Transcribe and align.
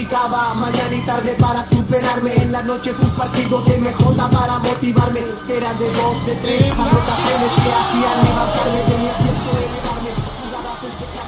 Practicaba 0.00 0.54
mañana 0.54 0.96
y 0.96 1.04
tarde 1.04 1.36
para 1.38 1.68
superarme 1.68 2.32
En 2.36 2.52
la 2.52 2.62
noche 2.62 2.90
un 3.02 3.10
partido 3.10 3.60
de 3.60 3.76
MJ 3.76 4.16
para 4.16 4.58
motivarme. 4.58 5.20
Era 5.46 5.74
de 5.74 5.92
dos, 5.92 6.26
de 6.26 6.34
tres 6.36 6.72
anotaciones 6.72 7.52
que 7.52 7.70
hacían 7.70 8.24
levantarme 8.24 8.78
de 8.78 8.94
fuerte 9.44 9.80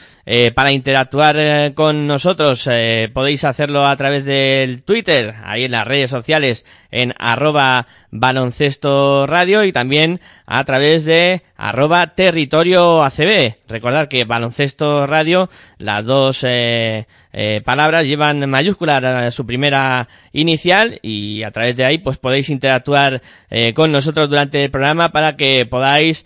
Para 0.54 0.72
interactuar 0.72 1.72
con 1.72 2.06
nosotros 2.06 2.68
podéis 3.14 3.44
hacerlo 3.44 3.86
a 3.86 3.96
través 3.96 4.26
del 4.26 4.82
Twitter, 4.82 5.34
ahí 5.42 5.64
en 5.64 5.70
las 5.70 5.86
redes 5.86 6.10
sociales 6.10 6.66
en 6.90 7.14
arroba 7.18 7.86
baloncesto 8.10 9.26
radio 9.26 9.64
y 9.64 9.72
también 9.72 10.20
a 10.50 10.64
través 10.64 11.04
de 11.04 11.42
arroba 11.58 12.14
territorio 12.14 13.04
ACB. 13.04 13.56
Recordad 13.68 14.08
que 14.08 14.24
baloncesto 14.24 15.06
radio, 15.06 15.50
las 15.76 16.06
dos 16.06 16.42
eh, 16.42 17.06
eh, 17.40 17.60
palabras 17.62 18.06
llevan 18.06 18.48
mayúsculas 18.48 19.04
a 19.04 19.30
su 19.30 19.44
primera 19.44 20.08
inicial 20.32 20.98
y 21.02 21.42
a 21.42 21.50
través 21.50 21.76
de 21.76 21.84
ahí 21.84 21.98
pues 21.98 22.16
podéis 22.16 22.48
interactuar 22.48 23.20
eh, 23.50 23.74
con 23.74 23.92
nosotros 23.92 24.30
durante 24.30 24.64
el 24.64 24.70
programa 24.70 25.12
para 25.12 25.36
que 25.36 25.66
podáis 25.66 26.24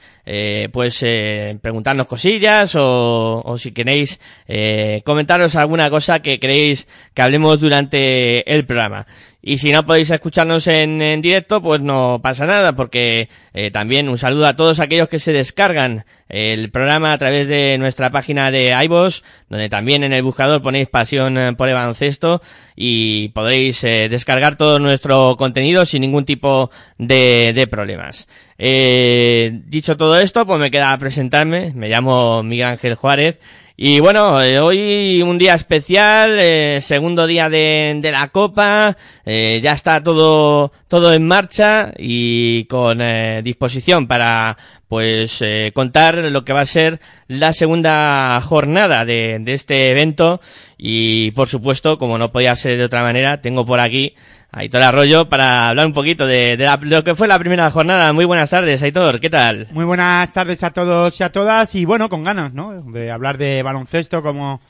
pues 0.72 1.04
preguntarnos 1.60 2.06
cosillas 2.06 2.76
o, 2.76 3.42
o 3.44 3.58
si 3.58 3.72
queréis 3.72 4.20
eh, 4.46 5.02
comentaros 5.04 5.56
alguna 5.56 5.90
cosa 5.90 6.22
que 6.22 6.38
queréis 6.38 6.86
que 7.12 7.22
hablemos 7.22 7.58
durante 7.58 8.48
el 8.54 8.64
programa. 8.64 9.08
Y 9.42 9.58
si 9.58 9.72
no 9.72 9.84
podéis 9.84 10.10
escucharnos 10.10 10.68
en, 10.68 11.02
en 11.02 11.20
directo, 11.20 11.60
pues 11.60 11.80
no 11.80 12.20
pasa 12.22 12.46
nada, 12.46 12.76
porque 12.76 13.28
también 13.72 14.08
un 14.12 14.18
saludo 14.18 14.46
a 14.46 14.56
todos 14.56 14.78
aquellos 14.78 15.08
que 15.08 15.18
se 15.18 15.32
descargan 15.32 16.04
el 16.28 16.70
programa 16.70 17.12
a 17.12 17.18
través 17.18 17.48
de 17.48 17.76
nuestra 17.78 18.10
página 18.10 18.50
de 18.50 18.70
iVoox, 18.84 19.22
donde 19.48 19.68
también 19.68 20.04
en 20.04 20.12
el 20.12 20.22
buscador 20.22 20.62
ponéis 20.62 20.88
pasión 20.88 21.36
eh, 21.38 21.52
por 21.54 21.68
el 21.68 21.74
baloncesto 21.74 22.42
y 22.76 23.28
podréis 23.30 23.82
eh, 23.84 24.08
descargar 24.08 24.56
todo 24.56 24.78
nuestro 24.78 25.36
contenido 25.36 25.84
sin 25.86 26.02
ningún 26.02 26.24
tipo 26.24 26.70
de, 26.98 27.66
problemas. 27.70 28.28
Eh, 28.58 29.60
dicho 29.66 29.96
todo 29.96 30.18
esto, 30.18 30.46
pues 30.46 30.60
me 30.60 30.70
queda 30.70 30.96
presentarme. 30.98 31.72
Me 31.74 31.88
llamo 31.88 32.42
Miguel 32.42 32.66
Ángel 32.66 32.94
Juárez. 32.94 33.40
Y 33.76 34.00
bueno, 34.00 34.42
eh, 34.42 34.60
hoy 34.60 35.22
un 35.22 35.38
día 35.38 35.54
especial, 35.54 36.36
eh, 36.38 36.78
segundo 36.82 37.26
día 37.26 37.48
de, 37.48 37.98
de 38.02 38.12
la 38.12 38.28
Copa, 38.28 38.98
eh, 39.24 39.60
ya 39.62 39.72
está 39.72 40.02
todo, 40.02 40.72
todo 40.88 41.14
en 41.14 41.26
marcha 41.26 41.90
y 41.96 42.64
con 42.66 43.00
eh, 43.00 43.40
disposición 43.42 44.06
para 44.06 44.58
pues 44.88 45.42
contar 45.72 46.16
lo 46.16 46.44
que 46.44 46.52
va 46.52 46.60
a 46.60 46.66
ser 46.66 47.00
la 47.26 47.54
segunda 47.54 48.38
jornada 48.42 49.06
de, 49.06 49.38
de 49.40 49.54
este 49.54 49.90
evento. 49.90 50.42
Y 50.76 51.30
por 51.30 51.48
supuesto, 51.48 51.96
como 51.96 52.18
no 52.18 52.30
podía 52.30 52.54
ser 52.56 52.76
de 52.76 52.84
otra 52.84 53.00
manera, 53.00 53.40
tengo 53.40 53.64
por 53.64 53.80
aquí 53.80 54.14
Aitor 54.54 54.82
Arroyo 54.82 55.28
para 55.30 55.70
hablar 55.70 55.86
un 55.86 55.94
poquito 55.94 56.26
de, 56.26 56.56
la- 56.58 56.76
de 56.76 56.86
lo 56.86 57.02
que 57.02 57.14
fue 57.14 57.26
la 57.26 57.38
primera 57.38 57.70
jornada. 57.70 58.12
Muy 58.12 58.26
buenas 58.26 58.50
tardes, 58.50 58.82
Aitor, 58.82 59.18
¿qué 59.18 59.30
tal? 59.30 59.68
Muy 59.72 59.84
buenas 59.86 60.30
tardes 60.32 60.62
a 60.62 60.70
todos 60.72 61.18
y 61.18 61.24
a 61.24 61.32
todas 61.32 61.74
y 61.74 61.86
bueno, 61.86 62.10
con 62.10 62.22
ganas, 62.22 62.52
¿no? 62.52 62.82
De 62.92 63.10
hablar 63.10 63.38
de 63.38 63.62
baloncesto 63.62 64.22
como 64.22 64.60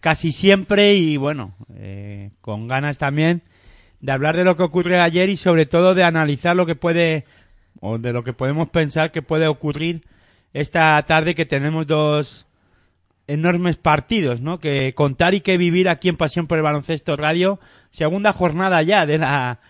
casi 0.00 0.32
siempre 0.32 0.94
y 0.94 1.16
bueno, 1.16 1.54
eh, 1.76 2.30
con 2.40 2.66
ganas 2.66 2.98
también 2.98 3.42
de 4.00 4.10
hablar 4.12 4.36
de 4.36 4.44
lo 4.44 4.56
que 4.56 4.64
ocurrió 4.64 5.00
ayer 5.02 5.28
y 5.28 5.36
sobre 5.36 5.66
todo 5.66 5.94
de 5.94 6.02
analizar 6.04 6.56
lo 6.56 6.66
que 6.66 6.74
puede 6.74 7.24
o 7.80 7.96
de 7.98 8.12
lo 8.12 8.24
que 8.24 8.32
podemos 8.32 8.68
pensar 8.70 9.12
que 9.12 9.22
puede 9.22 9.46
ocurrir 9.46 10.02
esta 10.52 11.00
tarde 11.04 11.36
que 11.36 11.46
tenemos 11.46 11.86
dos 11.86 12.46
enormes 13.28 13.76
partidos, 13.76 14.40
¿no? 14.40 14.58
Que 14.58 14.94
contar 14.94 15.34
y 15.34 15.42
que 15.42 15.58
vivir 15.58 15.88
aquí 15.88 16.08
en 16.08 16.16
Pasión 16.16 16.46
por 16.48 16.58
el 16.58 16.64
Baloncesto 16.64 17.16
Radio, 17.16 17.60
segunda 17.90 18.32
jornada 18.32 18.82
ya 18.82 19.06
de 19.06 19.18
la 19.18 19.60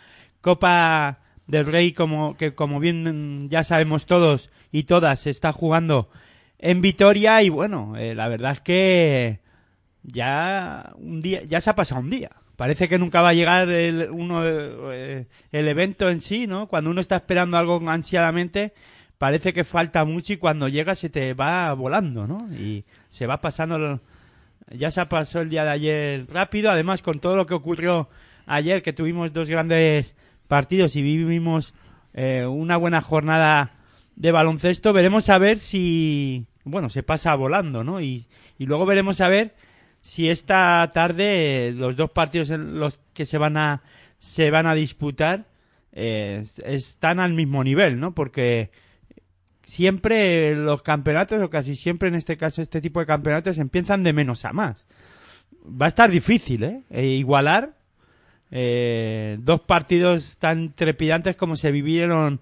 Copa 0.41 1.21
del 1.47 1.67
Rey, 1.67 1.93
como 1.93 2.37
que 2.37 2.55
como 2.55 2.81
bien 2.81 3.49
ya 3.49 3.65
sabemos 3.65 4.07
todos 4.07 4.51
y 4.71 4.85
todas 4.85 5.21
se 5.21 5.31
está 5.31 5.53
jugando 5.53 6.09
en 6.59 6.81
Vitoria 6.81 7.43
y 7.43 7.49
bueno, 7.49 7.97
eh, 7.97 8.15
la 8.15 8.29
verdad 8.29 8.53
es 8.53 8.61
que 8.61 9.41
ya 10.03 10.93
un 10.97 11.21
día, 11.21 11.43
ya 11.45 11.61
se 11.61 11.71
ha 11.71 11.77
pasado 11.77 12.01
un 12.01 12.11
día. 12.11 12.31
Parece 12.57 12.89
que 12.89 12.99
nunca 12.99 13.21
va 13.21 13.29
a 13.29 13.35
llegar 13.35 13.69
el, 13.69 14.09
uno, 14.11 14.43
eh, 14.45 15.27
el 15.53 15.69
evento 15.69 16.11
en 16.11 16.21
sí, 16.21 16.49
¿no? 16.49 16.67
Cuando 16.67 16.91
uno 16.91 17.01
está 17.01 17.17
esperando 17.17 17.57
algo 17.57 17.81
ansiadamente, 17.89 18.75
parece 19.17 19.53
que 19.53 19.63
falta 19.63 20.05
mucho 20.05 20.33
y 20.33 20.39
cuando 20.39 20.67
llega 20.67 20.97
se 20.97 21.09
te 21.09 21.35
va 21.35 21.73
volando, 21.75 22.27
¿no? 22.27 22.49
Y 22.53 22.85
se 23.11 23.27
va 23.27 23.41
pasando, 23.41 24.01
ya 24.71 24.91
se 24.91 25.05
pasado 25.07 25.43
el 25.43 25.51
día 25.51 25.65
de 25.65 25.71
ayer 25.71 26.27
rápido, 26.33 26.71
además 26.71 27.03
con 27.03 27.21
todo 27.21 27.37
lo 27.37 27.47
que 27.47 27.55
ocurrió 27.55 28.09
ayer, 28.47 28.83
que 28.83 28.93
tuvimos 28.93 29.33
dos 29.33 29.49
grandes 29.49 30.17
partidos 30.47 30.97
y 30.97 31.03
vivimos 31.03 31.75
eh, 32.15 32.47
una 32.47 32.77
buena 32.77 33.01
jornada 33.01 33.73
de 34.17 34.33
baloncesto, 34.33 34.93
veremos 34.93 35.29
a 35.29 35.39
ver 35.39 35.59
si, 35.59 36.47
bueno, 36.65 36.91
se 36.91 37.03
pasa 37.03 37.35
volando, 37.35 37.85
¿no? 37.85 38.01
Y, 38.01 38.27
y 38.59 38.67
luego 38.67 38.87
veremos 38.87 39.21
a 39.21 39.29
ver 39.29 39.55
si 40.01 40.29
esta 40.29 40.91
tarde 40.93 41.73
los 41.75 41.97
dos 41.97 42.11
partidos 42.11 42.51
en 42.51 42.79
los 42.79 42.99
que 43.15 43.27
se 43.27 43.39
van 43.39 43.57
a 43.57 43.83
se 44.19 44.51
van 44.51 44.67
a 44.67 44.75
disputar 44.75 45.47
eh, 45.93 46.45
están 46.65 47.21
al 47.21 47.35
mismo 47.35 47.65
nivel, 47.65 47.99
¿no? 47.99 48.15
Porque 48.15 48.71
siempre 49.69 50.57
los 50.57 50.81
campeonatos, 50.83 51.43
o 51.43 51.51
casi 51.51 51.77
siempre 51.77 52.09
en 52.09 52.15
este 52.15 52.39
caso 52.39 52.63
este 52.63 52.81
tipo 52.81 53.01
de 53.01 53.07
campeonatos, 53.07 53.59
empiezan 53.59 54.03
de 54.03 54.15
menos 54.15 54.47
a 54.47 54.55
más. 54.55 54.87
Va 55.63 55.85
a 55.85 55.89
estar 55.89 56.11
difícil, 56.11 56.65
¿eh? 56.65 56.81
E 56.89 57.05
igualar 57.05 57.75
eh, 58.51 59.37
dos 59.41 59.61
partidos 59.61 60.39
tan 60.39 60.73
trepidantes 60.73 61.37
como 61.37 61.57
se 61.57 61.71
vivieron 61.71 62.41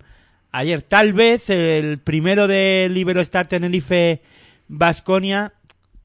ayer. 0.53 0.83
Tal 0.83 1.13
vez 1.13 1.51
el 1.51 1.99
primero 1.99 2.47
de 2.47 2.87
Libero 2.93 3.21
Star 3.21 3.49
Tenerife 3.49 4.23
Basconia 4.69 5.53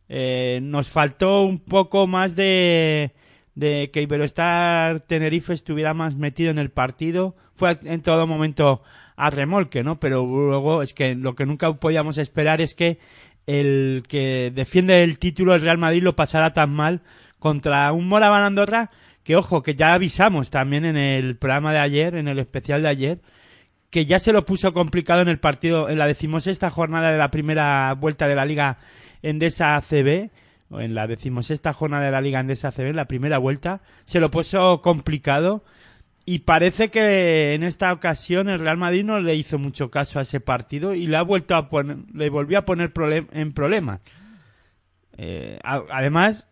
eh, 0.10 0.60
nos 0.64 0.90
faltó 0.90 1.44
un 1.44 1.60
poco 1.60 2.08
más 2.08 2.36
de, 2.36 3.12
de 3.54 3.92
que 3.92 4.02
Iberostar 4.02 5.02
Tenerife 5.02 5.54
estuviera 5.54 5.94
más 5.94 6.16
metido 6.16 6.50
en 6.50 6.58
el 6.58 6.72
partido. 6.72 7.36
Fue 7.54 7.78
en 7.84 8.02
todo 8.02 8.26
momento 8.26 8.82
a 9.22 9.30
remolque, 9.30 9.84
¿no? 9.84 10.00
Pero 10.00 10.26
luego 10.26 10.82
es 10.82 10.96
que 10.96 11.14
lo 11.14 11.36
que 11.36 11.46
nunca 11.46 11.72
podíamos 11.74 12.18
esperar 12.18 12.60
es 12.60 12.74
que 12.74 12.98
el 13.46 14.04
que 14.08 14.52
defiende 14.54 15.04
el 15.04 15.20
título 15.20 15.54
el 15.54 15.62
Real 15.62 15.78
Madrid 15.78 16.02
lo 16.02 16.16
pasara 16.16 16.54
tan 16.54 16.72
mal 16.72 17.02
contra 17.38 17.92
un 17.92 18.08
Moraván 18.08 18.44
Andorra 18.44 18.90
que 19.24 19.36
ojo, 19.36 19.62
que 19.62 19.76
ya 19.76 19.94
avisamos 19.94 20.50
también 20.50 20.86
en 20.86 20.98
el 20.98 21.38
programa 21.38 21.72
de 21.72 21.78
ayer, 21.78 22.16
en 22.16 22.28
el 22.28 22.40
especial 22.40 22.82
de 22.82 22.88
ayer, 22.88 23.20
que 23.92 24.08
ya 24.08 24.18
se 24.18 24.34
lo 24.34 24.44
puso 24.44 24.74
complicado 24.74 25.22
en 25.22 25.28
el 25.28 25.40
partido, 25.40 25.88
en 25.88 26.00
la 26.00 26.08
decimosexta 26.08 26.72
jornada 26.72 27.12
de 27.12 27.20
la 27.20 27.30
primera 27.30 27.94
vuelta 27.94 28.28
de 28.28 28.34
la 28.34 28.46
Liga 28.46 28.80
Endesa 29.22 29.76
ACB, 29.76 30.32
o 30.72 30.80
en 30.80 30.96
la 30.96 31.06
decimosexta 31.06 31.74
jornada 31.74 32.06
de 32.06 32.12
la 32.12 32.22
Liga 32.22 32.40
Endesa 32.40 32.70
ACB, 32.70 32.88
en 32.88 32.96
la 32.96 33.06
primera 33.06 33.38
vuelta, 33.38 33.82
se 34.06 34.20
lo 34.20 34.32
puso 34.32 34.82
complicado 34.82 35.64
y 36.26 36.40
parece 36.40 36.90
que 36.90 37.54
en 37.54 37.64
esta 37.64 37.92
ocasión 37.92 38.50
el 38.50 38.60
Real 38.60 38.78
Madrid 38.78 39.04
no 39.04 39.20
le 39.20 39.36
hizo 39.36 39.58
mucho 39.58 39.90
caso 39.90 40.20
a 40.20 40.22
ese 40.22 40.40
partido 40.40 40.94
y 40.94 41.08
le 41.08 41.18
ha 41.18 41.24
vuelto 41.24 41.56
a 41.56 41.70
poner, 41.70 41.98
le 42.14 42.30
volvió 42.30 42.60
a 42.60 42.66
poner 42.66 42.92
en 43.32 43.54
problemas. 43.54 44.02
Eh, 45.18 45.60
además, 45.64 46.48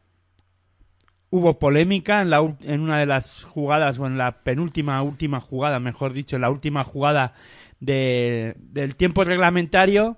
hubo 1.29 1.59
polémica 1.59 2.21
en, 2.21 2.29
la, 2.29 2.39
en 2.63 2.81
una 2.81 2.99
de 2.99 3.05
las 3.05 3.43
jugadas, 3.43 3.99
o 3.99 4.07
en 4.07 4.17
la 4.17 4.43
penúltima, 4.43 5.01
última 5.03 5.39
jugada, 5.39 5.79
mejor 5.79 6.13
dicho, 6.13 6.35
en 6.35 6.41
la 6.41 6.49
última 6.49 6.83
jugada 6.83 7.33
de, 7.79 8.55
del 8.57 8.95
tiempo 8.95 9.23
reglamentario, 9.23 10.17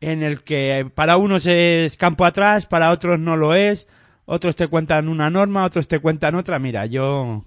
en 0.00 0.22
el 0.22 0.42
que 0.42 0.90
para 0.94 1.16
unos 1.16 1.46
es 1.46 1.96
campo 1.96 2.24
atrás, 2.24 2.66
para 2.66 2.90
otros 2.90 3.18
no 3.18 3.36
lo 3.36 3.54
es, 3.54 3.86
otros 4.24 4.56
te 4.56 4.68
cuentan 4.68 5.08
una 5.08 5.30
norma, 5.30 5.64
otros 5.64 5.88
te 5.88 6.00
cuentan 6.00 6.34
otra. 6.34 6.58
Mira, 6.58 6.86
yo 6.86 7.44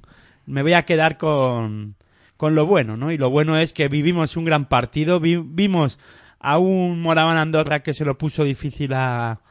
me 0.50 0.64
voy 0.64 0.74
a 0.74 0.84
quedar 0.84 1.18
con, 1.18 1.96
con 2.38 2.56
lo 2.56 2.66
bueno, 2.66 2.98
¿no? 2.98 3.12
Y 3.12 3.18
lo 3.18 3.30
bueno 3.30 3.58
es 3.58 3.72
que 3.72 3.88
vivimos 3.88 4.36
un 4.36 4.46
gran 4.46 4.68
partido, 4.68 5.20
vimos 5.20 6.00
a 6.40 6.58
un 6.58 7.02
Moraván 7.02 7.38
Andorra 7.38 7.84
que 7.84 7.94
se 7.94 8.06
lo 8.06 8.18
puso 8.18 8.44
difícil 8.44 8.94
a, 8.94 9.42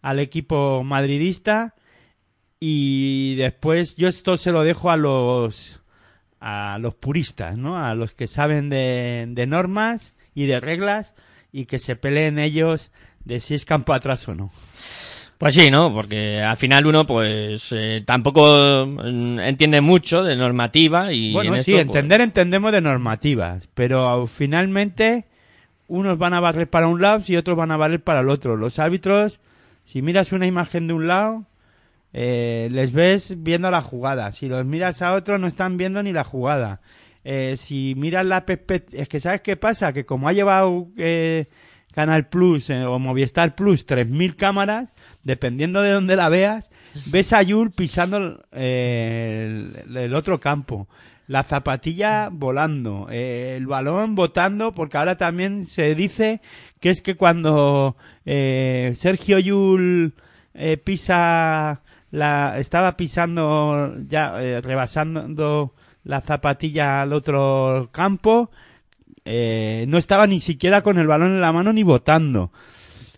al 0.00 0.18
equipo 0.18 0.82
madridista 0.82 1.74
y 2.58 3.34
después 3.36 3.96
yo 3.96 4.08
esto 4.08 4.36
se 4.36 4.50
lo 4.50 4.64
dejo 4.64 4.90
a 4.90 4.96
los 4.96 5.82
a 6.40 6.78
los 6.78 6.94
puristas, 6.94 7.56
¿no? 7.58 7.76
A 7.76 7.94
los 7.94 8.14
que 8.14 8.26
saben 8.26 8.68
de, 8.68 9.26
de 9.28 9.46
normas 9.46 10.14
y 10.34 10.46
de 10.46 10.60
reglas 10.60 11.14
y 11.52 11.66
que 11.66 11.78
se 11.78 11.96
peleen 11.96 12.38
ellos 12.38 12.92
de 13.24 13.40
si 13.40 13.54
es 13.54 13.64
campo 13.64 13.92
atrás 13.92 14.26
o 14.28 14.34
no. 14.34 14.50
Pues 15.38 15.54
sí, 15.54 15.70
¿no? 15.70 15.92
Porque 15.92 16.40
al 16.42 16.56
final 16.56 16.86
uno, 16.86 17.06
pues, 17.06 17.68
eh, 17.72 18.02
tampoco 18.06 18.86
mm, 18.86 19.40
entiende 19.40 19.80
mucho 19.80 20.22
de 20.22 20.34
normativa 20.34 21.12
y... 21.12 21.32
Bueno, 21.32 21.56
en 21.56 21.64
sí, 21.64 21.72
esto, 21.72 21.82
entender 21.82 22.22
entendemos 22.22 22.72
de 22.72 22.80
normativas, 22.80 23.68
pero 23.74 24.26
finalmente 24.26 25.26
unos 25.88 26.16
van 26.18 26.34
a 26.34 26.40
valer 26.40 26.68
para 26.68 26.88
un 26.88 27.02
lado 27.02 27.22
y 27.26 27.36
otros 27.36 27.56
van 27.56 27.70
a 27.70 27.76
valer 27.76 28.02
para 28.02 28.20
el 28.20 28.30
otro. 28.30 28.56
Los 28.56 28.78
árbitros, 28.78 29.40
si 29.84 30.00
miras 30.00 30.32
una 30.32 30.46
imagen 30.46 30.88
de 30.88 30.94
un 30.94 31.06
lado, 31.06 31.44
eh, 32.14 32.68
les 32.72 32.92
ves 32.92 33.42
viendo 33.42 33.70
la 33.70 33.82
jugada. 33.82 34.32
Si 34.32 34.48
los 34.48 34.64
miras 34.64 35.02
a 35.02 35.12
otros, 35.12 35.38
no 35.38 35.46
están 35.46 35.76
viendo 35.76 36.02
ni 36.02 36.12
la 36.12 36.24
jugada. 36.24 36.80
Eh, 37.24 37.56
si 37.58 37.94
miras 37.94 38.24
la 38.24 38.46
perspectiva... 38.46 39.02
Es 39.02 39.08
que, 39.08 39.20
¿sabes 39.20 39.42
qué 39.42 39.56
pasa? 39.56 39.92
Que 39.92 40.06
como 40.06 40.28
ha 40.28 40.32
llevado 40.32 40.88
eh, 40.96 41.46
Canal 41.96 42.28
Plus 42.28 42.68
eh, 42.68 42.84
o 42.84 42.98
Movistar 42.98 43.54
Plus 43.54 43.86
3.000 43.86 44.36
cámaras, 44.36 44.92
dependiendo 45.24 45.80
de 45.80 45.92
dónde 45.92 46.14
la 46.14 46.28
veas, 46.28 46.70
ves 47.06 47.32
a 47.32 47.40
Yul 47.40 47.70
pisando 47.70 48.44
eh, 48.52 49.82
el, 49.88 50.14
otro 50.14 50.38
campo. 50.38 50.88
La 51.26 51.42
zapatilla 51.42 52.28
volando, 52.30 53.08
eh, 53.10 53.54
el 53.56 53.66
balón 53.66 54.14
botando, 54.14 54.74
porque 54.74 54.98
ahora 54.98 55.16
también 55.16 55.68
se 55.68 55.94
dice 55.94 56.42
que 56.80 56.90
es 56.90 57.00
que 57.00 57.16
cuando 57.16 57.96
Sergio 58.26 59.38
Yul 59.38 60.12
pisa 60.84 61.80
estaba 62.12 62.96
pisando 62.98 63.96
ya 64.06 64.60
rebasando 64.60 65.72
la 66.04 66.20
zapatilla 66.20 67.00
al 67.00 67.14
otro 67.14 67.88
campo 67.90 68.50
eh, 69.26 69.84
no 69.88 69.98
estaba 69.98 70.26
ni 70.26 70.40
siquiera 70.40 70.82
con 70.82 70.98
el 70.98 71.06
balón 71.06 71.32
en 71.32 71.40
la 71.40 71.52
mano 71.52 71.72
ni 71.72 71.82
votando 71.82 72.52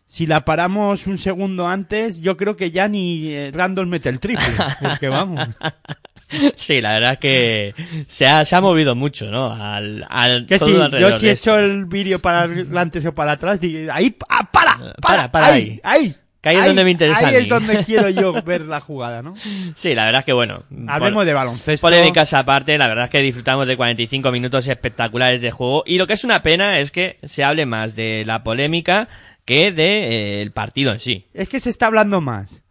si 0.09 0.27
la 0.27 0.45
paramos 0.45 1.07
un 1.07 1.19
segundo 1.19 1.69
antes 1.69 2.21
yo 2.21 2.37
creo 2.37 2.57
que 2.57 2.71
ya 2.71 2.89
ni 2.89 3.29
eh, 3.29 3.51
Randall 3.55 3.87
mete 3.87 4.09
el 4.09 4.19
triple 4.19 4.47
porque 4.81 5.09
vamos. 5.09 5.47
Sí, 6.57 6.81
la 6.81 6.95
verdad 6.95 7.13
es 7.13 7.19
que 7.19 7.75
se 8.09 8.27
ha, 8.27 8.45
se 8.45 8.55
ha 8.55 8.61
movido 8.61 8.95
mucho, 8.95 9.31
¿no? 9.31 9.51
Al, 9.51 10.05
al 10.11 10.47
que 10.47 10.59
todo 10.59 10.91
sí, 10.91 10.97
yo 10.99 11.19
si 11.19 11.29
he 11.29 11.33
hecho 11.33 11.59
el 11.59 11.87
vídeo 11.87 12.19
para 12.19 12.43
adelante 12.43 13.07
o 13.07 13.15
para 13.15 13.33
atrás 13.33 13.61
ahí 13.93 14.17
ah, 14.29 14.49
para, 14.51 14.77
para, 14.77 14.95
Para, 15.01 15.31
para 15.31 15.47
ahí, 15.47 15.81
ahí, 15.83 16.15
Que 16.41 16.51
ahí 16.51 16.57
es 16.57 16.67
donde 16.67 16.85
me 16.85 16.91
interesa 16.93 17.29
ahí 17.29 17.35
a 17.35 17.39
es 17.39 17.49
donde 17.49 17.85
quiero 17.85 18.11
yo 18.11 18.33
ver 18.45 18.61
la 18.63 18.81
jugada 18.81 19.23
¿no? 19.23 19.35
Sí, 19.77 19.95
la 19.95 20.05
verdad 20.05 20.21
es 20.21 20.25
que 20.25 20.33
bueno. 20.33 20.63
hablemos 20.87 21.27
de 21.27 21.33
baloncesto 21.33 21.85
Polémicas 21.85 22.33
aparte, 22.33 22.79
la 22.79 22.87
verdad 22.87 23.07
es 23.07 23.11
que 23.11 23.21
disfrutamos 23.21 23.67
de 23.67 23.77
45 23.77 24.31
minutos 24.31 24.69
espectaculares 24.69 25.43
de 25.43 25.51
juego. 25.51 25.83
Y 25.87 25.99
lo 25.99 26.07
que 26.07 26.13
es 26.13 26.25
una 26.25 26.43
pena 26.43 26.79
es 26.79 26.91
que 26.91 27.19
se 27.25 27.43
hable 27.43 27.67
más 27.67 27.97
de 27.97 28.25
la 28.25 28.45
polémica 28.45 29.09
que 29.45 29.73
de 29.73 30.09
eh, 30.09 30.43
el 30.43 30.53
partido 30.53 30.93
en 30.93 30.99
sí. 30.99 31.27
es 31.35 31.49
que 31.49 31.59
se 31.59 31.71
está 31.71 31.87
hablando 31.87 32.21
más. 32.21 32.63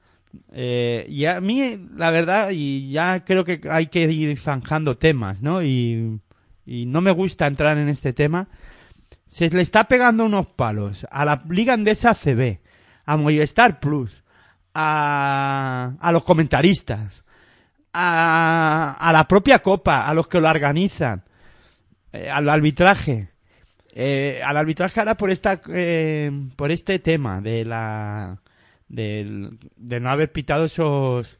Eh, 0.54 1.06
y 1.10 1.26
a 1.26 1.42
mí, 1.42 1.78
la 1.96 2.12
verdad, 2.12 2.50
y 2.52 2.92
ya 2.92 3.24
creo 3.26 3.44
que 3.44 3.62
hay 3.70 3.88
que 3.88 4.04
ir 4.04 4.38
zanjando 4.40 4.98
temas, 4.98 5.42
¿no? 5.42 5.64
Y, 5.64 6.20
y 6.66 6.86
no 6.86 7.02
me 7.02 7.12
gusta 7.12 7.48
entrar 7.48 7.78
en 7.78 7.90
este 7.90 8.14
tema. 8.14 8.48
Se 9.30 9.50
le 9.50 9.62
está 9.62 9.86
pegando 9.86 10.26
unos 10.26 10.48
palos 10.48 11.06
a 11.10 11.26
la 11.26 11.44
Liga 11.50 11.74
Andesa 11.74 12.14
CB, 12.14 12.60
a 13.08 13.18
Movistar 13.18 13.80
Plus, 13.80 14.24
a, 14.76 15.94
a 16.00 16.12
los 16.12 16.24
comentaristas, 16.24 17.24
a, 17.94 18.96
a 19.00 19.12
la 19.14 19.28
propia 19.28 19.60
Copa, 19.60 20.06
a 20.06 20.14
los 20.14 20.28
que 20.28 20.40
lo 20.40 20.50
organizan, 20.50 21.24
eh, 22.14 22.30
al 22.30 22.48
arbitraje. 22.50 23.30
Eh, 24.00 24.42
al 24.46 24.58
arbitraje 24.58 25.00
ahora 25.00 25.18
por 25.18 25.32
esta 25.32 25.60
eh, 25.70 26.30
por 26.56 26.72
este 26.72 27.00
tema 27.00 27.42
de 27.42 27.66
la 27.66 28.38
del- 28.88 29.58
de 29.76 30.00
no 30.00 30.12
haber 30.12 30.32
pitado 30.32 30.66
esos 30.66 31.40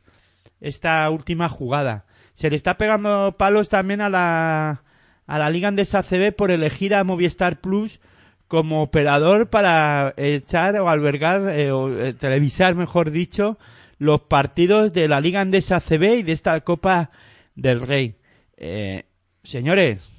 esta 0.60 1.08
última 1.12 1.50
jugada 1.50 2.06
se 2.34 2.50
le 2.50 2.56
está 2.56 2.76
pegando 2.80 3.36
palos 3.38 3.70
también 3.70 4.02
a 4.02 4.10
la 4.10 4.82
a 5.28 5.38
la 5.38 5.50
Liga 5.52 5.68
Andesa 5.68 6.02
CB 6.02 6.32
por 6.36 6.50
elegir 6.50 6.96
a 6.96 7.04
Movistar 7.04 7.62
Plus 7.62 8.00
como 8.48 8.82
operador 8.82 9.50
para 9.50 10.14
echar 10.18 10.76
o 10.78 10.90
albergar 10.90 11.50
eh, 11.50 11.72
o 11.72 11.90
eh, 11.98 12.14
televisar 12.14 12.76
mejor 12.76 13.12
dicho 13.12 13.58
los 14.00 14.22
partidos 14.22 14.94
de 14.94 15.08
la 15.08 15.20
Liga 15.20 15.42
Andesa 15.42 15.82
CB 15.82 16.20
y 16.20 16.24
de 16.24 16.32
esta 16.32 16.60
Copa 16.62 17.12
del 17.56 17.82
Rey. 17.82 18.16
Eh, 18.58 19.06
señores 19.44 20.10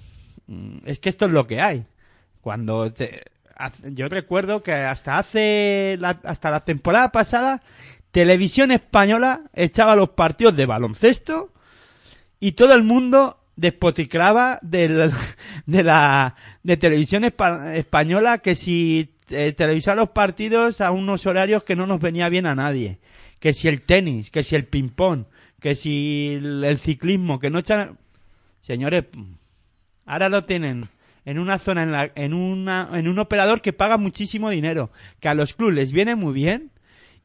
mm, 0.47 0.79
es 0.85 0.99
que 0.99 1.09
esto 1.09 1.27
es 1.27 1.33
lo 1.33 1.47
que 1.47 1.61
hay. 1.61 1.85
Cuando 2.41 2.93
te, 2.93 3.23
yo 3.85 4.09
recuerdo 4.09 4.63
que 4.63 4.73
hasta 4.73 5.19
hace 5.19 5.99
hasta 6.03 6.51
la 6.51 6.65
temporada 6.65 7.11
pasada 7.11 7.63
Televisión 8.11 8.71
Española 8.73 9.43
echaba 9.55 9.97
los 9.97 10.11
partidos 10.11 10.57
de 10.57 10.67
baloncesto 10.67 11.53
y 12.41 12.53
todo 12.53 12.75
el 12.75 12.83
mundo 12.83 13.39
despoticaba 13.59 14.59
del, 14.63 15.11
de 15.67 15.83
la 15.83 16.37
de 16.63 16.77
televisión 16.77 17.25
espa- 17.25 17.75
española 17.75 18.39
que 18.39 18.55
si 18.55 19.11
eh, 19.31 19.55
los 19.97 20.09
partidos 20.11 20.81
a 20.81 20.91
unos 20.93 21.27
horarios 21.27 21.65
que 21.65 21.77
no 21.77 21.87
nos 21.87 22.01
venía 22.01 22.29
bien 22.29 22.47
a 22.47 22.55
nadie. 22.55 22.99
Que 23.41 23.53
si 23.53 23.69
el 23.69 23.83
tenis 23.83 24.31
que 24.31 24.43
si 24.43 24.55
el 24.55 24.65
ping 24.65 24.89
pong 24.89 25.25
que 25.61 25.75
si 25.75 26.35
el, 26.41 26.63
el 26.65 26.79
ciclismo 26.79 27.39
que 27.41 27.51
no 27.51 27.59
echan 27.59 27.99
señores 28.61 29.05
ahora 30.07 30.29
lo 30.29 30.45
tienen 30.45 30.89
en 31.25 31.39
una 31.39 31.59
zona 31.59 31.83
en, 31.83 31.93
la, 31.93 32.11
en 32.15 32.33
una 32.33 32.91
en 32.95 33.07
un 33.09 33.19
operador 33.19 33.61
que 33.61 33.73
paga 33.73 33.97
muchísimo 33.97 34.51
dinero 34.51 34.91
que 35.21 35.29
a 35.29 35.35
los 35.35 35.55
clubes 35.55 35.75
les 35.75 35.93
viene 35.93 36.15
muy 36.17 36.33
bien 36.33 36.71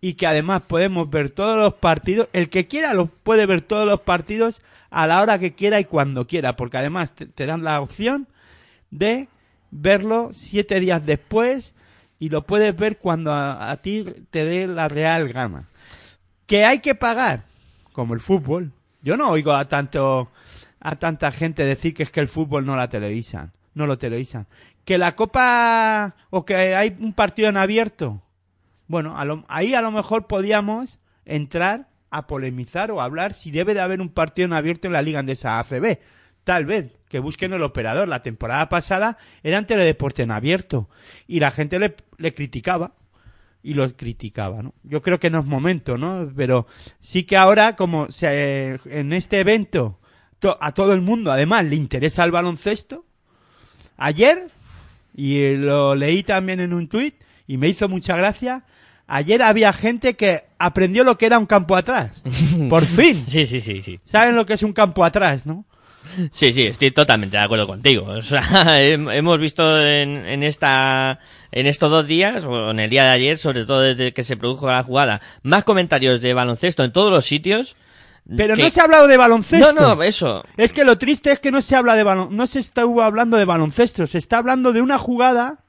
y 0.04 0.16
que 0.16 0.28
además 0.28 0.64
podemos 0.64 1.10
ver 1.10 1.30
todos 1.30 1.58
los 1.58 1.76
partidos. 1.76 2.28
El 2.34 2.50
que 2.50 2.68
quiera 2.68 2.94
los 2.94 3.10
puede 3.10 3.46
ver 3.46 3.62
todos 3.62 3.86
los 3.88 4.02
partidos 4.02 4.62
a 4.90 5.08
la 5.08 5.22
hora 5.22 5.40
que 5.40 5.54
quiera 5.54 5.80
y 5.80 5.86
cuando 5.86 6.28
quiera, 6.28 6.58
porque 6.58 6.76
además 6.76 7.14
te, 7.14 7.46
dan 7.46 7.64
la 7.64 7.80
opción 7.80 8.28
de 8.92 9.30
verlo 9.72 10.32
siete 10.34 10.82
días 10.82 11.06
después 11.06 11.74
y 12.20 12.28
lo 12.28 12.46
puedes 12.46 12.76
ver 12.76 12.98
cuando 12.98 13.32
a, 13.32 13.72
a 13.72 13.78
ti 13.78 14.04
te 14.30 14.44
dé 14.44 14.68
la 14.68 14.90
real 14.90 15.30
gana. 15.30 15.70
Que 16.48 16.66
hay 16.66 16.80
que 16.80 16.96
pagar, 16.96 17.44
como 17.94 18.14
el 18.14 18.20
fútbol. 18.20 18.74
Yo 19.04 19.16
no 19.16 19.30
oigo 19.30 19.54
a 19.54 19.70
tanto 19.70 20.30
a 20.82 20.98
tanta 20.98 21.32
gente 21.32 21.64
decir 21.64 21.94
que 21.94 22.04
es 22.04 22.12
que 22.12 22.20
el 22.20 22.28
fútbol 22.28 22.66
no 22.66 22.76
la 22.76 22.90
televisan, 22.90 23.54
no 23.74 23.88
lo 23.88 23.98
televisan. 23.98 24.48
Que 24.84 24.98
la 24.98 25.16
copa 25.16 26.14
o 26.30 26.44
que 26.44 26.76
hay 26.76 26.94
un 27.00 27.14
partido 27.14 27.48
en 27.48 27.56
abierto, 27.56 28.22
bueno, 28.94 29.18
a 29.18 29.26
lo- 29.26 29.44
ahí 29.48 29.74
a 29.74 29.82
lo 29.82 29.90
mejor 29.92 30.28
podíamos 30.28 31.00
entrar 31.26 31.90
a 32.12 32.28
polemizar 32.28 32.92
o 32.92 33.02
hablar 33.02 33.34
si 33.34 33.50
debe 33.50 33.74
de 33.74 33.82
haber 33.82 34.00
un 34.02 34.10
partido 34.10 34.46
en 34.46 34.54
abierto 34.54 34.86
en 34.88 34.94
la 34.94 35.02
Liga 35.02 35.20
Andesa 35.20 35.58
ACB. 35.60 35.98
Tal 36.44 36.66
vez, 36.66 36.92
que 37.10 37.18
busquen 37.18 37.54
el 37.54 37.64
operador. 37.64 38.08
La 38.08 38.22
temporada 38.22 38.70
pasada 38.70 39.18
eran 39.42 39.66
teledeporte 39.66 40.22
en 40.22 40.30
abierto 40.32 40.90
y 41.26 41.40
la 41.40 41.50
gente 41.50 41.80
le, 41.80 41.96
le 42.20 42.34
criticaba 42.36 42.94
y 43.64 43.74
los 43.74 43.94
criticaba, 43.94 44.62
¿no? 44.62 44.74
Yo 44.84 45.02
creo 45.02 45.20
que 45.20 45.32
no 45.32 45.40
es 45.40 45.46
momento, 45.46 45.98
¿no? 45.98 46.32
Pero 46.36 46.68
sí 47.00 47.24
que 47.24 47.36
ahora, 47.38 47.76
como 47.76 48.12
se, 48.12 48.80
en 48.86 49.12
este 49.14 49.40
evento 49.40 50.00
to- 50.38 50.58
a 50.62 50.72
todo 50.74 50.94
el 50.94 51.02
mundo 51.02 51.32
además 51.32 51.66
le 51.66 51.78
interesa 51.78 52.24
el 52.26 52.32
baloncesto, 52.32 53.06
ayer, 53.98 54.50
y 55.16 55.56
lo 55.56 55.96
leí 55.96 56.22
también 56.24 56.60
en 56.60 56.74
un 56.74 56.88
tuit 56.90 57.16
y 57.48 57.58
me 57.58 57.70
hizo 57.70 57.88
mucha 57.90 58.16
gracia, 58.18 58.66
ayer 59.08 59.42
había 59.42 59.74
gente 59.74 60.16
que 60.16 60.44
aprendió 60.58 61.04
lo 61.04 61.18
que 61.18 61.26
era 61.26 61.40
un 61.40 61.46
campo 61.46 61.76
atrás. 61.76 62.24
Por 62.70 62.86
fin. 62.86 63.24
Sí, 63.30 63.46
sí, 63.48 63.62
sí, 63.62 63.82
sí. 63.84 64.00
¿Saben 64.06 64.36
lo 64.36 64.46
que 64.46 64.54
es 64.54 64.64
un 64.64 64.74
campo 64.74 65.04
atrás, 65.06 65.46
no? 65.46 65.66
Sí, 66.34 66.52
sí, 66.52 66.64
estoy 66.68 66.92
totalmente 66.92 67.38
de 67.38 67.44
acuerdo 67.44 67.66
contigo. 67.66 68.06
O 68.06 68.22
sea, 68.22 68.42
hem- 68.82 69.12
hemos 69.14 69.40
visto 69.40 69.80
en, 69.82 70.26
en 70.26 70.44
esta, 70.44 71.20
en 71.52 71.66
estos 71.66 71.90
dos 71.90 72.06
días, 72.08 72.44
o 72.44 72.72
en 72.72 72.80
el 72.82 72.90
día 72.90 73.06
de 73.06 73.10
ayer, 73.12 73.38
sobre 73.38 73.66
todo 73.66 73.80
desde 73.82 74.14
que 74.14 74.24
se 74.24 74.36
produjo 74.38 74.68
la 74.70 74.84
jugada, 74.84 75.22
más 75.44 75.64
comentarios 75.64 76.22
de 76.22 76.34
baloncesto 76.34 76.84
en 76.84 76.92
todos 76.92 77.10
los 77.12 77.26
sitios. 77.26 77.76
Pero 78.38 78.56
que- 78.56 78.64
no 78.64 78.70
se 78.70 78.80
ha 78.82 78.84
hablado 78.84 79.08
de 79.08 79.18
baloncesto. 79.18 79.74
No, 79.74 79.96
no, 79.96 80.04
eso. 80.04 80.44
Es 80.58 80.72
que 80.74 80.84
lo 80.86 80.98
triste 80.98 81.32
es 81.32 81.40
que 81.40 81.52
no 81.52 81.62
se 81.62 81.76
habla 81.76 81.96
de 81.96 82.04
balon 82.04 82.36
no 82.36 82.48
se 82.48 82.60
estuvo 82.60 83.02
hablando 83.02 83.38
de 83.38 83.46
baloncesto, 83.46 84.06
se 84.06 84.18
está 84.18 84.38
hablando 84.38 84.72
de 84.74 84.82
una 84.82 84.98
jugada 84.98 85.60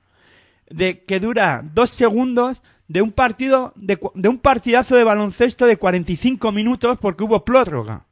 de 0.69 1.05
que 1.05 1.21
dura 1.21 1.63
dos 1.65 1.91
segundos 1.91 2.63
de 2.89 3.03
un 3.03 3.13
partido 3.13 3.73
de, 3.77 3.99
de 4.15 4.29
un 4.29 4.39
partidazo 4.39 4.97
de 4.97 5.05
baloncesto 5.05 5.67
de 5.67 5.77
45 5.77 6.53
minutos 6.53 6.99
porque 7.01 7.25
hubo 7.25 7.45
prórroga. 7.45 8.07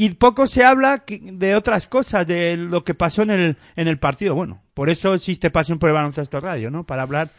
Y 0.00 0.10
poco 0.10 0.46
se 0.46 0.64
habla 0.64 1.02
de 1.08 1.56
otras 1.56 1.88
cosas, 1.88 2.24
de 2.24 2.56
lo 2.56 2.84
que 2.84 2.94
pasó 2.94 3.22
en 3.22 3.30
el, 3.30 3.56
en 3.74 3.88
el 3.88 3.98
partido. 3.98 4.32
Bueno, 4.36 4.62
por 4.72 4.90
eso 4.90 5.12
existe 5.12 5.50
Pasión 5.50 5.80
por 5.80 5.88
el 5.88 5.94
Baloncesto 5.94 6.40
Radio, 6.40 6.70
¿no? 6.70 6.84
Para 6.84 7.02
hablar 7.02 7.30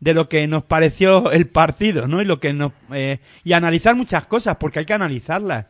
de 0.00 0.12
lo 0.12 0.28
que 0.28 0.46
nos 0.46 0.64
pareció 0.64 1.30
el 1.32 1.46
partido, 1.46 2.06
¿no? 2.06 2.20
Y 2.20 2.26
lo 2.26 2.40
que 2.40 2.52
nos, 2.52 2.72
eh, 2.92 3.20
y 3.42 3.54
analizar 3.54 3.96
muchas 3.96 4.26
cosas, 4.26 4.58
porque 4.58 4.80
hay 4.80 4.84
que 4.84 4.92
analizarlas. 4.92 5.64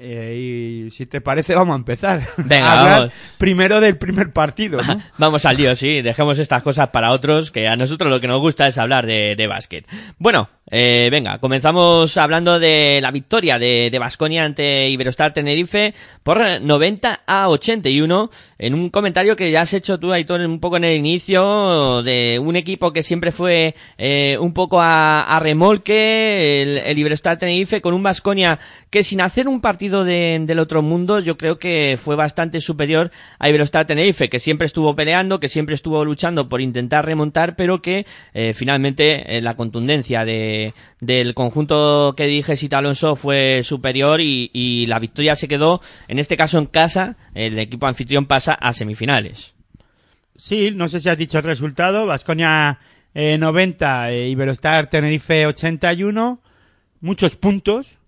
Eh, 0.00 0.86
y 0.86 0.90
si 0.92 1.06
te 1.06 1.20
parece, 1.20 1.54
vamos 1.54 1.74
a 1.74 1.78
empezar. 1.78 2.20
Venga, 2.36 2.72
a 2.72 2.80
hablar 2.80 2.98
vamos. 3.00 3.14
primero 3.36 3.80
del 3.80 3.98
primer 3.98 4.32
partido, 4.32 4.80
¿no? 4.82 5.02
Vamos 5.18 5.44
al 5.44 5.56
lío, 5.56 5.74
sí, 5.74 6.02
dejemos 6.02 6.38
estas 6.38 6.62
cosas 6.62 6.88
para 6.88 7.10
otros, 7.10 7.50
que 7.50 7.66
a 7.66 7.76
nosotros 7.76 8.10
lo 8.10 8.20
que 8.20 8.28
nos 8.28 8.40
gusta 8.40 8.68
es 8.68 8.78
hablar 8.78 9.06
de, 9.06 9.34
de 9.36 9.46
básquet. 9.48 9.86
Bueno, 10.18 10.48
eh, 10.70 11.08
venga, 11.10 11.38
comenzamos 11.38 12.16
hablando 12.16 12.58
de 12.58 13.00
la 13.00 13.10
victoria 13.10 13.58
de 13.58 13.88
de 13.90 13.98
Baskonia 13.98 14.44
ante 14.44 14.88
Iberostar 14.90 15.32
Tenerife 15.32 15.94
por 16.22 16.60
90 16.60 17.20
a 17.26 17.48
81, 17.48 18.30
en 18.58 18.74
un 18.74 18.90
comentario 18.90 19.34
que 19.34 19.50
ya 19.50 19.62
has 19.62 19.72
hecho 19.72 19.98
tú, 19.98 20.12
Aitor, 20.12 20.40
un 20.40 20.60
poco 20.60 20.76
en 20.76 20.84
el 20.84 20.96
inicio, 20.96 22.02
de 22.02 22.38
un 22.42 22.56
equipo 22.56 22.92
que 22.92 23.02
siempre 23.02 23.32
fue 23.32 23.74
eh, 23.96 24.36
un 24.40 24.52
poco 24.52 24.80
a, 24.80 25.22
a 25.22 25.40
remolque, 25.40 26.62
el, 26.62 26.78
el 26.78 26.98
Iberostar 26.98 27.38
Tenerife, 27.38 27.80
con 27.80 27.94
un 27.94 28.02
Baskonia 28.02 28.58
que 28.90 29.02
sin 29.02 29.20
hacer 29.20 29.48
un 29.48 29.60
partido 29.60 29.87
de- 29.90 30.38
del 30.42 30.58
otro 30.58 30.82
mundo, 30.82 31.18
yo 31.20 31.36
creo 31.36 31.58
que 31.58 31.98
fue 32.00 32.16
bastante 32.16 32.60
superior 32.60 33.10
a 33.38 33.48
Iberostar 33.48 33.86
Tenerife, 33.86 34.28
que 34.28 34.38
siempre 34.38 34.66
estuvo 34.66 34.94
peleando, 34.94 35.40
que 35.40 35.48
siempre 35.48 35.74
estuvo 35.74 36.04
luchando 36.04 36.48
por 36.48 36.60
intentar 36.60 37.04
remontar, 37.04 37.56
pero 37.56 37.82
que 37.82 38.06
eh, 38.34 38.52
finalmente 38.54 39.36
eh, 39.36 39.40
la 39.40 39.56
contundencia 39.56 40.24
de, 40.24 40.74
del 41.00 41.34
conjunto 41.34 42.14
que 42.16 42.26
dirige 42.26 42.56
Sita 42.56 42.78
Alonso 42.78 43.16
fue 43.16 43.62
superior 43.64 44.20
y, 44.20 44.86
la 44.86 44.98
victoria 44.98 45.34
se 45.34 45.48
quedó, 45.48 45.80
en 46.06 46.18
este 46.18 46.36
caso 46.36 46.58
en 46.58 46.66
casa, 46.66 47.16
el 47.34 47.58
equipo 47.58 47.86
anfitrión 47.86 48.26
pasa 48.26 48.52
a 48.52 48.72
semifinales. 48.72 49.54
Sí, 50.36 50.70
no 50.72 50.88
sé 50.88 51.00
si 51.00 51.08
has 51.08 51.18
dicho 51.18 51.38
el 51.38 51.44
resultado. 51.44 52.06
Vasconia 52.06 52.78
90, 53.14 54.10
eh, 54.12 54.28
Iberostar 54.28 54.88
Tenerife 54.88 55.46
81. 55.46 56.40
Muchos 57.00 57.36
puntos, 57.36 57.98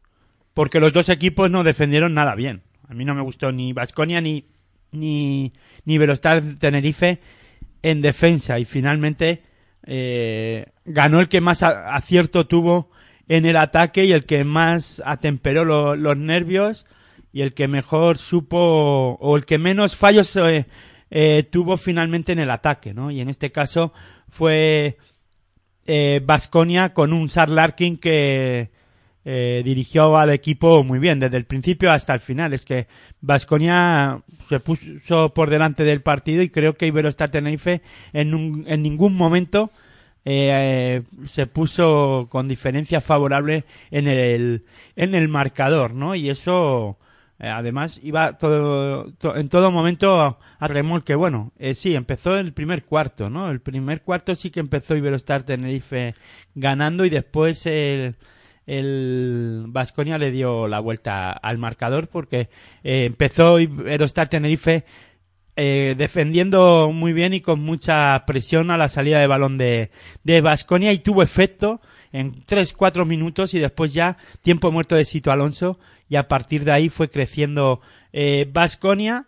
porque 0.61 0.79
los 0.79 0.93
dos 0.93 1.09
equipos 1.09 1.51
no 1.51 1.65
defendieron 1.65 2.13
nada 2.13 2.35
bien. 2.35 2.61
A 2.87 2.93
mí 2.93 3.07
no 3.07 3.15
me 3.15 3.23
gustó 3.23 3.51
ni 3.51 3.73
Vasconia 3.73 4.21
ni, 4.21 4.45
ni, 4.93 5.55
ni 5.87 5.95
Iberostar 5.95 6.43
Tenerife 6.59 7.19
en 7.81 8.03
defensa. 8.03 8.59
Y 8.59 8.67
finalmente 8.67 9.43
eh, 9.87 10.67
ganó 10.85 11.21
el 11.21 11.29
que 11.29 11.41
más 11.41 11.63
acierto 11.63 12.47
tuvo 12.47 12.91
en 13.27 13.47
el 13.47 13.57
ataque 13.57 14.05
y 14.05 14.13
el 14.13 14.27
que 14.27 14.45
más 14.45 15.01
atemperó 15.07 15.65
lo- 15.65 15.97
los 15.97 16.19
nervios 16.19 16.85
y 17.33 17.41
el 17.41 17.55
que 17.55 17.67
mejor 17.67 18.19
supo 18.19 18.59
o 19.19 19.37
el 19.39 19.47
que 19.47 19.57
menos 19.57 19.97
fallos 19.97 20.37
eh, 20.37 20.67
eh, 21.11 21.43
tuvo 21.51 21.79
finalmente 21.79 22.33
en 22.33 22.39
el 22.39 22.51
ataque, 22.51 22.93
¿no? 22.93 23.11
Y 23.11 23.23
en 23.23 23.31
este 23.31 23.51
caso 23.51 23.95
fue 24.29 24.99
Vasconia 26.23 26.93
con 26.93 27.15
un 27.15 27.31
Sar 27.31 27.49
Larkin 27.49 27.97
que 27.97 28.79
eh, 29.25 29.63
dirigió 29.65 30.17
al 30.17 30.31
equipo 30.31 30.83
muy 30.85 30.99
bien 30.99 31.21
desde 31.21 31.37
el 31.37 31.45
principio 31.45 31.91
hasta 31.93 32.15
el 32.15 32.21
final. 32.21 32.53
Es 32.53 32.65
que 32.65 32.87
Vasconia 33.21 34.23
se 34.49 34.61
puso 34.61 35.33
por 35.35 35.51
delante 35.51 35.85
del 35.85 36.03
partido 36.03 36.43
y 36.43 36.49
creo 36.51 36.75
que 36.75 36.87
Iberostar 36.87 37.31
Tenerife 37.31 37.83
en, 38.13 38.35
un- 38.35 38.65
en 38.67 38.83
ningún 38.83 39.15
momento 39.15 39.71
eh, 40.25 41.03
se 41.27 41.47
puso 41.47 42.29
con 42.31 42.49
diferencia 42.49 43.01
favorable 43.01 43.65
en 43.91 44.07
el, 44.07 44.65
en 44.97 45.15
el 45.15 45.29
marcador, 45.29 45.95
¿no? 45.95 46.15
Y 46.15 46.29
eso, 46.29 46.99
eh, 47.39 47.49
además, 47.49 47.99
iba 48.03 48.37
todo, 48.37 49.13
to- 49.15 49.37
en 49.37 49.49
todo 49.49 49.71
momento 49.71 50.21
a, 50.21 50.39
a 50.59 50.69
remolque. 50.69 51.15
Bueno, 51.15 51.53
eh, 51.59 51.75
sí, 51.75 51.95
empezó 51.95 52.37
el 52.39 52.53
primer 52.53 52.85
cuarto, 52.85 53.31
¿no? 53.31 53.51
El 53.51 53.61
primer 53.61 54.03
cuarto 54.03 54.35
sí 54.35 54.51
que 54.51 54.61
empezó 54.61 54.95
Iberostar 54.97 55.45
Tenerife 55.45 56.15
ganando 56.55 57.05
y 57.07 57.11
después 57.11 57.65
el, 57.67 58.17
el 58.67 59.65
Vasconia 59.69 60.19
le 60.19 60.31
dio 60.31 60.69
la 60.69 60.81
vuelta 60.81 61.33
al 61.33 61.59
marcador 61.59 62.09
porque 62.09 62.49
eh, 62.85 63.05
empezó 63.07 63.59
Iberostar 63.59 64.29
Tenerife 64.29 64.85
eh, 65.57 65.95
defendiendo 65.97 66.91
muy 66.93 67.13
bien 67.13 67.35
y 67.35 67.41
con 67.41 67.61
mucha 67.61 68.25
presión 68.27 68.71
a 68.71 68.77
la 68.77 68.89
salida 68.89 69.19
de 69.19 69.27
balón 69.27 69.59
de, 69.59 69.91
Vasconia 70.43 70.93
y 70.93 70.99
tuvo 70.99 71.23
efecto 71.23 71.81
en 72.13 72.33
3-4 72.33 73.07
minutos 73.07 73.55
y 73.55 73.59
después 73.59 73.93
ya 73.93 74.17
tiempo 74.43 74.71
muerto 74.71 74.95
de 74.95 75.05
Sito 75.05 75.33
Alonso 75.33 75.79
y 76.09 76.17
a 76.17 76.29
partir 76.29 76.65
de 76.65 76.73
ahí 76.73 76.89
fue 76.89 77.11
creciendo 77.11 77.81
Vasconia 78.53 79.27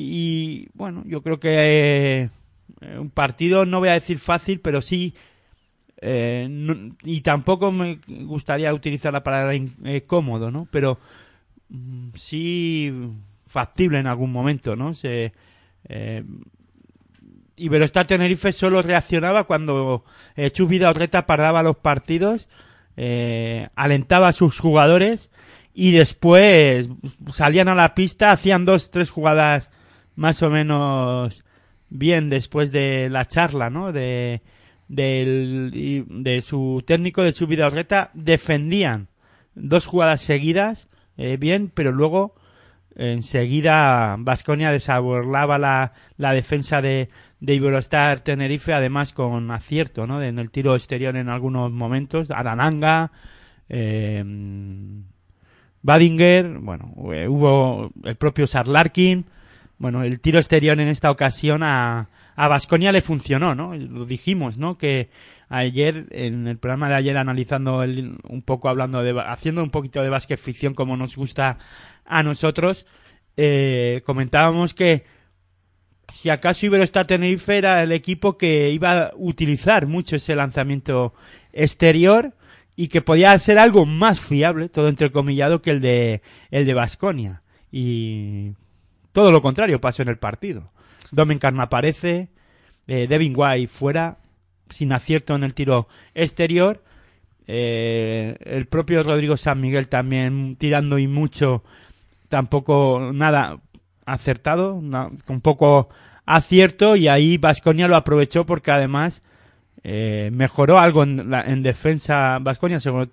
y 0.00 0.68
bueno, 0.74 1.02
yo 1.06 1.22
creo 1.22 1.40
que 1.40 2.30
eh, 2.80 2.98
un 3.00 3.10
partido 3.10 3.66
no 3.66 3.80
voy 3.80 3.88
a 3.88 3.94
decir 3.94 4.20
fácil, 4.20 4.60
pero 4.60 4.80
sí 4.80 5.12
eh, 6.00 6.90
y 7.04 7.20
tampoco 7.20 7.72
me 7.72 7.98
gustaría 8.06 8.72
utilizar 8.72 9.12
la 9.12 9.24
palabra 9.24 9.54
eh, 9.84 10.02
cómodo, 10.06 10.50
¿no? 10.50 10.68
Pero 10.70 10.98
mm, 11.68 12.10
sí 12.14 12.92
factible 13.46 13.98
en 13.98 14.06
algún 14.06 14.30
momento, 14.30 14.76
¿no? 14.76 14.94
Se, 14.94 15.32
eh, 15.88 16.24
Tenerife 18.06 18.52
solo 18.52 18.82
reaccionaba 18.82 19.44
cuando 19.44 20.04
eh, 20.36 20.50
Chus 20.50 20.68
Vidaurreta 20.68 21.26
paraba 21.26 21.62
los 21.62 21.76
partidos 21.76 22.48
eh, 23.00 23.68
alentaba 23.76 24.28
a 24.28 24.32
sus 24.32 24.58
jugadores 24.58 25.30
y 25.72 25.92
después 25.92 26.88
salían 27.30 27.68
a 27.68 27.76
la 27.76 27.94
pista, 27.94 28.32
hacían 28.32 28.64
dos, 28.64 28.90
tres 28.90 29.10
jugadas 29.10 29.70
más 30.16 30.42
o 30.42 30.50
menos 30.50 31.44
bien 31.90 32.28
después 32.28 32.72
de 32.72 33.08
la 33.08 33.26
charla, 33.26 33.70
¿no? 33.70 33.92
De, 33.92 34.42
del, 34.88 36.04
de 36.08 36.42
su 36.42 36.82
técnico 36.86 37.22
de 37.22 37.32
su 37.32 37.46
Vidorreta, 37.46 38.10
defendían 38.14 39.08
dos 39.54 39.86
jugadas 39.86 40.22
seguidas, 40.22 40.88
eh, 41.16 41.36
bien, 41.36 41.70
pero 41.72 41.92
luego 41.92 42.34
enseguida 42.96 44.16
Vasconia 44.18 44.72
desaborlaba 44.72 45.58
la, 45.58 45.92
la 46.16 46.32
defensa 46.32 46.82
de, 46.82 47.08
de 47.40 47.54
Iberostar 47.54 48.20
Tenerife, 48.20 48.72
además 48.72 49.12
con 49.12 49.50
acierto, 49.50 50.06
¿no? 50.06 50.22
En 50.22 50.38
el 50.38 50.50
tiro 50.50 50.74
exterior 50.74 51.16
en 51.16 51.28
algunos 51.28 51.70
momentos, 51.70 52.30
Arananga, 52.30 53.12
eh, 53.68 54.24
Badinger, 55.82 56.58
bueno, 56.58 56.92
eh, 57.12 57.28
hubo 57.28 57.92
el 58.04 58.16
propio 58.16 58.46
Sarlarkin, 58.46 59.26
bueno, 59.78 60.02
el 60.02 60.20
tiro 60.20 60.38
exterior 60.38 60.80
en 60.80 60.88
esta 60.88 61.10
ocasión 61.10 61.62
a, 61.62 62.08
a 62.40 62.46
Vasconia 62.46 62.92
le 62.92 63.02
funcionó, 63.02 63.56
¿no? 63.56 63.74
Lo 63.74 64.06
dijimos, 64.06 64.58
¿no? 64.58 64.78
Que 64.78 65.10
ayer, 65.48 66.06
en 66.12 66.46
el 66.46 66.56
programa 66.56 66.88
de 66.88 66.94
ayer, 66.94 67.16
analizando 67.16 67.82
el- 67.82 68.16
un 68.28 68.42
poco, 68.42 68.68
hablando 68.68 69.02
de, 69.02 69.20
haciendo 69.26 69.60
un 69.60 69.70
poquito 69.70 70.00
de 70.04 70.08
básquet 70.08 70.38
ficción 70.38 70.72
como 70.72 70.96
nos 70.96 71.16
gusta 71.16 71.58
a 72.06 72.22
nosotros, 72.22 72.86
eh, 73.36 74.02
comentábamos 74.06 74.72
que 74.72 75.04
si 76.14 76.30
acaso 76.30 76.64
Iberostar 76.64 77.06
Tenerife 77.08 77.58
era 77.58 77.82
el 77.82 77.90
equipo 77.90 78.38
que 78.38 78.70
iba 78.70 79.08
a 79.08 79.10
utilizar 79.16 79.88
mucho 79.88 80.14
ese 80.14 80.36
lanzamiento 80.36 81.14
exterior 81.52 82.34
y 82.76 82.86
que 82.86 83.02
podía 83.02 83.36
ser 83.40 83.58
algo 83.58 83.84
más 83.84 84.20
fiable, 84.20 84.68
todo 84.68 84.86
entrecomillado, 84.88 85.60
que 85.60 85.72
el 85.72 85.80
de 85.80 86.22
el 86.52 86.66
de 86.66 86.74
Basconia. 86.74 87.42
Y 87.72 88.52
todo 89.10 89.32
lo 89.32 89.42
contrario 89.42 89.80
pasó 89.80 90.02
en 90.02 90.08
el 90.08 90.18
partido. 90.18 90.70
Domen 91.10 91.38
no 91.52 91.62
aparece, 91.62 92.28
eh, 92.86 93.06
Devin 93.08 93.32
White 93.36 93.68
fuera, 93.68 94.18
sin 94.70 94.92
acierto 94.92 95.34
en 95.34 95.44
el 95.44 95.54
tiro 95.54 95.88
exterior. 96.14 96.82
eh, 97.46 98.36
el 98.44 98.66
propio 98.66 99.02
Rodrigo 99.02 99.36
San 99.38 99.60
Miguel 99.60 99.88
también 99.88 100.56
tirando 100.56 100.98
y 100.98 101.06
mucho, 101.06 101.64
tampoco 102.28 103.10
nada 103.14 103.60
acertado, 104.04 104.80
na- 104.82 105.10
con 105.26 105.40
poco 105.40 105.88
acierto 106.26 106.94
y 106.96 107.08
ahí 107.08 107.38
Vasconia 107.38 107.88
lo 107.88 107.96
aprovechó 107.96 108.44
porque 108.44 108.70
además 108.70 109.22
eh, 109.82 110.28
mejoró 110.32 110.78
algo 110.78 111.04
en, 111.04 111.30
la- 111.30 111.42
en 111.42 111.62
defensa 111.62 112.38
Vasconia, 112.40 112.80
sobre 112.80 113.06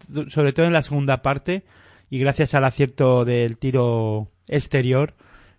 todo 0.53 0.65
en 0.65 0.73
la 0.73 0.81
segunda 0.81 1.21
parte 1.21 1.63
y 2.09 2.19
gracias 2.19 2.53
al 2.55 2.65
acierto 2.65 3.23
del 3.23 3.57
tiro 3.57 4.27
exterior 4.47 5.13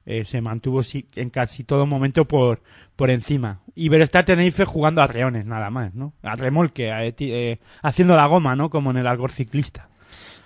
eh, 0.07 0.25
se 0.25 0.41
mantuvo 0.41 0.81
en 1.17 1.31
casi 1.31 1.65
todo 1.65 1.85
momento 1.85 2.25
por, 2.25 2.63
por 2.95 3.11
encima. 3.11 3.61
Y 3.75 3.87
Iberostar 3.87 4.25
Tenerife 4.25 4.65
jugando 4.65 5.03
a 5.03 5.07
reones 5.07 5.45
nada 5.45 5.69
más, 5.69 5.95
¿no? 5.95 6.15
A 6.23 6.35
remolque, 6.37 6.91
a- 6.93 7.05
eh, 7.05 7.59
haciendo 7.83 8.17
la 8.17 8.27
goma, 8.27 8.57
¿no? 8.57 8.71
Como 8.71 8.91
en 8.93 8.97
el 8.99 9.07
algor 9.07 9.31
ciclista. 9.33 9.89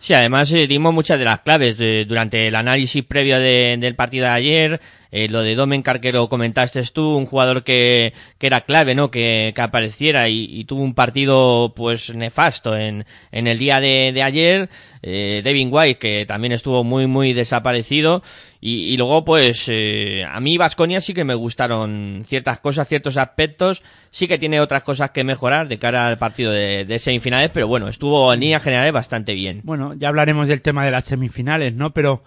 Sí, 0.01 0.15
además 0.15 0.51
eh, 0.53 0.67
dimos 0.67 0.95
muchas 0.95 1.19
de 1.19 1.27
las 1.27 1.43
claves 1.43 1.77
de- 1.77 2.07
durante 2.07 2.49
el 2.49 2.55
análisis 2.55 3.05
previo 3.05 3.39
de- 3.39 3.77
del 3.79 3.95
partido 3.95 4.25
de 4.25 4.31
ayer. 4.33 4.81
Eh, 5.13 5.29
lo 5.29 5.43
de 5.43 5.55
Domen 5.55 5.83
que 5.83 6.13
lo 6.13 6.29
comentaste 6.29 6.83
tú, 6.93 7.17
un 7.17 7.27
jugador 7.27 7.65
que, 7.65 8.13
que 8.39 8.47
era 8.47 8.63
clave, 8.63 8.95
¿no? 8.95 9.11
Que, 9.11 9.53
que 9.55 9.61
apareciera 9.61 10.29
y, 10.29 10.45
y 10.45 10.65
tuvo 10.65 10.83
un 10.83 10.95
partido, 10.95 11.73
pues, 11.75 12.15
nefasto 12.15 12.77
en, 12.77 13.05
en 13.33 13.47
el 13.47 13.59
día 13.59 13.81
de, 13.81 14.13
de 14.13 14.23
ayer. 14.23 14.69
Eh, 15.03 15.41
Devin 15.43 15.71
White, 15.73 15.99
que 15.99 16.27
también 16.27 16.53
estuvo 16.53 16.85
muy, 16.85 17.07
muy 17.07 17.33
desaparecido. 17.33 18.23
Y, 18.61 18.93
y 18.93 18.97
luego, 18.99 19.25
pues, 19.25 19.67
eh, 19.69 20.23
a 20.29 20.39
mí 20.41 20.59
Vasconia 20.59 21.01
sí 21.01 21.15
que 21.15 21.25
me 21.25 21.35
gustaron 21.35 22.25
ciertas 22.27 22.61
cosas, 22.61 22.87
ciertos 22.87 23.17
aspectos. 23.17 23.83
Sí 24.11 24.29
que 24.29 24.39
tiene 24.39 24.61
otras 24.61 24.83
cosas 24.83 25.11
que 25.11 25.25
mejorar 25.25 25.69
de 25.69 25.79
cara 25.79 26.07
al 26.07 26.19
partido 26.19 26.53
de, 26.53 26.85
de 26.85 26.99
semifinales, 26.99 27.51
pero 27.55 27.69
bueno, 27.69 27.89
estuvo 27.89 28.33
en 28.35 28.41
líneas 28.41 28.63
generales 28.63 28.93
bastante 28.93 29.35
bien. 29.35 29.61
Bueno, 29.65 29.95
ya 29.95 30.09
hablaremos 30.09 30.49
del 30.49 30.63
tema 30.63 30.85
de 30.85 30.91
las 30.91 31.05
semifinales, 31.05 31.75
¿no? 31.75 31.95
Pero 31.95 32.23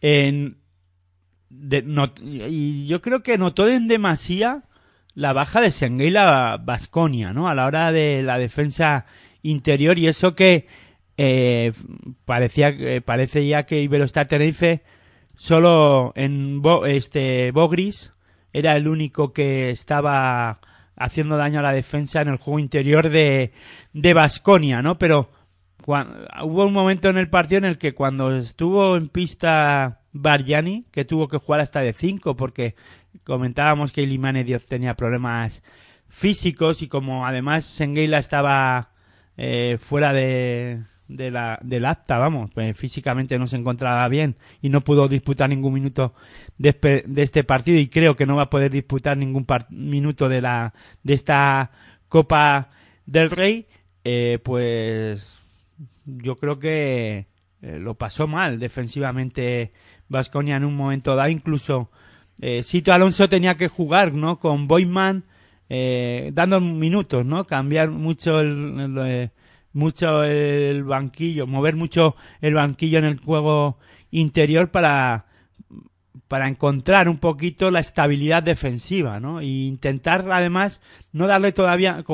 en 0.00 0.56
y 2.22 2.86
yo 2.86 3.00
creo 3.00 3.22
que 3.22 3.38
notó 3.38 3.68
en 3.68 3.88
demasía 3.88 4.64
la 5.14 5.32
baja 5.32 5.60
de 5.60 5.72
Sengueila 5.72 6.58
Basconia, 6.62 7.32
¿no? 7.32 7.48
A 7.48 7.54
la 7.54 7.66
hora 7.66 7.90
de 7.90 8.22
la 8.22 8.38
defensa 8.38 9.06
interior 9.42 9.98
y 9.98 10.08
eso 10.08 10.34
que 10.34 10.66
eh, 11.16 11.72
parecía 12.26 12.68
eh, 12.68 13.00
parece 13.00 13.46
ya 13.46 13.64
que 13.64 13.80
Iberostar 13.80 14.28
Tenerife 14.28 14.82
solo 15.38 16.12
en 16.14 16.60
este 16.86 17.50
Bogris 17.52 18.12
era 18.52 18.76
el 18.76 18.88
único 18.88 19.32
que 19.32 19.70
estaba 19.70 20.60
haciendo 20.96 21.38
daño 21.38 21.60
a 21.60 21.62
la 21.62 21.72
defensa 21.72 22.20
en 22.20 22.28
el 22.28 22.36
juego 22.36 22.58
interior 22.58 23.08
de 23.08 23.52
de 23.94 24.14
Basconia, 24.14 24.82
¿no? 24.82 24.98
Pero 24.98 25.30
hubo 25.86 26.66
un 26.66 26.72
momento 26.72 27.08
en 27.08 27.16
el 27.16 27.30
partido 27.30 27.58
en 27.58 27.64
el 27.64 27.78
que 27.78 27.94
cuando 27.94 28.34
estuvo 28.36 28.96
en 28.96 29.08
pista 29.08 30.00
Barjani, 30.22 30.86
que 30.90 31.04
tuvo 31.04 31.28
que 31.28 31.38
jugar 31.38 31.60
hasta 31.60 31.80
de 31.80 31.92
5 31.92 32.36
porque 32.36 32.74
comentábamos 33.24 33.92
que 33.92 34.02
Ilimane 34.02 34.44
Dios 34.44 34.66
tenía 34.66 34.94
problemas 34.94 35.62
físicos 36.08 36.82
y 36.82 36.88
como 36.88 37.26
además 37.26 37.64
Sengueila 37.64 38.18
estaba 38.18 38.90
eh, 39.36 39.78
fuera 39.80 40.12
de, 40.12 40.80
de 41.08 41.30
la, 41.30 41.58
del 41.62 41.84
acta, 41.84 42.18
vamos, 42.18 42.50
pues 42.52 42.76
físicamente 42.76 43.38
no 43.38 43.46
se 43.46 43.56
encontraba 43.56 44.06
bien 44.08 44.36
y 44.62 44.68
no 44.68 44.80
pudo 44.82 45.08
disputar 45.08 45.48
ningún 45.48 45.74
minuto 45.74 46.14
de, 46.58 47.04
de 47.06 47.22
este 47.22 47.44
partido 47.44 47.78
y 47.78 47.88
creo 47.88 48.16
que 48.16 48.26
no 48.26 48.36
va 48.36 48.44
a 48.44 48.50
poder 48.50 48.70
disputar 48.70 49.16
ningún 49.16 49.46
minuto 49.70 50.28
de 50.28 50.40
la 50.40 50.74
de 51.02 51.14
esta 51.14 51.70
Copa 52.08 52.70
del 53.04 53.30
Rey, 53.30 53.66
eh, 54.04 54.38
pues 54.42 55.72
yo 56.04 56.36
creo 56.36 56.58
que 56.58 57.26
eh, 57.62 57.78
lo 57.78 57.94
pasó 57.94 58.26
mal 58.26 58.58
defensivamente 58.58 59.72
Vasconia 60.08 60.56
en 60.56 60.64
un 60.64 60.76
momento 60.76 61.16
dado, 61.16 61.28
incluso 61.28 61.90
eh, 62.40 62.62
Sito 62.62 62.92
Alonso 62.92 63.28
tenía 63.28 63.56
que 63.56 63.68
jugar, 63.68 64.14
¿no? 64.14 64.38
Con 64.38 64.68
Boyman 64.68 65.24
eh, 65.68 66.30
dando 66.34 66.60
minutos, 66.60 67.24
¿no? 67.24 67.46
Cambiar 67.46 67.90
mucho 67.90 68.40
el, 68.40 68.96
eh, 69.00 69.30
mucho 69.72 70.22
el 70.22 70.84
banquillo, 70.84 71.46
mover 71.46 71.76
mucho 71.76 72.14
el 72.40 72.54
banquillo 72.54 72.98
en 72.98 73.04
el 73.04 73.18
juego 73.18 73.78
interior 74.10 74.70
para 74.70 75.26
para 76.28 76.48
encontrar 76.48 77.08
un 77.08 77.18
poquito 77.18 77.70
la 77.70 77.78
estabilidad 77.78 78.42
defensiva, 78.42 79.20
¿no? 79.20 79.40
E 79.40 79.46
intentar 79.46 80.26
además 80.30 80.80
no 81.12 81.28
darle 81.28 81.52
todavía 81.52 82.04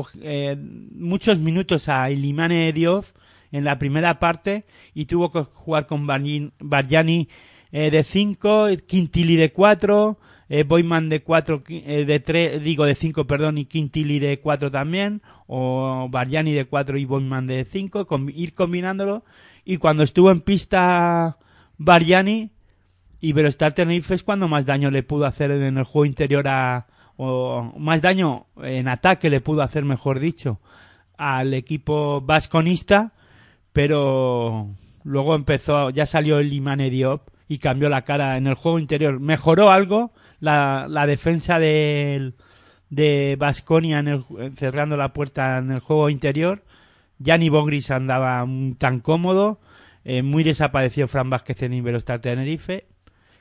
muchos 0.92 1.38
minutos 1.38 1.88
a 1.88 2.10
Ilimane 2.10 2.72
Diop 2.74 3.06
en 3.52 3.64
la 3.64 3.78
primera 3.78 4.18
parte 4.18 4.64
y 4.92 5.06
tuvo 5.06 5.32
que 5.32 5.44
jugar 5.44 5.86
con 5.86 6.06
Bargiani 6.06 7.28
eh, 7.72 7.90
de 7.90 8.04
5, 8.04 8.68
Quintili 8.86 9.36
de 9.36 9.52
4, 9.52 10.18
eh, 10.48 10.62
Boyman 10.62 11.08
de 11.08 11.22
4, 11.22 11.62
de 11.66 12.20
3, 12.20 12.62
digo 12.62 12.84
de 12.84 12.94
5, 12.94 13.26
perdón, 13.26 13.58
y 13.58 13.64
Quintili 13.64 14.18
de 14.18 14.38
4 14.38 14.70
también, 14.70 15.22
o 15.46 16.06
Bargiani 16.10 16.52
de 16.52 16.66
4 16.66 16.98
y 16.98 17.04
Boyman 17.04 17.46
de 17.46 17.64
5, 17.64 18.06
ir 18.34 18.54
combinándolo. 18.54 19.24
Y 19.64 19.78
cuando 19.78 20.02
estuvo 20.02 20.30
en 20.30 20.40
pista 20.40 21.38
Bargiani, 21.78 22.50
Iberostar 23.20 23.72
Tenerife 23.72 24.14
es 24.14 24.24
cuando 24.24 24.48
más 24.48 24.66
daño 24.66 24.90
le 24.90 25.04
pudo 25.04 25.26
hacer 25.26 25.52
en 25.52 25.78
el 25.78 25.84
juego 25.84 26.06
interior 26.06 26.46
a, 26.48 26.86
o 27.16 27.72
más 27.78 28.02
daño 28.02 28.46
en 28.62 28.88
ataque 28.88 29.30
le 29.30 29.40
pudo 29.40 29.62
hacer, 29.62 29.84
mejor 29.84 30.18
dicho, 30.18 30.60
al 31.16 31.54
equipo 31.54 32.20
vasconista, 32.20 33.12
pero 33.72 34.68
luego 35.04 35.36
empezó, 35.36 35.90
ya 35.90 36.04
salió 36.04 36.40
el 36.40 36.52
Imane 36.52 36.90
Diop 36.90 37.31
y 37.52 37.58
cambió 37.58 37.90
la 37.90 38.02
cara 38.02 38.38
en 38.38 38.46
el 38.46 38.54
juego 38.54 38.78
interior. 38.78 39.20
Mejoró 39.20 39.70
algo 39.70 40.12
la, 40.40 40.86
la 40.88 41.06
defensa 41.06 41.58
del, 41.58 42.34
de 42.88 43.36
el, 44.08 44.24
cerrando 44.56 44.96
la 44.96 45.12
puerta 45.12 45.58
en 45.58 45.70
el 45.70 45.80
juego 45.80 46.08
interior. 46.08 46.64
Gianni 47.18 47.50
Bogris 47.50 47.90
andaba 47.90 48.46
tan 48.78 49.00
cómodo, 49.00 49.60
eh, 50.04 50.22
muy 50.22 50.44
desaparecido 50.44 51.08
Fran 51.08 51.28
Vázquez 51.28 51.62
en 51.62 51.74
Iberostar 51.74 52.20
Tenerife 52.20 52.86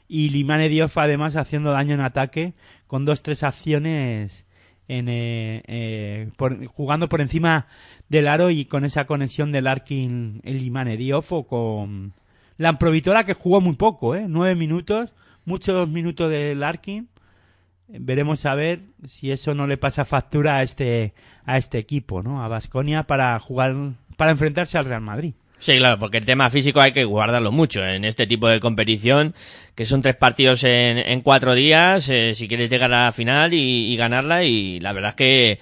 y 0.10 0.30
Limane 0.30 0.68
Diouf 0.68 0.98
además 0.98 1.38
haciendo 1.38 1.72
daño 1.72 1.94
en 1.94 2.02
ataque 2.02 2.54
con 2.88 3.06
dos 3.06 3.24
tres 3.24 3.44
acciones 3.44 4.46
en, 4.90 5.08
eh, 5.08 5.64
eh, 5.68 6.30
por- 6.36 6.66
jugando 6.66 7.08
por 7.08 7.22
encima 7.22 7.68
del 8.10 8.28
aro 8.28 8.50
y 8.50 8.66
con 8.66 8.84
esa 8.84 9.06
conexión 9.06 9.54
del 9.54 9.68
Arkin 9.68 10.42
el 10.44 10.58
Limane 10.58 10.98
o 11.32 11.44
con 11.48 12.14
la 12.62 12.70
Amprovitola 12.70 13.24
que 13.24 13.34
jugó 13.34 13.60
muy 13.60 13.76
poco, 13.76 14.16
¿eh? 14.16 14.26
nueve 14.30 14.54
minutos, 14.54 15.12
muchos 15.46 15.90
minutos 15.90 16.30
del 16.30 16.62
Arkin. 16.62 17.10
Veremos 17.88 18.46
a 18.46 18.54
ver 18.54 18.82
si 19.08 19.32
eso 19.32 19.56
no 19.56 19.66
le 19.66 19.78
pasa 19.78 20.06
factura 20.06 20.58
a 20.58 20.64
este 20.64 21.16
a 21.44 21.58
este 21.58 21.80
equipo, 21.80 22.22
¿no? 22.22 22.44
A 22.44 22.48
Basconia 22.48 23.04
para 23.04 23.38
jugar 23.40 23.76
para 24.16 24.30
enfrentarse 24.30 24.78
al 24.78 24.86
Real 24.86 25.02
Madrid. 25.02 25.34
Sí, 25.62 25.78
claro, 25.78 26.00
porque 26.00 26.18
el 26.18 26.26
tema 26.26 26.50
físico 26.50 26.82
hay 26.82 26.92
que 26.92 27.04
guardarlo 27.04 27.52
mucho. 27.52 27.84
En 27.84 28.04
este 28.04 28.26
tipo 28.26 28.48
de 28.48 28.60
competición, 28.60 29.36
que 29.76 29.86
son 29.86 30.02
tres 30.02 30.16
partidos 30.16 30.64
en, 30.64 30.98
en 30.98 31.22
cuatro 31.22 31.54
días, 31.54 32.10
eh, 32.10 32.34
si 32.34 32.48
quieres 32.48 32.68
llegar 32.68 32.92
a 32.92 33.06
la 33.06 33.12
final 33.12 33.54
y, 33.54 33.96
ganarla, 33.96 34.44
y 34.44 34.80
la 34.80 34.92
verdad 34.92 35.12
es 35.12 35.16
que 35.16 35.52
eh, 35.52 35.60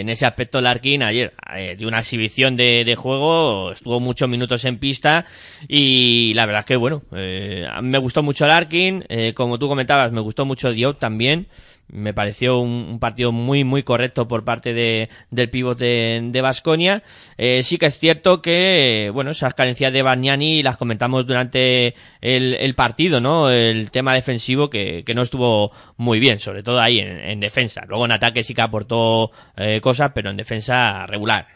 en 0.00 0.10
ese 0.10 0.26
aspecto 0.26 0.60
Larkin 0.60 1.02
ayer 1.02 1.32
eh, 1.56 1.76
dio 1.78 1.88
una 1.88 2.00
exhibición 2.00 2.56
de, 2.56 2.84
de, 2.84 2.94
juego, 2.94 3.72
estuvo 3.72 4.00
muchos 4.00 4.28
minutos 4.28 4.66
en 4.66 4.76
pista, 4.76 5.24
y 5.66 6.34
la 6.34 6.44
verdad 6.44 6.60
es 6.60 6.66
que 6.66 6.76
bueno, 6.76 7.00
me 7.10 7.98
gustó 7.98 8.22
mucho 8.22 8.46
Larkin, 8.46 9.06
como 9.34 9.58
tú 9.58 9.66
comentabas, 9.66 10.12
me 10.12 10.20
gustó 10.20 10.44
mucho 10.44 10.72
Diop 10.72 10.98
también, 10.98 11.46
me 11.90 12.14
pareció 12.14 12.58
un, 12.58 12.86
un, 12.90 12.98
partido 12.98 13.32
muy 13.32 13.64
muy 13.64 13.82
correcto 13.82 14.28
por 14.28 14.44
parte 14.44 14.72
de, 14.74 15.08
del 15.30 15.50
pivote 15.50 16.20
de 16.22 16.40
Vasconia. 16.40 17.02
Eh, 17.36 17.62
sí 17.62 17.78
que 17.78 17.86
es 17.86 17.98
cierto 17.98 18.42
que 18.42 19.10
bueno 19.12 19.30
esas 19.30 19.54
carencias 19.54 19.92
de 19.92 20.02
Bagnani 20.02 20.62
las 20.62 20.76
comentamos 20.76 21.26
durante 21.26 21.94
el, 22.20 22.74
partido, 22.74 23.20
¿no? 23.20 23.50
El 23.50 23.90
tema 23.90 24.14
defensivo 24.14 24.70
que, 24.70 25.02
que, 25.04 25.14
no 25.14 25.22
estuvo 25.22 25.72
muy 25.96 26.20
bien, 26.20 26.38
sobre 26.38 26.62
todo 26.62 26.80
ahí 26.80 26.98
en, 26.98 27.18
en 27.18 27.40
defensa. 27.40 27.84
Luego 27.86 28.04
en 28.04 28.12
ataque 28.12 28.42
sí 28.42 28.54
que 28.54 28.62
aportó 28.62 29.30
eh, 29.56 29.80
cosas, 29.80 30.12
pero 30.14 30.30
en 30.30 30.36
defensa 30.36 31.06
regular. 31.06 31.46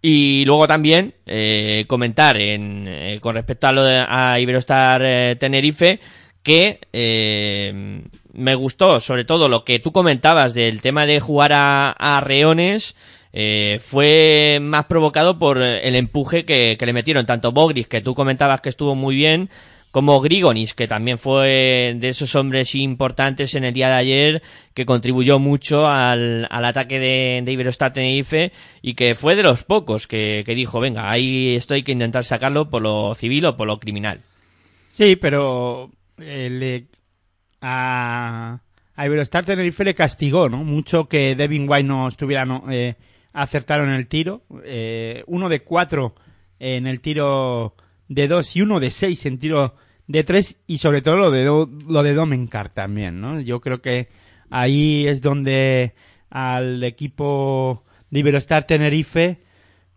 Y 0.00 0.44
luego 0.44 0.66
también 0.66 1.14
eh, 1.26 1.84
comentar 1.88 2.36
en, 2.36 2.86
eh, 2.86 3.18
con 3.20 3.34
respecto 3.34 3.66
a 3.66 3.72
lo 3.72 3.82
de 3.84 4.04
a 4.08 4.38
Iberostar 4.38 5.36
Tenerife 5.38 6.00
que 6.42 6.80
eh, 6.92 8.02
me 8.32 8.54
gustó 8.54 9.00
sobre 9.00 9.24
todo 9.24 9.48
lo 9.48 9.64
que 9.64 9.78
tú 9.78 9.92
comentabas 9.92 10.54
del 10.54 10.80
tema 10.80 11.06
de 11.06 11.20
jugar 11.20 11.52
a, 11.54 12.20
reones 12.20 12.94
eh, 13.32 13.78
fue 13.80 14.58
más 14.60 14.86
provocado 14.86 15.38
por 15.38 15.58
el 15.60 15.94
empuje 15.94 16.44
que, 16.44 16.76
que, 16.78 16.86
le 16.86 16.92
metieron 16.92 17.26
tanto 17.26 17.52
Bogris 17.52 17.88
que 17.88 18.00
tú 18.00 18.14
comentabas 18.14 18.60
que 18.60 18.70
estuvo 18.70 18.94
muy 18.94 19.16
bien 19.16 19.50
como 19.90 20.20
Grigonis 20.20 20.74
que 20.74 20.88
también 20.88 21.18
fue 21.18 21.94
de 21.96 22.08
esos 22.08 22.34
hombres 22.34 22.74
importantes 22.74 23.54
en 23.54 23.64
el 23.64 23.74
día 23.74 23.88
de 23.88 23.94
ayer 23.94 24.42
que 24.74 24.86
contribuyó 24.86 25.38
mucho 25.38 25.86
al, 25.86 26.46
al 26.50 26.64
ataque 26.64 26.98
de, 26.98 27.42
de 27.44 27.52
Iberostar 27.52 27.92
Tenerife 27.92 28.52
y 28.80 28.94
que 28.94 29.14
fue 29.14 29.34
de 29.36 29.42
los 29.42 29.64
pocos 29.64 30.06
que, 30.06 30.42
que 30.46 30.54
dijo 30.54 30.80
venga 30.80 31.10
ahí 31.10 31.56
esto 31.56 31.74
hay 31.74 31.82
que 31.82 31.92
intentar 31.92 32.24
sacarlo 32.24 32.70
por 32.70 32.82
lo 32.82 33.14
civil 33.14 33.46
o 33.46 33.56
por 33.56 33.66
lo 33.66 33.80
criminal 33.80 34.20
Sí, 34.98 35.14
pero 35.14 35.92
eh, 36.20 36.48
le, 36.50 36.86
a, 37.60 38.60
a 38.94 39.06
Iberostar 39.06 39.44
Tenerife 39.44 39.84
le 39.84 39.94
castigó, 39.94 40.48
¿no? 40.48 40.64
Mucho 40.64 41.08
que 41.08 41.34
Devin 41.34 41.68
White 41.68 41.86
no 41.86 42.08
estuviera 42.08 42.44
no, 42.44 42.64
eh, 42.70 42.96
acertado 43.32 43.84
en 43.84 43.90
el 43.90 44.06
tiro. 44.06 44.42
Eh, 44.64 45.22
uno 45.26 45.48
de 45.48 45.60
cuatro 45.60 46.14
en 46.58 46.86
el 46.86 47.00
tiro 47.00 47.74
de 48.08 48.26
dos 48.26 48.56
y 48.56 48.62
uno 48.62 48.80
de 48.80 48.90
seis 48.90 49.24
en 49.26 49.38
tiro 49.38 49.76
de 50.06 50.24
tres 50.24 50.58
y 50.66 50.78
sobre 50.78 51.02
todo 51.02 51.16
lo 51.16 51.30
de, 51.30 51.44
lo 51.44 52.02
de 52.02 52.14
Domenkar 52.14 52.70
también, 52.70 53.20
¿no? 53.20 53.40
Yo 53.40 53.60
creo 53.60 53.80
que 53.80 54.08
ahí 54.50 55.06
es 55.06 55.20
donde 55.20 55.94
al 56.30 56.82
equipo 56.82 57.84
de 58.10 58.20
Iberostar 58.20 58.64
Tenerife 58.64 59.42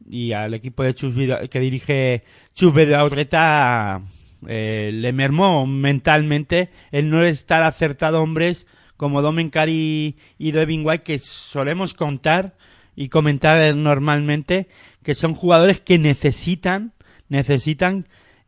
y 0.10 0.34
al 0.34 0.54
equipo 0.54 0.84
de 0.84 0.94
Chus 0.94 1.14
que 1.50 1.60
dirige 1.60 2.24
Chus 2.54 2.74
Vidaurreta 2.74 4.02
eh, 4.48 4.92
le 4.94 5.14
mermó 5.14 5.66
mentalmente 5.68 6.70
el 6.92 7.10
no 7.10 7.24
estar 7.24 7.64
acertado 7.64 8.22
hombres 8.22 8.68
como 8.98 9.22
Domenkar 9.22 9.70
y, 9.70 10.18
y 10.38 10.52
Devin 10.52 10.86
White 10.86 11.04
que 11.04 11.20
solemos 11.20 11.94
contar 11.94 12.56
y 12.96 13.10
comentar 13.10 13.76
normalmente 13.76 14.68
que 15.04 15.16
son 15.16 15.34
jugadores 15.34 15.80
que 15.80 15.98
necesitan 15.98 16.94
necesitan 17.30 18.08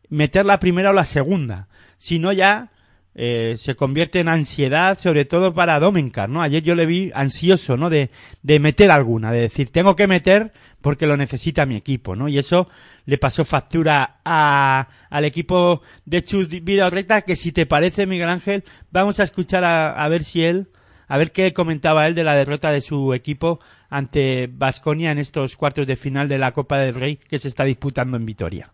meter 0.10 0.46
la 0.46 0.60
primera 0.60 0.92
o 0.92 0.94
la 0.94 1.06
segunda. 1.06 1.70
Si 1.98 2.20
no 2.20 2.34
ya 2.34 2.73
eh, 3.15 3.56
se 3.58 3.76
convierte 3.76 4.19
en 4.19 4.28
ansiedad, 4.28 4.97
sobre 4.97 5.26
todo 5.26 5.54
para 5.54 5.80
Domenkar, 5.80 6.30
¿no? 6.30 6.41
Ayer 6.41 6.63
yo 6.63 6.76
le 6.76 6.86
vi 6.86 7.12
ansioso, 7.13 7.78
¿no? 7.78 7.89
De, 7.89 8.10
de 8.41 8.60
meter 8.60 8.91
alguna, 8.91 9.32
de 9.32 9.41
decir, 9.41 9.71
tengo 9.71 9.95
que 9.95 10.08
meter 10.08 10.52
porque 10.82 11.08
lo 11.08 11.15
necesita 11.15 11.65
mi 11.65 11.76
equipo, 11.76 12.15
¿no? 12.15 12.28
Y 12.28 12.38
eso 12.38 12.67
le 13.06 13.17
pasó 13.17 13.45
factura 13.45 14.17
a, 14.26 14.89
al 15.10 15.26
equipo 15.26 15.82
de 16.06 16.23
Chus 16.23 16.49
Vidal 16.49 17.06
que 17.26 17.36
si 17.36 17.52
te 17.52 17.65
parece, 17.65 18.06
Miguel 18.06 18.30
Ángel, 18.30 18.63
vamos 18.91 19.19
a 19.19 19.23
escuchar 19.23 19.63
a, 19.63 19.91
a 19.91 20.10
ver 20.10 20.23
si 20.23 20.43
él, 20.43 20.67
a 21.08 21.17
ver 21.17 21.32
qué 21.32 21.54
comentaba 21.54 22.08
él 22.08 22.15
de 22.15 22.23
la 22.23 22.36
derrota 22.36 22.71
de 22.71 22.82
su 22.82 23.13
equipo 23.13 23.60
ante 23.89 24.49
Vasconia 24.52 25.12
en 25.12 25.19
estos 25.19 25.56
cuartos 25.56 25.88
de 25.88 25.95
final 25.95 26.28
de 26.28 26.38
la 26.38 26.52
Copa 26.52 26.80
del 26.80 26.95
Rey 26.95 27.17
que 27.17 27.39
se 27.39 27.47
está 27.47 27.63
disputando 27.63 28.17
en 28.17 28.26
Vitoria. 28.26 28.73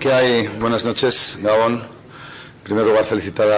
¿Qué 0.00 0.12
hay? 0.12 0.48
Buenas 0.58 0.84
noches, 0.84 1.38
Gabón. 1.42 2.01
En 2.62 2.66
primer 2.66 2.86
lugar, 2.86 3.04
felicitar 3.04 3.48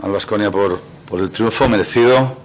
al 0.00 0.12
Vasconia 0.12 0.48
por, 0.48 0.78
el 1.18 1.28
triunfo 1.28 1.68
merecido 1.68 2.36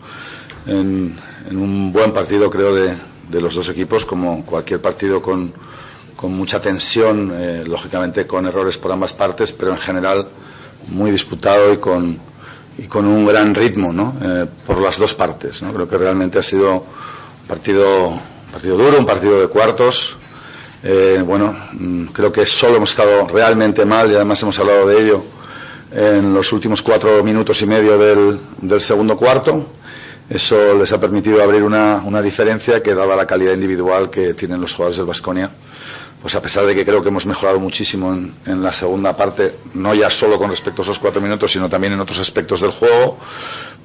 en, 0.66 1.16
un 1.52 1.94
buen 1.94 2.12
partido, 2.12 2.50
creo, 2.50 2.74
de, 2.74 2.96
los 3.40 3.54
dos 3.54 3.70
equipos, 3.70 4.06
como 4.06 4.44
cualquier 4.44 4.82
partido 4.82 5.22
con, 5.22 5.54
mucha 6.24 6.60
tensión, 6.60 7.32
eh, 7.36 7.64
lógicamente 7.64 8.26
con 8.26 8.48
errores 8.48 8.80
por 8.80 8.92
ambas 8.92 9.14
partes, 9.14 9.52
pero 9.52 9.70
en 9.70 9.78
general 9.78 10.28
muy 10.88 11.12
disputado 11.12 11.72
y 11.72 11.78
con, 11.78 12.18
y 12.80 12.88
con 12.88 13.06
un 13.06 13.28
gran 13.28 13.54
ritmo 13.54 14.16
eh, 14.20 14.48
por 14.66 14.82
las 14.82 14.98
dos 14.98 15.14
partes. 15.14 15.60
Creo 15.60 15.88
que 15.88 15.98
realmente 16.00 16.40
ha 16.40 16.44
sido 16.44 16.74
un 16.74 17.48
partido, 17.48 18.08
un 18.08 18.52
partido 18.52 18.78
duro, 18.78 18.98
un 18.98 19.06
partido 19.06 19.40
de 19.40 19.48
cuartos. 19.48 20.18
Eh, 20.82 21.22
bueno, 21.24 21.56
mm, 21.74 22.06
creo 22.06 22.32
que 22.32 22.48
solo 22.48 22.78
hemos 22.78 22.90
estado 22.90 23.28
realmente 23.28 23.86
mal 23.86 24.12
y 24.12 24.16
además 24.16 24.42
hemos 24.42 24.58
hablado 24.58 24.88
de 24.88 25.04
ello 25.04 25.39
en 25.92 26.34
los 26.34 26.52
últimos 26.54 26.82
cuatro 26.82 27.24
minutos 27.24 27.62
y 27.62 27.66
medio 27.66 27.98
del, 27.98 28.40
del 28.62 28.82
segundo 28.82 29.18
cuarto. 29.18 29.66
Eso 30.30 30.78
les 30.78 30.94
ha 30.94 31.00
permitido 31.00 31.42
abrir 31.42 31.64
una, 31.64 32.22
diferencia 32.22 32.84
que, 32.84 32.94
dada 32.94 33.16
la 33.16 33.26
calidad 33.26 33.54
individual 33.54 34.12
que 34.12 34.36
tienen 34.36 34.62
los 34.62 34.74
jugadores 34.74 34.98
del 34.98 35.08
Vasconia, 35.08 35.50
pues 36.22 36.36
a 36.36 36.42
pesar 36.42 36.68
de 36.68 36.76
que 36.76 36.86
creo 36.86 37.02
que 37.02 37.10
hemos 37.10 37.26
mejorado 37.26 37.60
muchísimo 37.60 38.14
en, 38.14 38.62
la 38.62 38.72
segunda 38.72 39.18
parte, 39.18 39.56
no 39.74 39.96
ya 39.96 40.12
solo 40.12 40.38
con 40.38 40.52
respecto 40.52 40.84
a 40.84 40.86
esos 40.86 41.00
cuatro 41.00 41.20
minutos, 41.20 41.52
sino 41.52 41.68
también 41.68 41.94
en 41.94 42.00
otros 42.00 42.20
aspectos 42.20 42.62
del 42.62 42.70
juego, 42.70 43.18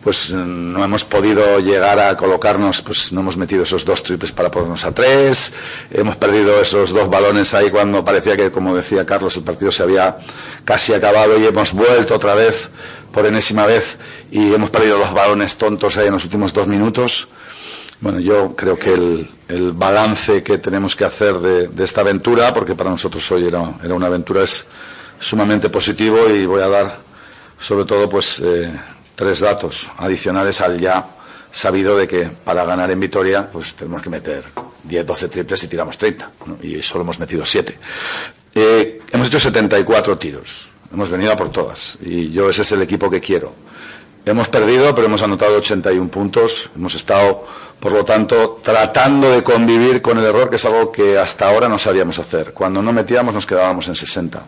pues 0.05 0.31
no 0.31 0.85
hemos 0.85 1.03
podido 1.03 1.59
llegar 1.61 1.99
a 1.99 2.15
colocarnos, 2.15 2.83
pues 2.83 3.11
no 3.11 3.23
hemos 3.23 3.39
metido 3.39 3.63
esos 3.65 3.87
dos 3.87 4.03
triples 4.03 4.33
para 4.33 4.51
ponernos 4.51 4.85
a 4.85 4.93
tres, 4.93 5.55
hemos 5.91 6.17
perdido 6.17 6.61
esos 6.61 6.91
dos 6.91 7.09
balones 7.09 7.55
ahí 7.55 7.71
cuando 7.71 8.05
parecía 8.05 8.37
que, 8.37 8.51
como 8.53 8.77
decía 8.77 9.07
Carlos, 9.07 9.35
el 9.39 9.45
partido 9.45 9.73
se 9.73 9.83
había 9.83 10.19
casi 10.67 10.93
acabado 10.93 11.39
y 11.41 11.47
hemos 11.47 11.73
vuelto 11.73 12.15
otra 12.15 12.35
vez 12.35 12.69
por 13.13 13.25
enésima 13.25 13.65
vez 13.65 13.97
y 14.31 14.53
hemos 14.53 14.69
perdido 14.69 14.99
dos 14.99 15.15
balones 15.15 15.57
tontos 15.57 15.97
ahí 15.97 16.09
en 16.09 16.13
los 16.13 16.25
últimos 16.25 16.53
dos 16.53 16.69
minutos. 16.69 17.29
Bueno, 18.01 18.21
yo 18.21 18.55
creo 18.55 18.77
que 18.77 18.93
el, 18.93 19.31
el 19.49 19.73
balance 19.73 20.43
que 20.43 20.59
tenemos 20.59 20.95
que 20.95 21.07
hacer 21.07 21.39
de, 21.39 21.83
esta 21.83 22.03
aventura, 22.03 22.53
porque 22.53 22.75
para 22.75 22.91
nosotros 22.91 23.31
hoy 23.33 23.47
era, 23.47 23.73
era, 23.83 23.95
una 23.95 24.09
aventura, 24.09 24.43
es 24.43 24.67
sumamente 25.19 25.71
positivo 25.71 26.29
y 26.29 26.45
voy 26.45 26.61
a 26.61 26.69
dar 26.69 27.05
sobre 27.59 27.87
todo 27.87 28.09
pues 28.11 28.41
eh, 28.45 28.71
tres 29.15 29.41
datos 29.41 29.89
adicionales 29.99 30.61
al 30.61 30.79
ya 30.79 31.07
sabido 31.53 31.97
de 31.97 32.09
que 32.09 32.29
para 32.45 32.65
ganar 32.65 32.91
en 32.91 33.01
Vitoria 33.01 33.49
pues 33.51 33.75
tenemos 33.75 34.03
que 34.03 34.11
meter 34.11 34.45
10, 34.83 35.07
12 35.07 35.29
triples 35.29 35.65
y 35.65 35.69
tiramos 35.69 35.97
30 35.97 36.31
¿no? 36.47 36.59
y 36.63 36.83
solo 36.83 37.03
hemos 37.03 37.19
metido 37.19 37.45
7. 37.47 37.79
Eh, 38.55 39.01
hemos 39.13 39.29
hecho 39.29 39.41
74 39.41 40.19
tiros, 40.19 40.69
hemos 40.93 41.11
venido 41.11 41.33
a 41.33 41.37
por 41.37 41.51
todas 41.51 41.99
y 42.01 42.31
yo 42.31 42.51
ese 42.51 42.63
es 42.63 42.73
el 42.73 42.83
equipo 42.83 43.11
que 43.11 43.21
quiero. 43.21 43.65
Hemos 44.27 44.49
perdido, 44.49 44.95
pero 44.95 45.07
hemos 45.07 45.23
anotado 45.23 45.59
81 45.59 46.11
puntos. 46.11 46.71
Hemos 46.75 46.95
estado, 46.95 47.47
por 47.79 47.93
lo 47.93 48.07
tanto, 48.07 48.59
tratando 48.63 49.31
de 49.31 49.43
convivir 49.43 50.01
con 50.01 50.17
el 50.17 50.25
error, 50.25 50.49
que 50.49 50.57
es 50.57 50.65
algo 50.65 50.91
que 50.91 51.19
hasta 51.19 51.47
ahora 51.47 51.69
no 51.69 51.79
sabíamos 51.79 52.19
hacer. 52.19 52.55
Cuando 52.55 52.81
no 52.81 52.91
metíamos, 52.91 53.35
nos 53.35 53.45
quedábamos 53.45 53.87
en 53.89 53.95
60. 53.95 54.43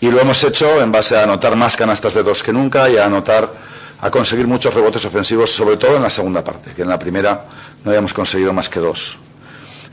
Y 0.00 0.10
lo 0.10 0.20
hemos 0.20 0.44
hecho 0.44 0.82
en 0.82 0.92
base 0.92 1.16
a 1.16 1.22
anotar 1.22 1.56
más 1.56 1.76
canastas 1.76 2.12
de 2.12 2.22
dos 2.22 2.42
que 2.42 2.52
nunca 2.52 2.90
y 2.90 2.98
a 2.98 3.06
anotar, 3.06 3.50
a 4.00 4.10
conseguir 4.10 4.46
muchos 4.46 4.72
rebotes 4.72 5.04
ofensivos, 5.04 5.50
sobre 5.50 5.76
todo 5.76 5.96
en 5.96 6.02
la 6.02 6.10
segunda 6.10 6.42
parte, 6.42 6.72
que 6.74 6.82
en 6.82 6.88
la 6.88 6.98
primera 6.98 7.44
no 7.84 7.90
habíamos 7.90 8.14
conseguido 8.14 8.52
más 8.52 8.68
que 8.68 8.80
dos. 8.80 9.18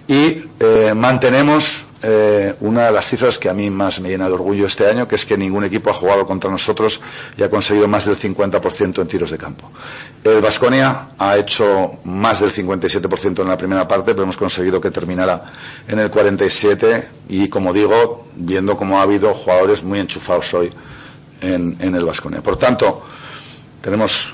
Y 0.07 0.45
eh, 0.59 0.93
mantenemos 0.95 1.83
eh, 2.01 2.55
una 2.61 2.85
de 2.85 2.91
las 2.91 3.07
cifras 3.07 3.37
que 3.37 3.49
a 3.49 3.53
mí 3.53 3.69
más 3.69 3.99
me 3.99 4.09
llena 4.09 4.27
de 4.27 4.33
orgullo 4.33 4.67
este 4.67 4.87
año, 4.87 5.07
que 5.07 5.15
es 5.15 5.25
que 5.25 5.35
ningún 5.35 5.63
equipo 5.65 5.89
ha 5.89 5.93
jugado 5.93 6.25
contra 6.25 6.49
nosotros 6.49 7.01
y 7.35 7.43
ha 7.43 7.49
conseguido 7.49 7.87
más 7.87 8.05
del 8.05 8.17
50% 8.17 9.01
en 9.01 9.07
tiros 9.07 9.31
de 9.31 9.37
campo. 9.37 9.69
El 10.23 10.39
Vasconia 10.41 11.09
ha 11.17 11.37
hecho 11.37 11.99
más 12.05 12.39
del 12.39 12.53
57% 12.53 13.41
en 13.41 13.47
la 13.47 13.57
primera 13.57 13.87
parte, 13.87 14.11
pero 14.11 14.23
hemos 14.23 14.37
conseguido 14.37 14.79
que 14.79 14.91
terminara 14.91 15.51
en 15.87 15.99
el 15.99 16.11
47% 16.11 17.03
y, 17.29 17.49
como 17.49 17.73
digo, 17.73 18.27
viendo 18.35 18.77
cómo 18.77 18.99
ha 18.99 19.01
habido 19.01 19.33
jugadores 19.33 19.83
muy 19.83 19.99
enchufados 19.99 20.53
hoy 20.53 20.71
en, 21.41 21.77
en 21.79 21.95
el 21.95 22.05
Vasconia. 22.05 22.41
Por 22.41 22.57
tanto, 22.57 23.03
tenemos 23.87 24.33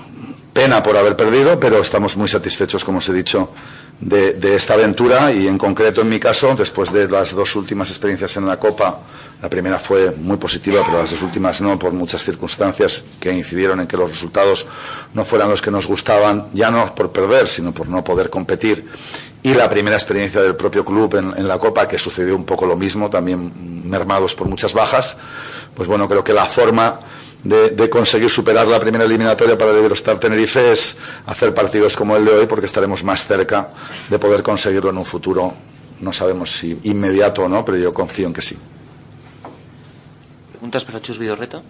pena 0.52 0.82
por 0.82 0.98
haber 0.98 1.16
perdido, 1.16 1.60
pero 1.60 1.78
estamos 1.78 2.18
muy 2.18 2.28
satisfechos, 2.28 2.84
como 2.84 2.98
os 2.98 3.10
he 3.10 3.14
dicho, 3.14 3.52
de, 4.00 4.56
esta 4.56 4.74
aventura 4.74 5.32
y 5.32 5.46
en 5.46 5.60
concreto 5.60 6.02
en 6.02 6.10
mi 6.10 6.20
caso, 6.20 6.56
después 6.58 6.92
de 6.92 7.08
las 7.08 7.36
dos 7.36 7.56
últimas 7.56 7.88
experiencias 7.92 8.36
en 8.38 8.48
la 8.48 8.58
Copa, 8.58 9.02
la 9.40 9.50
primera 9.50 9.80
fue 9.80 10.10
muy 10.10 10.38
positiva, 10.38 10.82
pero 10.84 10.98
las 10.98 11.12
dos 11.12 11.22
últimas 11.22 11.62
no, 11.62 11.78
por 11.78 11.94
muchas 11.94 12.24
circunstancias 12.24 13.04
que 13.20 13.32
incidieron 13.32 13.80
en 13.80 13.86
que 13.86 13.96
los 13.96 14.10
resultados 14.10 14.66
no 15.14 15.24
fueran 15.24 15.52
los 15.52 15.62
que 15.62 15.70
nos 15.70 15.86
gustaban, 15.86 16.48
ya 16.54 16.72
no 16.72 16.96
por 16.96 17.12
perder, 17.12 17.48
sino 17.48 17.72
por 17.76 17.88
no 17.88 18.04
poder 18.04 18.32
competir. 18.32 18.88
Y 19.44 19.54
la 19.54 19.70
primera 19.70 19.98
experiencia 19.98 20.42
del 20.42 20.56
propio 20.56 20.84
club 20.84 21.14
en 21.38 21.48
la 21.48 21.60
Copa, 21.60 21.88
que 21.88 22.00
sucedió 22.00 22.36
un 22.36 22.46
poco 22.46 22.66
lo 22.66 22.76
mismo, 22.76 23.08
también 23.08 23.88
mermados 23.88 24.34
por 24.34 24.48
muchas 24.48 24.74
bajas, 24.74 25.16
pues 25.76 25.88
bueno, 25.88 26.10
creo 26.10 26.24
que 26.24 26.34
la 26.34 26.46
forma 26.46 27.00
de, 27.44 27.72
de, 27.72 27.90
conseguir 27.90 28.30
superar 28.30 28.68
la 28.68 28.80
primera 28.80 29.04
eliminatoria 29.04 29.58
para 29.58 29.72
el 29.72 29.78
Eurostar 29.78 30.20
Tenerife 30.20 30.72
es 30.72 30.96
hacer 31.26 31.54
partidos 31.54 31.96
como 31.96 32.16
el 32.16 32.24
de 32.24 32.32
hoy 32.32 32.46
porque 32.46 32.68
estaremos 32.68 33.04
más 33.04 33.26
cerca 33.26 33.70
de 34.10 34.20
poder 34.20 34.42
conseguirlo 34.42 34.90
en 34.90 34.98
un 34.98 35.06
futuro. 35.06 35.54
No 36.00 36.14
sabemos 36.14 36.52
si 36.52 36.80
inmediato 36.84 37.44
o 37.44 37.50
no, 37.50 37.64
pero 37.64 37.78
yo 37.78 37.94
confío 37.94 38.28
en 38.28 38.34
que 38.34 38.42
sí. 38.42 38.58
¿Preguntas 40.52 40.86
para 40.86 41.02
Chus 41.02 41.20
Vidorreta? 41.20 41.62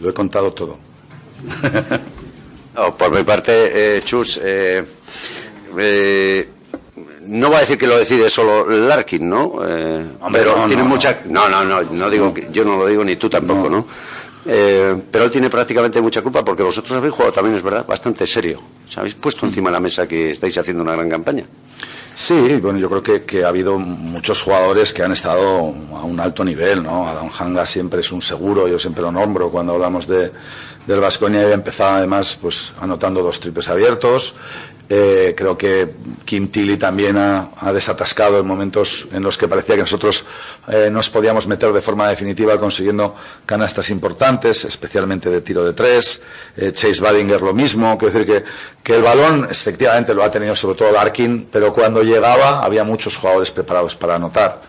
Lo 0.00 0.08
he 0.08 0.14
contado 0.14 0.52
todo. 0.52 0.78
no, 2.74 2.94
por 2.94 3.10
mi 3.14 3.22
parte, 3.22 3.96
eh, 3.96 4.02
Chus, 4.02 4.40
eh, 4.42 4.84
eh, 5.78 6.48
no 7.30 7.50
va 7.50 7.58
a 7.58 7.60
decir 7.60 7.78
que 7.78 7.86
lo 7.86 7.96
decide 7.96 8.28
solo 8.28 8.68
Larkin, 8.68 9.28
¿no? 9.28 9.60
Eh, 9.66 10.04
Hombre, 10.20 10.42
pero 10.42 10.56
no, 10.56 10.66
tiene 10.66 10.82
no, 10.82 10.88
mucha. 10.88 11.20
No, 11.26 11.48
no, 11.48 11.64
no, 11.64 11.82
no 11.82 12.10
digo 12.10 12.34
que 12.34 12.48
yo 12.52 12.64
no 12.64 12.76
lo 12.76 12.86
digo 12.86 13.04
ni 13.04 13.16
tú 13.16 13.30
tampoco, 13.30 13.70
¿no? 13.70 13.86
Eh, 14.46 14.96
pero 15.10 15.26
él 15.26 15.30
tiene 15.30 15.50
prácticamente 15.50 16.00
mucha 16.00 16.22
culpa 16.22 16.44
porque 16.44 16.62
vosotros 16.62 16.96
habéis 16.96 17.14
jugado 17.14 17.32
también, 17.32 17.56
es 17.56 17.62
verdad, 17.62 17.86
bastante 17.86 18.26
serio. 18.26 18.60
Os 18.86 18.98
habéis 18.98 19.14
puesto 19.14 19.46
encima 19.46 19.70
de 19.70 19.74
la 19.74 19.80
mesa 19.80 20.08
que 20.08 20.30
estáis 20.30 20.56
haciendo 20.58 20.82
una 20.82 20.94
gran 20.94 21.08
campaña. 21.08 21.44
Sí, 22.14 22.58
bueno, 22.60 22.78
yo 22.78 22.88
creo 22.88 23.02
que, 23.02 23.22
que, 23.22 23.44
ha 23.44 23.48
habido 23.48 23.78
muchos 23.78 24.42
jugadores 24.42 24.92
que 24.92 25.02
han 25.02 25.12
estado 25.12 25.72
a 25.92 26.04
un 26.04 26.18
alto 26.18 26.44
nivel, 26.44 26.82
¿no? 26.82 27.08
Adam 27.08 27.30
Hanga 27.38 27.64
siempre 27.64 28.00
es 28.00 28.10
un 28.10 28.20
seguro, 28.20 28.66
yo 28.66 28.78
siempre 28.78 29.02
lo 29.02 29.12
nombro 29.12 29.50
cuando 29.50 29.74
hablamos 29.74 30.06
de, 30.06 30.32
del 30.86 31.00
Vasconia 31.00 31.48
y 31.48 31.52
empezaba 31.52 31.98
además 31.98 32.36
pues 32.40 32.72
anotando 32.80 33.22
dos 33.22 33.38
triples 33.40 33.68
abiertos. 33.68 34.34
Eh, 34.92 35.36
creo 35.36 35.56
que 35.56 35.88
Kim 36.24 36.48
Tilly 36.48 36.76
también 36.76 37.16
ha, 37.16 37.72
desatascado 37.72 38.40
en 38.40 38.46
momentos 38.46 39.06
en 39.12 39.22
los 39.22 39.38
que 39.38 39.46
parecía 39.46 39.76
que 39.76 39.82
nosotros 39.82 40.24
eh, 40.66 40.88
nos 40.90 41.08
podíamos 41.08 41.46
meter 41.46 41.72
de 41.72 41.80
forma 41.80 42.08
definitiva 42.08 42.58
consiguiendo 42.58 43.14
canastas 43.46 43.88
importantes, 43.90 44.64
especialmente 44.64 45.30
de 45.30 45.42
tiro 45.42 45.64
de 45.64 45.74
tres. 45.74 46.22
Eh, 46.56 46.72
Chase 46.72 47.00
Badinger 47.00 47.40
lo 47.40 47.54
mismo. 47.54 47.96
Quiero 47.96 48.12
decir 48.12 48.34
que, 48.34 48.44
que 48.82 48.96
el 48.96 49.02
balón 49.02 49.46
efectivamente 49.48 50.12
lo 50.12 50.24
ha 50.24 50.30
tenido 50.32 50.56
sobre 50.56 50.76
todo 50.76 50.90
Larkin, 50.90 51.46
pero 51.52 51.72
cuando 51.72 52.02
llegaba 52.02 52.64
había 52.64 52.82
muchos 52.82 53.16
jugadores 53.16 53.52
preparados 53.52 53.94
para 53.94 54.16
anotar. 54.16 54.60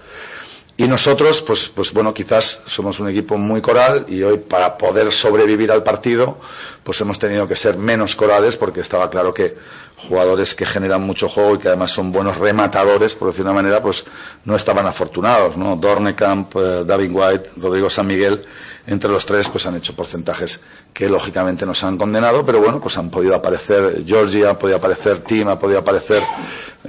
Y 0.77 0.88
nosotros, 0.88 1.43
pues, 1.43 1.69
pues 1.69 1.93
bueno, 1.93 2.12
quizás 2.12 2.62
somos 2.65 2.99
un 2.99 3.10
equipo 3.10 3.38
muy 3.38 3.62
coral 3.62 4.05
y 4.07 4.23
hoy 4.23 4.38
para 4.38 4.77
poder 4.77 5.12
sobrevivir 5.12 5.71
al 5.71 5.84
partido, 5.84 6.39
pues 6.84 6.99
hemos 7.01 7.19
tenido 7.19 7.47
que 7.47 7.55
ser 7.55 7.77
menos 7.77 8.15
corales 8.15 8.57
porque 8.57 8.79
estaba 8.79 9.07
claro 9.10 9.31
que 9.31 9.55
jugadores 10.08 10.56
que 10.56 10.66
generan 10.66 11.02
mucho 11.02 11.30
juego 11.30 11.56
y 11.56 11.60
que 11.60 11.68
además 11.68 11.92
son 11.92 12.12
buenos 12.12 12.38
rematadores, 12.38 13.16
por 13.16 13.30
decir 13.30 13.46
una 13.46 13.54
manera, 13.54 13.82
pues 13.82 14.06
no 14.46 14.56
estaban 14.56 14.86
afortunados, 14.88 15.58
¿no? 15.58 15.76
Dornekamp, 15.76 16.56
eh, 16.56 16.84
David 16.86 17.12
White, 17.12 17.50
Rodrigo 17.58 17.90
San 17.90 18.08
Miguel, 18.08 18.44
entre 18.88 19.10
los 19.10 19.26
tres 19.26 19.48
pues 19.50 19.66
han 19.66 19.76
hecho 19.76 19.96
porcentajes 19.96 20.62
que 20.94 21.08
lógicamente 21.08 21.66
nos 21.66 21.84
han 21.84 21.98
condenado, 21.98 22.46
pero 22.46 22.60
bueno, 22.60 22.82
pues 22.82 22.98
han 22.98 23.10
podido 23.10 23.36
aparecer 23.36 24.04
Georgia, 24.06 24.52
ha 24.52 24.60
podido 24.60 24.78
aparecer 24.78 25.20
Tim, 25.20 25.48
ha 25.48 25.60
podido 25.60 25.80
aparecer 25.80 26.24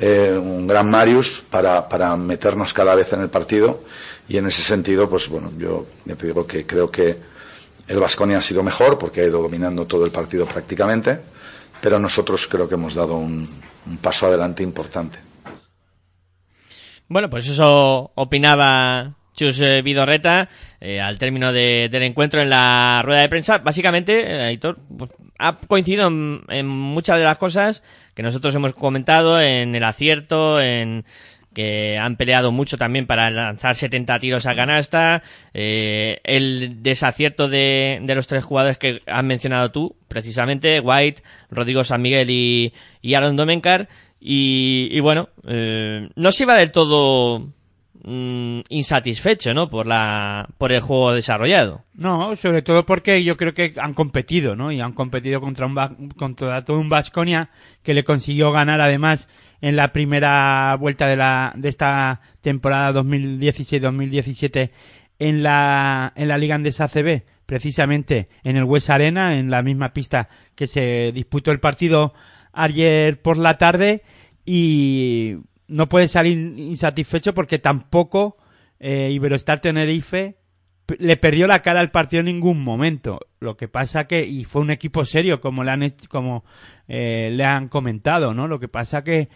eh, 0.01 0.37
un 0.37 0.67
gran 0.67 0.91
Marius 0.91 1.43
para, 1.51 1.89
para 1.89 2.17
meternos 2.17 2.73
cada 2.73 2.95
vez 2.95 3.13
en 3.13 3.21
el 3.21 3.29
partido 3.29 3.83
y 4.29 4.39
en 4.39 4.47
ese 4.47 4.63
sentido, 4.63 5.09
pues 5.09 5.29
bueno, 5.29 5.53
yo 5.59 5.87
ya 6.05 6.17
te 6.17 6.27
digo 6.27 6.47
que 6.47 6.67
creo 6.67 6.91
que 6.91 7.17
el 7.89 8.01
Vasconia 8.01 8.39
ha 8.39 8.43
sido 8.43 8.63
mejor 8.63 8.99
porque 8.99 9.21
ha 9.21 9.25
ido 9.25 9.43
dominando 9.43 9.87
todo 9.87 10.05
el 10.05 10.11
partido 10.11 10.47
prácticamente 10.47 11.32
pero 11.83 11.99
nosotros 11.99 12.47
creo 12.47 12.69
que 12.69 12.77
hemos 12.77 12.95
dado 12.95 13.17
un, 13.17 13.47
un 13.87 13.97
paso 13.99 14.27
adelante 14.27 14.63
importante. 14.63 15.19
Bueno, 17.09 17.29
pues 17.29 17.47
eso 17.47 18.13
opinaba 18.15 19.13
Chus 19.35 19.61
eh, 19.61 19.83
Vidorreta 19.83 20.49
eh, 20.81 21.01
al 21.01 21.19
término 21.19 21.53
de, 21.53 21.89
del 21.91 22.05
encuentro 22.05 22.41
en 22.41 22.51
la 22.51 23.03
rueda 23.05 23.23
de 23.23 23.29
prensa. 23.29 23.59
Básicamente, 23.59 24.21
eh, 24.21 24.43
Aitor, 24.45 24.79
pues, 24.97 25.11
ha 25.39 25.57
coincidido 25.57 26.07
en, 26.07 26.43
en, 26.49 26.67
muchas 26.67 27.19
de 27.19 27.25
las 27.25 27.37
cosas 27.37 27.83
que 28.15 28.23
nosotros 28.23 28.55
hemos 28.55 28.75
comentado, 28.75 29.41
en 29.41 29.75
el 29.75 29.85
acierto, 29.85 30.61
en 30.61 31.05
que 31.55 31.99
han 31.99 32.17
peleado 32.17 32.53
mucho 32.53 32.77
también 32.79 33.07
para 33.07 33.31
lanzar 33.31 33.77
70 33.77 34.21
tiros 34.21 34.47
a 34.47 34.55
canasta, 34.55 35.23
eh, 35.55 36.21
el 36.25 36.83
desacierto 36.83 37.49
de, 37.49 38.01
de, 38.03 38.15
los 38.15 38.27
tres 38.27 38.45
jugadores 38.45 38.79
que 38.79 39.03
has 39.07 39.25
mencionado 39.25 39.71
tú, 39.71 39.97
precisamente, 40.09 40.81
White, 40.81 41.23
Rodrigo 41.51 41.85
San 41.85 42.03
Miguel 42.03 42.31
y, 42.31 42.73
y 43.01 43.15
Aaron 43.15 43.37
Domencar, 43.37 43.89
y, 44.21 44.89
y 44.91 45.01
bueno, 45.01 45.29
eh, 45.47 46.09
no 46.15 46.33
se 46.33 46.45
iba 46.45 46.57
del 46.57 46.71
todo 46.71 47.49
mmm, 48.05 48.61
insatisfecho, 48.69 49.55
¿no? 49.55 49.69
Por 49.69 49.87
la, 49.87 50.49
por 50.59 50.73
el 50.73 50.81
juego 50.81 51.13
desarrollado. 51.13 51.85
No, 51.95 52.37
sobre 52.37 52.63
todo 52.63 52.87
porque 52.87 53.25
yo 53.25 53.37
creo 53.37 53.55
que 53.55 53.75
han 53.77 53.95
competido, 53.95 54.55
¿no? 54.55 54.71
Y 54.73 54.81
han 54.81 54.93
competido 54.93 55.41
contra 55.41 55.67
un, 55.67 56.11
contra 56.11 56.65
todo 56.65 56.79
un 56.79 56.89
Vasconia 56.89 57.51
que 57.83 57.95
le 57.95 58.05
consiguió 58.05 58.53
ganar 58.53 58.81
además 58.81 59.29
en 59.63 59.77
la 59.77 59.93
primera 59.93 60.77
vuelta 60.79 61.07
de 61.07 61.17
la 61.17 61.55
de 61.57 61.69
esta 61.71 62.21
temporada 62.43 63.01
2016-2017 63.01 64.71
en 65.19 65.43
la 65.43 66.13
en 66.17 66.29
la 66.29 66.37
Liga 66.37 66.57
Andesa 66.57 66.85
ACB, 66.85 67.23
precisamente 67.47 68.29
en 68.43 68.57
el 68.57 68.65
West 68.65 68.91
Arena, 68.91 69.39
en 69.39 69.51
la 69.51 69.63
misma 69.63 69.95
pista 69.95 70.29
que 70.55 70.67
se 70.67 71.13
disputó 71.15 71.53
el 71.53 71.61
partido 71.61 72.13
ayer 72.53 73.23
por 73.23 73.39
la 73.39 73.57
tarde 73.57 74.03
y 74.45 75.37
no 75.69 75.89
puede 75.89 76.09
salir 76.09 76.37
insatisfecho 76.59 77.33
porque 77.33 77.61
tampoco 77.61 78.37
eh, 78.81 79.11
Iberostar 79.13 79.61
Tenerife 79.61 80.37
le 80.99 81.17
perdió 81.17 81.47
la 81.47 81.61
cara 81.61 81.81
al 81.81 81.93
partido 81.93 82.21
en 82.21 82.27
ningún 82.27 82.63
momento. 82.63 83.21
Lo 83.39 83.57
que 83.57 83.69
pasa 83.69 84.07
que, 84.07 84.27
y 84.27 84.45
fue 84.45 84.61
un 84.61 84.71
equipo 84.71 85.05
serio, 85.05 85.41
como 85.41 85.63
le 85.65 85.71
han, 85.71 85.95
como, 86.09 86.45
eh, 86.89 87.31
le 87.33 87.45
han 87.45 87.69
comentado, 87.69 88.35
¿no? 88.35 88.49
Lo 88.49 88.59
que 88.59 88.69
pasa 88.69 89.05
que 89.05 89.29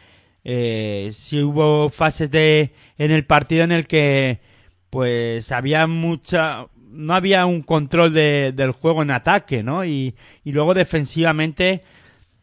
eh, 0.48 1.10
sí 1.12 1.42
hubo 1.42 1.90
fases 1.90 2.30
de, 2.30 2.72
en 2.98 3.10
el 3.10 3.26
partido 3.26 3.64
en 3.64 3.72
el 3.72 3.88
que, 3.88 4.38
pues, 4.90 5.50
había 5.50 5.88
mucha, 5.88 6.66
no 6.88 7.14
había 7.14 7.46
un 7.46 7.62
control 7.62 8.12
de, 8.12 8.52
del 8.54 8.70
juego 8.70 9.02
en 9.02 9.10
ataque, 9.10 9.64
¿no? 9.64 9.84
Y, 9.84 10.14
y 10.44 10.52
luego 10.52 10.72
defensivamente, 10.72 11.82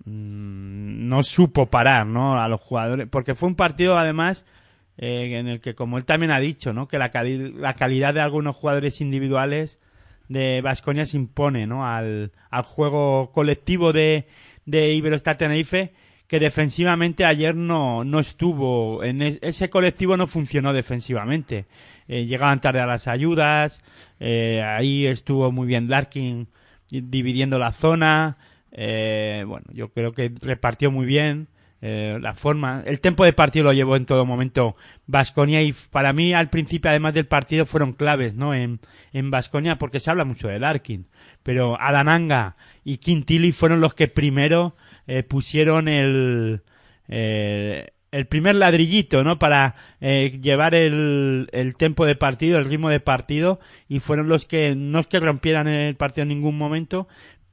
mmm, 0.04 1.08
no 1.08 1.24
supo 1.24 1.68
parar, 1.68 2.06
¿no? 2.06 2.42
A 2.42 2.50
los 2.50 2.60
jugadores, 2.60 3.08
porque 3.10 3.36
fue 3.36 3.48
un 3.48 3.56
partido, 3.56 3.98
además, 3.98 4.46
eh, 4.98 5.38
en 5.40 5.48
el 5.48 5.62
que, 5.62 5.74
como 5.74 5.98
él 5.98 6.04
también 6.04 6.34
ha 6.34 6.42
dicho, 6.42 6.74
¿no? 6.74 6.90
Que 6.90 6.98
la, 6.98 7.10
la 7.14 7.76
calidad 7.76 8.14
de 8.14 8.20
algunos 8.20 8.58
jugadores 8.58 9.00
individuales 9.00 9.80
de 10.28 10.60
Vasconia 10.60 11.06
se 11.06 11.16
impone, 11.16 11.68
¿no? 11.68 11.88
Al, 11.88 12.34
al 12.50 12.64
juego 12.64 13.32
colectivo 13.32 13.94
de, 13.94 14.28
de 14.66 14.94
Iberostar 14.94 15.38
Tenerife, 15.38 15.94
que 16.34 16.40
defensivamente 16.40 17.26
ayer 17.26 17.56
no, 17.56 18.04
no 18.04 18.20
estuvo, 18.20 19.04
en 19.04 19.22
es, 19.22 19.38
ese 19.44 19.70
colectivo 19.70 20.18
no 20.18 20.26
funcionó 20.26 20.74
defensivamente. 20.74 21.68
Eh, 22.08 22.26
llegaban 22.26 22.60
tarde 22.60 22.80
a 22.80 22.88
las 22.88 23.08
ayudas, 23.08 23.84
eh, 24.20 24.60
ahí 24.64 25.06
estuvo 25.06 25.52
muy 25.52 25.68
bien 25.68 25.92
Larkin 25.92 26.48
dividiendo 26.90 27.60
la 27.60 27.72
zona, 27.72 28.38
eh, 28.72 29.46
bueno, 29.46 29.68
yo 29.74 29.90
creo 29.90 30.14
que 30.14 30.32
repartió 30.42 30.90
muy 30.90 31.06
bien 31.06 31.50
la 31.82 32.34
forma, 32.34 32.82
el 32.86 33.02
tiempo 33.02 33.26
de 33.26 33.34
partido 33.34 33.66
lo 33.66 33.74
llevó 33.74 33.98
en 33.98 34.06
todo 34.06 34.26
momento 34.26 34.78
Vasconia 35.06 35.62
y 35.62 35.74
para 35.92 36.14
mí 36.14 36.34
al 36.34 36.50
principio 36.50 36.90
además 36.90 37.14
del 37.14 37.26
partido 37.26 37.66
fueron 37.66 37.92
claves, 37.92 38.36
¿no? 38.36 38.56
En 38.56 38.80
en 39.12 39.30
Vasconia 39.30 39.78
porque 39.78 40.00
se 40.00 40.10
habla 40.10 40.24
mucho 40.24 40.48
de 40.48 40.60
Larkin, 40.60 41.08
pero 41.44 41.78
Adananga 41.80 42.56
y 42.86 43.00
Quintili 43.00 43.52
fueron 43.52 43.82
los 43.82 43.96
que 43.96 44.08
primero 44.08 44.78
eh, 45.08 45.24
pusieron 45.24 45.88
el 45.88 46.62
eh, 47.08 47.88
el 48.14 48.28
primer 48.28 48.54
ladrillito, 48.56 49.24
¿no? 49.24 49.40
Para 49.40 49.74
eh, 50.00 50.40
llevar 50.40 50.76
el, 50.76 51.50
el 51.52 51.76
tempo 51.76 52.06
de 52.06 52.16
partido, 52.16 52.60
el 52.60 52.66
ritmo 52.66 52.90
de 52.90 53.00
partido, 53.00 53.60
y 53.88 54.02
fueron 54.02 54.28
los 54.28 54.46
que, 54.46 54.76
no 54.76 55.00
es 55.00 55.08
que 55.08 55.20
rompieran 55.20 55.68
el 55.68 55.96
partido 55.96 56.22
en 56.22 56.28
ningún 56.28 56.56
momento, 56.56 57.08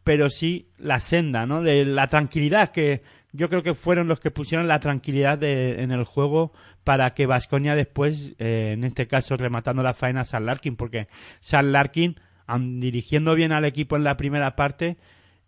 pero 0.05 0.29
sí 0.29 0.69
la 0.77 1.01
senda, 1.01 1.47
¿no? 1.47 1.63
De 1.63 1.87
la 1.87 2.09
tranquilidad 2.09 2.73
que 2.73 3.03
yo 3.33 3.49
creo 3.49 3.63
que 3.63 3.73
fueron 3.73 4.07
los 4.07 4.21
que 4.21 4.31
pusieron 4.31 4.69
la 4.69 4.81
tranquilidad 4.81 5.39
de, 5.39 5.83
en 5.83 5.93
el 5.93 6.05
juego 6.05 6.53
para 6.85 7.15
que 7.15 7.25
Vasconia 7.25 7.75
después, 7.75 8.35
eh, 8.39 8.73
en 8.75 8.85
este 8.85 9.07
caso 9.07 9.39
rematando 9.39 9.83
la 9.83 9.95
faena 9.95 10.23
a 10.23 10.25
San 10.25 10.45
Larkin, 10.45 10.77
porque 10.77 11.09
San 11.41 11.73
Larkin, 11.73 12.21
dirigiendo 12.59 13.35
bien 13.35 13.53
al 13.53 13.65
equipo 13.65 13.97
en 13.97 14.05
la 14.05 14.19
primera 14.19 14.57
parte, 14.57 14.99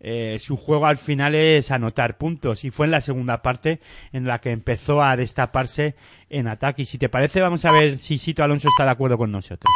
eh, 0.05 0.37
su 0.39 0.57
juego 0.57 0.85
al 0.85 0.97
final 0.97 1.33
es 1.33 1.71
anotar 1.71 2.17
puntos 2.17 2.65
y 2.65 2.71
fue 2.71 2.87
en 2.87 2.91
la 2.91 2.99
segunda 2.99 3.41
parte 3.41 3.79
en 4.11 4.27
la 4.27 4.39
que 4.39 4.51
empezó 4.51 5.01
a 5.01 5.15
destaparse 5.15 5.95
en 6.29 6.49
ataque. 6.49 6.81
Y 6.81 6.85
si 6.85 6.97
te 6.97 7.07
parece, 7.07 7.39
vamos 7.39 7.63
a 7.63 7.71
ver 7.71 7.97
si 7.99 8.17
Sito 8.17 8.43
Alonso 8.43 8.67
está 8.67 8.83
de 8.83 8.91
acuerdo 8.91 9.17
con 9.17 9.31
nosotros. 9.31 9.71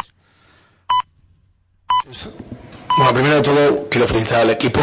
Bueno, 2.97 3.13
primero 3.13 3.35
de 3.35 3.41
todo, 3.41 3.87
quiero 3.89 4.05
felicitar 4.05 4.41
al 4.41 4.49
equipo. 4.49 4.81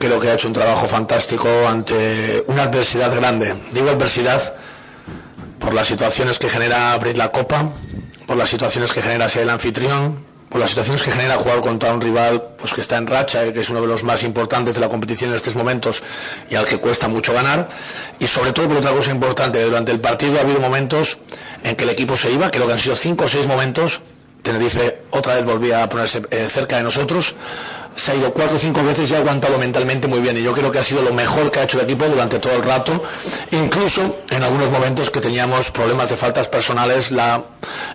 Creo 0.00 0.18
que 0.18 0.28
ha 0.28 0.34
hecho 0.34 0.48
un 0.48 0.54
trabajo 0.54 0.86
fantástico 0.86 1.48
ante 1.68 2.42
una 2.48 2.64
adversidad 2.64 3.14
grande. 3.14 3.54
Digo 3.72 3.90
adversidad 3.90 4.56
por 5.60 5.72
las 5.72 5.86
situaciones 5.86 6.40
que 6.40 6.48
genera 6.48 6.92
abrir 6.92 7.16
la 7.16 7.30
copa, 7.30 7.70
por 8.26 8.36
las 8.36 8.50
situaciones 8.50 8.92
que 8.92 9.02
genera 9.02 9.28
ser 9.28 9.42
el 9.42 9.50
anfitrión, 9.50 10.25
por 10.56 10.62
las 10.62 10.70
situaciones 10.70 11.02
que 11.02 11.10
genera 11.10 11.36
jugar 11.36 11.60
contra 11.60 11.92
un 11.92 12.00
rival 12.00 12.42
pues 12.56 12.72
que 12.72 12.80
está 12.80 12.96
en 12.96 13.06
racha, 13.06 13.44
eh, 13.44 13.52
que 13.52 13.60
es 13.60 13.68
uno 13.68 13.82
de 13.82 13.86
los 13.86 14.04
más 14.04 14.22
importantes 14.22 14.74
de 14.74 14.80
la 14.80 14.88
competición 14.88 15.28
en 15.28 15.36
estos 15.36 15.54
momentos 15.54 16.02
y 16.48 16.54
al 16.54 16.64
que 16.64 16.78
cuesta 16.78 17.08
mucho 17.08 17.34
ganar, 17.34 17.68
y 18.18 18.26
sobre 18.26 18.54
todo 18.54 18.66
por 18.66 18.78
otra 18.78 18.92
cosa 18.92 19.10
importante, 19.10 19.62
durante 19.62 19.92
el 19.92 20.00
partido 20.00 20.38
ha 20.38 20.40
habido 20.40 20.58
momentos 20.58 21.18
en 21.62 21.76
que 21.76 21.84
el 21.84 21.90
equipo 21.90 22.16
se 22.16 22.32
iba, 22.32 22.50
creo 22.50 22.66
que 22.66 22.72
han 22.72 22.78
sido 22.78 22.96
cinco 22.96 23.26
o 23.26 23.28
seis 23.28 23.46
momentos, 23.46 24.00
Tenerife 24.42 25.02
otra 25.10 25.34
vez 25.34 25.44
volvía 25.44 25.82
a 25.82 25.90
ponerse 25.90 26.22
eh, 26.30 26.48
cerca 26.48 26.78
de 26.78 26.84
nosotros, 26.84 27.34
se 27.96 28.12
ha 28.12 28.14
ido 28.14 28.32
cuatro 28.32 28.56
o 28.56 28.58
cinco 28.58 28.82
veces 28.84 29.10
y 29.10 29.14
ha 29.14 29.18
aguantado 29.18 29.58
mentalmente 29.58 30.06
muy 30.06 30.20
bien. 30.20 30.36
Y 30.36 30.42
yo 30.42 30.52
creo 30.52 30.70
que 30.70 30.78
ha 30.78 30.84
sido 30.84 31.02
lo 31.02 31.12
mejor 31.12 31.50
que 31.50 31.60
ha 31.60 31.64
hecho 31.64 31.78
el 31.78 31.84
equipo 31.84 32.06
durante 32.06 32.38
todo 32.38 32.54
el 32.54 32.62
rato. 32.62 33.02
Incluso 33.50 34.20
en 34.30 34.42
algunos 34.42 34.70
momentos 34.70 35.10
que 35.10 35.20
teníamos 35.20 35.70
problemas 35.70 36.10
de 36.10 36.16
faltas 36.16 36.48
personales, 36.48 37.10
la 37.10 37.42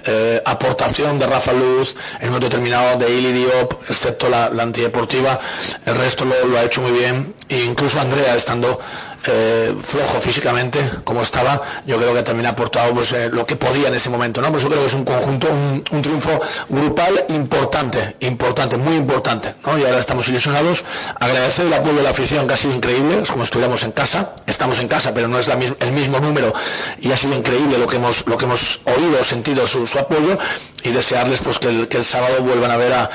eh, 0.06 0.42
aportación 0.46 1.20
de 1.20 1.28
Rafa 1.28 1.54
Luz 1.54 1.96
en 2.20 2.28
un 2.28 2.34
momento 2.34 2.50
determinado 2.50 2.98
de 2.98 3.10
Ili 3.10 3.32
Diop, 3.32 3.74
excepto 3.88 4.28
la, 4.28 4.46
antideportiva, 4.46 5.40
el 5.86 5.96
resto 5.96 6.26
lo, 6.26 6.48
lo, 6.48 6.58
ha 6.58 6.64
hecho 6.64 6.82
muy 6.82 6.92
bien. 6.92 7.34
E 7.48 7.64
incluso 7.64 8.00
Andrea 8.00 8.36
estando 8.36 8.80
eh, 9.28 9.76
flojo 9.84 10.20
físicamente 10.20 10.80
como 11.04 11.22
estaba, 11.22 11.62
yo 11.86 11.98
creo 11.98 12.14
que 12.14 12.24
también 12.24 12.48
ha 12.48 12.50
aportado 12.50 12.94
pues, 12.94 13.12
eh, 13.14 13.30
lo 13.32 13.46
que 13.46 13.56
podía 13.56 13.90
en 13.90 13.96
ese 13.96 14.10
momento, 14.10 14.42
¿no? 14.42 14.50
Por 14.50 14.60
eso 14.60 14.68
creo 14.68 14.82
que 14.82 14.88
es 14.88 14.94
un 14.94 15.06
conjunto, 15.06 15.48
un, 15.50 16.02
triunfo 16.02 16.42
grupal 16.70 17.26
importante, 17.30 18.16
importante, 18.22 18.78
muy 18.78 18.96
importante, 18.96 19.56
¿no? 19.66 19.78
Y 19.78 19.84
ahora 19.84 20.00
estamos 20.00 20.28
ilusionados. 20.28 20.84
Agradecer 21.20 21.68
el 21.68 21.74
apoyo 21.74 21.98
de 21.98 22.04
la 22.04 22.10
afición, 22.10 22.48
que 22.48 22.54
ha 22.54 22.58
sido 22.58 22.74
increíble, 22.74 23.22
es 23.22 23.30
como 23.30 23.44
estuviéramos 23.44 23.84
en 23.84 23.92
casa, 23.92 24.36
estamos 24.48 24.80
en 24.80 24.88
casa, 24.88 25.14
pero 25.14 25.28
no 25.28 25.38
es 25.38 25.48
la, 25.48 25.54
el 25.54 25.92
mismo 25.92 26.20
número, 26.20 26.54
y 27.00 27.12
ha 27.12 27.18
sido 27.18 27.36
increíble 27.36 27.78
lo 27.78 27.88
que 27.88 27.98
hemos, 27.98 28.26
lo 28.26 28.38
que 28.38 28.46
hemos 28.46 28.82
oído, 28.86 29.24
sentido 29.24 29.68
su, 29.68 29.86
apoyo, 30.00 30.38
y 30.84 30.90
desearles 30.90 31.42
pues 31.42 31.60
que 31.60 31.70
el, 31.70 31.88
que 31.88 31.98
el 31.98 32.06
sábado 32.06 32.42
vuelvan 32.42 32.72
a 32.72 32.78
ver 32.78 32.94
a, 32.94 33.10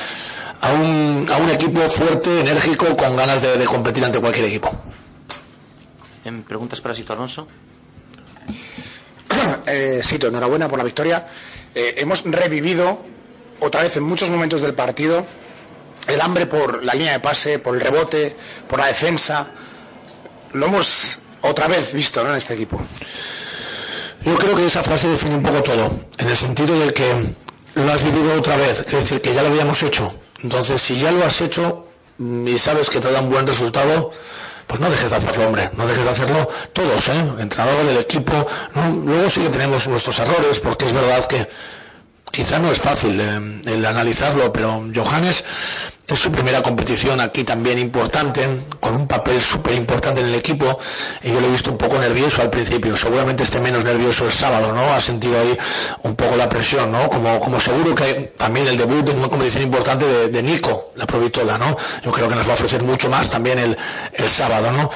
a, 0.61 0.71
un, 0.71 1.27
a 1.29 1.37
un 1.37 1.49
equipo 1.49 1.81
fuerte, 1.89 2.39
enérgico, 2.39 2.95
con 2.95 3.15
ganas 3.15 3.41
de 3.41 3.65
competir 3.65 4.05
ante 4.05 4.19
cualquier 4.19 4.45
equipo. 4.45 4.71
¿Preguntas 6.47 6.81
para 6.81 6.93
Sito 6.93 7.13
Alonso? 7.13 7.47
eh, 9.65 10.01
Sito, 10.03 10.27
enhorabuena 10.27 10.67
por 10.67 10.77
la 10.77 10.83
victoria. 10.83 11.25
Eh, 11.73 11.95
hemos 11.97 12.23
revivido 12.23 12.99
otra 13.59 13.81
vez 13.81 13.95
en 13.95 14.03
muchos 14.03 14.29
momentos 14.29 14.61
del 14.61 14.73
partido 14.73 15.25
el 16.07 16.21
hambre 16.21 16.45
por 16.45 16.83
la 16.83 16.93
línea 16.93 17.13
de 17.13 17.19
pase, 17.19 17.59
por 17.59 17.75
el 17.75 17.81
rebote, 17.81 18.35
por 18.67 18.79
la 18.79 18.87
defensa. 18.87 19.51
Lo 20.53 20.65
hemos 20.65 21.19
otra 21.41 21.67
vez 21.67 21.93
visto 21.93 22.27
en 22.27 22.35
este 22.35 22.53
equipo. 22.53 22.81
Yo 24.25 24.35
creo 24.35 24.55
que 24.55 24.65
esa 24.65 24.83
frase 24.83 25.07
define 25.07 25.35
un 25.35 25.43
poco 25.43 25.61
todo, 25.61 25.89
en 26.17 26.27
el 26.27 26.35
sentido 26.35 26.77
de 26.79 26.93
que 26.93 27.23
lo 27.75 27.91
has 27.91 28.03
vivido 28.03 28.33
otra 28.33 28.57
vez, 28.57 28.79
es 28.79 28.91
decir, 28.91 29.21
que 29.21 29.33
ya 29.33 29.43
lo 29.43 29.49
habíamos 29.49 29.81
hecho. 29.83 30.11
Entonces, 30.43 30.81
si 30.81 30.99
ya 30.99 31.11
lo 31.11 31.23
has 31.23 31.39
hecho 31.41 31.87
y 32.19 32.57
sabes 32.57 32.89
que 32.89 32.99
te 32.99 33.11
da 33.11 33.21
un 33.21 33.29
buen 33.29 33.45
resultado, 33.45 34.11
pues 34.67 34.79
no 34.81 34.89
dejes 34.89 35.09
de 35.09 35.15
hacerlo, 35.15 35.45
hombre, 35.45 35.69
no 35.77 35.87
dejes 35.87 36.03
de 36.03 36.11
hacerlo 36.11 36.49
todos, 36.73 37.07
¿eh? 37.07 37.25
Entrenador, 37.39 37.85
del 37.85 37.97
equipo, 37.97 38.45
luego 39.05 39.29
sí 39.29 39.39
que 39.41 39.49
tenemos 39.49 39.87
nuestros 39.87 40.19
errores, 40.19 40.59
porque 40.59 40.85
es 40.85 40.93
verdad 40.93 41.25
que 41.25 41.47
quizá 42.31 42.59
no 42.59 42.71
es 42.71 42.79
fácil 42.79 43.19
eh, 43.19 43.61
el 43.65 43.85
analizarlo, 43.85 44.51
pero 44.51 44.85
Johannes 44.93 45.43
es 46.07 46.19
su 46.19 46.31
primera 46.31 46.63
competición 46.63 47.19
aquí 47.19 47.43
también 47.43 47.77
importante, 47.79 48.47
con 48.79 48.95
un 48.95 49.07
papel 49.07 49.41
súper 49.41 49.73
importante 49.73 50.21
en 50.21 50.27
el 50.27 50.35
equipo, 50.35 50.79
y 51.21 51.33
yo 51.33 51.41
lo 51.41 51.47
he 51.47 51.51
visto 51.51 51.69
un 51.69 51.77
poco 51.77 51.99
nervioso 51.99 52.41
al 52.41 52.49
principio, 52.49 52.95
seguramente 52.95 53.43
esté 53.43 53.59
menos 53.59 53.83
nervioso 53.83 54.25
el 54.25 54.31
sábado, 54.31 54.71
¿no? 54.71 54.93
Ha 54.93 55.01
sentido 55.01 55.37
ahí 55.37 55.57
un 56.03 56.15
poco 56.15 56.37
la 56.37 56.47
presión, 56.47 56.91
¿no? 56.91 57.09
Como, 57.09 57.39
como 57.41 57.59
seguro 57.59 57.93
que 57.93 58.33
también 58.37 58.67
el 58.67 58.77
debut 58.77 59.09
en 59.09 59.17
una 59.17 59.29
competición 59.29 59.63
importante 59.63 60.29
de, 60.29 60.43
Nico, 60.43 60.91
la 60.95 61.05
Provitola, 61.05 61.57
¿no? 61.57 61.75
Yo 62.03 62.11
creo 62.11 62.29
que 62.29 62.35
nos 62.35 62.47
va 62.47 62.51
a 62.51 62.55
ofrecer 62.55 62.83
mucho 62.83 63.09
más 63.09 63.29
también 63.29 63.59
el, 63.59 63.77
el 64.13 64.29
sábado, 64.29 64.71
¿no? 64.71 64.89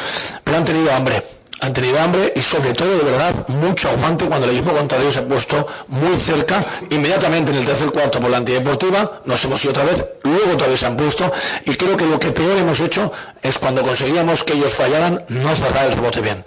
Pero 0.45 0.57
han 0.57 0.63
tenido 0.63 0.93
hambre, 0.93 1.21
han 1.61 1.73
tenido 1.73 1.99
hambre 1.99 2.33
y 2.35 2.41
sobre 2.41 2.73
todo 2.73 2.97
de 2.97 3.03
verdad 3.03 3.47
mucho 3.47 3.89
aguante 3.89 4.25
cuando 4.25 4.47
el 4.47 4.57
equipo 4.57 4.73
contrario 4.73 5.11
se 5.11 5.19
ha 5.19 5.25
puesto 5.25 5.67
muy 5.87 6.17
cerca 6.17 6.65
inmediatamente 6.89 7.51
en 7.51 7.57
el 7.57 7.65
tercer 7.65 7.91
cuarto 7.91 8.19
por 8.19 8.31
la 8.31 8.37
antideportiva 8.37 9.21
nos 9.25 9.43
hemos 9.45 9.63
ido 9.63 9.71
otra 9.71 9.85
vez 9.85 10.05
luego 10.23 10.53
otra 10.53 10.67
vez 10.67 10.79
se 10.79 10.87
han 10.87 10.97
puesto 10.97 11.31
y 11.65 11.75
creo 11.75 11.95
que 11.95 12.05
lo 12.05 12.19
que 12.19 12.31
peor 12.31 12.57
hemos 12.57 12.79
hecho 12.79 13.13
es 13.43 13.59
cuando 13.59 13.83
conseguíamos 13.83 14.43
que 14.43 14.53
ellos 14.53 14.73
fallaran 14.73 15.23
no 15.29 15.55
cerrar 15.55 15.85
el 15.85 15.93
rebote 15.93 16.21
bien 16.21 16.43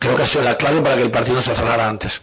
creo 0.00 0.16
que 0.16 0.22
ha 0.24 0.26
sido 0.26 0.42
la 0.42 0.56
clave 0.56 0.80
para 0.82 0.96
que 0.96 1.02
el 1.02 1.10
partido 1.10 1.40
se 1.40 1.54
cerrara 1.54 1.88
antes 1.88 2.22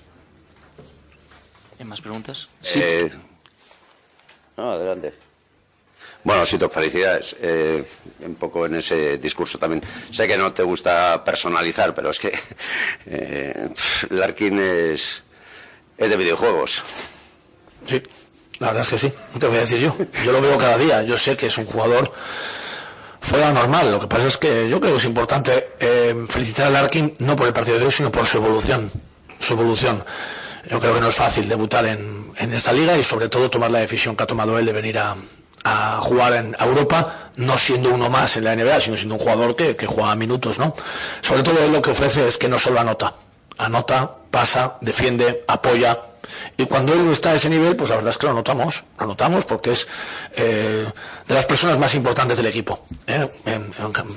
¿Hay 1.79 1.85
más 1.85 2.01
preguntas? 2.01 2.47
Sí. 2.61 2.79
Eh, 2.81 3.11
no, 4.55 4.71
adelante. 4.71 5.13
Bueno, 6.23 6.45
Sito, 6.45 6.69
felicidades. 6.69 7.35
Eh, 7.41 7.83
un 8.25 8.35
poco 8.35 8.65
en 8.65 8.75
ese 8.75 9.17
discurso 9.17 9.57
también. 9.57 9.83
Sé 10.09 10.27
que 10.27 10.37
no 10.37 10.53
te 10.53 10.63
gusta 10.63 11.23
personalizar, 11.23 11.93
pero 11.93 12.09
es 12.09 12.19
que 12.19 12.31
eh, 13.07 13.69
Larkin 14.09 14.59
es, 14.59 15.23
es 15.97 16.09
de 16.09 16.17
videojuegos. 16.17 16.83
Sí, 17.85 18.01
la 18.59 18.67
verdad 18.67 18.83
es 18.83 18.89
que 18.89 18.99
sí. 18.99 19.13
Te 19.37 19.47
voy 19.47 19.57
a 19.57 19.61
decir 19.61 19.79
yo. 19.79 19.95
Yo 20.23 20.31
lo 20.31 20.41
veo 20.41 20.57
cada 20.57 20.77
día. 20.77 21.03
Yo 21.03 21.17
sé 21.17 21.35
que 21.35 21.47
es 21.47 21.57
un 21.57 21.65
jugador 21.65 22.13
fuera 23.19 23.51
normal. 23.51 23.91
Lo 23.91 23.99
que 23.99 24.07
pasa 24.07 24.27
es 24.27 24.37
que 24.37 24.69
yo 24.69 24.79
creo 24.79 24.93
que 24.93 24.99
es 24.99 25.05
importante 25.05 25.71
eh, 25.79 26.25
felicitar 26.29 26.67
a 26.67 26.69
Larkin 26.69 27.15
no 27.19 27.35
por 27.35 27.47
el 27.47 27.53
partido 27.53 27.79
de 27.79 27.85
hoy, 27.85 27.91
sino 27.91 28.11
por 28.11 28.25
su 28.25 28.37
evolución. 28.37 28.89
Su 29.39 29.53
evolución. 29.53 30.03
Yo 30.69 30.79
creo 30.79 30.93
que 30.93 31.01
no 31.01 31.09
es 31.09 31.15
fácil 31.15 31.49
debutar 31.49 31.85
en, 31.85 32.31
en 32.37 32.53
esta 32.53 32.71
liga 32.71 32.97
y 32.97 33.03
sobre 33.03 33.27
todo 33.27 33.49
tomar 33.49 33.69
la 33.69 33.79
decisión 33.79 34.15
que 34.15 34.23
ha 34.23 34.27
tomado 34.27 34.57
él 34.57 34.65
de 34.65 34.71
venir 34.71 34.97
a, 34.97 35.13
a 35.63 36.01
jugar 36.01 36.33
en 36.33 36.55
Europa, 36.59 37.29
no 37.37 37.57
siendo 37.57 37.93
uno 37.93 38.09
más 38.09 38.35
en 38.37 38.43
la 38.43 38.55
NBA, 38.55 38.81
sino 38.81 38.97
siendo 38.97 39.15
un 39.15 39.21
jugador 39.21 39.55
que, 39.55 39.75
que 39.75 39.87
juega 39.87 40.15
minutos, 40.15 40.59
¿no? 40.59 40.75
Sobre 41.21 41.43
todo 41.43 41.67
lo 41.67 41.81
que 41.81 41.91
ofrece 41.91 42.27
es 42.27 42.37
que 42.37 42.47
no 42.47 42.59
solo 42.59 42.79
anota, 42.79 43.13
anota, 43.57 44.11
pasa, 44.29 44.77
defiende, 44.81 45.43
apoya. 45.47 45.99
Y 46.57 46.65
cuando 46.65 46.93
él 46.93 47.09
está 47.11 47.31
a 47.31 47.35
ese 47.35 47.49
nivel, 47.49 47.75
pues 47.75 47.89
la 47.89 47.97
verdad 47.97 48.11
es 48.11 48.17
que 48.17 48.27
lo 48.27 48.33
notamos, 48.33 48.85
lo 48.99 49.07
notamos 49.07 49.45
porque 49.45 49.71
es 49.71 49.87
eh, 50.35 50.87
de 51.27 51.33
las 51.33 51.45
personas 51.45 51.77
más 51.77 51.93
importantes 51.95 52.37
del 52.37 52.45
equipo. 52.45 52.85
¿eh? 53.07 53.27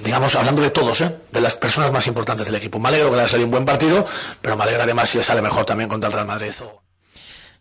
digamos, 0.05 0.35
hablando 0.37 0.63
de 0.63 0.71
todos, 0.71 1.01
¿eh? 1.01 1.17
de 1.31 1.41
las 1.41 1.57
personas 1.57 1.93
más 1.93 2.07
importantes 2.07 2.47
del 2.47 2.55
equipo. 2.55 2.79
Me 2.79 2.89
alegro 2.89 3.11
que 3.11 3.17
le 3.17 3.23
haya 3.23 3.31
salido 3.31 3.47
un 3.47 3.51
buen 3.51 3.65
partido, 3.65 4.07
pero 4.41 4.57
me 4.57 4.63
alegra 4.63 4.85
además 4.85 5.11
si 5.11 5.19
le 5.19 5.25
sale 5.25 5.43
mejor 5.43 5.65
también 5.65 5.89
contra 5.89 6.09
el 6.09 6.15
Real 6.15 6.27
Madrid. 6.27 6.53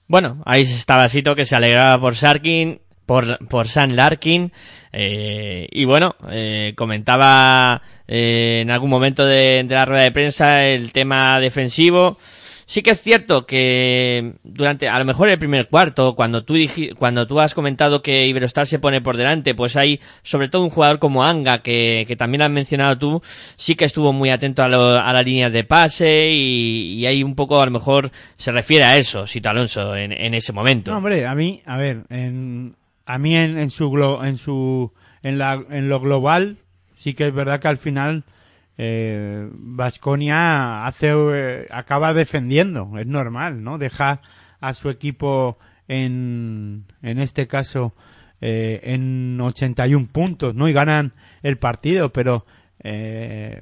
Bueno, 0.08 0.44
ahí 0.46 0.62
estaba 0.62 1.10
Sito 1.10 1.36
que 1.36 1.48
se 1.48 1.56
alegraba 1.56 2.00
por 2.00 2.16
Sarkin 2.16 2.85
por, 3.06 3.46
por 3.48 3.68
San 3.68 3.96
Larkin. 3.96 4.52
Eh, 4.92 5.68
y 5.72 5.86
bueno, 5.86 6.16
eh, 6.30 6.74
comentaba 6.76 7.82
eh, 8.08 8.60
en 8.62 8.72
algún 8.72 8.90
momento 8.90 9.26
de, 9.26 9.66
la 9.70 9.86
rueda 9.86 10.04
de 10.04 10.12
prensa 10.12 10.66
el 10.66 10.92
tema 10.92 11.40
defensivo. 11.40 12.18
Sí 12.68 12.82
que 12.82 12.92
es 12.92 13.02
cierto 13.02 13.46
que 13.46 14.34
durante, 14.44 14.90
a 14.90 14.98
lo 14.98 15.06
mejor 15.06 15.30
el 15.30 15.38
primer 15.38 15.68
cuarto, 15.68 16.16
cuando 16.16 16.44
tú, 16.44 16.56
cuando 16.98 17.28
tú 17.28 17.40
has 17.40 17.54
comentado 17.54 18.02
que 18.02 18.26
Iberostar 18.26 18.66
se 18.66 18.80
pone 18.80 19.02
por 19.02 19.18
delante, 19.18 19.54
pues 19.54 19.76
hay 19.76 20.00
sobre 20.24 20.48
todo 20.50 20.64
un 20.64 20.72
jugador 20.72 20.98
como 20.98 21.24
Anga, 21.24 21.62
que, 21.62 22.06
que 22.08 22.16
también 22.16 22.42
has 22.42 22.50
mencionado 22.50 22.98
tú, 22.98 23.22
sí 23.56 23.76
que 23.76 23.86
estuvo 23.86 24.14
muy 24.14 24.32
atento 24.32 24.64
a, 24.64 24.68
lo, 24.68 24.98
a 24.98 25.14
las 25.14 25.24
líneas 25.24 25.54
de 25.54 25.64
pase 25.64 26.32
y, 26.32 26.96
y 26.96 27.06
ahí 27.06 27.22
un 27.22 27.36
poco 27.36 27.62
a 27.62 27.66
lo 27.66 27.72
mejor 27.72 28.10
se 28.36 28.52
refiere 28.52 28.86
a 28.86 28.98
eso, 28.98 29.28
Sito 29.28 29.50
Alonso, 29.50 29.96
en, 29.96 30.12
en 30.12 30.34
ese 30.34 30.52
momento. 30.52 30.90
No, 30.90 30.98
hombre, 30.98 31.28
a 31.28 31.36
mí, 31.36 31.62
a 31.68 31.78
ver, 31.78 32.02
en, 32.10 32.76
a 33.06 33.18
mí 33.18 33.36
en, 33.36 33.58
en 33.58 33.70
su 33.70 33.86
en 34.24 34.38
su 34.38 34.92
en 35.24 35.38
la 35.38 35.64
en 35.70 35.90
lo 35.90 36.00
global 36.00 36.58
sí 36.98 37.14
que 37.14 37.28
es 37.28 37.34
verdad 37.34 37.60
que 37.60 37.68
al 37.68 37.78
final 37.78 38.24
eh, 38.78 39.48
Vasconia 39.54 40.86
hace 40.86 41.14
eh, 41.14 41.68
acaba 41.72 42.14
defendiendo 42.14 42.92
es 42.98 43.08
normal 43.08 43.64
no 43.64 43.78
deja 43.78 44.22
a 44.60 44.74
su 44.74 44.90
equipo 44.90 45.58
en 45.88 46.86
en 47.02 47.20
este 47.20 47.48
caso 47.48 47.94
eh, 48.42 48.82
en 48.84 49.40
81 49.40 50.08
puntos 50.12 50.56
no 50.56 50.68
y 50.68 50.74
ganan 50.74 51.14
el 51.44 51.58
partido 51.58 52.12
pero 52.12 52.46
eh, 52.84 53.62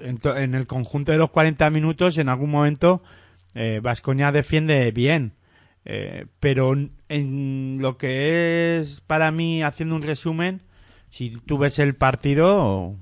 en, 0.00 0.18
en, 0.36 0.54
el 0.54 0.66
conjunto 0.66 1.12
de 1.12 1.18
los 1.18 1.30
40 1.30 1.70
minutos 1.70 2.18
en 2.18 2.28
algún 2.28 2.50
momento 2.50 3.02
Vasconia 3.82 4.30
defiende 4.30 4.92
bien 4.92 5.32
eh, 5.88 6.26
pero 6.38 6.74
en 7.08 7.76
lo 7.78 7.96
que 7.96 8.78
es 8.78 9.00
para 9.00 9.30
mí, 9.30 9.62
haciendo 9.62 9.96
un 9.96 10.02
resumen, 10.02 10.60
si 11.10 11.30
tú 11.30 11.58
ves 11.58 11.78
el 11.78 11.94
partido, 11.94 12.94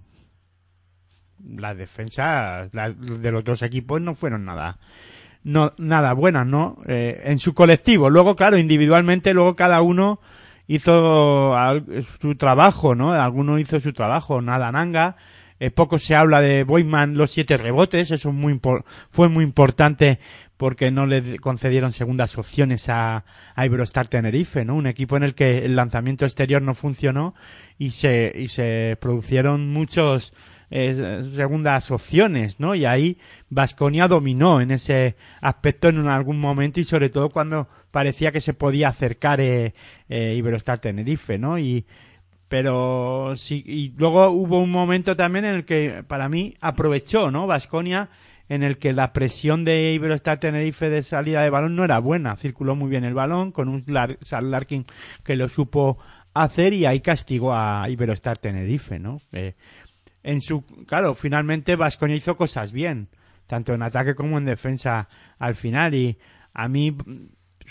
las 1.44 1.76
defensas 1.76 2.70
de 2.72 3.30
los 3.32 3.44
dos 3.44 3.62
equipos 3.62 4.00
no 4.00 4.14
fueron 4.14 4.44
nada 4.44 4.78
no 5.46 5.70
nada 5.78 6.12
buenas, 6.12 6.44
¿no? 6.44 6.78
Eh, 6.86 7.22
en 7.24 7.38
su 7.38 7.54
colectivo. 7.54 8.10
Luego, 8.10 8.34
claro, 8.34 8.58
individualmente, 8.58 9.32
luego 9.32 9.54
cada 9.54 9.80
uno 9.80 10.18
hizo 10.66 11.54
su 12.20 12.34
trabajo, 12.34 12.96
¿no? 12.96 13.12
Alguno 13.12 13.60
hizo 13.60 13.78
su 13.78 13.92
trabajo. 13.92 14.42
Nada 14.42 14.72
Nanga. 14.72 15.16
Eh, 15.58 15.70
poco 15.70 15.98
se 15.98 16.14
habla 16.16 16.40
de 16.40 16.64
Boyman 16.64 17.16
los 17.16 17.30
siete 17.30 17.56
rebotes. 17.56 18.10
Eso 18.10 18.30
es 18.30 18.34
muy 18.34 18.60
fue 19.10 19.28
muy 19.28 19.44
importante 19.44 20.18
porque 20.56 20.90
no 20.90 21.06
le 21.06 21.38
concedieron 21.38 21.92
segundas 21.92 22.38
opciones 22.38 22.88
a, 22.88 23.24
a 23.54 23.66
Iberostar 23.66 24.08
Tenerife, 24.08 24.64
¿no? 24.64 24.74
Un 24.74 24.86
equipo 24.86 25.16
en 25.16 25.22
el 25.22 25.34
que 25.34 25.64
el 25.64 25.76
lanzamiento 25.76 26.24
exterior 26.24 26.62
no 26.62 26.74
funcionó 26.74 27.34
y 27.78 27.90
se, 27.90 28.32
y 28.34 28.48
se 28.48 28.96
produjeron 29.00 29.68
muchos 29.72 30.32
eh, 30.70 31.22
segundas 31.36 31.92
opciones, 31.92 32.58
¿no? 32.58 32.74
Y 32.74 32.86
ahí 32.86 33.18
Vasconia 33.50 34.08
dominó 34.08 34.60
en 34.60 34.72
ese 34.72 35.14
aspecto 35.40 35.88
en 35.88 36.08
algún 36.08 36.40
momento 36.40 36.80
y 36.80 36.84
sobre 36.84 37.08
todo 37.08 37.30
cuando 37.30 37.68
parecía 37.92 38.32
que 38.32 38.40
se 38.40 38.52
podía 38.52 38.88
acercar 38.88 39.40
eh, 39.40 39.74
eh, 40.08 40.34
Iberostar 40.36 40.78
Tenerife, 40.78 41.38
¿no? 41.38 41.58
Y 41.58 41.86
pero 42.48 43.34
sí 43.36 43.62
y 43.66 43.92
luego 43.96 44.28
hubo 44.30 44.60
un 44.60 44.70
momento 44.70 45.16
también 45.16 45.44
en 45.44 45.54
el 45.54 45.64
que 45.64 46.02
para 46.06 46.28
mí 46.28 46.54
aprovechó, 46.60 47.30
¿no? 47.30 47.46
Vasconia 47.46 48.08
en 48.48 48.62
el 48.62 48.78
que 48.78 48.92
la 48.92 49.12
presión 49.12 49.64
de 49.64 49.92
Iberostar 49.92 50.38
Tenerife 50.40 50.88
de 50.90 51.02
salida 51.02 51.42
de 51.42 51.50
balón 51.50 51.76
no 51.76 51.84
era 51.84 51.98
buena, 51.98 52.36
circuló 52.36 52.74
muy 52.76 52.88
bien 52.88 53.04
el 53.04 53.14
balón 53.14 53.52
con 53.52 53.68
un 53.68 53.84
Lar- 53.86 54.18
Larkin 54.42 54.84
que 55.24 55.36
lo 55.36 55.48
supo 55.48 55.98
hacer 56.34 56.72
y 56.72 56.86
ahí 56.86 57.00
castigó 57.00 57.54
a 57.54 57.88
Iberostar 57.88 58.38
Tenerife, 58.38 58.98
¿no? 58.98 59.20
Eh, 59.32 59.54
en 60.22 60.40
su 60.40 60.64
claro 60.86 61.14
finalmente 61.14 61.76
Vasconia 61.76 62.16
hizo 62.16 62.36
cosas 62.36 62.72
bien 62.72 63.08
tanto 63.46 63.74
en 63.74 63.82
ataque 63.82 64.14
como 64.16 64.38
en 64.38 64.44
defensa 64.44 65.08
al 65.38 65.54
final 65.54 65.94
y 65.94 66.18
a 66.52 66.66
mí 66.68 66.96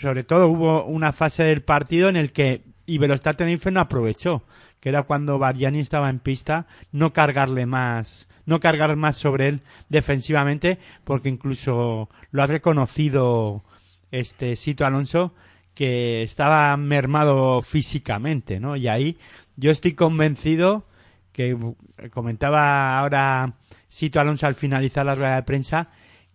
sobre 0.00 0.24
todo 0.24 0.48
hubo 0.48 0.84
una 0.86 1.12
fase 1.12 1.42
del 1.42 1.62
partido 1.62 2.08
en 2.08 2.16
el 2.16 2.32
que 2.32 2.62
Iberostar 2.86 3.34
Tenerife 3.34 3.70
no 3.70 3.80
aprovechó 3.80 4.44
que 4.80 4.88
era 4.90 5.02
cuando 5.02 5.38
Bargiani 5.38 5.80
estaba 5.80 6.08
en 6.10 6.18
pista 6.18 6.66
no 6.92 7.12
cargarle 7.12 7.66
más 7.66 8.26
no 8.46 8.60
cargar 8.60 8.94
más 8.96 9.16
sobre 9.16 9.48
él 9.48 9.60
defensivamente 9.88 10.78
porque 11.04 11.28
incluso 11.28 12.08
lo 12.30 12.42
ha 12.42 12.46
reconocido 12.46 13.64
este 14.10 14.56
Sito 14.56 14.86
Alonso 14.86 15.34
que 15.74 16.22
estaba 16.22 16.76
mermado 16.76 17.60
físicamente 17.62 18.60
no 18.60 18.76
y 18.76 18.88
ahí 18.88 19.18
yo 19.56 19.70
estoy 19.70 19.92
convencido 19.92 20.86
que 21.32 21.50
eh, 21.50 22.10
comentaba 22.10 22.98
ahora 22.98 23.54
Sito 23.88 24.20
Alonso 24.20 24.46
al 24.46 24.54
finalizar 24.54 25.04
la 25.04 25.14
rueda 25.14 25.36
de 25.36 25.42
prensa 25.42 25.90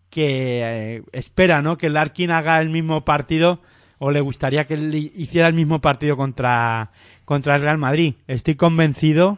que 0.10 0.62
eh, 0.64 1.04
espera 1.14 1.62
no 1.62 1.78
que 1.78 1.90
Larkin 1.90 2.32
haga 2.32 2.62
el 2.62 2.70
mismo 2.70 3.04
partido 3.04 3.62
o 4.04 4.10
le 4.10 4.20
gustaría 4.20 4.66
que 4.66 4.76
hiciera 5.16 5.48
el 5.48 5.54
mismo 5.54 5.80
partido 5.80 6.18
contra 6.18 6.92
contra 7.24 7.56
el 7.56 7.62
Real 7.62 7.78
Madrid. 7.78 8.16
Estoy 8.28 8.56
convencido 8.56 9.38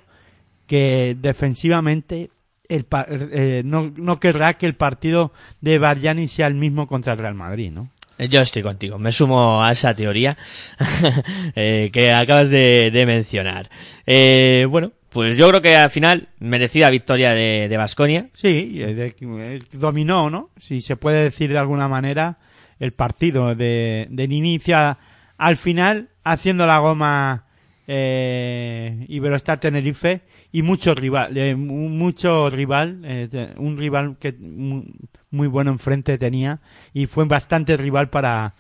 que 0.68 1.18
defensivamente 1.20 2.32
el 2.70 2.86
pa- 2.86 3.06
eh, 3.10 3.62
no, 3.66 3.92
no 3.96 4.20
querrá 4.20 4.54
que 4.56 4.66
el 4.66 4.76
partido 4.76 5.32
de 5.62 5.80
Bargiani 5.80 6.28
sea 6.28 6.48
el 6.48 6.54
mismo 6.56 6.88
contra 6.88 7.14
el 7.14 7.20
Real 7.20 7.34
Madrid 7.36 7.72
no 7.72 7.90
Eh, 8.18 8.28
Yo 8.30 8.42
estoy 8.42 8.62
contigo, 8.64 8.98
me 9.00 9.12
sumo 9.12 9.64
a 9.64 9.72
esa 9.72 9.94
teoría 9.96 10.38
eh, 11.56 11.90
que 11.92 12.12
acabas 12.12 12.50
de, 12.50 12.90
de 12.92 13.06
mencionar. 13.06 13.70
Eh, 14.06 14.66
bueno, 14.70 14.92
pues 15.10 15.38
yo 15.38 15.48
creo 15.50 15.62
que 15.62 15.76
al 15.76 15.90
final 15.90 16.30
merecida 16.40 16.90
victoria 16.90 17.32
de, 17.34 17.68
de 17.70 17.78
Baskonia. 17.78 18.28
Sí, 18.34 18.82
eh, 18.82 18.94
de- 18.94 19.64
dominó, 19.74 20.30
¿no? 20.30 20.50
Si 20.58 20.82
se 20.82 20.96
puede 20.96 21.24
decir 21.24 21.52
de 21.52 21.58
alguna 21.60 21.88
manera 21.88 22.38
el 22.80 22.94
partido 22.94 23.56
de, 23.56 24.08
del 24.10 24.32
inicio 24.32 24.98
al 25.38 25.58
final, 25.58 26.10
haciendo 26.24 26.66
la 26.66 26.80
goma 26.80 27.46
eh, 27.88 29.06
Iberostar 29.10 29.60
Tenerife 29.60 30.22
y 30.52 30.62
mucho 30.62 30.94
rival, 30.96 31.38
eh, 31.38 31.56
mu- 31.56 31.90
mucho 31.90 32.50
rival, 32.50 33.02
eh, 33.04 33.54
un 33.58 33.78
rival 33.78 34.18
que 34.20 34.34
mu- 34.34 34.84
muy 35.32 35.48
bueno 35.48 35.72
enfrente 35.72 36.18
tenía 36.18 36.60
y 36.94 37.06
fue 37.08 37.26
bastante 37.26 37.76
rival 37.78 38.10
para 38.10 38.54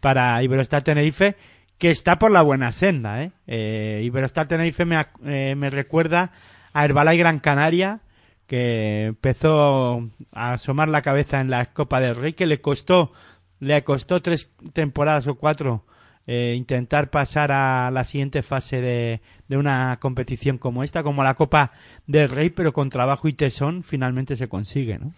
para 0.00 0.42
Iberostar 0.42 0.82
Tenerife 0.82 1.36
que 1.78 1.90
está 1.90 2.18
por 2.18 2.30
la 2.30 2.42
buena 2.42 2.72
senda, 2.72 3.22
¿eh? 3.22 3.32
Eh, 3.46 4.10
Tenerife 4.48 4.84
me, 4.84 5.04
eh, 5.24 5.54
me 5.56 5.70
recuerda 5.70 6.30
a 6.72 6.84
Herbalife 6.84 7.16
Gran 7.18 7.40
Canaria 7.40 8.00
que 8.46 9.06
empezó 9.06 10.08
a 10.32 10.52
asomar 10.52 10.88
la 10.88 11.02
cabeza 11.02 11.40
en 11.40 11.50
la 11.50 11.66
Copa 11.66 12.00
del 12.00 12.16
Rey 12.16 12.34
que 12.34 12.46
le 12.46 12.60
costó 12.60 13.12
le 13.60 13.82
costó 13.82 14.20
tres 14.20 14.50
temporadas 14.72 15.26
o 15.26 15.36
cuatro 15.36 15.84
eh, 16.26 16.54
intentar 16.56 17.10
pasar 17.10 17.52
a 17.52 17.90
la 17.90 18.04
siguiente 18.04 18.42
fase 18.42 18.80
de, 18.80 19.20
de 19.48 19.56
una 19.56 19.98
competición 20.00 20.58
como 20.58 20.82
esta, 20.82 21.02
como 21.02 21.22
la 21.22 21.34
Copa 21.34 21.72
del 22.06 22.30
Rey, 22.30 22.50
pero 22.50 22.72
con 22.72 22.90
trabajo 22.90 23.28
y 23.28 23.34
tesón 23.34 23.82
finalmente 23.82 24.36
se 24.36 24.48
consigue, 24.48 24.98
¿no? 24.98 25.12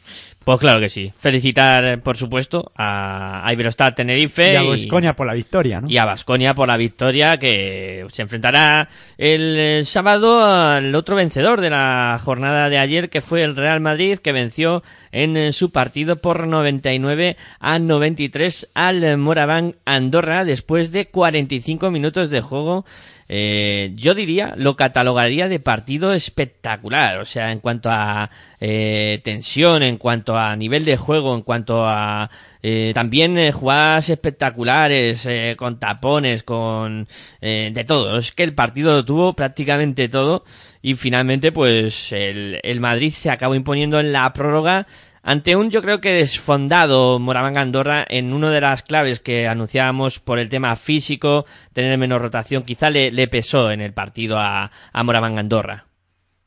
Pues 0.44 0.58
claro 0.58 0.80
que 0.80 0.88
sí. 0.88 1.12
Felicitar, 1.18 1.84
eh, 1.84 1.98
por 1.98 2.16
supuesto, 2.16 2.72
a, 2.76 3.48
Iberostar 3.52 3.94
Tenerife 3.94 4.52
Y 4.52 4.56
a 4.56 4.62
Baskonia 4.62 5.14
por 5.14 5.26
la 5.26 5.34
victoria, 5.34 5.80
¿no? 5.80 5.88
y 5.88 5.98
a 5.98 6.04
Baskonia 6.04 6.54
por 6.54 6.68
la 6.68 6.76
victoria 6.76 7.38
que 7.38 8.06
se 8.12 8.22
enfrentará 8.22 8.88
el, 9.18 9.56
eh, 9.58 9.84
sábado 9.84 10.44
al 10.44 10.94
otro 10.94 11.16
vencedor 11.16 11.60
de 11.60 11.70
la 11.70 12.20
jornada 12.22 12.68
de 12.68 12.78
ayer 12.78 13.10
que 13.10 13.20
fue 13.20 13.42
el 13.42 13.56
Real 13.56 13.80
Madrid 13.80 14.18
que 14.18 14.32
venció 14.32 14.82
en 15.12 15.36
eh, 15.36 15.52
su 15.52 15.70
partido 15.70 16.16
por 16.16 16.46
99 16.46 17.36
a 17.60 17.78
93 17.78 18.68
al 18.74 19.18
Moraván 19.18 19.74
Andorra 19.84 20.44
después 20.44 20.92
de 20.92 21.06
45 21.06 21.90
minutos 21.90 22.30
de 22.30 22.40
juego 22.40 22.84
eh, 23.28 23.92
yo 23.96 24.14
diría, 24.14 24.54
lo 24.56 24.76
catalogaría 24.76 25.48
de 25.48 25.60
partido 25.60 26.12
espectacular, 26.12 27.18
o 27.18 27.24
sea, 27.24 27.52
en 27.52 27.60
cuanto 27.60 27.90
a 27.90 28.30
eh, 28.60 29.20
tensión, 29.24 29.82
en 29.82 29.98
cuanto 29.98 30.36
a 30.38 30.54
nivel 30.56 30.84
de 30.84 30.96
juego, 30.96 31.34
en 31.34 31.42
cuanto 31.42 31.86
a 31.86 32.30
eh, 32.62 32.92
también 32.94 33.38
eh, 33.38 33.52
jugadas 33.52 34.10
espectaculares, 34.10 35.24
eh, 35.26 35.54
con 35.56 35.78
tapones, 35.78 36.42
con 36.42 37.06
de 37.40 37.84
todo. 37.86 38.16
Es 38.16 38.32
que 38.32 38.42
el 38.42 38.54
partido 38.54 38.92
lo 38.92 39.04
tuvo 39.04 39.34
prácticamente 39.34 40.08
todo 40.08 40.44
y 40.82 40.94
finalmente, 40.94 41.52
pues 41.52 42.12
el, 42.12 42.60
el 42.62 42.80
Madrid 42.80 43.10
se 43.10 43.30
acabó 43.30 43.54
imponiendo 43.54 44.00
en 44.00 44.12
la 44.12 44.32
prórroga 44.32 44.86
ante 45.26 45.56
un 45.56 45.72
yo 45.72 45.82
creo 45.82 46.00
que 46.00 46.12
desfondado 46.12 47.18
Moraván 47.18 47.58
Andorra 47.58 48.06
en 48.08 48.32
una 48.32 48.48
de 48.48 48.60
las 48.60 48.82
claves 48.82 49.18
que 49.18 49.48
anunciábamos 49.48 50.20
por 50.20 50.38
el 50.38 50.48
tema 50.48 50.76
físico, 50.76 51.46
tener 51.72 51.98
menos 51.98 52.22
rotación, 52.22 52.62
quizá 52.62 52.90
le, 52.90 53.26
pesó 53.26 53.72
en 53.72 53.80
el 53.80 53.92
partido 53.92 54.38
a, 54.38 54.70
a 54.92 55.02
Moraván 55.02 55.36
Andorra. 55.36 55.86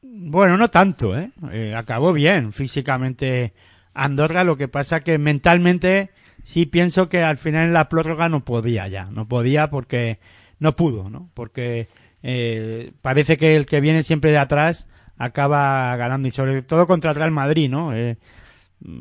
Bueno, 0.01 0.57
no 0.57 0.69
tanto, 0.69 1.17
¿eh? 1.17 1.29
Eh, 1.51 1.75
Acabó 1.75 2.13
bien 2.13 2.53
físicamente 2.53 3.51
Andorra, 3.93 4.45
lo 4.45 4.55
que 4.55 4.69
pasa 4.69 5.01
que 5.01 5.17
mentalmente 5.17 6.11
sí 6.45 6.65
pienso 6.65 7.09
que 7.09 7.21
al 7.21 7.35
final 7.35 7.67
en 7.67 7.73
la 7.73 7.89
prórroga 7.89 8.29
no 8.29 8.45
podía 8.45 8.87
ya, 8.87 9.09
no 9.11 9.27
podía 9.27 9.69
porque 9.69 10.19
no 10.57 10.77
pudo, 10.77 11.09
¿no? 11.09 11.29
Porque 11.33 11.89
eh, 12.23 12.93
parece 13.01 13.35
que 13.35 13.57
el 13.57 13.65
que 13.65 13.81
viene 13.81 14.03
siempre 14.03 14.31
de 14.31 14.37
atrás 14.37 14.87
acaba 15.17 15.93
ganando 15.97 16.29
y 16.29 16.31
sobre 16.31 16.61
todo 16.61 16.87
contra 16.87 17.11
el 17.11 17.17
Real 17.17 17.31
Madrid, 17.31 17.69
¿no? 17.69 17.93
Eh, 17.93 18.17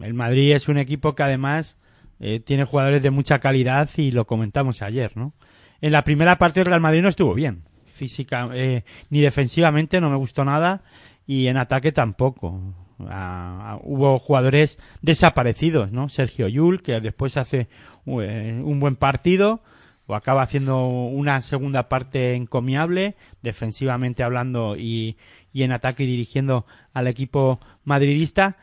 el 0.03 0.14
Madrid 0.14 0.55
es 0.55 0.68
un 0.68 0.79
equipo 0.79 1.14
que 1.14 1.22
además 1.22 1.79
eh, 2.20 2.41
tiene 2.41 2.64
jugadores 2.64 3.03
de 3.03 3.11
mucha 3.11 3.39
calidad 3.39 3.89
y 3.97 4.11
lo 4.11 4.26
comentamos 4.26 4.83
ayer, 4.83 5.16
¿no? 5.16 5.35
En 5.81 5.93
la 5.93 6.03
primera 6.03 6.39
parte 6.39 6.61
el 6.61 6.66
Real 6.66 6.81
Madrid 6.81 7.03
no 7.03 7.09
estuvo 7.09 7.35
bien, 7.35 7.62
física 7.95 8.49
eh, 8.55 8.85
ni 9.11 9.20
defensivamente 9.20 10.01
no 10.01 10.11
me 10.11 10.16
gustó 10.16 10.45
nada 10.45 10.83
y 11.26 11.47
en 11.47 11.57
ataque 11.57 11.93
tampoco. 11.93 12.74
Ah, 13.07 13.74
ah, 13.74 13.81
hubo 13.85 14.18
jugadores 14.18 14.79
desaparecidos, 15.03 15.93
¿no? 15.93 16.09
Sergio 16.09 16.49
Yul 16.49 16.83
que 16.83 17.01
después 17.01 17.37
hace 17.37 17.68
eh, 18.07 18.61
un 18.64 18.81
buen 18.81 18.97
partido 18.97 19.62
o 20.07 20.16
acaba 20.16 20.43
haciendo 20.43 20.89
una 20.89 21.41
segunda 21.43 21.89
parte 21.89 22.35
encomiable 22.35 23.14
defensivamente 23.43 24.24
hablando 24.24 24.74
y, 24.76 25.16
y 25.53 25.62
en 25.62 25.70
ataque 25.70 26.05
dirigiendo 26.05 26.66
al 26.93 27.07
equipo 27.07 27.61
madridista 27.85 28.57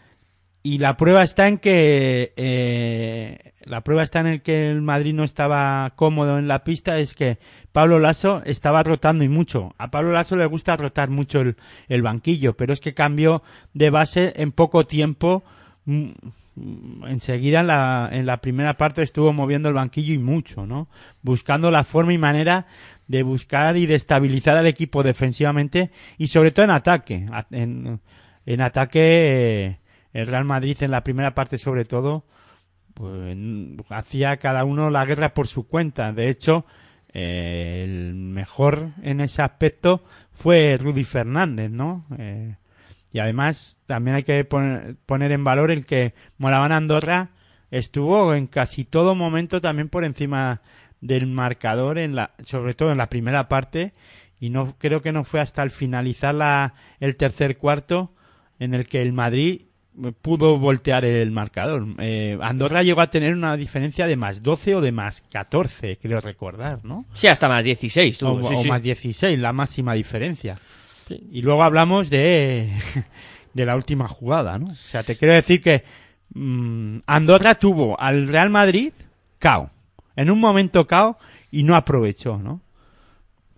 y 0.66 0.80
la 0.80 0.98
prueba 0.98 1.22
está 1.22 1.48
en 1.48 1.60
que 1.60 2.34
eh, 2.38 3.54
la 3.66 3.82
prueba 3.82 4.02
está 4.02 4.22
en 4.22 4.26
el 4.26 4.42
que 4.42 4.72
el 4.72 4.82
Madrid 4.82 5.14
no 5.14 5.24
estaba 5.24 5.94
cómodo 5.96 6.40
en 6.40 6.48
la 6.48 6.64
pista 6.64 6.98
es 6.98 7.14
que 7.14 7.38
Pablo 7.72 8.00
Lasso 8.00 8.42
estaba 8.46 8.82
rotando 8.82 9.24
y 9.24 9.30
mucho. 9.30 9.76
A 9.78 9.92
Pablo 9.92 10.12
Lasso 10.12 10.36
le 10.36 10.48
gusta 10.48 10.76
rotar 10.76 11.12
mucho 11.12 11.42
el, 11.42 11.56
el 11.88 12.02
banquillo, 12.02 12.58
pero 12.58 12.74
es 12.74 12.80
que 12.80 12.96
cambió 12.96 13.44
de 13.76 13.92
base 13.92 14.34
en 14.38 14.52
poco 14.52 14.88
tiempo 14.88 15.44
mm, 15.86 16.10
enseguida 17.10 17.60
en 17.60 17.68
la, 17.68 18.10
en 18.12 18.26
la 18.26 18.38
primera 18.38 18.76
parte 18.76 19.04
estuvo 19.04 19.34
moviendo 19.34 19.70
el 19.70 19.76
banquillo 19.76 20.16
y 20.16 20.18
mucho, 20.18 20.66
¿no? 20.66 20.88
Buscando 21.22 21.70
la 21.70 21.84
forma 21.84 22.12
y 22.12 22.18
manera 22.18 22.66
de 23.08 23.22
buscar 23.22 23.78
y 23.78 23.86
de 23.86 23.94
estabilizar 23.94 24.58
al 24.58 24.66
equipo 24.66 25.04
defensivamente 25.04 25.92
y 26.18 26.26
sobre 26.26 26.50
todo 26.50 26.66
en 26.66 26.72
ataque. 26.72 27.28
En, 27.52 28.00
en 28.48 28.62
ataque, 28.62 29.00
eh, 29.00 29.85
el 30.16 30.28
Real 30.28 30.46
Madrid 30.46 30.82
en 30.82 30.92
la 30.92 31.04
primera 31.04 31.36
parte 31.36 31.58
sobre 31.58 31.84
todo, 31.84 32.24
pues 32.94 33.38
hacía 33.90 34.38
cada 34.38 34.64
uno 34.64 34.90
la 34.90 35.06
guerra 35.06 35.34
por 35.34 35.48
su 35.48 35.68
cuenta. 35.68 36.14
De 36.14 36.30
hecho, 36.30 36.66
eh, 37.14 37.82
el 37.84 38.16
mejor 38.16 38.92
en 39.04 39.20
ese 39.20 39.42
aspecto 39.42 40.06
fue 40.32 40.78
Rudy 40.80 41.04
Fernández, 41.04 41.70
¿no? 41.70 42.06
Eh, 42.18 42.56
y 43.12 43.20
además 43.20 43.78
también 43.88 44.16
hay 44.16 44.24
que 44.24 44.46
poner, 44.46 44.96
poner 45.06 45.34
en 45.34 45.44
valor 45.44 45.70
el 45.70 45.86
que 45.86 46.14
Moraván 46.38 46.72
Andorra 46.72 47.32
estuvo 47.70 48.34
en 48.34 48.48
casi 48.48 48.86
todo 48.86 49.16
momento 49.16 49.60
también 49.60 49.90
por 49.90 50.06
encima 50.06 50.62
del 51.02 51.28
marcador 51.28 51.98
en 51.98 52.16
la, 52.16 52.32
sobre 52.46 52.74
todo 52.74 52.94
en 52.94 52.98
la 53.00 53.10
primera 53.10 53.50
parte 53.50 53.92
y 54.40 54.50
no 54.50 54.76
creo 54.78 55.02
que 55.02 55.12
no 55.12 55.26
fue 55.26 55.42
hasta 55.42 55.62
el 55.62 55.72
finalizar 55.72 56.34
la, 56.34 56.74
el 57.02 57.18
tercer 57.18 57.58
cuarto 57.58 58.14
en 58.60 58.74
el 58.74 58.88
que 58.88 59.02
el 59.02 59.12
Madrid 59.12 59.64
pudo 60.22 60.58
voltear 60.58 61.06
el 61.06 61.32
marcador. 61.32 61.86
Eh, 62.00 62.38
Andorra 62.42 62.84
llegó 62.84 63.02
a 63.02 63.10
tener 63.10 63.34
una 63.34 63.56
diferencia 63.56 64.08
de 64.08 64.16
más 64.16 64.44
12 64.44 64.76
o 64.76 64.82
de 64.82 64.92
más 64.92 65.22
14, 65.32 65.98
creo 66.02 66.20
recordar, 66.20 66.84
¿no? 66.84 67.06
Sí, 67.14 67.28
hasta 67.28 67.48
más 67.48 67.64
16 67.64 68.18
tuvo, 68.18 68.34
o, 68.34 68.44
sí, 68.50 68.56
o 68.56 68.62
sí. 68.64 68.70
más 68.70 68.82
16, 68.82 69.40
la 69.40 69.54
máxima 69.54 69.94
diferencia. 69.94 70.58
Y 71.10 71.42
luego 71.42 71.64
hablamos 71.64 72.10
de, 72.10 72.70
de 73.54 73.66
la 73.66 73.76
última 73.76 74.08
jugada, 74.08 74.58
¿no? 74.60 74.68
O 74.72 74.76
sea, 74.76 75.04
te 75.04 75.16
quiero 75.18 75.34
decir 75.34 75.62
que 75.62 75.84
mm, 76.34 76.98
Andorra 77.06 77.56
tuvo 77.56 78.00
al 78.00 78.28
Real 78.28 78.50
Madrid 78.50 78.92
cao, 79.40 79.70
en 80.16 80.30
un 80.32 80.40
momento 80.40 80.88
cao 80.88 81.18
y 81.52 81.64
no 81.64 81.76
aprovechó, 81.76 82.38
¿no? 82.38 82.62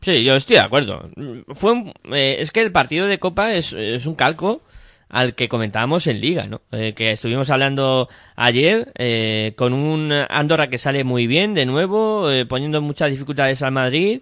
Sí, 0.02 0.24
yo 0.24 0.36
estoy 0.36 0.58
de 0.58 0.62
acuerdo. 0.62 1.10
Fue 1.56 1.72
un- 1.72 1.94
eh, 2.14 2.36
es 2.40 2.52
que 2.52 2.62
el 2.62 2.72
partido 2.72 3.08
de 3.08 3.18
Copa 3.18 3.54
es, 3.56 3.74
es 3.74 4.06
un 4.06 4.14
calco 4.14 4.62
al 5.10 5.36
que 5.36 5.49
comentábamos 5.49 6.08
en 6.08 6.22
Liga, 6.22 6.45
¿no? 6.47 6.62
Eh, 6.72 6.93
que 6.93 7.12
estuvimos 7.12 7.49
hablando 7.49 8.10
ayer 8.36 8.91
eh, 8.97 9.53
con 9.55 9.74
un 9.74 10.12
Andorra 10.12 10.68
que 10.70 10.78
sale 10.78 11.03
muy 11.03 11.28
bien 11.28 11.53
de 11.53 11.66
nuevo, 11.66 12.30
eh, 12.32 12.45
poniendo 12.45 12.82
muchas 12.82 13.12
dificultades 13.12 13.62
al 13.62 13.72
Madrid. 13.72 14.22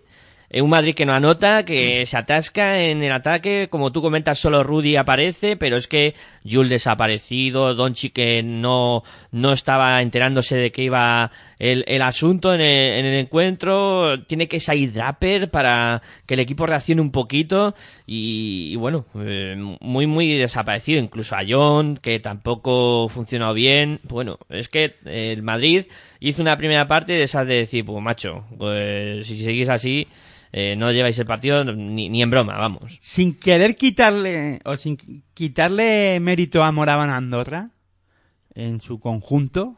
Eh, 0.50 0.62
un 0.62 0.70
Madrid 0.70 0.96
que 0.96 1.06
no 1.06 1.14
anota, 1.14 1.66
que 1.66 2.06
se 2.06 2.18
atasca 2.18 2.80
en 2.80 3.04
el 3.04 3.12
ataque. 3.12 3.68
Como 3.70 3.92
tú 3.92 4.02
comentas, 4.02 4.40
solo 4.40 4.64
Rudy 4.64 4.96
aparece, 4.96 5.58
pero 5.58 5.78
es 5.78 5.88
que 5.88 6.14
Jules 6.50 6.70
desaparecido, 6.70 7.74
Donchi 7.74 8.10
que 8.10 8.44
no, 8.44 9.04
no 9.32 9.54
estaba 9.54 10.02
enterándose 10.02 10.56
de 10.56 10.72
que 10.72 10.84
iba 10.84 11.32
el, 11.60 11.84
el 11.88 12.02
asunto 12.02 12.54
en 12.54 12.62
el, 12.62 13.00
en 13.00 13.06
el 13.06 13.16
encuentro. 13.16 14.24
Tiene 14.26 14.48
que 14.48 14.60
salir 14.60 14.94
Draper 14.94 15.50
para 15.50 16.02
que 16.26 16.34
el 16.36 16.40
equipo 16.40 16.66
reaccione 16.66 17.02
un 17.02 17.12
poquito. 17.12 17.76
Y, 18.06 18.76
bueno, 18.76 19.06
eh, 19.16 19.56
muy, 19.82 20.08
muy 20.08 20.34
desaparecido. 20.38 21.00
Incluso 21.00 21.36
a 21.36 21.44
John, 21.48 21.98
que 22.02 22.20
tampoco 22.20 23.08
funcionó 23.10 23.54
bien. 23.54 24.00
Bueno, 24.04 24.38
es 24.50 24.70
que 24.70 24.96
el 25.06 25.44
Madrid 25.44 25.86
hizo 26.20 26.42
una 26.42 26.58
primera 26.58 26.88
parte 26.88 27.14
de 27.14 27.24
esas 27.24 27.48
de 27.48 27.56
decir, 27.56 27.86
pues 27.86 28.02
macho, 28.02 28.46
pues 28.58 29.28
si 29.28 29.44
seguís 29.44 29.70
así, 29.70 30.08
eh, 30.52 30.76
no 30.76 30.92
lleváis 30.92 31.20
el 31.20 31.26
partido 31.26 31.64
ni, 31.64 32.10
ni 32.10 32.22
en 32.22 32.32
broma, 32.32 32.58
vamos. 32.58 32.98
Sin 33.02 33.38
querer 33.38 33.76
quitarle, 33.76 34.60
o 34.66 34.76
sin 34.76 34.98
quitarle 35.34 36.20
mérito 36.20 36.64
a 36.64 36.72
Moraban 36.72 37.10
Andorra, 37.10 37.70
en 38.56 38.80
su 38.80 39.00
conjunto, 39.00 39.76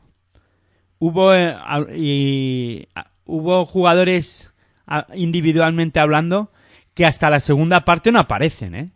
hubo, 1.00 1.34
eh, 1.34 1.56
y, 1.96 2.88
a- 2.96 3.12
hubo 3.26 3.66
jugadores 3.66 4.54
a- 4.86 5.08
individualmente 5.16 6.00
hablando 6.00 6.52
que 6.94 7.06
hasta 7.06 7.30
la 7.30 7.40
segunda 7.40 7.86
parte 7.86 8.12
no 8.12 8.20
aparecen, 8.20 8.76
¿eh? 8.76 8.92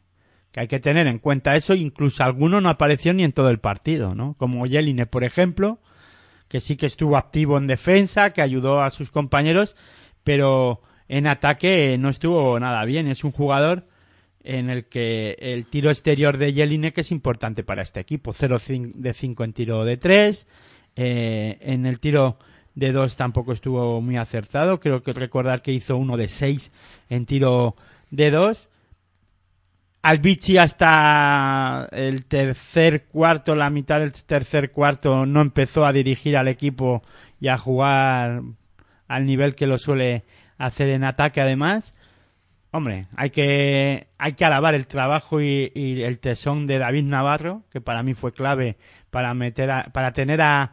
Que 0.51 0.61
hay 0.61 0.67
que 0.67 0.79
tener 0.79 1.07
en 1.07 1.19
cuenta 1.19 1.55
eso, 1.55 1.73
incluso 1.75 2.23
alguno 2.23 2.59
no 2.61 2.69
apareció 2.69 3.13
ni 3.13 3.23
en 3.23 3.31
todo 3.31 3.49
el 3.49 3.59
partido, 3.59 4.15
¿no? 4.15 4.35
Como 4.37 4.65
Yeline, 4.65 5.05
por 5.05 5.23
ejemplo, 5.23 5.79
que 6.49 6.59
sí 6.59 6.75
que 6.75 6.87
estuvo 6.87 7.15
activo 7.15 7.57
en 7.57 7.67
defensa, 7.67 8.33
que 8.33 8.41
ayudó 8.41 8.81
a 8.81 8.91
sus 8.91 9.11
compañeros, 9.11 9.75
pero 10.23 10.81
en 11.07 11.27
ataque 11.27 11.97
no 11.99 12.09
estuvo 12.09 12.59
nada 12.59 12.83
bien. 12.85 13.07
Es 13.07 13.23
un 13.23 13.31
jugador 13.31 13.87
en 14.43 14.69
el 14.69 14.85
que 14.85 15.37
el 15.39 15.65
tiro 15.67 15.89
exterior 15.89 16.37
de 16.37 16.51
Jelinek 16.51 16.97
es 16.97 17.11
importante 17.11 17.63
para 17.63 17.83
este 17.83 17.99
equipo. 18.01 18.33
0 18.33 18.57
cin- 18.59 18.93
de 18.95 19.13
5 19.13 19.43
en 19.45 19.53
tiro 19.53 19.85
de 19.85 19.95
3. 19.97 20.47
En 20.95 21.85
el 21.85 21.99
tiro 21.99 22.37
de 22.75 22.91
2 22.91 23.15
tampoco 23.15 23.53
estuvo 23.53 24.01
muy 24.01 24.17
acertado. 24.17 24.79
Creo 24.79 25.03
que 25.03 25.13
recordar 25.13 25.61
que 25.61 25.71
hizo 25.71 25.97
uno 25.97 26.17
de 26.17 26.27
6 26.27 26.71
en 27.09 27.25
tiro 27.25 27.75
de 28.09 28.31
2. 28.31 28.69
Albici 30.03 30.57
hasta 30.57 31.87
el 31.91 32.25
tercer 32.25 33.05
cuarto, 33.05 33.55
la 33.55 33.69
mitad 33.69 33.99
del 33.99 34.13
tercer 34.13 34.71
cuarto, 34.71 35.27
no 35.27 35.41
empezó 35.41 35.85
a 35.85 35.93
dirigir 35.93 36.37
al 36.37 36.47
equipo 36.47 37.03
y 37.39 37.49
a 37.49 37.57
jugar 37.57 38.41
al 39.07 39.25
nivel 39.25 39.53
que 39.53 39.67
lo 39.67 39.77
suele 39.77 40.23
hacer 40.57 40.89
en 40.89 41.03
ataque 41.03 41.39
además. 41.39 41.93
Hombre, 42.71 43.07
hay 43.15 43.29
que, 43.29 44.07
hay 44.17 44.33
que 44.33 44.45
alabar 44.45 44.73
el 44.73 44.87
trabajo 44.87 45.39
y 45.41 45.69
el 45.75 46.19
tesón 46.19 46.65
de 46.65 46.79
David 46.79 47.03
Navarro, 47.03 47.63
que 47.69 47.81
para 47.81 48.01
mí 48.01 48.15
fue 48.15 48.31
clave 48.31 48.77
para 49.11 49.33
meter 49.35 49.69
a- 49.69 49.83
para 49.93 50.13
tener 50.13 50.41
a, 50.41 50.71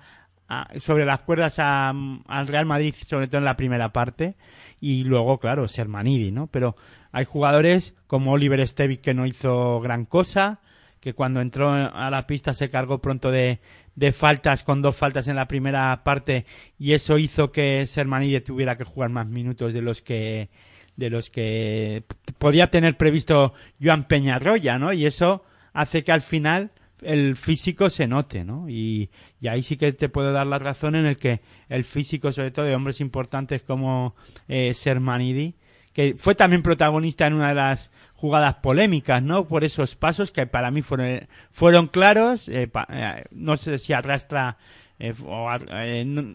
sobre 0.80 1.04
las 1.04 1.20
cuerdas 1.20 1.58
al 1.58 2.46
Real 2.46 2.64
Madrid, 2.64 2.94
sobre 3.06 3.26
todo 3.28 3.38
en 3.38 3.44
la 3.44 3.56
primera 3.58 3.92
parte, 3.92 4.36
y 4.80 5.04
luego, 5.04 5.38
claro, 5.38 5.68
Sermanidi, 5.68 6.30
¿no? 6.30 6.46
Pero 6.46 6.74
hay 7.12 7.26
jugadores 7.26 7.94
como 8.06 8.32
Oliver 8.32 8.66
Stevic 8.66 9.02
que 9.02 9.12
no 9.12 9.26
hizo 9.26 9.80
gran 9.80 10.06
cosa, 10.06 10.60
que 11.00 11.12
cuando 11.12 11.40
entró 11.40 11.70
a 11.72 12.10
la 12.10 12.26
pista 12.26 12.54
se 12.54 12.70
cargó 12.70 12.98
pronto 12.98 13.30
de, 13.30 13.60
de 13.94 14.12
faltas, 14.12 14.64
con 14.64 14.80
dos 14.82 14.96
faltas 14.96 15.28
en 15.28 15.36
la 15.36 15.46
primera 15.48 16.02
parte, 16.02 16.46
y 16.78 16.92
eso 16.92 17.18
hizo 17.18 17.52
que 17.52 17.86
Sermanidi 17.86 18.40
tuviera 18.40 18.76
que 18.76 18.84
jugar 18.84 19.10
más 19.10 19.26
minutos 19.26 19.74
de 19.74 19.82
los 19.82 20.00
que 20.02 20.48
de 20.96 21.10
los 21.10 21.30
que 21.30 22.02
podía 22.38 22.66
tener 22.68 22.96
previsto 22.96 23.52
Joan 23.80 24.04
Peñarroya, 24.08 24.80
¿no? 24.80 24.92
Y 24.92 25.06
eso 25.06 25.44
hace 25.72 26.02
que 26.02 26.10
al 26.10 26.22
final 26.22 26.72
el 27.02 27.36
físico 27.36 27.90
se 27.90 28.06
note, 28.06 28.44
¿no? 28.44 28.68
Y, 28.68 29.10
y 29.40 29.48
ahí 29.48 29.62
sí 29.62 29.76
que 29.76 29.92
te 29.92 30.08
puedo 30.08 30.32
dar 30.32 30.46
la 30.46 30.58
razón 30.58 30.94
en 30.94 31.06
el 31.06 31.16
que 31.16 31.40
el 31.68 31.84
físico, 31.84 32.32
sobre 32.32 32.50
todo 32.50 32.64
de 32.66 32.74
hombres 32.74 33.00
importantes 33.00 33.62
como 33.62 34.14
eh, 34.48 34.74
Sermanidi, 34.74 35.54
que 35.92 36.14
fue 36.16 36.34
también 36.34 36.62
protagonista 36.62 37.26
en 37.26 37.34
una 37.34 37.48
de 37.48 37.54
las 37.54 37.90
jugadas 38.14 38.54
polémicas, 38.56 39.22
¿no? 39.22 39.46
Por 39.46 39.64
esos 39.64 39.94
pasos 39.96 40.30
que 40.32 40.46
para 40.46 40.70
mí 40.70 40.82
fueron, 40.82 41.26
fueron 41.50 41.86
claros, 41.88 42.48
eh, 42.48 42.70
eh, 42.90 43.24
no 43.30 43.56
sé 43.56 43.78
si 43.78 43.92
arrastra 43.92 44.58
eh, 44.98 45.14
o 45.24 45.48
no- 46.04 46.34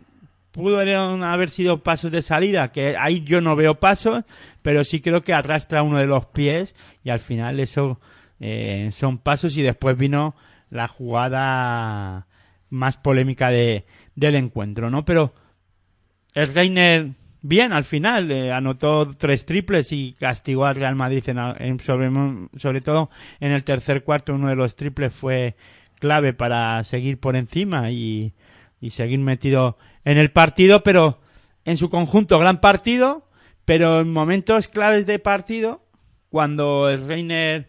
pudieron 0.51 1.23
haber 1.23 1.49
sido 1.49 1.81
pasos 1.81 2.11
de 2.11 2.21
salida, 2.21 2.71
que 2.71 2.95
ahí 2.97 3.21
yo 3.23 3.41
no 3.41 3.55
veo 3.55 3.79
pasos, 3.79 4.23
pero 4.61 4.83
sí 4.83 5.01
creo 5.01 5.23
que 5.23 5.33
arrastra 5.33 5.81
uno 5.81 5.97
de 5.97 6.05
los 6.05 6.25
pies 6.27 6.75
y 7.03 7.09
al 7.09 7.19
final 7.19 7.59
eso 7.59 7.99
son 8.91 9.17
pasos 9.19 9.55
y 9.57 9.61
después 9.61 9.97
vino 9.97 10.35
la 10.73 10.87
jugada 10.87 12.25
más 12.69 12.97
polémica 12.97 13.49
de, 13.51 13.85
del 14.15 14.35
encuentro, 14.35 14.89
¿no? 14.89 15.05
Pero 15.05 15.33
el 16.33 16.51
Reiner 16.53 17.11
bien 17.43 17.73
al 17.73 17.83
final, 17.83 18.31
eh, 18.31 18.51
anotó 18.51 19.11
tres 19.15 19.45
triples 19.45 19.91
y 19.91 20.13
castigó 20.13 20.65
al 20.65 20.75
Real 20.75 20.95
Madrid 20.95 21.23
en, 21.27 21.79
sobre 21.79 22.81
todo 22.81 23.11
en 23.39 23.51
el 23.51 23.63
tercer 23.63 24.03
cuarto, 24.03 24.33
uno 24.33 24.49
de 24.49 24.55
los 24.55 24.75
triples 24.75 25.13
fue 25.13 25.55
clave 25.99 26.33
para 26.33 26.83
seguir 26.83 27.19
por 27.19 27.35
encima 27.35 27.91
y, 27.91 28.33
y 28.81 28.89
seguir 28.89 29.19
metido 29.19 29.77
en 30.05 30.17
el 30.17 30.31
partido, 30.31 30.81
pero 30.81 31.19
en 31.65 31.77
su 31.77 31.91
conjunto 31.91 32.39
gran 32.39 32.61
partido, 32.61 33.29
pero 33.65 34.01
en 34.01 34.11
momentos 34.11 34.67
claves 34.69 35.05
de 35.05 35.19
partido, 35.19 35.85
cuando 36.29 36.89
el 36.89 37.05
Reiner 37.05 37.67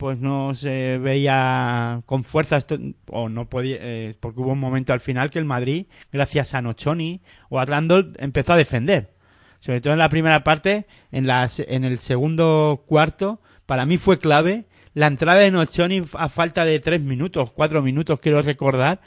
pues 0.00 0.18
no 0.18 0.54
se 0.54 0.96
veía 0.96 2.00
con 2.06 2.24
fuerzas 2.24 2.66
to- 2.66 2.78
o 3.08 3.28
no 3.28 3.50
podía 3.50 3.76
eh, 3.80 4.14
porque 4.18 4.40
hubo 4.40 4.52
un 4.52 4.58
momento 4.58 4.94
al 4.94 5.00
final 5.00 5.30
que 5.30 5.38
el 5.38 5.44
Madrid 5.44 5.88
gracias 6.10 6.54
a 6.54 6.62
Nochoni 6.62 7.20
o 7.50 7.60
a 7.60 7.66
Randall 7.66 8.14
empezó 8.18 8.54
a 8.54 8.56
defender. 8.56 9.12
Sobre 9.58 9.82
todo 9.82 9.92
en 9.92 9.98
la 9.98 10.08
primera 10.08 10.42
parte 10.42 10.86
en 11.12 11.26
las 11.26 11.60
en 11.60 11.84
el 11.84 11.98
segundo 11.98 12.82
cuarto 12.86 13.42
para 13.66 13.84
mí 13.84 13.98
fue 13.98 14.18
clave 14.18 14.64
la 14.94 15.06
entrada 15.06 15.40
de 15.40 15.50
Nochoni 15.50 16.02
a 16.14 16.30
falta 16.30 16.64
de 16.64 16.80
tres 16.80 17.02
minutos 17.02 17.52
cuatro 17.52 17.82
minutos 17.82 18.20
quiero 18.20 18.40
recordar 18.40 19.02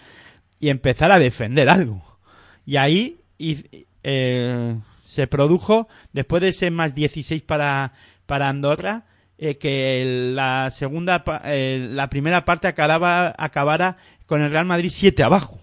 y 0.59 0.69
empezar 0.69 1.11
a 1.11 1.17
defender 1.17 1.69
algo. 1.69 2.03
Y 2.67 2.75
ahí 2.77 3.17
eh, 4.03 4.75
se 5.07 5.25
produjo 5.25 5.87
después 6.11 6.41
de 6.43 6.49
ese 6.49 6.69
más 6.69 6.93
16 6.93 7.41
para 7.41 7.93
para 8.27 8.47
Andorra 8.47 9.05
eh, 9.45 9.57
que 9.57 10.31
la 10.33 10.71
segunda 10.71 11.21
eh, 11.43 11.89
la 11.91 12.09
primera 12.09 12.45
parte 12.45 12.69
acababa 12.69 13.35
acabara 13.37 13.97
con 14.25 14.41
el 14.41 14.49
Real 14.49 14.63
Madrid 14.63 14.89
7 14.89 15.21
abajo. 15.21 15.59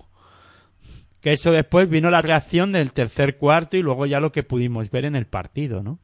Que 1.22 1.32
eso 1.32 1.50
después 1.50 1.88
vino 1.88 2.10
la 2.10 2.20
reacción 2.20 2.72
del 2.72 2.92
tercer 2.92 3.38
cuarto 3.38 3.78
y 3.78 3.82
luego 3.82 4.04
ya 4.04 4.20
lo 4.20 4.32
que 4.32 4.42
pudimos 4.42 4.90
ver 4.90 5.06
en 5.06 5.16
el 5.16 5.24
partido, 5.24 5.82
¿no? 5.82 5.98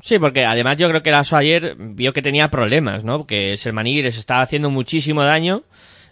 Sí, 0.00 0.18
porque 0.18 0.46
además 0.46 0.78
yo 0.78 0.88
creo 0.88 1.02
que 1.02 1.10
el 1.10 1.16
ASO 1.16 1.36
ayer 1.36 1.76
vio 1.78 2.14
que 2.14 2.22
tenía 2.22 2.48
problemas, 2.48 3.04
¿no? 3.04 3.26
Que 3.26 3.58
Sermaní 3.58 4.00
les 4.00 4.16
estaba 4.16 4.40
haciendo 4.40 4.70
muchísimo 4.70 5.22
daño 5.22 5.64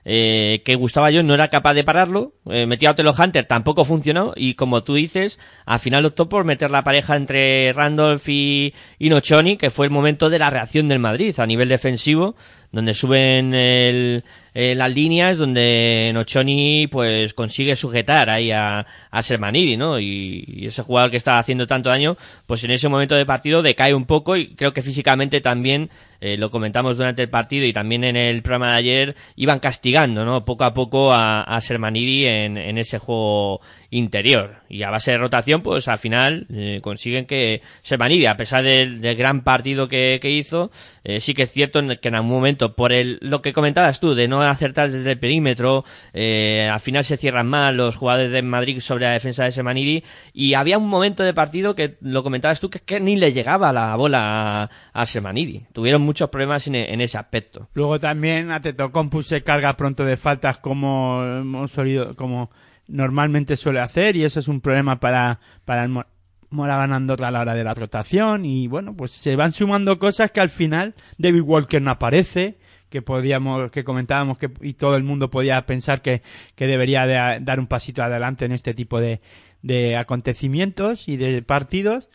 eh, 0.04 0.62
que 0.64 0.74
Gustavo 0.74 1.08
yo 1.08 1.22
no 1.22 1.34
era 1.34 1.48
capaz 1.48 1.74
de 1.74 1.84
pararlo, 1.84 2.32
eh, 2.50 2.66
metió 2.66 2.88
a 2.88 2.92
Otelo 2.92 3.14
Hunter, 3.18 3.46
tampoco 3.46 3.84
funcionó, 3.84 4.32
y 4.36 4.54
como 4.54 4.82
tú 4.82 4.94
dices, 4.94 5.38
al 5.64 5.80
final 5.80 6.04
optó 6.04 6.28
por 6.28 6.44
meter 6.44 6.70
la 6.70 6.84
pareja 6.84 7.16
entre 7.16 7.72
Randolph 7.72 8.28
y, 8.28 8.74
y 8.98 9.08
Nochoni, 9.08 9.56
que 9.56 9.70
fue 9.70 9.86
el 9.86 9.92
momento 9.92 10.28
de 10.28 10.38
la 10.38 10.50
reacción 10.50 10.88
del 10.88 10.98
Madrid 10.98 11.38
a 11.38 11.46
nivel 11.46 11.68
defensivo, 11.68 12.34
donde 12.70 12.92
suben 12.92 13.54
el, 13.54 14.24
eh, 14.52 14.74
las 14.74 14.92
líneas 14.92 15.38
donde 15.38 16.10
Nochoni 16.12 16.88
pues 16.88 17.32
consigue 17.32 17.76
sujetar 17.76 18.28
ahí 18.28 18.50
a, 18.50 18.86
a 19.10 19.22
Sermanidi, 19.22 19.76
¿no? 19.76 19.98
Y, 19.98 20.44
y, 20.46 20.66
ese 20.66 20.82
jugador 20.82 21.10
que 21.10 21.16
estaba 21.16 21.38
haciendo 21.38 21.66
tanto 21.66 21.88
daño, 21.88 22.16
pues 22.46 22.62
en 22.64 22.72
ese 22.72 22.88
momento 22.88 23.14
de 23.14 23.26
partido 23.26 23.62
decae 23.62 23.94
un 23.94 24.06
poco 24.06 24.36
y 24.36 24.54
creo 24.54 24.72
que 24.72 24.82
físicamente 24.82 25.40
también, 25.40 25.88
eh, 26.24 26.36
lo 26.38 26.50
comentamos 26.50 26.96
durante 26.96 27.20
el 27.22 27.28
partido 27.28 27.66
y 27.66 27.72
también 27.74 28.02
en 28.04 28.16
el 28.16 28.40
programa 28.40 28.72
de 28.72 28.78
ayer, 28.78 29.16
iban 29.36 29.58
castigando, 29.58 30.24
¿no? 30.24 30.44
Poco 30.46 30.64
a 30.64 30.72
poco 30.72 31.12
a, 31.12 31.42
a 31.42 31.60
Sermanidi 31.60 32.24
en, 32.26 32.56
en 32.56 32.78
ese 32.78 32.98
juego 32.98 33.60
interior. 33.90 34.62
Y 34.68 34.82
a 34.82 34.90
base 34.90 35.12
de 35.12 35.18
rotación, 35.18 35.60
pues 35.60 35.86
al 35.86 35.98
final 35.98 36.46
eh, 36.50 36.80
consiguen 36.82 37.26
que 37.26 37.60
Sermanidi, 37.82 38.26
a 38.26 38.36
pesar 38.36 38.64
del, 38.64 39.00
del 39.00 39.16
gran 39.16 39.42
partido 39.44 39.86
que, 39.86 40.18
que 40.20 40.30
hizo, 40.30 40.70
eh, 41.04 41.20
sí 41.20 41.34
que 41.34 41.42
es 41.42 41.52
cierto 41.52 41.80
que 42.00 42.08
en 42.08 42.14
algún 42.14 42.32
momento, 42.32 42.74
por 42.74 42.92
el, 42.92 43.18
lo 43.20 43.42
que 43.42 43.52
comentabas 43.52 44.00
tú, 44.00 44.14
de 44.14 44.26
no 44.26 44.40
acertar 44.42 44.90
desde 44.90 45.12
el 45.12 45.18
perímetro, 45.18 45.84
eh, 46.12 46.68
al 46.72 46.80
final 46.80 47.04
se 47.04 47.16
cierran 47.16 47.46
mal 47.46 47.76
los 47.76 47.96
jugadores 47.96 48.32
de 48.32 48.42
Madrid 48.42 48.80
sobre 48.80 49.04
la 49.04 49.12
defensa 49.12 49.44
de 49.44 49.52
Semanidi, 49.52 50.02
y 50.32 50.54
había 50.54 50.78
un 50.78 50.88
momento 50.88 51.22
de 51.22 51.34
partido 51.34 51.74
que 51.74 51.96
lo 52.00 52.22
comentabas 52.22 52.60
tú, 52.60 52.70
que 52.70 52.78
es 52.78 52.84
que 52.84 53.00
ni 53.00 53.16
le 53.16 53.32
llegaba 53.32 53.72
la 53.72 53.94
bola 53.96 54.62
a, 54.62 54.70
a 54.92 55.06
Semanidi. 55.06 55.66
Tuvieron 55.72 56.02
muchos 56.14 56.30
problemas 56.30 56.64
en, 56.68 57.00
ese 57.00 57.18
aspecto. 57.18 57.68
Luego 57.74 57.98
también 57.98 58.52
Atetocompu 58.52 59.24
se 59.24 59.42
carga 59.42 59.76
pronto 59.76 60.04
de 60.04 60.16
faltas 60.16 60.58
como 60.58 61.24
hemos 61.24 61.76
oído, 61.76 62.14
como 62.14 62.52
normalmente 62.86 63.56
suele 63.56 63.80
hacer, 63.80 64.14
y 64.14 64.22
eso 64.22 64.38
es 64.38 64.46
un 64.46 64.60
problema 64.60 65.00
para, 65.00 65.40
para 65.64 65.82
el 65.82 66.04
Moraban 66.50 66.92
Andorra 66.92 67.28
a 67.28 67.30
la 67.32 67.40
hora 67.40 67.54
de 67.54 67.64
la 67.64 67.74
rotación 67.74 68.44
y 68.44 68.68
bueno, 68.68 68.94
pues 68.94 69.10
se 69.10 69.34
van 69.34 69.50
sumando 69.50 69.98
cosas 69.98 70.30
que 70.30 70.38
al 70.38 70.50
final 70.50 70.94
David 71.18 71.40
Walker 71.40 71.82
no 71.82 71.90
aparece, 71.90 72.58
que 72.90 73.02
podíamos, 73.02 73.72
que 73.72 73.82
comentábamos 73.82 74.38
que 74.38 74.52
y 74.60 74.74
todo 74.74 74.94
el 74.94 75.02
mundo 75.02 75.30
podía 75.30 75.66
pensar 75.66 76.00
que, 76.00 76.22
que 76.54 76.68
debería 76.68 77.06
de, 77.06 77.40
dar 77.40 77.58
un 77.58 77.66
pasito 77.66 78.04
adelante 78.04 78.44
en 78.44 78.52
este 78.52 78.72
tipo 78.72 79.00
de, 79.00 79.20
de 79.62 79.96
acontecimientos 79.96 81.08
y 81.08 81.16
de 81.16 81.42
partidos 81.42 82.08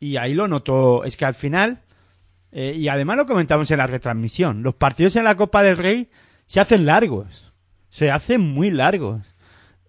y 0.00 0.18
ahí 0.18 0.34
lo 0.34 0.48
notó, 0.48 1.04
es 1.04 1.16
que 1.16 1.24
al 1.24 1.34
final 1.34 1.80
eh, 2.52 2.74
y 2.76 2.88
además 2.88 3.16
lo 3.16 3.26
comentamos 3.26 3.70
en 3.70 3.78
la 3.78 3.86
retransmisión, 3.86 4.62
los 4.62 4.74
partidos 4.74 5.16
en 5.16 5.24
la 5.24 5.36
Copa 5.36 5.62
del 5.62 5.78
Rey 5.78 6.10
se 6.46 6.60
hacen 6.60 6.84
largos, 6.84 7.52
se 7.88 8.10
hacen 8.10 8.40
muy 8.40 8.70
largos. 8.70 9.34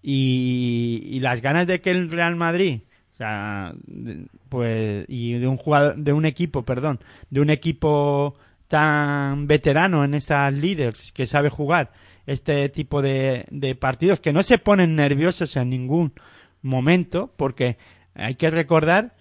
Y, 0.06 1.20
las 1.22 1.42
ganas 1.42 1.66
de 1.66 1.80
que 1.80 1.92
el 1.92 2.12
Real 2.12 2.36
Madrid 2.36 2.82
o 3.14 3.16
sea, 3.16 3.74
pues, 4.50 5.06
y 5.08 5.34
de 5.34 5.48
un 5.48 5.56
jugador, 5.56 5.96
de 5.96 6.12
un 6.12 6.26
equipo, 6.26 6.64
perdón, 6.64 7.00
de 7.30 7.42
un 7.42 7.50
equipo 7.50 8.36
tan 8.68 9.46
veterano 9.46 10.04
en 10.04 10.16
estas 10.16 10.52
líderes 10.54 11.12
que 11.14 11.28
sabe 11.28 11.50
jugar 11.50 11.92
este 12.26 12.70
tipo 12.70 13.02
de, 13.02 13.46
de 13.52 13.76
partidos 13.76 14.20
que 14.20 14.34
no 14.34 14.42
se 14.42 14.58
ponen 14.58 14.96
nerviosos 14.96 15.56
en 15.58 15.70
ningún 15.70 16.14
momento 16.62 17.32
porque 17.38 17.78
hay 18.16 18.36
que 18.36 18.50
recordar 18.50 19.14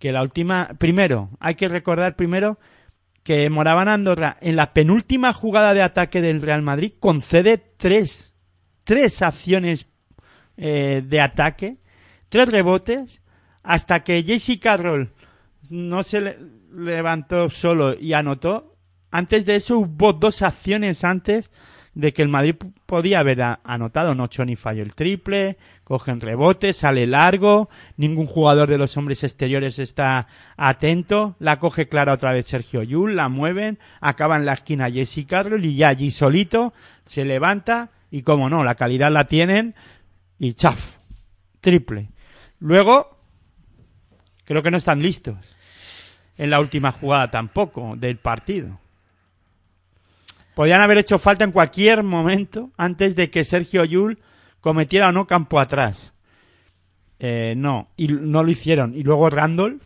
que 0.00 0.10
la 0.10 0.22
última, 0.22 0.70
primero, 0.78 1.30
hay 1.38 1.54
que 1.54 1.68
recordar 1.68 2.16
primero 2.16 2.58
que 3.22 3.48
Moraban 3.50 3.86
Andorra 3.86 4.36
en 4.40 4.56
la 4.56 4.72
penúltima 4.72 5.32
jugada 5.32 5.74
de 5.74 5.82
ataque 5.82 6.20
del 6.20 6.42
Real 6.42 6.62
Madrid 6.62 6.94
concede 6.98 7.58
tres, 7.58 8.34
tres 8.82 9.22
acciones 9.22 9.86
eh, 10.56 11.04
de 11.06 11.20
ataque 11.20 11.76
tres 12.30 12.48
rebotes 12.48 13.20
hasta 13.62 14.02
que 14.02 14.24
JC 14.24 14.58
Carroll 14.58 15.12
no 15.68 16.02
se 16.02 16.22
le 16.22 16.38
levantó 16.72 17.50
solo 17.50 17.94
y 17.94 18.14
anotó. 18.14 18.76
Antes 19.10 19.44
de 19.44 19.56
eso 19.56 19.78
hubo 19.78 20.14
dos 20.14 20.40
acciones 20.40 21.04
antes 21.04 21.50
de 22.00 22.14
que 22.14 22.22
el 22.22 22.28
Madrid 22.28 22.56
podía 22.86 23.20
haber 23.20 23.42
anotado. 23.62 24.14
Nochoni 24.14 24.56
falló 24.56 24.82
el 24.82 24.94
triple, 24.94 25.58
cogen 25.84 26.20
rebote, 26.20 26.72
sale 26.72 27.06
largo, 27.06 27.68
ningún 27.98 28.26
jugador 28.26 28.70
de 28.70 28.78
los 28.78 28.96
hombres 28.96 29.22
exteriores 29.22 29.78
está 29.78 30.26
atento, 30.56 31.36
la 31.38 31.58
coge 31.58 31.88
clara 31.88 32.14
otra 32.14 32.32
vez 32.32 32.46
Sergio 32.46 32.82
Yul, 32.82 33.16
la 33.16 33.28
mueven, 33.28 33.78
acaba 34.00 34.36
en 34.36 34.46
la 34.46 34.54
esquina 34.54 34.90
Jesse 34.90 35.26
Carroll 35.26 35.64
y 35.64 35.76
ya 35.76 35.88
allí 35.88 36.10
solito 36.10 36.72
se 37.04 37.26
levanta 37.26 37.90
y 38.10 38.22
como 38.22 38.48
no, 38.48 38.64
la 38.64 38.76
calidad 38.76 39.12
la 39.12 39.24
tienen 39.24 39.74
y 40.38 40.54
chaf, 40.54 40.96
triple. 41.60 42.08
Luego, 42.60 43.14
creo 44.44 44.62
que 44.62 44.70
no 44.70 44.78
están 44.78 45.02
listos. 45.02 45.54
En 46.38 46.48
la 46.48 46.60
última 46.60 46.92
jugada 46.92 47.30
tampoco 47.30 47.94
del 47.96 48.16
partido. 48.16 48.80
Podían 50.60 50.82
haber 50.82 50.98
hecho 50.98 51.18
falta 51.18 51.42
en 51.42 51.52
cualquier 51.52 52.02
momento 52.02 52.70
antes 52.76 53.16
de 53.16 53.30
que 53.30 53.44
Sergio 53.44 53.82
Yul 53.82 54.18
cometiera 54.60 55.08
o 55.08 55.12
no 55.12 55.26
campo 55.26 55.58
atrás. 55.58 56.12
Eh, 57.18 57.54
no, 57.56 57.88
y 57.96 58.08
no 58.08 58.44
lo 58.44 58.50
hicieron. 58.50 58.94
Y 58.94 59.02
luego 59.02 59.30
Randolph 59.30 59.82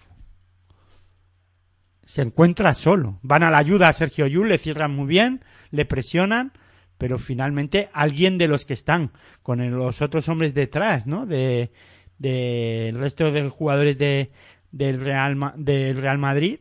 se 2.05 2.23
encuentra 2.23 2.75
solo. 2.75 3.21
Van 3.23 3.45
a 3.45 3.53
la 3.53 3.59
ayuda 3.59 3.89
a 3.89 3.93
Sergio 3.93 4.27
Yul, 4.27 4.49
le 4.49 4.59
cierran 4.59 4.93
muy 4.93 5.07
bien, 5.07 5.45
le 5.71 5.85
presionan, 5.85 6.51
pero 6.99 7.21
finalmente 7.21 7.89
alguien 7.93 8.37
de 8.37 8.49
los 8.49 8.65
que 8.65 8.75
están 8.75 9.13
con 9.45 9.71
los 9.71 10.03
otros 10.03 10.29
hombres 10.29 10.55
detrás, 10.55 11.07
¿no? 11.07 11.25
De, 11.25 11.71
del 12.19 12.99
resto 12.99 13.31
de 13.31 13.49
jugadores 13.49 13.97
de, 13.97 14.33
del, 14.73 14.99
Real, 14.99 15.53
del 15.55 15.97
Real 15.99 16.19
Madrid, 16.19 16.59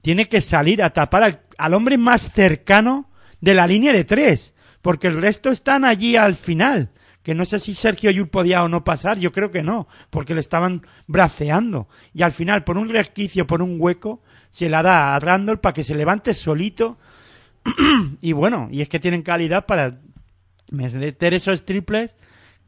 tiene 0.00 0.26
que 0.26 0.40
salir 0.40 0.82
a 0.82 0.94
tapar 0.94 1.42
al, 1.58 1.74
hombre 1.74 1.98
más 1.98 2.32
cercano 2.32 3.09
de 3.40 3.54
la 3.54 3.66
línea 3.66 3.92
de 3.92 4.04
tres, 4.04 4.54
porque 4.82 5.08
el 5.08 5.20
resto 5.20 5.50
están 5.50 5.84
allí 5.84 6.16
al 6.16 6.34
final. 6.34 6.90
Que 7.22 7.34
no 7.34 7.44
sé 7.44 7.58
si 7.58 7.74
Sergio 7.74 8.10
Yul 8.10 8.28
podía 8.28 8.64
o 8.64 8.68
no 8.68 8.82
pasar, 8.82 9.18
yo 9.18 9.30
creo 9.30 9.50
que 9.50 9.62
no, 9.62 9.88
porque 10.08 10.34
le 10.34 10.40
estaban 10.40 10.86
braceando. 11.06 11.86
Y 12.14 12.22
al 12.22 12.32
final, 12.32 12.64
por 12.64 12.78
un 12.78 12.88
resquicio, 12.88 13.46
por 13.46 13.60
un 13.60 13.76
hueco, 13.78 14.22
se 14.50 14.70
la 14.70 14.82
da 14.82 15.14
a 15.14 15.20
Randall 15.20 15.60
para 15.60 15.74
que 15.74 15.84
se 15.84 15.94
levante 15.94 16.32
solito. 16.32 16.98
y 18.22 18.32
bueno, 18.32 18.68
y 18.70 18.80
es 18.80 18.88
que 18.88 19.00
tienen 19.00 19.22
calidad 19.22 19.66
para 19.66 20.00
meter 20.70 21.34
esos 21.34 21.66
triples 21.66 22.14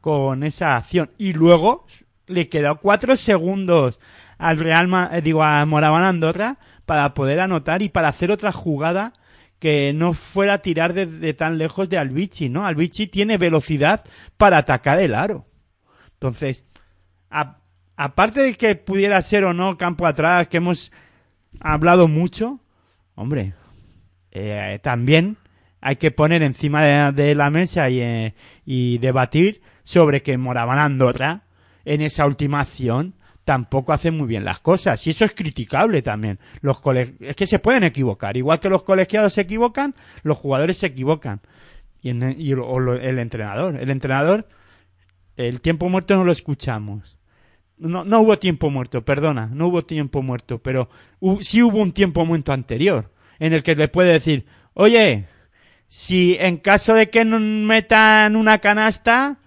con 0.01 0.43
esa 0.43 0.75
acción. 0.75 1.09
Y 1.17 1.33
luego 1.33 1.87
le 2.27 2.47
quedó 2.47 2.79
cuatro 2.79 3.15
segundos 3.15 3.99
al 4.37 4.59
Real, 4.59 5.09
eh, 5.11 5.21
digo, 5.21 5.43
a 5.43 5.65
Moraban 5.65 6.03
Andorra 6.03 6.57
para 6.85 7.13
poder 7.13 7.39
anotar 7.39 7.81
y 7.81 7.89
para 7.89 8.09
hacer 8.09 8.31
otra 8.31 8.51
jugada 8.51 9.13
que 9.63 9.93
no 9.93 10.11
fuera 10.11 10.55
a 10.55 10.57
tirar 10.57 10.91
de, 10.91 11.05
de 11.05 11.33
tan 11.33 11.57
lejos 11.57 11.87
de 11.87 11.97
Albici, 11.97 12.49
¿no? 12.49 12.65
Albici 12.67 13.07
tiene 13.07 13.37
velocidad 13.37 14.03
para 14.35 14.57
atacar 14.57 14.99
el 14.99 15.15
aro. 15.15 15.45
Entonces, 16.15 16.65
aparte 17.95 18.41
de 18.41 18.55
que 18.55 18.75
pudiera 18.75 19.21
ser 19.21 19.45
o 19.45 19.53
no 19.53 19.77
campo 19.77 20.05
atrás, 20.05 20.49
que 20.49 20.57
hemos 20.57 20.91
hablado 21.61 22.09
mucho, 22.09 22.59
hombre, 23.15 23.53
eh, 24.31 24.79
también 24.83 25.37
hay 25.79 25.95
que 25.95 26.11
poner 26.11 26.43
encima 26.43 26.83
de, 26.83 27.23
de 27.23 27.33
la 27.33 27.49
mesa 27.49 27.89
y, 27.89 28.01
eh, 28.01 28.33
y, 28.65 28.97
debatir 28.97 29.61
sobre 29.85 30.23
que 30.23 30.37
Moraban 30.37 30.77
Andorra 30.77 31.43
en 31.85 32.01
esa 32.01 32.25
última 32.25 32.59
acción 32.59 33.15
tampoco 33.45 33.93
hace 33.93 34.11
muy 34.11 34.27
bien 34.27 34.45
las 34.45 34.59
cosas. 34.59 35.05
Y 35.07 35.11
eso 35.11 35.25
es 35.25 35.33
criticable 35.33 36.01
también. 36.01 36.39
Los 36.61 36.81
es 37.19 37.35
que 37.35 37.47
se 37.47 37.59
pueden 37.59 37.83
equivocar, 37.83 38.37
igual 38.37 38.59
que 38.59 38.69
los 38.69 38.83
colegiados 38.83 39.33
se 39.33 39.41
equivocan, 39.41 39.95
los 40.23 40.37
jugadores 40.37 40.77
se 40.77 40.87
equivocan. 40.87 41.41
Y 42.01 42.53
o 42.53 42.79
lo, 42.79 42.95
el 42.95 43.19
entrenador, 43.19 43.79
el 43.79 43.89
entrenador 43.89 44.47
el 45.37 45.61
tiempo 45.61 45.89
muerto 45.89 46.15
no 46.15 46.23
lo 46.23 46.31
escuchamos. 46.31 47.17
No, 47.77 48.05
no 48.05 48.21
hubo 48.21 48.37
tiempo 48.37 48.69
muerto, 48.69 49.03
perdona, 49.03 49.47
no 49.47 49.67
hubo 49.67 49.83
tiempo 49.83 50.21
muerto, 50.21 50.59
pero 50.59 50.89
hu 51.19 51.41
sí 51.41 51.61
hubo 51.61 51.79
un 51.79 51.91
tiempo 51.91 52.25
muerto 52.25 52.53
anterior 52.53 53.11
en 53.39 53.53
el 53.53 53.63
que 53.63 53.75
le 53.75 53.87
puede 53.87 54.13
decir, 54.13 54.45
oye, 54.73 55.25
si 55.87 56.37
en 56.39 56.57
caso 56.57 56.93
de 56.93 57.09
que 57.09 57.25
no 57.25 57.39
metan 57.39 58.35
una 58.35 58.59
canasta, 58.59 59.37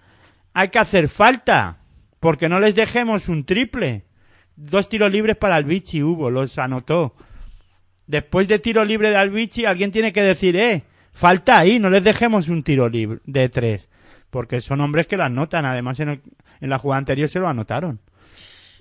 hay 0.53 0.69
que 0.69 0.79
hacer 0.79 1.07
falta, 1.07 1.77
porque 2.19 2.49
no 2.49 2.59
les 2.59 2.75
dejemos 2.75 3.29
un 3.29 3.45
triple. 3.45 4.05
Dos 4.55 4.89
tiros 4.89 5.11
libres 5.11 5.35
para 5.35 5.55
Albici 5.55 6.01
hubo, 6.01 6.29
los 6.29 6.57
anotó. 6.57 7.15
Después 8.07 8.47
de 8.47 8.59
tiro 8.59 8.83
libre 8.85 9.09
de 9.09 9.17
Albici, 9.17 9.65
alguien 9.65 9.91
tiene 9.91 10.13
que 10.13 10.21
decir, 10.23 10.55
eh, 10.55 10.83
falta 11.11 11.59
ahí, 11.59 11.77
no 11.77 11.89
les 11.89 12.03
dejemos 12.03 12.47
un 12.47 12.63
tiro 12.63 12.87
libre 12.89 13.19
de 13.25 13.49
tres, 13.49 13.89
porque 14.29 14.61
son 14.61 14.81
hombres 14.81 15.07
que 15.07 15.17
lo 15.17 15.25
anotan, 15.25 15.65
además 15.65 15.99
en, 15.99 16.09
el- 16.09 16.21
en 16.61 16.69
la 16.69 16.79
jugada 16.79 16.99
anterior 16.99 17.27
se 17.29 17.39
lo 17.39 17.47
anotaron. 17.47 17.99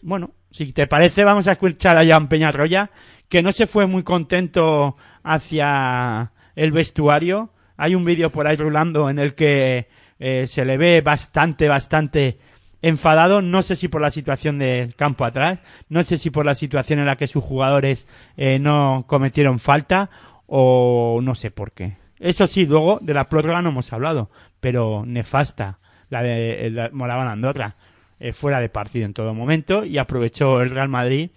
Bueno, 0.03 0.31
si 0.51 0.73
te 0.73 0.87
parece, 0.87 1.25
vamos 1.25 1.49
a 1.49 1.53
escuchar 1.53 1.97
a 1.99 2.07
Jan 2.07 2.29
Peñarroya, 2.29 2.91
que 3.29 3.43
no 3.43 3.51
se 3.53 3.67
fue 3.67 3.87
muy 3.87 4.03
contento 4.05 4.97
hacia 5.25 6.31
el 6.55 6.71
vestuario. 6.71 7.51
Hay 7.77 7.95
un 7.95 8.05
vídeo 8.05 8.31
por 8.31 8.47
ahí 8.47 8.57
rulando 8.57 9.11
en 9.11 9.19
el 9.19 9.35
que 9.35 9.89
eh, 10.19 10.47
se 10.47 10.65
le 10.65 10.77
ve 10.79 11.01
bastante, 11.01 11.69
bastante 11.69 12.39
enfadado. 12.83 13.43
No 13.43 13.63
sé 13.63 13.77
si 13.77 13.89
por 13.89 14.01
la 14.01 14.11
situación 14.11 14.59
del 14.59 14.95
campo 14.95 15.25
atrás, 15.25 15.59
no 15.89 16.03
sé 16.03 16.19
si 16.19 16.31
por 16.31 16.47
la 16.47 16.55
situación 16.55 16.99
en 16.99 17.07
la 17.07 17.17
que 17.17 17.27
sus 17.27 17.43
jugadores 17.43 18.07
eh, 18.37 18.59
no 18.59 19.05
cometieron 19.07 19.59
falta 19.59 20.11
o 20.47 21.21
no 21.23 21.35
sé 21.35 21.51
por 21.51 21.73
qué. 21.73 21.97
Eso 22.19 22.47
sí, 22.47 22.67
luego 22.67 22.99
de 23.03 23.15
la 23.15 23.29
prórroga 23.29 23.63
no 23.63 23.71
hemos 23.71 23.93
hablado, 23.93 24.31
pero 24.61 25.05
nefasta 25.07 25.79
la 26.09 26.23
de 26.23 26.71
la 26.71 26.91
Moraban 26.93 27.29
Andorra 27.29 27.77
eh, 28.21 28.33
fuera 28.33 28.61
de 28.61 28.69
partido 28.69 29.05
en 29.05 29.13
todo 29.13 29.35
momento 29.35 29.85
y 29.85 29.99
aprovechó 29.99 30.61
el 30.63 30.71
Real 30.71 30.89
Madrid 30.89 31.31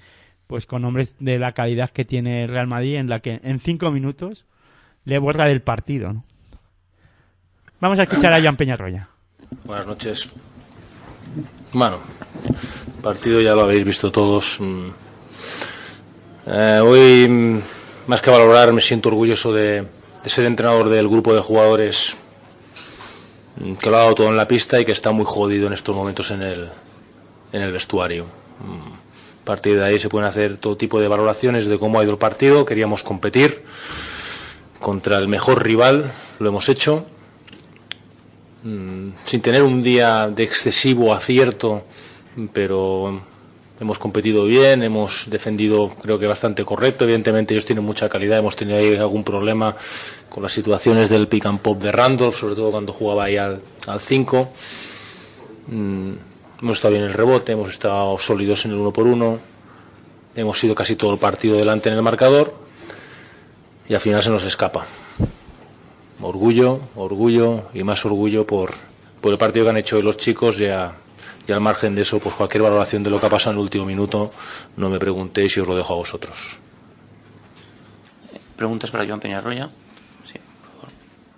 pues 0.47 0.65
con 0.65 0.83
hombres 0.85 1.15
de 1.19 1.37
la 1.37 1.51
calidad 1.51 1.89
que 1.89 2.05
tiene 2.05 2.43
el 2.43 2.49
Real 2.49 2.67
Madrid 2.67 2.95
en 2.95 3.09
la 3.09 3.19
que 3.19 3.39
en 3.43 3.59
cinco 3.59 3.91
minutos 3.91 4.45
le 5.05 5.19
borra 5.19 5.45
del 5.45 5.61
partido 5.61 6.13
¿no? 6.13 6.23
vamos 7.79 7.99
a 7.99 8.03
escuchar 8.03 8.33
a 8.33 8.41
Jan 8.41 8.55
Peñarroya 8.55 9.09
Buenas 9.65 9.87
noches. 9.87 10.29
Bueno, 11.71 11.99
partido 13.03 13.41
ya 13.41 13.53
lo 13.53 13.61
habéis 13.61 13.85
visto 13.85 14.11
todos. 14.11 14.57
Mm. 14.59 14.87
Eh, 16.47 16.79
hoy, 16.79 17.27
mm, 17.29 17.61
más 18.07 18.21
que 18.21 18.31
valorar, 18.31 18.73
me 18.73 18.81
siento 18.81 19.09
orgulloso 19.09 19.53
de, 19.53 19.85
de 20.23 20.29
ser 20.29 20.45
entrenador 20.45 20.89
del 20.89 21.07
grupo 21.07 21.35
de 21.35 21.41
jugadores 21.41 22.15
mm, 23.57 23.73
que 23.73 23.89
lo 23.91 23.97
ha 23.97 23.99
dado 23.99 24.15
todo 24.15 24.29
en 24.29 24.37
la 24.37 24.47
pista 24.47 24.79
y 24.79 24.85
que 24.85 24.93
está 24.93 25.11
muy 25.11 25.25
jodido 25.25 25.67
en 25.67 25.73
estos 25.73 25.95
momentos 25.95 26.31
en 26.31 26.41
el, 26.41 26.69
en 27.53 27.61
el 27.61 27.71
vestuario. 27.71 28.25
A 29.43 29.45
partir 29.45 29.77
de 29.77 29.85
ahí 29.85 29.99
se 29.99 30.09
pueden 30.09 30.27
hacer 30.27 30.57
todo 30.57 30.75
tipo 30.75 30.99
de 30.99 31.07
valoraciones 31.07 31.67
de 31.67 31.77
cómo 31.77 31.99
ha 31.99 32.03
ido 32.03 32.13
el 32.13 32.17
partido. 32.17 32.65
Queríamos 32.65 33.03
competir 33.03 33.63
contra 34.79 35.19
el 35.19 35.27
mejor 35.27 35.63
rival, 35.63 36.11
lo 36.39 36.49
hemos 36.49 36.67
hecho 36.67 37.05
mm, 38.63 39.09
sin 39.25 39.41
tener 39.41 39.63
un 39.63 39.81
día 39.81 40.27
de 40.27 40.43
excesivo 40.43 41.13
acierto, 41.13 41.83
pero 42.53 43.21
hemos 43.79 43.97
competido 43.97 44.45
bien, 44.45 44.83
hemos 44.83 45.29
defendido 45.29 45.89
creo 46.01 46.19
que 46.19 46.27
bastante 46.27 46.65
correcto, 46.65 47.05
evidentemente 47.05 47.53
ellos 47.53 47.65
tienen 47.65 47.85
mucha 47.85 48.09
calidad, 48.09 48.39
hemos 48.39 48.55
tenido 48.55 48.77
ahí 48.77 48.95
algún 48.95 49.23
problema 49.23 49.75
con 50.29 50.43
las 50.43 50.51
situaciones 50.51 51.09
del 51.09 51.27
pick 51.27 51.45
and 51.45 51.59
pop 51.59 51.81
de 51.81 51.91
Randolph, 51.91 52.35
sobre 52.35 52.55
todo 52.55 52.71
cuando 52.71 52.91
jugaba 52.91 53.25
ahí 53.25 53.37
al 53.37 53.61
5. 53.99 54.49
hemos 55.69 56.77
estado 56.77 56.91
bien 56.91 57.03
en 57.03 57.09
el 57.09 57.13
rebote, 57.13 57.53
hemos 57.53 57.69
estado 57.69 58.17
sólidos 58.19 58.65
en 58.65 58.71
el 58.71 58.77
uno 58.77 58.91
por 58.91 59.07
uno, 59.07 59.39
hemos 60.35 60.59
sido 60.59 60.75
casi 60.75 60.95
todo 60.95 61.13
el 61.13 61.19
partido 61.19 61.57
delante 61.57 61.89
en 61.89 61.95
el 61.95 62.01
marcador 62.01 62.53
y 63.87 63.93
al 63.93 64.01
final 64.01 64.21
se 64.21 64.29
nos 64.29 64.43
escapa 64.43 64.85
orgullo, 66.21 66.79
orgullo 66.95 67.63
y 67.73 67.83
más 67.83 68.03
orgullo 68.05 68.45
por, 68.45 68.73
por 69.21 69.31
el 69.31 69.37
partido 69.37 69.65
que 69.65 69.69
han 69.71 69.77
hecho 69.77 69.97
hoy 69.97 70.03
los 70.03 70.17
chicos 70.17 70.59
y, 70.59 70.65
a- 70.67 70.93
y 71.47 71.51
al 71.51 71.61
margen 71.61 71.95
de 71.95 72.01
eso, 72.03 72.19
pues 72.19 72.35
cualquier 72.35 72.63
valoración 72.63 73.03
de 73.03 73.09
lo 73.09 73.19
que 73.19 73.25
ha 73.25 73.29
pasado 73.29 73.51
en 73.51 73.57
el 73.57 73.63
último 73.63 73.85
minuto, 73.85 74.31
no 74.77 74.89
me 74.89 74.99
preguntéis 74.99 75.55
y 75.57 75.59
os 75.61 75.67
lo 75.67 75.75
dejo 75.75 75.93
a 75.93 75.97
vosotros. 75.97 76.57
¿Preguntas 78.55 78.91
para 78.91 79.05
Joan 79.07 79.19
Peñarroya? 79.19 79.69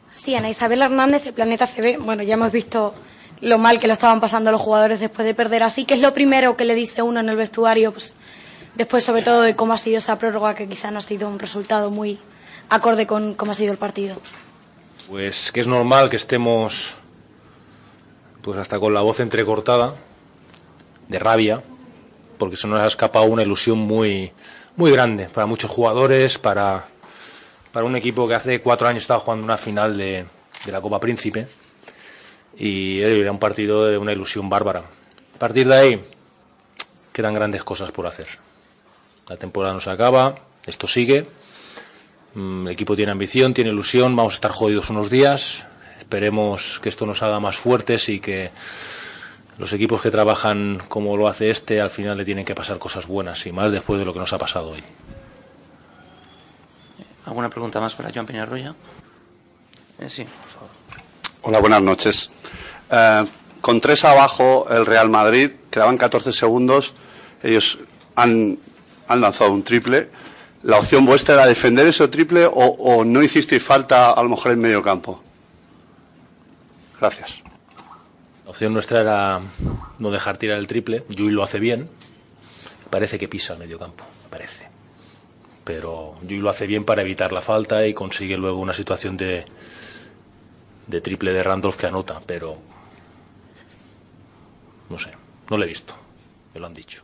Sí, 0.09 0.35
Ana 0.35 0.49
Isabel 0.49 0.81
Hernández 0.81 1.23
de 1.23 1.33
Planeta 1.33 1.65
CB. 1.67 1.99
Bueno, 2.03 2.21
ya 2.23 2.33
hemos 2.33 2.51
visto 2.51 2.93
lo 3.41 3.57
mal 3.57 3.79
que 3.79 3.87
lo 3.87 3.93
estaban 3.93 4.19
pasando 4.19 4.51
los 4.51 4.59
jugadores 4.61 4.99
después 4.99 5.25
de 5.25 5.33
perder 5.33 5.63
así, 5.63 5.85
que 5.85 5.93
es 5.93 6.01
lo 6.01 6.13
primero 6.13 6.57
que 6.57 6.65
le 6.65 6.75
dice 6.75 7.01
uno 7.01 7.19
en 7.21 7.29
el 7.29 7.35
vestuario, 7.37 7.91
pues, 7.93 8.13
después 8.75 9.03
sobre 9.03 9.21
todo 9.21 9.41
de 9.41 9.55
cómo 9.55 9.73
ha 9.73 9.77
sido 9.77 9.97
esa 9.99 10.17
prórroga, 10.19 10.53
que 10.53 10.67
quizá 10.67 10.91
no 10.91 10.99
ha 10.99 11.01
sido 11.01 11.29
un 11.29 11.39
resultado 11.39 11.89
muy 11.91 12.19
acorde 12.69 13.07
con 13.07 13.33
cómo 13.35 13.53
ha 13.53 13.55
sido 13.55 13.71
el 13.71 13.77
partido. 13.77 14.17
Pues 15.11 15.51
que 15.51 15.59
es 15.59 15.67
normal 15.67 16.09
que 16.09 16.15
estemos 16.15 16.93
pues 18.41 18.57
hasta 18.57 18.79
con 18.79 18.93
la 18.93 19.01
voz 19.01 19.19
entrecortada 19.19 19.93
de 21.09 21.19
rabia, 21.19 21.61
porque 22.37 22.55
se 22.55 22.65
nos 22.69 22.79
ha 22.79 22.87
escapado 22.87 23.25
una 23.25 23.43
ilusión 23.43 23.77
muy 23.77 24.31
muy 24.77 24.89
grande 24.89 25.25
para 25.25 25.45
muchos 25.47 25.69
jugadores, 25.69 26.37
para, 26.37 26.85
para 27.73 27.85
un 27.85 27.97
equipo 27.97 28.25
que 28.25 28.35
hace 28.35 28.61
cuatro 28.61 28.87
años 28.87 29.03
estaba 29.03 29.19
jugando 29.19 29.43
una 29.43 29.57
final 29.57 29.97
de, 29.97 30.25
de 30.65 30.71
la 30.71 30.79
Copa 30.79 31.01
Príncipe 31.01 31.45
y 32.57 33.01
era 33.01 33.33
un 33.33 33.39
partido 33.39 33.87
de 33.87 33.97
una 33.97 34.13
ilusión 34.13 34.47
bárbara. 34.47 34.85
A 35.35 35.39
partir 35.39 35.67
de 35.67 35.75
ahí 35.75 36.05
quedan 37.11 37.33
grandes 37.33 37.65
cosas 37.65 37.91
por 37.91 38.07
hacer. 38.07 38.27
La 39.27 39.35
temporada 39.35 39.73
no 39.73 39.81
se 39.81 39.89
acaba, 39.89 40.35
esto 40.65 40.87
sigue, 40.87 41.25
El 42.35 42.67
equipo 42.69 42.95
tiene 42.95 43.11
ambición, 43.11 43.53
tiene 43.53 43.71
ilusión, 43.71 44.15
vamos 44.15 44.33
a 44.33 44.35
estar 44.35 44.51
jodidos 44.51 44.89
unos 44.89 45.09
días. 45.09 45.65
Esperemos 45.99 46.79
que 46.81 46.89
esto 46.89 47.05
nos 47.05 47.21
haga 47.23 47.39
más 47.39 47.57
fuertes 47.57 48.07
y 48.09 48.19
que 48.19 48.51
los 49.57 49.73
equipos 49.73 50.01
que 50.01 50.11
trabajan 50.11 50.81
como 50.87 51.15
lo 51.17 51.27
hace 51.27 51.49
este 51.49 51.81
al 51.81 51.89
final 51.89 52.17
le 52.17 52.25
tienen 52.25 52.45
que 52.45 52.55
pasar 52.55 52.79
cosas 52.79 53.05
buenas 53.05 53.45
y 53.45 53.51
más 53.51 53.71
después 53.71 53.99
de 53.99 54.05
lo 54.05 54.13
que 54.13 54.19
nos 54.19 54.31
ha 54.33 54.37
pasado 54.37 54.69
hoy. 54.69 54.83
¿Alguna 57.25 57.49
pregunta 57.49 57.79
más 57.79 57.95
para 57.95 58.11
Joan 58.13 58.25
Peñarroya? 58.25 58.73
Eh, 59.99 60.09
sí, 60.09 60.23
por 60.23 60.49
favor. 60.49 60.69
Hola, 61.43 61.59
buenas 61.59 61.81
noches. 61.81 62.29
Eh, 62.89 63.25
con 63.59 63.79
tres 63.79 64.03
abajo 64.05 64.67
el 64.69 64.85
Real 64.85 65.09
Madrid, 65.09 65.51
quedaban 65.69 65.97
14 65.97 66.33
segundos, 66.33 66.93
ellos 67.43 67.79
han, 68.15 68.57
han 69.07 69.21
lanzado 69.21 69.51
un 69.51 69.63
triple. 69.63 70.09
¿La 70.63 70.77
opción 70.77 71.05
vuestra 71.05 71.35
era 71.35 71.47
defender 71.47 71.87
ese 71.87 72.07
triple 72.07 72.45
o, 72.45 72.51
o 72.51 73.03
no 73.03 73.23
hicisteis 73.23 73.63
falta 73.63 74.11
a 74.11 74.21
lo 74.21 74.29
mejor 74.29 74.51
en 74.51 74.59
medio 74.59 74.83
campo? 74.83 75.21
Gracias. 76.99 77.41
La 78.45 78.51
opción 78.51 78.73
nuestra 78.73 79.01
era 79.01 79.41
no 79.97 80.11
dejar 80.11 80.37
tirar 80.37 80.59
el 80.59 80.67
triple. 80.67 81.03
Yui 81.09 81.31
lo 81.31 81.43
hace 81.43 81.59
bien. 81.59 81.89
Parece 82.91 83.17
que 83.17 83.27
pisa 83.27 83.53
el 83.53 83.59
medio 83.59 83.79
campo, 83.79 84.05
parece. 84.29 84.69
Pero 85.63 86.17
Yui 86.27 86.37
lo 86.37 86.49
hace 86.49 86.67
bien 86.67 86.83
para 86.83 87.01
evitar 87.01 87.31
la 87.31 87.41
falta 87.41 87.87
y 87.87 87.93
consigue 87.93 88.37
luego 88.37 88.59
una 88.59 88.73
situación 88.73 89.17
de, 89.17 89.45
de 90.87 91.01
triple 91.01 91.33
de 91.33 91.41
Randolph 91.41 91.77
que 91.77 91.87
anota, 91.87 92.21
pero 92.25 92.57
no 94.89 94.99
sé, 94.99 95.11
no 95.49 95.57
lo 95.57 95.63
he 95.63 95.67
visto, 95.67 95.95
me 96.53 96.59
lo 96.59 96.67
han 96.67 96.73
dicho. 96.73 97.01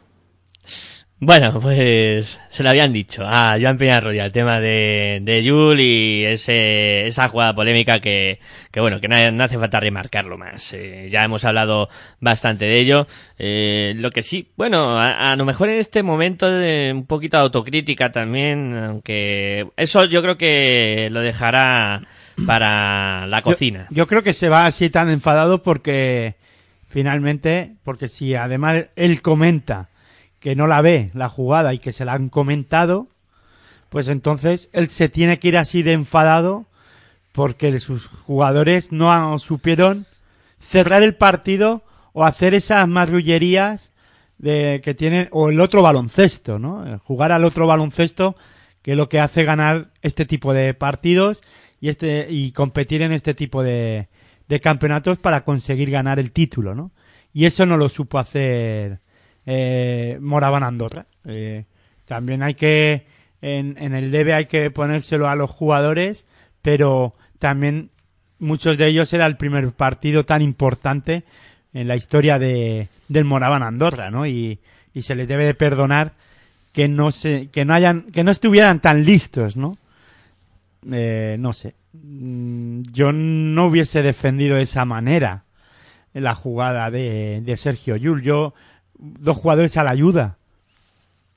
Bueno, 1.19 1.59
pues 1.59 2.39
se 2.49 2.61
lo 2.61 2.69
habían 2.69 2.93
dicho 2.93 3.23
a 3.25 3.57
Joan 3.59 3.79
Peñarroya 3.79 4.25
el 4.25 4.31
tema 4.31 4.59
de, 4.59 5.17
de 5.23 5.43
Yul 5.43 5.79
y 5.79 6.23
ese, 6.23 7.07
esa 7.07 7.27
jugada 7.27 7.55
polémica 7.55 7.99
que, 7.99 8.39
que 8.69 8.79
bueno, 8.79 9.01
que 9.01 9.07
no, 9.07 9.31
no 9.31 9.43
hace 9.43 9.57
falta 9.57 9.79
remarcarlo 9.79 10.37
más. 10.37 10.73
Eh, 10.73 11.09
ya 11.11 11.23
hemos 11.23 11.43
hablado 11.43 11.89
bastante 12.19 12.65
de 12.65 12.79
ello. 12.79 13.07
Eh, 13.39 13.93
lo 13.95 14.11
que 14.11 14.21
sí, 14.21 14.51
bueno, 14.57 14.95
a, 14.99 15.31
a 15.31 15.35
lo 15.35 15.43
mejor 15.43 15.69
en 15.69 15.79
este 15.79 16.03
momento 16.03 16.51
de 16.51 16.93
un 16.93 17.07
poquito 17.07 17.37
de 17.37 17.43
autocrítica 17.43 18.11
también, 18.11 18.77
aunque 18.77 19.65
eso 19.75 20.05
yo 20.05 20.21
creo 20.21 20.37
que 20.37 21.09
lo 21.11 21.21
dejará 21.21 22.03
para 22.45 23.25
la 23.25 23.41
cocina. 23.41 23.87
Yo, 23.89 24.03
yo 24.03 24.07
creo 24.07 24.21
que 24.21 24.33
se 24.33 24.49
va 24.49 24.67
así 24.67 24.91
tan 24.91 25.09
enfadado 25.09 25.63
porque 25.63 26.35
finalmente, 26.87 27.73
porque 27.83 28.07
si 28.07 28.35
además 28.35 28.85
él 28.95 29.23
comenta 29.23 29.89
que 30.39 30.55
no 30.55 30.67
la 30.67 30.81
ve 30.81 31.11
la 31.13 31.29
jugada 31.29 31.73
y 31.73 31.79
que 31.79 31.91
se 31.91 32.05
la 32.05 32.13
han 32.13 32.29
comentado, 32.29 33.07
pues 33.89 34.07
entonces 34.07 34.69
él 34.73 34.87
se 34.87 35.09
tiene 35.09 35.39
que 35.39 35.49
ir 35.49 35.57
así 35.57 35.83
de 35.83 35.93
enfadado 35.93 36.65
porque 37.31 37.79
sus 37.79 38.07
jugadores 38.07 38.91
no 38.91 39.37
supieron 39.39 40.05
cerrar 40.59 41.03
el 41.03 41.15
partido 41.15 41.83
o 42.13 42.25
hacer 42.25 42.53
esas 42.53 42.87
marrullerías 42.87 43.93
de 44.37 44.81
que 44.83 44.93
tienen 44.93 45.29
o 45.31 45.49
el 45.49 45.59
otro 45.59 45.81
baloncesto, 45.81 46.59
¿no? 46.59 46.99
Jugar 47.03 47.31
al 47.31 47.45
otro 47.45 47.67
baloncesto 47.67 48.35
que 48.81 48.91
es 48.91 48.97
lo 48.97 49.09
que 49.09 49.19
hace 49.19 49.43
ganar 49.43 49.89
este 50.01 50.25
tipo 50.25 50.53
de 50.53 50.73
partidos 50.73 51.41
y 51.81 51.89
este 51.89 52.27
y 52.29 52.51
competir 52.51 53.01
en 53.01 53.11
este 53.11 53.33
tipo 53.33 53.61
de, 53.61 54.07
de 54.47 54.59
campeonatos 54.59 55.17
para 55.17 55.43
conseguir 55.43 55.91
ganar 55.91 56.19
el 56.19 56.31
título, 56.31 56.73
¿no? 56.73 56.91
Y 57.33 57.45
eso 57.45 57.65
no 57.65 57.77
lo 57.77 57.89
supo 57.89 58.17
hacer 58.17 58.99
eh, 59.47 60.19
Moraban 60.21 60.63
Andorra. 60.63 61.07
Eh, 61.25 61.63
también 62.05 62.43
hay 62.43 62.53
que, 62.53 63.07
en, 63.41 63.77
el 63.95 64.11
debe 64.11 64.33
hay 64.33 64.45
que 64.45 64.69
ponérselo 64.69 65.27
a 65.27 65.35
los 65.35 65.49
jugadores, 65.49 66.27
pero 66.61 67.15
también 67.39 67.89
muchos 68.39 68.77
de 68.77 68.87
ellos 68.87 69.11
era 69.13 69.25
el 69.25 69.37
primer 69.37 69.71
partido 69.71 70.25
tan 70.25 70.41
importante 70.41 71.23
en 71.73 71.87
la 71.87 71.95
historia 71.95 72.37
de, 72.37 72.89
del 73.07 73.25
Moraban 73.25 73.63
Andorra, 73.63 74.11
¿no? 74.11 74.27
Y, 74.27 74.59
y 74.93 75.01
se 75.01 75.15
les 75.15 75.27
debe 75.27 75.45
de 75.45 75.53
perdonar 75.53 76.13
que 76.73 76.87
no 76.87 77.11
se, 77.11 77.47
que 77.47 77.65
no 77.65 77.73
hayan, 77.73 78.03
que 78.11 78.23
no 78.23 78.31
estuvieran 78.31 78.81
tan 78.81 79.05
listos, 79.05 79.55
¿no? 79.55 79.77
Eh, 80.91 81.37
no 81.39 81.53
sé. 81.53 81.73
mm, 81.93 82.81
yo 82.91 83.11
no 83.11 83.67
hubiese 83.67 84.01
defendido 84.01 84.57
de 84.57 84.63
esa 84.63 84.85
manera 84.85 85.43
la 86.13 86.35
jugada 86.35 86.91
de, 86.91 87.41
de 87.43 87.57
Sergio 87.57 87.95
Yul. 87.95 88.21
Yo, 88.21 88.53
dos 88.97 89.37
jugadores 89.37 89.77
a 89.77 89.83
la 89.83 89.91
ayuda. 89.91 90.37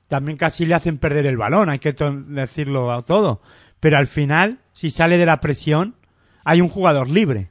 También 0.07 0.37
casi 0.37 0.65
le 0.65 0.75
hacen 0.75 0.97
perder 0.97 1.25
el 1.25 1.37
balón, 1.37 1.69
hay 1.69 1.79
que 1.79 1.95
decirlo 2.27 2.91
a 2.91 3.03
todo. 3.03 3.41
Pero 3.79 3.97
al 3.97 4.07
final, 4.07 4.59
si 4.73 4.91
sale 4.91 5.17
de 5.17 5.25
la 5.25 5.39
presión, 5.39 5.95
hay 6.43 6.61
un 6.61 6.67
jugador 6.67 7.09
libre. 7.09 7.49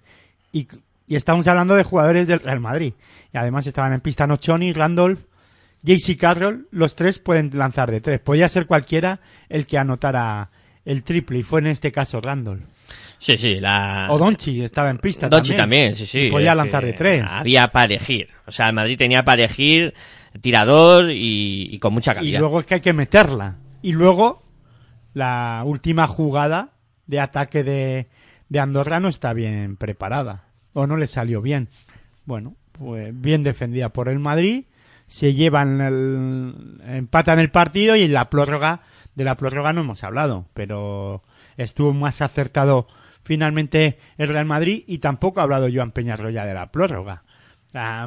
Y, 0.53 0.69
y 1.07 1.17
estamos 1.17 1.47
hablando 1.49 1.75
de 1.75 1.85
jugadores 1.85 2.27
del 2.27 2.41
Real 2.41 2.61
Madrid. 2.61 2.93
Y 3.33 3.39
además 3.39 3.67
estaban 3.67 3.93
en 3.93 4.01
pista 4.01 4.27
Nochoni, 4.27 4.73
Randolph, 4.73 5.21
JC 5.83 6.17
Carroll, 6.19 6.69
los 6.71 6.95
tres 6.95 7.19
pueden 7.19 7.51
lanzar 7.55 7.91
de 7.91 8.01
tres. 8.01 8.21
Podía 8.21 8.49
ser 8.49 8.67
cualquiera 8.67 9.21
el 9.49 9.67
que 9.67 9.79
anotara 9.79 10.51
el 10.85 11.03
triple, 11.03 11.39
y 11.39 11.43
fue 11.43 11.61
en 11.61 11.69
este 11.69 11.93
caso 11.93 12.21
Randolph. 12.21 12.63
Sí, 13.19 13.37
sí, 13.37 13.61
la... 13.61 14.07
O 14.11 14.19
Donchi 14.19 14.63
estaba 14.63 14.91
en 14.91 14.99
pista 14.99 15.29
Donchi 15.29 15.55
también. 15.55 15.91
también, 15.93 15.97
sí, 15.97 16.07
sí. 16.07 16.21
Y 16.27 16.31
podía 16.31 16.55
lanzar 16.55 16.85
de 16.85 16.93
tres. 16.95 17.25
Había 17.29 17.69
para 17.69 17.85
elegir. 17.87 18.29
O 18.47 18.53
sea, 18.53 18.69
el 18.69 18.75
Madrid 18.75 18.97
tenía 18.99 19.25
para 19.25 19.45
elegir 19.45 19.95
tirador 20.41 21.11
y, 21.11 21.69
y 21.75 21.79
con 21.79 21.93
mucha 21.93 22.13
Y 22.13 22.15
calidad. 22.15 22.41
luego 22.41 22.61
es 22.61 22.67
que 22.67 22.75
hay 22.75 22.81
que 22.81 22.93
meterla. 22.93 23.57
Y 23.83 23.93
luego, 23.93 24.43
la 25.15 25.63
última 25.65 26.07
jugada 26.07 26.71
de 27.07 27.21
ataque 27.21 27.63
de, 27.65 28.09
de 28.49 28.59
Andorra 28.61 29.01
no 29.01 29.09
está 29.09 29.33
bien 29.33 29.77
preparada. 29.77 30.45
O 30.73 30.87
no 30.87 30.97
le 30.97 31.07
salió 31.07 31.43
bien. 31.43 31.69
Bueno, 32.25 32.55
pues 32.73 33.13
bien 33.21 33.43
defendida 33.43 33.89
por 33.91 34.09
el 34.09 34.19
Madrid. 34.19 34.65
Se 35.09 35.35
llevan 35.35 35.81
el, 35.81 36.81
empatan 36.87 37.41
el 37.41 37.51
partido 37.51 37.97
y 37.97 38.03
en 38.03 38.13
la 38.13 38.31
prórroga, 38.31 38.83
de 39.17 39.25
la 39.25 39.37
prórroga 39.37 39.73
no 39.73 39.81
hemos 39.81 40.05
hablado, 40.05 40.47
pero 40.55 41.25
estuvo 41.63 41.93
más 41.93 42.23
acertado 42.23 42.87
finalmente 43.23 43.99
el 44.19 44.29
Real 44.29 44.47
Madrid 44.47 44.85
y 44.87 44.99
tampoco 44.99 45.41
ha 45.41 45.45
hablado 45.45 45.69
Joan 45.73 45.93
Peñarroya 45.93 46.45
de 46.45 46.55
la 46.55 46.71
prórroga. 46.73 47.23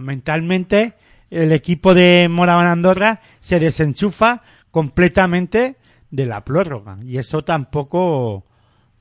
Mentalmente, 0.02 0.94
el 1.30 1.52
equipo 1.52 1.94
de 1.94 2.28
Moraván 2.30 2.68
Andorra 2.68 3.22
se 3.40 3.60
desenchufa 3.60 4.42
completamente 4.72 5.78
de 6.12 6.26
la 6.26 6.44
prórroga 6.44 6.98
y 7.04 7.18
eso 7.18 7.44
tampoco 7.44 8.46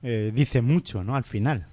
eh, 0.03 0.31
dice 0.35 0.63
mucho, 0.63 1.03
¿no? 1.03 1.17
Al 1.17 1.25
final. 1.25 1.67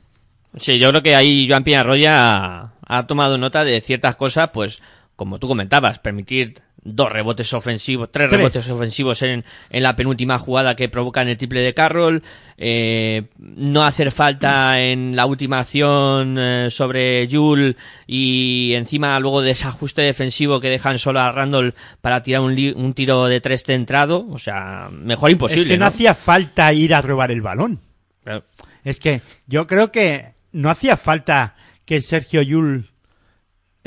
Sí, 0.56 0.80
yo 0.80 0.90
creo 0.90 1.04
que 1.04 1.16
ahí 1.16 1.48
Joan 1.48 1.64
Piñarroya 1.64 2.14
ha, 2.16 2.74
ha 2.82 3.08
tomado 3.08 3.38
nota 3.38 3.64
de 3.64 3.80
ciertas 3.82 4.16
cosas, 4.16 4.50
pues, 4.52 4.82
como 5.16 5.38
tú 5.38 5.48
comentabas, 5.48 6.00
permitir 6.00 6.56
dos 6.84 7.12
rebotes 7.12 7.52
ofensivos, 7.54 8.10
tres, 8.12 8.30
Tres. 8.30 8.38
rebotes 8.40 8.70
ofensivos 8.70 9.22
en, 9.22 9.44
en 9.70 9.84
la 9.84 9.96
penúltima 9.96 10.40
jugada 10.40 10.76
que 10.76 10.90
provocan 10.90 11.28
el 11.28 11.38
triple 11.38 11.62
de 11.62 11.74
Carroll, 11.74 12.24
eh, 12.58 13.24
no 13.38 13.84
hacer 13.84 14.12
falta 14.12 14.82
en 14.82 15.16
la 15.16 15.26
última 15.26 15.60
acción 15.60 16.38
eh, 16.40 16.68
sobre 16.70 17.28
Jul 17.32 17.76
y 18.08 18.74
encima 18.76 19.20
luego 19.20 19.42
desajuste 19.42 20.02
defensivo 20.02 20.60
que 20.60 20.70
dejan 20.70 21.00
solo 21.00 21.20
a 21.20 21.32
Randall 21.32 21.74
para 22.02 22.24
tirar 22.24 22.42
un, 22.42 22.56
li- 22.56 22.74
un 22.76 22.94
tiro 22.94 23.26
de 23.26 23.42
tres 23.42 23.64
centrado, 23.64 24.26
o 24.30 24.40
sea, 24.40 24.90
mejor 24.92 25.32
imposible. 25.32 25.62
es 25.64 25.68
que 25.68 25.78
no, 25.78 25.86
¿no? 25.86 25.90
hacía 25.90 26.14
falta 26.14 26.72
ir 26.74 26.94
a 26.96 27.02
robar 27.02 27.32
el 27.32 27.42
balón. 27.42 27.80
Claro. 28.24 28.44
Es 28.84 29.00
que 29.00 29.22
yo 29.48 29.68
creo 29.68 29.92
que 29.92 30.34
no 30.52 30.70
hacía 30.70 30.96
falta 30.98 31.56
que 31.86 32.02
Sergio 32.02 32.42
Yul 32.42 32.90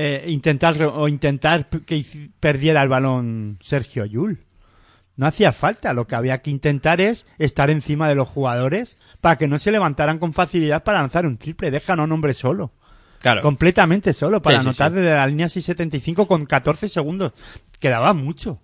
eh, 0.04 0.24
intentar 0.26 0.82
o 0.82 1.06
intentar 1.06 1.68
que 1.68 2.04
perdiera 2.40 2.82
el 2.82 2.88
balón 2.88 3.58
Sergio 3.60 4.04
Yul. 4.04 4.44
No 5.14 5.26
hacía 5.26 5.52
falta, 5.52 5.92
lo 5.92 6.06
que 6.06 6.14
había 6.14 6.38
que 6.42 6.50
intentar 6.50 7.00
es 7.00 7.26
estar 7.38 7.70
encima 7.70 8.08
de 8.08 8.14
los 8.14 8.28
jugadores 8.28 8.96
para 9.20 9.36
que 9.36 9.46
no 9.46 9.58
se 9.58 9.70
levantaran 9.70 10.18
con 10.18 10.32
facilidad 10.32 10.82
para 10.82 11.00
lanzar 11.00 11.26
un 11.26 11.36
triple. 11.36 11.70
Dejan 11.70 12.00
a 12.00 12.04
un 12.04 12.12
hombre 12.12 12.34
solo. 12.34 12.72
Claro. 13.20 13.42
Completamente 13.42 14.12
solo 14.12 14.42
para 14.42 14.56
Sí, 14.56 14.66
anotar 14.66 14.90
sí. 14.90 14.96
desde 14.96 15.14
la 15.14 15.26
línea 15.26 15.48
675 15.48 16.26
con 16.26 16.46
14 16.46 16.88
segundos. 16.88 17.32
Quedaba 17.78 18.12
mucho. 18.14 18.58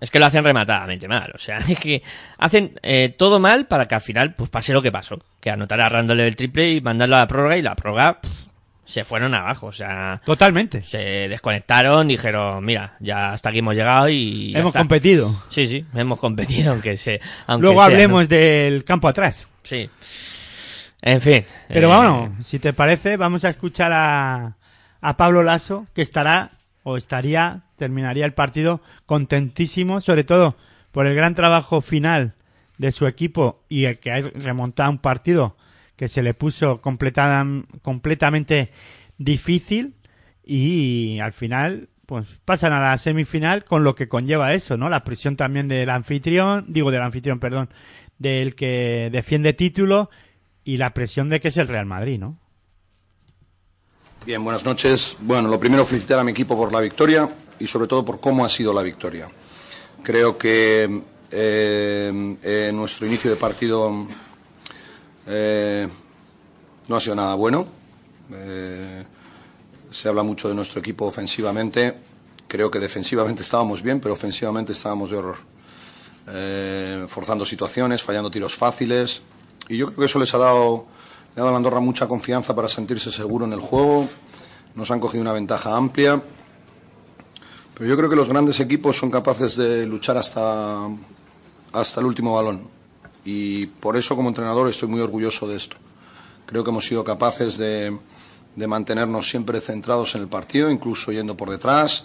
Es 0.00 0.10
que 0.10 0.18
lo 0.18 0.26
hacen 0.26 0.44
rematadamente 0.44 1.06
mal. 1.08 1.30
O 1.34 1.38
sea, 1.38 1.58
es 1.68 1.78
que 1.78 2.02
hacen 2.38 2.78
eh, 2.82 3.14
todo 3.18 3.38
mal 3.38 3.66
para 3.66 3.86
que 3.86 3.94
al 3.94 4.00
final 4.00 4.34
pues 4.34 4.48
pase 4.48 4.72
lo 4.72 4.80
que 4.80 4.90
pasó. 4.92 5.18
Que 5.40 5.50
anotara 5.50 5.86
a 5.86 5.88
Randall 5.90 6.20
el 6.20 6.36
triple 6.36 6.72
y 6.72 6.80
mandarlo 6.80 7.16
a 7.16 7.20
la 7.20 7.26
prórroga 7.26 7.56
y 7.58 7.62
la 7.62 7.74
prórroga 7.74 8.20
pff, 8.20 8.46
se 8.84 9.04
fueron 9.04 9.34
abajo. 9.34 9.68
O 9.68 9.72
sea, 9.72 10.20
Totalmente. 10.24 10.82
se 10.82 10.98
desconectaron, 11.28 12.08
dijeron, 12.08 12.64
mira, 12.64 12.96
ya 13.00 13.32
hasta 13.32 13.50
aquí 13.50 13.58
hemos 13.58 13.74
llegado 13.74 14.08
y... 14.08 14.52
Hemos 14.54 14.68
está". 14.68 14.80
competido. 14.80 15.34
Sí, 15.50 15.66
sí, 15.66 15.84
hemos 15.94 16.18
competido, 16.18 16.72
aunque 16.72 16.96
se... 16.96 17.20
Aunque 17.46 17.62
Luego 17.62 17.80
sea, 17.80 17.86
hablemos 17.86 18.22
¿no? 18.22 18.28
del 18.28 18.84
campo 18.84 19.08
atrás. 19.08 19.48
Sí. 19.62 19.88
En 21.00 21.20
fin. 21.20 21.44
Pero 21.68 21.92
eh, 21.92 21.96
bueno, 21.96 22.36
si 22.44 22.58
te 22.58 22.72
parece, 22.72 23.16
vamos 23.16 23.44
a 23.44 23.50
escuchar 23.50 23.92
a, 23.92 24.56
a 25.00 25.16
Pablo 25.16 25.42
Lasso, 25.42 25.86
que 25.94 26.02
estará 26.02 26.52
o 26.84 26.96
estaría, 26.96 27.62
terminaría 27.76 28.24
el 28.24 28.34
partido 28.34 28.80
contentísimo, 29.06 30.00
sobre 30.00 30.24
todo 30.24 30.56
por 30.90 31.06
el 31.06 31.14
gran 31.14 31.34
trabajo 31.34 31.80
final 31.80 32.34
de 32.78 32.90
su 32.92 33.06
equipo 33.06 33.62
y 33.68 33.84
el 33.84 33.98
que 33.98 34.10
ha 34.12 34.20
remontado 34.20 34.90
un 34.90 34.98
partido 34.98 35.56
que 36.02 36.08
se 36.08 36.24
le 36.24 36.34
puso 36.34 36.80
completada- 36.80 37.46
completamente 37.80 38.72
difícil 39.18 39.94
y 40.44 41.20
al 41.20 41.32
final 41.32 41.90
pues 42.06 42.26
pasan 42.44 42.72
a 42.72 42.80
la 42.80 42.98
semifinal 42.98 43.64
con 43.64 43.84
lo 43.84 43.94
que 43.94 44.08
conlleva 44.08 44.52
eso, 44.52 44.76
¿no? 44.76 44.88
La 44.88 45.04
presión 45.04 45.36
también 45.36 45.68
del 45.68 45.88
anfitrión, 45.90 46.64
digo 46.66 46.90
del 46.90 47.02
anfitrión, 47.02 47.38
perdón, 47.38 47.68
del 48.18 48.56
que 48.56 49.10
defiende 49.12 49.52
título 49.52 50.10
y 50.64 50.76
la 50.76 50.92
presión 50.92 51.28
de 51.28 51.40
que 51.40 51.46
es 51.46 51.56
el 51.56 51.68
Real 51.68 51.86
Madrid, 51.86 52.18
¿no? 52.18 52.36
Bien, 54.26 54.42
buenas 54.42 54.64
noches. 54.64 55.16
Bueno, 55.20 55.48
lo 55.48 55.60
primero 55.60 55.84
felicitar 55.84 56.18
a 56.18 56.24
mi 56.24 56.32
equipo 56.32 56.56
por 56.56 56.72
la 56.72 56.80
victoria 56.80 57.30
y 57.60 57.68
sobre 57.68 57.86
todo 57.86 58.04
por 58.04 58.18
cómo 58.18 58.44
ha 58.44 58.48
sido 58.48 58.74
la 58.74 58.82
victoria. 58.82 59.28
Creo 60.02 60.36
que 60.36 61.00
eh, 61.30 62.70
nuestro 62.74 63.06
inicio 63.06 63.30
de 63.30 63.36
partido 63.36 64.08
eh, 65.26 65.88
no 66.88 66.96
ha 66.96 67.00
sido 67.00 67.14
nada 67.14 67.34
bueno. 67.34 67.66
Eh, 68.32 69.04
se 69.90 70.08
habla 70.08 70.22
mucho 70.22 70.48
de 70.48 70.54
nuestro 70.54 70.80
equipo 70.80 71.06
ofensivamente. 71.06 71.94
Creo 72.48 72.70
que 72.70 72.80
defensivamente 72.80 73.42
estábamos 73.42 73.82
bien, 73.82 74.00
pero 74.00 74.14
ofensivamente 74.14 74.72
estábamos 74.72 75.10
de 75.10 75.16
horror. 75.16 75.36
Eh, 76.28 77.04
forzando 77.08 77.44
situaciones, 77.44 78.02
fallando 78.02 78.30
tiros 78.30 78.56
fáciles. 78.56 79.22
Y 79.68 79.76
yo 79.76 79.86
creo 79.86 79.98
que 79.98 80.04
eso 80.06 80.18
les 80.18 80.32
ha 80.34 80.38
dado, 80.38 80.86
le 81.34 81.42
ha 81.42 81.44
dado 81.44 81.54
a 81.54 81.56
Andorra 81.56 81.80
mucha 81.80 82.06
confianza 82.06 82.54
para 82.54 82.68
sentirse 82.68 83.10
seguro 83.10 83.44
en 83.44 83.52
el 83.52 83.60
juego. 83.60 84.08
Nos 84.74 84.90
han 84.90 85.00
cogido 85.00 85.22
una 85.22 85.32
ventaja 85.32 85.76
amplia. 85.76 86.22
Pero 87.74 87.88
yo 87.88 87.96
creo 87.96 88.10
que 88.10 88.16
los 88.16 88.28
grandes 88.28 88.60
equipos 88.60 88.96
son 88.96 89.10
capaces 89.10 89.56
de 89.56 89.86
luchar 89.86 90.16
hasta, 90.16 90.88
hasta 91.72 92.00
el 92.00 92.06
último 92.06 92.34
balón. 92.34 92.71
Y 93.24 93.66
por 93.66 93.96
eso, 93.96 94.16
como 94.16 94.28
entrenador, 94.28 94.68
estoy 94.68 94.88
muy 94.88 95.00
orgulloso 95.00 95.46
de 95.48 95.56
esto. 95.56 95.76
Creo 96.46 96.64
que 96.64 96.70
hemos 96.70 96.86
sido 96.86 97.04
capaces 97.04 97.56
de, 97.56 97.96
de 98.56 98.66
mantenernos 98.66 99.28
siempre 99.28 99.60
centrados 99.60 100.14
en 100.14 100.22
el 100.22 100.28
partido, 100.28 100.70
incluso 100.70 101.12
yendo 101.12 101.36
por 101.36 101.50
detrás. 101.50 102.04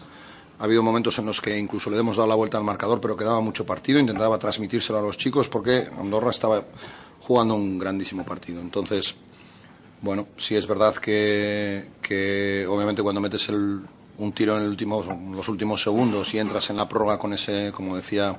Ha 0.59 0.63
habido 0.63 0.81
momentos 0.81 1.17
en 1.19 1.25
los 1.25 1.41
que 1.41 1.57
incluso 1.57 1.89
le 1.89 1.97
hemos 1.97 2.17
dado 2.17 2.29
la 2.29 2.35
vuelta 2.35 2.57
al 2.57 2.63
marcador, 2.63 2.99
pero 2.99 3.17
quedaba 3.17 3.41
mucho 3.41 3.65
partido. 3.65 3.99
Intentaba 3.99 4.37
transmitírselo 4.37 4.99
a 4.99 5.01
los 5.01 5.17
chicos 5.17 5.49
porque 5.49 5.87
Andorra 5.97 6.31
estaba 6.31 6.63
jugando 7.21 7.55
un 7.55 7.77
grandísimo 7.77 8.23
partido. 8.23 8.61
Entonces, 8.61 9.15
bueno, 10.01 10.27
sí 10.37 10.55
es 10.55 10.67
verdad 10.67 10.95
que, 10.95 11.89
que 12.01 12.65
obviamente 12.67 13.03
cuando 13.03 13.21
metes 13.21 13.49
el, 13.49 13.81
un 14.17 14.31
tiro 14.31 14.55
en 14.57 14.63
el 14.63 14.69
último, 14.69 15.03
los 15.31 15.47
últimos 15.49 15.81
segundos 15.81 16.33
y 16.33 16.39
entras 16.39 16.69
en 16.69 16.77
la 16.77 16.87
prórroga 16.87 17.19
con 17.19 17.33
ese, 17.33 17.71
como 17.71 17.95
decía 17.95 18.37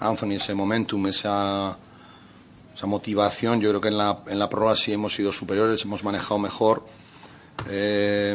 Anthony, 0.00 0.32
ese 0.32 0.54
momentum, 0.54 1.06
esa, 1.06 1.76
esa 2.74 2.86
motivación, 2.86 3.60
yo 3.60 3.68
creo 3.70 3.80
que 3.80 3.88
en 3.88 3.98
la, 3.98 4.18
en 4.26 4.38
la 4.38 4.48
prórroga 4.48 4.76
sí 4.76 4.92
hemos 4.92 5.14
sido 5.14 5.30
superiores, 5.30 5.84
hemos 5.84 6.02
manejado 6.02 6.38
mejor 6.38 6.84
eh, 7.70 8.34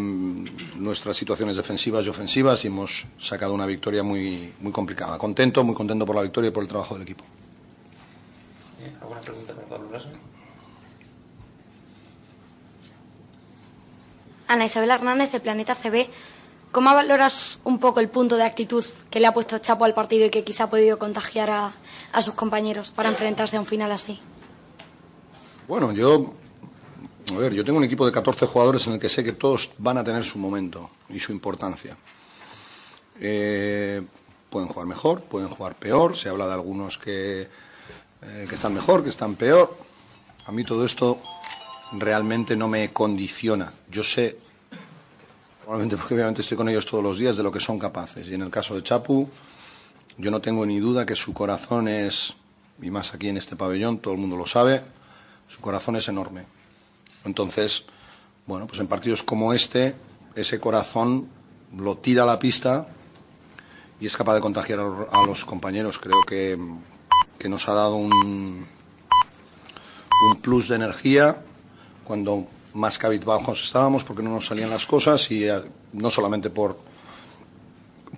nuestras 0.78 1.18
situaciones 1.18 1.58
defensivas 1.58 2.06
y 2.06 2.10
ofensivas 2.10 2.64
y 2.64 2.68
hemos 2.68 3.06
sacado 3.20 3.54
una 3.54 3.66
victoria 3.66 4.02
muy, 4.02 4.54
muy 4.62 4.72
complicada. 4.72 5.18
Contento, 5.18 5.64
muy 5.64 5.76
contento 5.76 6.06
por 6.06 6.16
la 6.16 6.22
victoria 6.22 6.48
y 6.48 6.52
por 6.52 6.64
el 6.64 6.70
trabajo 6.70 6.94
del 6.94 7.04
equipo. 7.04 7.26
¿Alguna 9.02 9.20
pregunta 9.20 9.54
para 9.54 9.68
Pablo 9.68 9.92
Lasso? 9.92 10.10
Ana 14.48 14.66
Isabel 14.66 14.90
Hernández 14.90 15.32
de 15.32 15.40
Planeta 15.42 15.76
CB. 15.76 16.08
¿Cómo 16.72 16.94
valoras 16.94 17.60
un 17.66 17.78
poco 17.80 18.00
el 18.00 18.10
punto 18.10 18.38
de 18.38 18.44
actitud 18.44 18.86
que 19.12 19.20
le 19.20 19.28
ha 19.28 19.34
puesto 19.34 19.58
Chapo 19.60 19.86
al 19.86 19.94
partido 19.94 20.26
y 20.26 20.30
que 20.30 20.44
quizá 20.44 20.66
ha 20.66 20.70
podido 20.70 20.98
contagiar 20.98 21.50
a, 21.50 21.74
a 22.12 22.22
sus 22.22 22.34
compañeros 22.34 22.92
para 22.92 23.10
enfrentarse 23.10 23.58
a 23.58 23.60
un 23.60 23.66
final 23.66 23.92
así? 23.92 24.20
Bueno, 25.68 25.92
yo, 25.92 26.34
a 27.34 27.38
ver, 27.38 27.54
yo 27.54 27.64
tengo 27.64 27.78
un 27.78 27.84
equipo 27.84 28.06
de 28.06 28.12
14 28.12 28.46
jugadores 28.48 28.88
en 28.88 28.94
el 28.94 29.00
que 29.00 29.10
sé 29.10 29.24
que 29.24 29.34
todos 29.34 29.72
van 29.78 29.98
a 29.98 30.04
tener 30.04 30.24
su 30.24 30.40
momento 30.40 30.90
y 31.10 31.20
su 31.20 31.32
importancia. 31.32 31.96
Eh, 33.20 34.02
pueden 34.50 34.68
jugar 34.68 34.88
mejor, 34.88 35.22
pueden 35.22 35.50
jugar 35.50 35.76
peor. 35.76 36.18
Se 36.18 36.30
habla 36.30 36.48
de 36.48 36.54
algunos 36.54 36.98
que, 36.98 37.42
eh, 38.22 38.46
que 38.48 38.56
están 38.56 38.74
mejor, 38.74 39.04
que 39.04 39.10
están 39.10 39.36
peor. 39.36 39.78
A 40.46 40.52
mí 40.52 40.64
todo 40.64 40.86
esto 40.86 41.20
realmente 41.92 42.56
no 42.56 42.68
me 42.68 42.92
condiciona. 42.92 43.72
Yo 43.90 44.04
sé, 44.04 44.38
probablemente 45.62 45.98
porque 45.98 46.16
obviamente 46.16 46.42
estoy 46.42 46.58
con 46.58 46.70
ellos 46.70 46.86
todos 46.86 47.04
los 47.04 47.18
días, 47.18 47.38
de 47.38 47.44
lo 47.44 47.52
que 47.52 47.60
son 47.60 47.78
capaces. 47.78 48.28
Y 48.28 48.34
en 48.34 48.42
el 48.42 48.50
caso 48.50 48.76
de 48.76 48.84
Chapu, 48.84 49.30
yo 50.20 50.32
no 50.32 50.42
tengo 50.42 50.66
ni 50.66 50.80
duda 50.80 51.06
que 51.06 51.16
su 51.16 51.34
corazón 51.34 51.88
es, 51.88 52.36
y 52.82 52.92
más 52.92 53.14
aquí 53.14 53.30
en 53.30 53.38
este 53.38 53.56
pabellón, 53.56 54.00
todo 54.00 54.14
el 54.14 54.20
mundo 54.20 54.36
lo 54.36 54.46
sabe, 54.46 54.82
su 55.48 55.62
corazón 55.62 55.96
es 55.96 56.10
enorme. 56.10 56.44
Entonces, 57.24 57.86
bueno, 58.46 58.68
pues 58.68 58.82
en 58.82 58.88
partidos 58.88 59.24
como 59.24 59.54
este, 59.54 59.96
ese 60.36 60.60
corazón 60.60 61.30
lo 61.78 61.98
tira 61.98 62.24
a 62.24 62.26
la 62.26 62.38
pista 62.38 62.88
y 64.02 64.08
es 64.08 64.18
capaz 64.18 64.36
de 64.36 64.42
contagiar 64.42 64.80
a 64.80 65.26
los 65.26 65.46
compañeros. 65.46 66.00
Creo 66.00 66.22
que, 66.28 66.58
que 67.38 67.50
nos 67.50 67.70
ha 67.70 67.74
dado 67.74 67.96
un, 67.96 68.12
un 68.12 68.66
plus 70.42 70.68
de 70.68 70.76
energía 70.76 71.42
cuando 72.04 72.46
más 72.74 72.98
cabizbajos 72.98 73.64
estábamos 73.64 74.04
porque 74.04 74.24
no 74.24 74.32
nos 74.32 74.48
salían 74.48 74.70
las 74.70 74.86
cosas 74.86 75.32
y 75.32 75.48
eh, 75.48 75.62
no 75.94 76.10
solamente 76.10 76.50
por, 76.50 76.89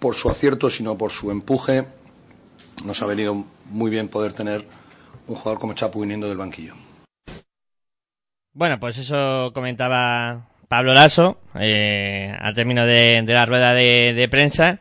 por 0.02 0.16
su 0.16 0.30
acierto, 0.30 0.72
sino 0.72 0.98
por 0.98 1.12
su 1.12 1.30
empuje, 1.30 1.86
nos 2.84 3.04
ha 3.04 3.06
venido 3.06 3.46
muy 3.70 3.92
bien 3.92 4.08
poder 4.08 4.34
tener 4.34 4.66
un 5.28 5.36
jugador 5.36 5.60
como 5.60 5.74
Chapu 5.76 6.02
viniendo 6.02 6.28
del 6.28 6.40
banquillo. 6.40 6.74
Bueno, 8.52 8.80
pues 8.80 8.98
eso 8.98 9.52
comentaba 9.54 10.48
Pablo 10.68 10.96
Lasso 10.96 11.38
eh, 11.54 12.36
al 12.42 12.56
término 12.56 12.88
de, 12.88 13.24
la 13.28 13.46
rueda 13.46 13.76
de, 13.76 14.28
prensa. 14.32 14.80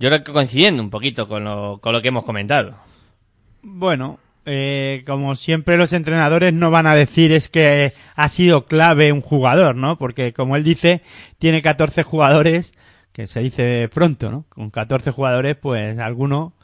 Yo 0.00 0.08
creo 0.08 0.24
que 0.24 0.32
coincidiendo 0.32 0.82
un 0.82 0.88
poquito 0.88 1.28
con 1.28 1.44
lo, 1.44 1.78
con 1.82 1.92
lo 1.92 2.00
que 2.00 2.08
hemos 2.08 2.24
comentado. 2.24 2.74
Bueno, 3.60 4.20
eh, 4.46 5.04
como 5.06 5.36
siempre 5.36 5.76
los 5.76 5.92
entrenadores 5.92 6.54
no 6.54 6.70
van 6.70 6.86
a 6.86 6.96
decir 6.96 7.30
es 7.30 7.50
que 7.50 7.92
ha 8.16 8.28
sido 8.30 8.64
clave 8.64 9.12
un 9.12 9.20
jugador, 9.20 9.76
¿no? 9.76 9.98
Porque 9.98 10.32
como 10.32 10.56
él 10.56 10.64
dice, 10.64 11.02
tiene 11.38 11.60
14 11.60 12.02
jugadores, 12.04 12.72
que 13.12 13.26
se 13.26 13.40
dice 13.40 13.88
pronto, 13.92 14.30
¿no? 14.30 14.46
Con 14.48 14.70
14 14.70 15.10
jugadores, 15.10 15.56
pues 15.56 15.98
alguno 15.98 16.54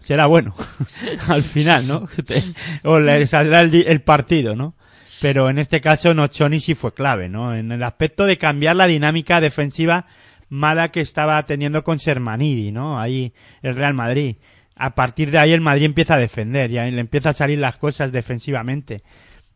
será 0.00 0.26
bueno 0.26 0.54
al 1.28 1.42
final, 1.42 1.86
¿no? 1.86 2.08
o 2.84 2.98
le 2.98 3.26
saldrá 3.26 3.60
el, 3.60 4.00
partido, 4.02 4.56
¿no? 4.56 4.74
Pero 5.20 5.50
en 5.50 5.58
este 5.58 5.80
caso 5.80 6.14
Nochoni 6.14 6.60
sí 6.60 6.74
fue 6.74 6.94
clave, 6.94 7.28
¿no? 7.28 7.54
En 7.54 7.72
el 7.72 7.82
aspecto 7.82 8.24
de 8.24 8.38
cambiar 8.38 8.76
la 8.76 8.86
dinámica 8.86 9.40
defensiva 9.40 10.06
mala 10.48 10.90
que 10.90 11.00
estaba 11.00 11.44
teniendo 11.44 11.84
con 11.84 11.98
Sermanidi, 11.98 12.72
¿no? 12.72 13.00
Ahí 13.00 13.34
el 13.62 13.76
Real 13.76 13.94
Madrid 13.94 14.36
a 14.78 14.94
partir 14.94 15.30
de 15.30 15.38
ahí 15.38 15.52
el 15.52 15.60
Madrid 15.60 15.84
empieza 15.84 16.14
a 16.14 16.18
defender 16.18 16.70
y 16.70 16.74
le 16.74 17.00
empieza 17.00 17.30
a 17.30 17.34
salir 17.34 17.58
las 17.58 17.76
cosas 17.76 18.12
defensivamente. 18.12 19.02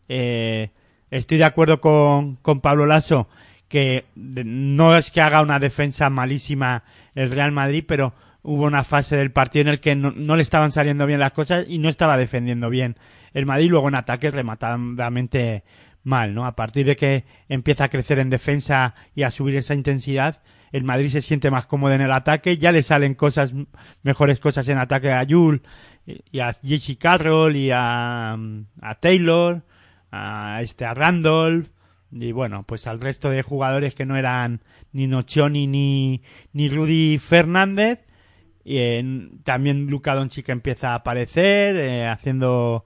Eh, 0.09 0.71
estoy 1.11 1.39
de 1.39 1.45
acuerdo 1.45 1.81
con, 1.81 2.37
con 2.37 2.61
Pablo 2.61 2.87
Lasso 2.87 3.29
que 3.73 4.05
no 4.15 4.99
es 4.99 5.11
que 5.11 5.23
haga 5.23 5.41
una 5.41 5.59
defensa 5.59 6.11
malísima 6.11 6.85
el 7.15 7.31
Real 7.31 7.53
Madrid, 7.53 7.85
pero 7.89 8.13
hubo 8.43 8.65
una 8.65 8.85
fase 8.85 9.17
del 9.17 9.33
partido 9.33 9.63
en 9.63 9.69
el 9.69 9.81
que 9.81 9.97
no, 9.97 10.37
le 10.37 10.43
estaban 10.43 10.73
saliendo 10.73 11.07
bien 11.07 11.19
las 11.19 11.33
cosas 11.33 11.65
y 11.67 11.79
no 11.79 11.89
estaba 11.89 12.19
defendiendo 12.19 12.69
bien 12.69 12.99
el 13.33 13.47
Madrid, 13.47 13.71
luego 13.71 13.89
en 13.89 13.95
ataque 13.95 14.31
rematadamente 14.31 15.65
mal, 16.05 16.35
¿no? 16.35 16.45
A 16.45 16.55
partir 16.55 16.85
de 16.85 16.97
que 16.97 17.25
empieza 17.49 17.85
a 17.85 17.89
crecer 17.89 18.19
en 18.19 18.29
defensa 18.29 18.95
y 19.15 19.23
a 19.23 19.31
subir 19.31 19.57
esa 19.57 19.73
intensidad, 19.73 20.43
el 20.71 20.85
Madrid 20.85 21.09
se 21.09 21.23
siente 21.23 21.51
más 21.51 21.67
cómodo 21.67 21.95
en 21.95 22.03
el 22.03 22.13
ataque, 22.13 22.59
ya 22.59 22.73
le 22.73 22.83
salen 22.83 23.15
cosas, 23.15 23.55
mejores 24.03 24.39
cosas 24.39 24.69
en 24.69 24.77
ataque 24.77 25.13
a 25.13 25.23
Yul 25.23 25.63
y 26.05 26.41
a 26.41 26.53
Jesse 26.63 26.99
Carroll 26.99 27.57
y 27.57 27.71
a, 27.71 28.37
a 28.83 28.95
Taylor, 29.01 29.63
a 30.11 30.61
este 30.61 30.85
a 30.85 30.93
Randolph 30.93 31.69
y 32.13 32.33
bueno, 32.33 32.65
pues 32.65 32.87
al 32.87 33.01
resto 33.01 33.31
de 33.31 33.43
jugadores 33.43 33.95
que 33.95 34.07
no 34.07 34.17
eran 34.17 34.61
ni 34.93 35.07
Nochioni 35.07 35.67
ni, 35.67 36.23
ni 36.53 36.69
Rudy 36.69 37.19
Fernández. 37.19 38.01
Y 38.65 39.39
también 39.43 39.87
Luka 39.89 40.15
Doncic 40.15 40.49
empieza 40.51 40.93
a 40.93 40.97
aparecer, 40.97 41.77
eh, 41.77 42.07
haciendo, 42.07 42.85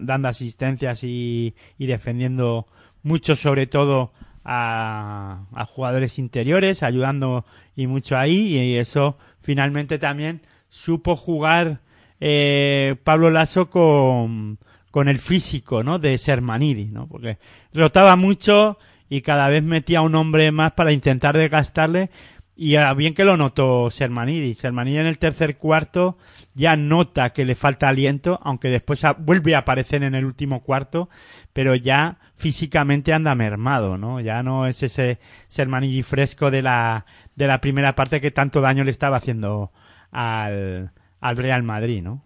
dando 0.00 0.28
asistencias 0.28 1.04
y, 1.04 1.54
y 1.76 1.86
defendiendo 1.86 2.66
mucho, 3.02 3.36
sobre 3.36 3.66
todo 3.66 4.12
a, 4.44 5.66
jugadores 5.74 6.18
interiores, 6.18 6.82
ayudando 6.82 7.44
y 7.76 7.86
mucho 7.86 8.16
ahí, 8.16 8.56
y 8.56 8.76
eso 8.76 9.18
finalmente 9.42 9.98
también 9.98 10.42
supo 10.70 11.16
jugar 11.16 11.80
eh, 12.20 12.96
Pablo 13.04 13.30
Lasso 13.30 13.70
con, 13.70 14.58
con 14.90 15.08
el 15.08 15.18
físico, 15.18 15.82
¿no? 15.82 15.98
De 15.98 16.18
Sermanidi, 16.18 16.86
¿no? 16.86 17.06
Porque 17.06 17.38
rotaba 17.72 18.16
mucho 18.16 18.78
y 19.08 19.22
cada 19.22 19.48
vez 19.48 19.62
metía 19.62 20.00
un 20.00 20.14
hombre 20.14 20.50
más 20.52 20.72
para 20.72 20.92
intentar 20.92 21.36
desgastarle 21.36 22.10
y 22.60 22.76
bien 22.96 23.14
que 23.14 23.24
lo 23.24 23.36
notó 23.36 23.88
Sermanidi. 23.88 24.54
Sermanidi 24.54 24.98
en 24.98 25.06
el 25.06 25.18
tercer 25.18 25.58
cuarto 25.58 26.18
ya 26.54 26.74
nota 26.74 27.30
que 27.30 27.44
le 27.44 27.54
falta 27.54 27.88
aliento, 27.88 28.40
aunque 28.42 28.68
después 28.68 29.06
vuelve 29.18 29.54
a 29.54 29.58
aparecer 29.58 30.02
en 30.02 30.16
el 30.16 30.24
último 30.24 30.64
cuarto, 30.64 31.08
pero 31.52 31.76
ya 31.76 32.18
físicamente 32.36 33.12
anda 33.12 33.36
mermado, 33.36 33.96
¿no? 33.96 34.18
Ya 34.18 34.42
no 34.42 34.66
es 34.66 34.82
ese 34.82 35.20
Sermanidi 35.46 36.02
fresco 36.02 36.50
de 36.50 36.62
la, 36.62 37.06
de 37.36 37.46
la 37.46 37.60
primera 37.60 37.94
parte 37.94 38.20
que 38.20 38.32
tanto 38.32 38.60
daño 38.60 38.82
le 38.82 38.90
estaba 38.90 39.18
haciendo 39.18 39.70
al, 40.10 40.90
al 41.20 41.36
Real 41.36 41.62
Madrid, 41.62 42.02
¿no? 42.02 42.24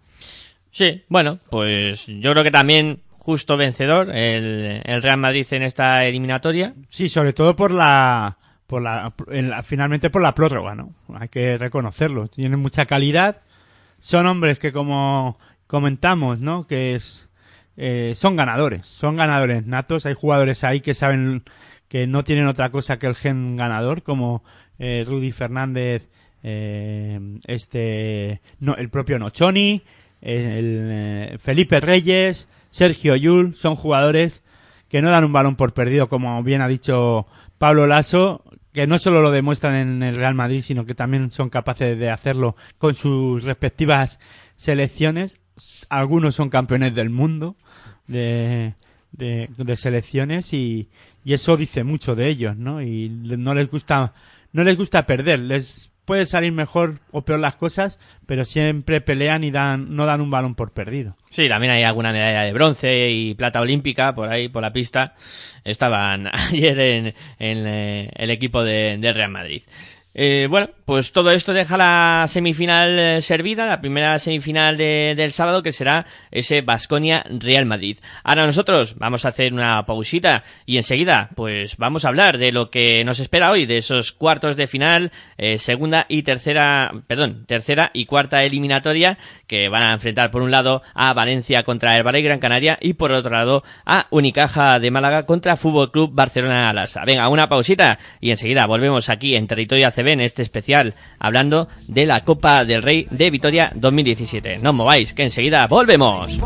Sí, 0.72 1.04
bueno, 1.08 1.38
pues 1.50 2.06
yo 2.06 2.32
creo 2.32 2.42
que 2.42 2.50
también 2.50 3.00
justo 3.18 3.56
vencedor 3.56 4.10
el, 4.10 4.82
el 4.84 5.02
Real 5.02 5.18
Madrid 5.18 5.46
en 5.52 5.62
esta 5.62 6.04
eliminatoria. 6.04 6.74
Sí, 6.90 7.08
sobre 7.08 7.32
todo 7.32 7.54
por 7.54 7.70
la 7.70 8.38
por 8.72 8.80
la, 8.80 9.12
finalmente 9.64 10.08
por 10.08 10.22
la 10.22 10.34
prórroga, 10.34 10.74
¿no? 10.74 10.94
Hay 11.20 11.28
que 11.28 11.58
reconocerlo. 11.58 12.28
Tienen 12.28 12.58
mucha 12.58 12.86
calidad. 12.86 13.42
Son 14.00 14.24
hombres 14.24 14.58
que, 14.58 14.72
como 14.72 15.38
comentamos, 15.66 16.40
¿no? 16.40 16.66
Que 16.66 16.94
es, 16.94 17.28
eh, 17.76 18.14
son 18.16 18.34
ganadores. 18.34 18.86
Son 18.86 19.14
ganadores 19.14 19.66
natos. 19.66 20.06
Hay 20.06 20.14
jugadores 20.14 20.64
ahí 20.64 20.80
que 20.80 20.94
saben 20.94 21.42
que 21.88 22.06
no 22.06 22.24
tienen 22.24 22.46
otra 22.46 22.70
cosa 22.70 22.98
que 22.98 23.06
el 23.06 23.14
gen 23.14 23.58
ganador, 23.58 24.02
como 24.02 24.42
eh, 24.78 25.04
Rudy 25.06 25.32
Fernández, 25.32 26.08
eh, 26.42 27.20
este, 27.46 28.40
no, 28.58 28.74
el 28.76 28.88
propio 28.88 29.18
Nochoni, 29.18 29.82
el, 30.22 31.38
Felipe 31.40 31.80
Reyes, 31.80 32.48
Sergio 32.70 33.16
Yul, 33.16 33.56
son 33.56 33.74
jugadores 33.74 34.42
que 34.88 35.02
no 35.02 35.10
dan 35.10 35.24
un 35.24 35.32
balón 35.32 35.56
por 35.56 35.74
perdido, 35.74 36.08
como 36.08 36.42
bien 36.42 36.62
ha 36.62 36.68
dicho 36.68 37.26
Pablo 37.58 37.86
Lasso, 37.86 38.44
que 38.72 38.86
no 38.86 38.98
solo 38.98 39.20
lo 39.20 39.30
demuestran 39.30 39.74
en 39.74 40.02
el 40.02 40.16
Real 40.16 40.34
Madrid, 40.34 40.62
sino 40.62 40.86
que 40.86 40.94
también 40.94 41.30
son 41.30 41.50
capaces 41.50 41.98
de 41.98 42.10
hacerlo 42.10 42.56
con 42.78 42.94
sus 42.94 43.44
respectivas 43.44 44.18
selecciones. 44.56 45.40
Algunos 45.88 46.34
son 46.34 46.48
campeones 46.48 46.94
del 46.94 47.10
mundo 47.10 47.56
de, 48.06 48.74
de, 49.12 49.76
selecciones 49.76 50.52
y, 50.52 50.88
y, 51.24 51.34
eso 51.34 51.56
dice 51.56 51.84
mucho 51.84 52.14
de 52.14 52.28
ellos, 52.28 52.56
¿no? 52.56 52.82
Y 52.82 53.08
no 53.08 53.54
les 53.54 53.70
gusta, 53.70 54.14
no 54.52 54.64
les 54.64 54.76
gusta 54.76 55.06
perder, 55.06 55.40
les 55.40 55.91
puede 56.04 56.26
salir 56.26 56.52
mejor 56.52 57.00
o 57.10 57.22
peor 57.22 57.40
las 57.40 57.56
cosas, 57.56 57.98
pero 58.26 58.44
siempre 58.44 59.00
pelean 59.00 59.44
y 59.44 59.50
dan, 59.50 59.94
no 59.94 60.06
dan 60.06 60.20
un 60.20 60.30
balón 60.30 60.54
por 60.54 60.72
perdido. 60.72 61.16
Sí, 61.30 61.48
también 61.48 61.72
hay 61.72 61.82
alguna 61.84 62.12
medalla 62.12 62.42
de 62.42 62.52
bronce 62.52 63.10
y 63.10 63.34
plata 63.34 63.60
olímpica 63.60 64.14
por 64.14 64.28
ahí, 64.28 64.48
por 64.48 64.62
la 64.62 64.72
pista. 64.72 65.14
Estaban 65.64 66.28
ayer 66.32 66.78
en, 66.80 67.06
en 67.38 67.66
eh, 67.66 68.10
el 68.16 68.30
equipo 68.30 68.64
de, 68.64 68.96
de 68.98 69.12
Real 69.12 69.30
Madrid. 69.30 69.62
Eh, 70.14 70.46
bueno, 70.50 70.68
pues 70.84 71.12
todo 71.12 71.30
esto 71.30 71.54
deja 71.54 71.78
la 71.78 72.26
semifinal 72.28 72.98
eh, 72.98 73.22
servida, 73.22 73.66
la 73.66 73.80
primera 73.80 74.18
semifinal 74.18 74.76
del 74.76 75.32
sábado 75.32 75.62
que 75.62 75.72
será 75.72 76.04
ese 76.30 76.60
Basconia 76.60 77.24
Real 77.30 77.64
Madrid. 77.64 77.96
Ahora 78.22 78.44
nosotros 78.44 78.96
vamos 78.98 79.24
a 79.24 79.28
hacer 79.28 79.54
una 79.54 79.86
pausita 79.86 80.44
y 80.66 80.76
enseguida 80.76 81.30
pues 81.34 81.78
vamos 81.78 82.04
a 82.04 82.08
hablar 82.08 82.36
de 82.36 82.52
lo 82.52 82.70
que 82.70 83.04
nos 83.04 83.20
espera 83.20 83.50
hoy, 83.50 83.64
de 83.64 83.78
esos 83.78 84.12
cuartos 84.12 84.56
de 84.56 84.66
final, 84.66 85.12
eh, 85.38 85.56
segunda 85.56 86.04
y 86.08 86.24
tercera, 86.24 86.92
perdón, 87.06 87.46
tercera 87.46 87.90
y 87.94 88.04
cuarta 88.04 88.44
eliminatoria 88.44 89.16
que 89.46 89.70
van 89.70 89.82
a 89.82 89.94
enfrentar 89.94 90.30
por 90.30 90.42
un 90.42 90.50
lado 90.50 90.82
a 90.94 91.14
Valencia 91.14 91.62
contra 91.62 91.96
el 91.96 92.02
Valle 92.02 92.20
Gran 92.20 92.38
Canaria 92.38 92.78
y 92.82 92.94
por 92.94 93.12
otro 93.12 93.32
lado 93.32 93.62
a 93.86 94.08
Unicaja 94.10 94.78
de 94.78 94.90
Málaga 94.90 95.24
contra 95.24 95.56
Fútbol 95.56 95.90
Club 95.90 96.10
Barcelona 96.12 96.68
Alasa. 96.68 97.04
Venga, 97.06 97.28
una 97.30 97.48
pausita 97.48 97.98
y 98.20 98.30
enseguida 98.30 98.66
volvemos 98.66 99.08
aquí 99.08 99.36
en 99.36 99.46
territorio 99.46 99.86
En 100.10 100.20
este 100.20 100.42
especial 100.42 100.94
hablando 101.18 101.68
de 101.86 102.06
la 102.06 102.24
Copa 102.24 102.64
del 102.64 102.82
Rey 102.82 103.06
de 103.10 103.30
Vitoria 103.30 103.72
2017. 103.74 104.58
No 104.58 104.72
mováis, 104.72 105.14
que 105.14 105.22
enseguida 105.22 105.66
volvemos. 105.68 106.38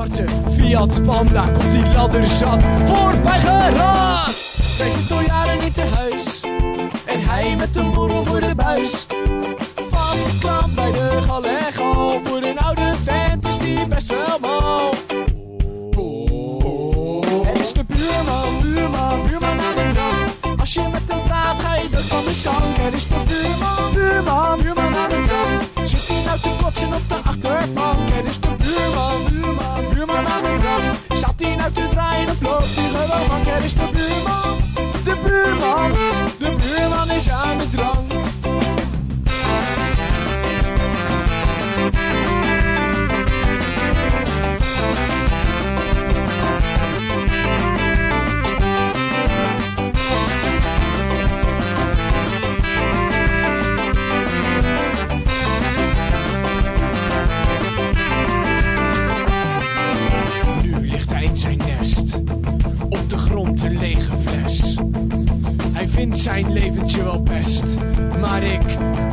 Hij 20.77 20.89
met 20.89 21.26
een 21.97 22.11
oude 22.11 22.35
vent 22.75 22.95
is 22.95 23.07
de 23.09 23.15
buurman, 23.27 23.93
buurman, 23.95 24.63
buurman. 24.63 24.97
aan 24.97 25.09
de 25.09 25.25
drank. 25.27 25.89
Zit 25.89 26.07
hij 26.07 26.23
nou 26.25 26.39
te 26.41 26.51
kotsen 26.63 26.93
op 26.93 27.09
de 27.09 27.15
achterbank? 27.15 28.11
Er 28.11 28.25
is 28.25 28.41
de 28.41 28.55
buurman, 28.57 29.25
buurman, 29.31 29.95
buurman 29.95 30.27
aan 30.27 30.43
de 30.43 30.57
drank. 30.61 31.21
Zat 31.21 31.35
hij 31.37 31.57
nou 31.57 31.73
te 31.73 31.89
draaien 31.91 32.29
of 32.29 32.41
loopt 32.41 32.77
hij 32.77 32.89
gewoon 32.89 33.27
mank? 33.29 33.47
Er 33.47 33.65
is 33.65 33.75
de 33.75 33.89
buurman, 33.93 34.57
de 35.05 35.17
buurman, 35.25 35.93
de 36.39 36.57
buurman 36.63 37.11
is 37.11 37.31
aan 37.31 37.59
de 37.59 37.71
drank. 37.71 38.36
Zijn 66.15 66.53
leventje 66.53 67.05
wel 67.05 67.23
best, 67.23 67.65
maar 68.21 68.43
ik 68.43 68.61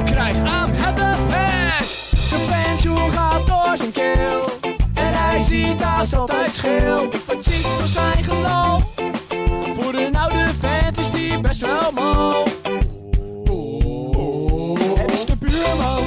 krijg 0.06 0.38
aan 0.38 0.70
het 0.72 0.96
de 0.96 1.16
pest. 1.28 2.12
Zijn 2.28 2.42
pensioen 2.48 3.12
gaat 3.12 3.48
door 3.48 3.78
zijn 3.78 3.92
keel, 3.92 4.50
en 4.94 5.14
hij 5.14 5.44
ziet 5.44 5.82
haast 5.82 6.16
altijd 6.16 6.56
scheel. 6.56 7.14
Ik 7.14 7.22
word 7.26 7.44
ziek 7.44 7.64
door 7.64 7.88
zijn 7.88 8.24
geloof, 8.24 8.84
voor 9.76 9.94
een 9.94 10.16
oude 10.16 10.50
vent 10.60 10.98
is 10.98 11.12
die 11.12 11.40
best 11.40 11.62
wel 11.62 11.92
mal. 11.92 12.44
Het 14.98 15.12
is 15.12 15.26
de 15.26 15.36
buurman, 15.36 16.04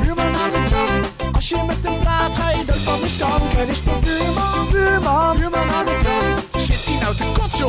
buurman 0.00 0.34
aan 0.34 0.50
de 0.52 0.64
drank. 0.68 1.34
Als 1.34 1.48
je 1.48 1.62
met 1.66 1.76
hem 1.82 1.98
praat, 1.98 2.34
ga 2.34 2.50
je 2.50 2.64
dood 2.66 2.76
van 2.76 3.00
de 3.00 3.08
stank. 3.08 3.42
Het 3.42 3.68
is 3.68 3.82
de 3.82 3.90
buurman, 4.04 4.70
buurman, 4.70 5.36
buurman 5.36 5.70
aan 5.70 5.84
de 5.84 5.98
drank. 6.02 6.62
Zit 6.62 6.84
hij 6.84 6.98
nou 7.00 7.16
te 7.16 7.24
kotsen 7.40 7.66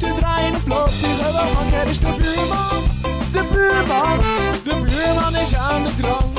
Nou 0.00 0.14
te 0.14 0.20
draaien 0.20 0.54
of 0.54 0.66
loopt 0.66 0.92
hij 0.94 1.14
gewoon? 1.24 1.72
Het 1.72 1.88
is 1.88 1.98
de 1.98 2.06
buurman, 2.06 2.82
de 3.32 3.48
buurman, 3.52 4.18
de 4.64 4.90
buurman 4.90 5.36
is 5.36 5.54
aan 5.54 5.84
de 5.84 5.94
drank. 5.96 6.35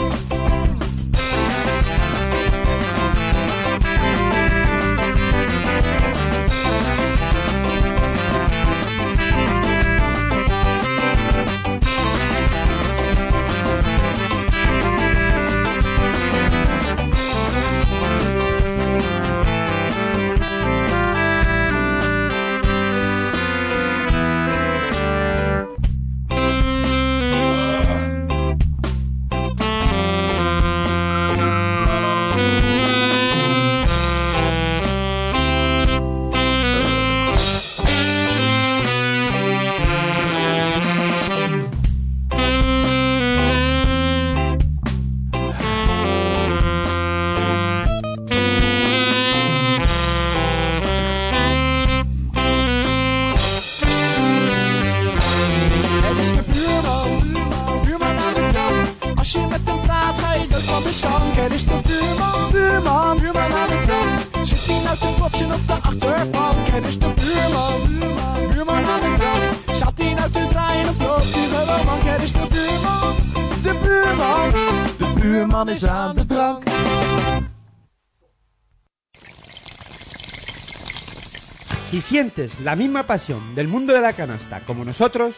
Sientes 82.37 82.59
la 82.61 82.75
misma 82.75 83.07
pasión 83.07 83.55
del 83.55 83.67
mundo 83.67 83.93
de 83.93 84.01
la 84.01 84.13
canasta 84.13 84.59
como 84.61 84.85
nosotros, 84.85 85.33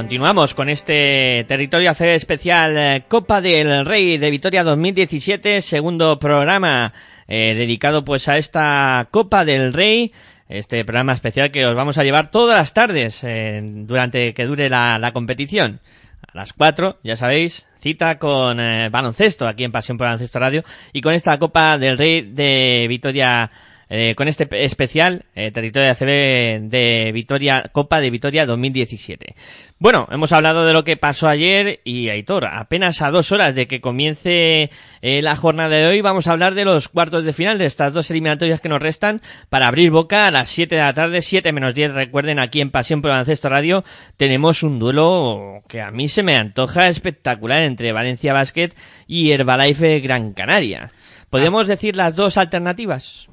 continuamos 0.00 0.54
con 0.54 0.70
este 0.70 1.44
territorio 1.46 1.90
ACB 1.90 2.14
especial 2.14 2.74
eh, 2.74 3.04
Copa 3.06 3.42
del 3.42 3.84
Rey 3.84 4.16
de 4.16 4.30
Vitoria 4.30 4.64
2017, 4.64 5.60
segundo 5.60 6.18
programa 6.18 6.94
eh, 7.28 7.54
dedicado 7.54 8.02
pues 8.02 8.26
a 8.26 8.38
esta 8.38 9.08
Copa 9.10 9.44
del 9.44 9.74
Rey, 9.74 10.10
este 10.48 10.86
programa 10.86 11.12
especial 11.12 11.50
que 11.50 11.66
os 11.66 11.74
vamos 11.74 11.98
a 11.98 12.02
llevar 12.02 12.30
todas 12.30 12.56
las 12.56 12.72
tardes 12.72 13.22
eh, 13.24 13.60
durante 13.62 14.32
que 14.32 14.46
dure 14.46 14.70
la, 14.70 15.10
competición. 15.12 15.80
A 16.26 16.38
las 16.38 16.54
4, 16.54 17.00
ya 17.02 17.16
sabéis, 17.16 17.66
cita 17.78 18.18
con 18.18 18.56
baloncesto 18.90 19.46
aquí 19.46 19.64
en 19.64 19.72
Pasión 19.72 19.98
por 19.98 20.06
Baloncesto 20.06 20.38
Radio 20.38 20.64
y 20.94 21.02
con 21.02 21.12
esta 21.12 21.38
Copa 21.38 21.76
del 21.76 21.98
Rey 21.98 22.22
de 22.22 22.86
Vitoria 22.88 23.50
eh, 23.90 24.14
con 24.14 24.28
este 24.28 24.46
pe- 24.46 24.64
especial 24.64 25.24
eh, 25.34 25.50
territorio 25.50 25.90
ACB 25.90 26.70
de 26.70 27.10
Vitoria 27.12 27.64
Copa 27.72 28.00
de 28.00 28.08
Vitoria 28.10 28.46
2017. 28.46 29.34
Bueno, 29.78 30.06
hemos 30.12 30.32
hablado 30.32 30.64
de 30.66 30.72
lo 30.72 30.84
que 30.84 30.96
pasó 30.96 31.26
ayer 31.28 31.80
y 31.84 32.08
Aitor, 32.08 32.46
apenas 32.46 33.02
a 33.02 33.10
dos 33.10 33.32
horas 33.32 33.54
de 33.54 33.66
que 33.66 33.80
comience 33.80 34.70
eh, 35.02 35.22
la 35.22 35.36
jornada 35.36 35.74
de 35.76 35.86
hoy 35.86 36.00
vamos 36.02 36.26
a 36.26 36.32
hablar 36.32 36.54
de 36.54 36.64
los 36.64 36.88
cuartos 36.88 37.24
de 37.24 37.32
final 37.32 37.58
de 37.58 37.66
estas 37.66 37.92
dos 37.92 38.10
eliminatorias 38.10 38.60
que 38.60 38.68
nos 38.68 38.80
restan 38.80 39.22
para 39.48 39.66
abrir 39.68 39.90
boca 39.90 40.26
a 40.26 40.30
las 40.30 40.50
7 40.50 40.74
de 40.76 40.82
la 40.82 40.92
tarde, 40.94 41.22
7 41.22 41.52
menos 41.52 41.74
10. 41.74 41.94
Recuerden, 41.94 42.38
aquí 42.38 42.60
en 42.60 42.70
Pasión 42.70 43.02
por 43.02 43.10
Baloncesto 43.10 43.48
Radio 43.48 43.84
tenemos 44.16 44.62
un 44.62 44.78
duelo 44.78 45.62
que 45.66 45.80
a 45.80 45.90
mí 45.90 46.08
se 46.08 46.22
me 46.22 46.36
antoja 46.36 46.88
espectacular 46.88 47.62
entre 47.62 47.92
Valencia 47.92 48.32
Basket 48.34 48.68
y 49.06 49.30
Herbalife 49.32 50.00
Gran 50.00 50.34
Canaria. 50.34 50.92
¿Podemos 51.30 51.66
decir 51.66 51.96
las 51.96 52.14
dos 52.16 52.36
alternativas? 52.36 53.29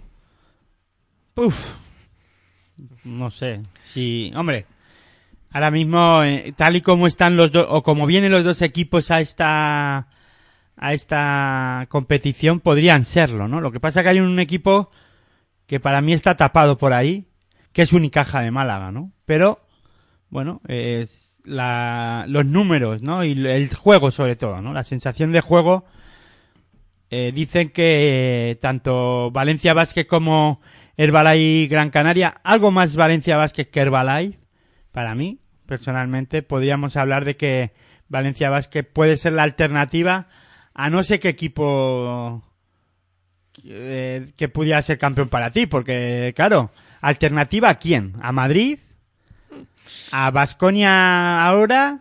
No 3.03 3.31
sé. 3.31 3.61
Sí, 3.89 4.31
hombre. 4.35 4.65
Ahora 5.51 5.72
mismo, 5.72 6.23
eh, 6.23 6.53
tal 6.55 6.76
y 6.76 6.81
como 6.81 7.07
están 7.07 7.38
los 7.38 7.51
dos, 7.51 7.65
o 7.69 7.84
como 7.84 8.05
vienen 8.05 8.31
los 8.31 8.43
dos 8.43 8.61
equipos 8.61 9.11
a 9.11 9.22
esta, 9.22 10.07
a 10.76 10.93
esta 10.93 11.85
competición, 11.89 12.59
podrían 12.59 13.05
serlo, 13.05 13.47
¿no? 13.47 13.61
Lo 13.61 13.72
que 13.72 13.80
pasa 13.80 14.03
que 14.03 14.09
hay 14.09 14.19
un 14.19 14.39
equipo 14.39 14.89
que 15.65 15.80
para 15.80 16.01
mí 16.01 16.14
está 16.14 16.35
tapado 16.35 16.77
por 16.77 16.93
ahí, 16.93 17.27
que 17.72 17.84
es 17.84 17.93
Unicaja 17.93 18.41
de 18.41 18.51
Málaga, 18.51 18.91
¿no? 18.91 19.11
Pero, 19.26 19.61
bueno, 20.30 20.61
es 20.68 21.35
la, 21.43 22.26
los 22.27 22.45
números, 22.45 23.01
¿no? 23.01 23.23
Y 23.23 23.31
el 23.47 23.73
juego 23.73 24.11
sobre 24.11 24.35
todo, 24.35 24.61
¿no? 24.61 24.73
La 24.73 24.84
sensación 24.84 25.31
de 25.31 25.41
juego, 25.41 25.85
eh, 27.09 27.31
dicen 27.34 27.69
que 27.69 28.51
eh, 28.51 28.55
tanto 28.55 29.31
Valencia 29.31 29.73
Basket 29.73 30.05
como 30.05 30.61
Herbalife 30.98 31.68
Gran 31.68 31.91
Canaria, 31.91 32.30
algo 32.44 32.72
más 32.72 32.95
Valencia 32.95 33.38
Basket 33.38 33.65
que 33.65 33.80
Herbalife, 33.80 34.40
para 34.91 35.14
mí, 35.14 35.40
personalmente, 35.68 36.41
podríamos 36.41 36.98
hablar 36.98 37.24
de 37.24 37.38
que 37.38 37.72
Valencia 38.10 38.49
Basket 38.49 38.84
puede 38.84 39.18
ser 39.18 39.34
la 39.34 39.44
alternativa 39.44 40.28
a 40.74 40.90
no 40.90 41.03
sé 41.03 41.19
qué 41.19 41.30
equipo 41.30 42.44
eh, 43.64 44.34
que 44.36 44.49
pudiera 44.49 44.82
ser 44.82 44.98
campeón 44.98 45.30
para 45.30 45.52
ti, 45.52 45.68
porque, 45.68 46.34
claro, 46.36 46.72
alternativa 47.02 47.69
a 47.69 47.76
quién? 47.76 48.15
¿A 48.22 48.32
Madrid? 48.32 48.80
¿A 50.11 50.32
Basconia 50.32 51.45
ahora? 51.45 51.99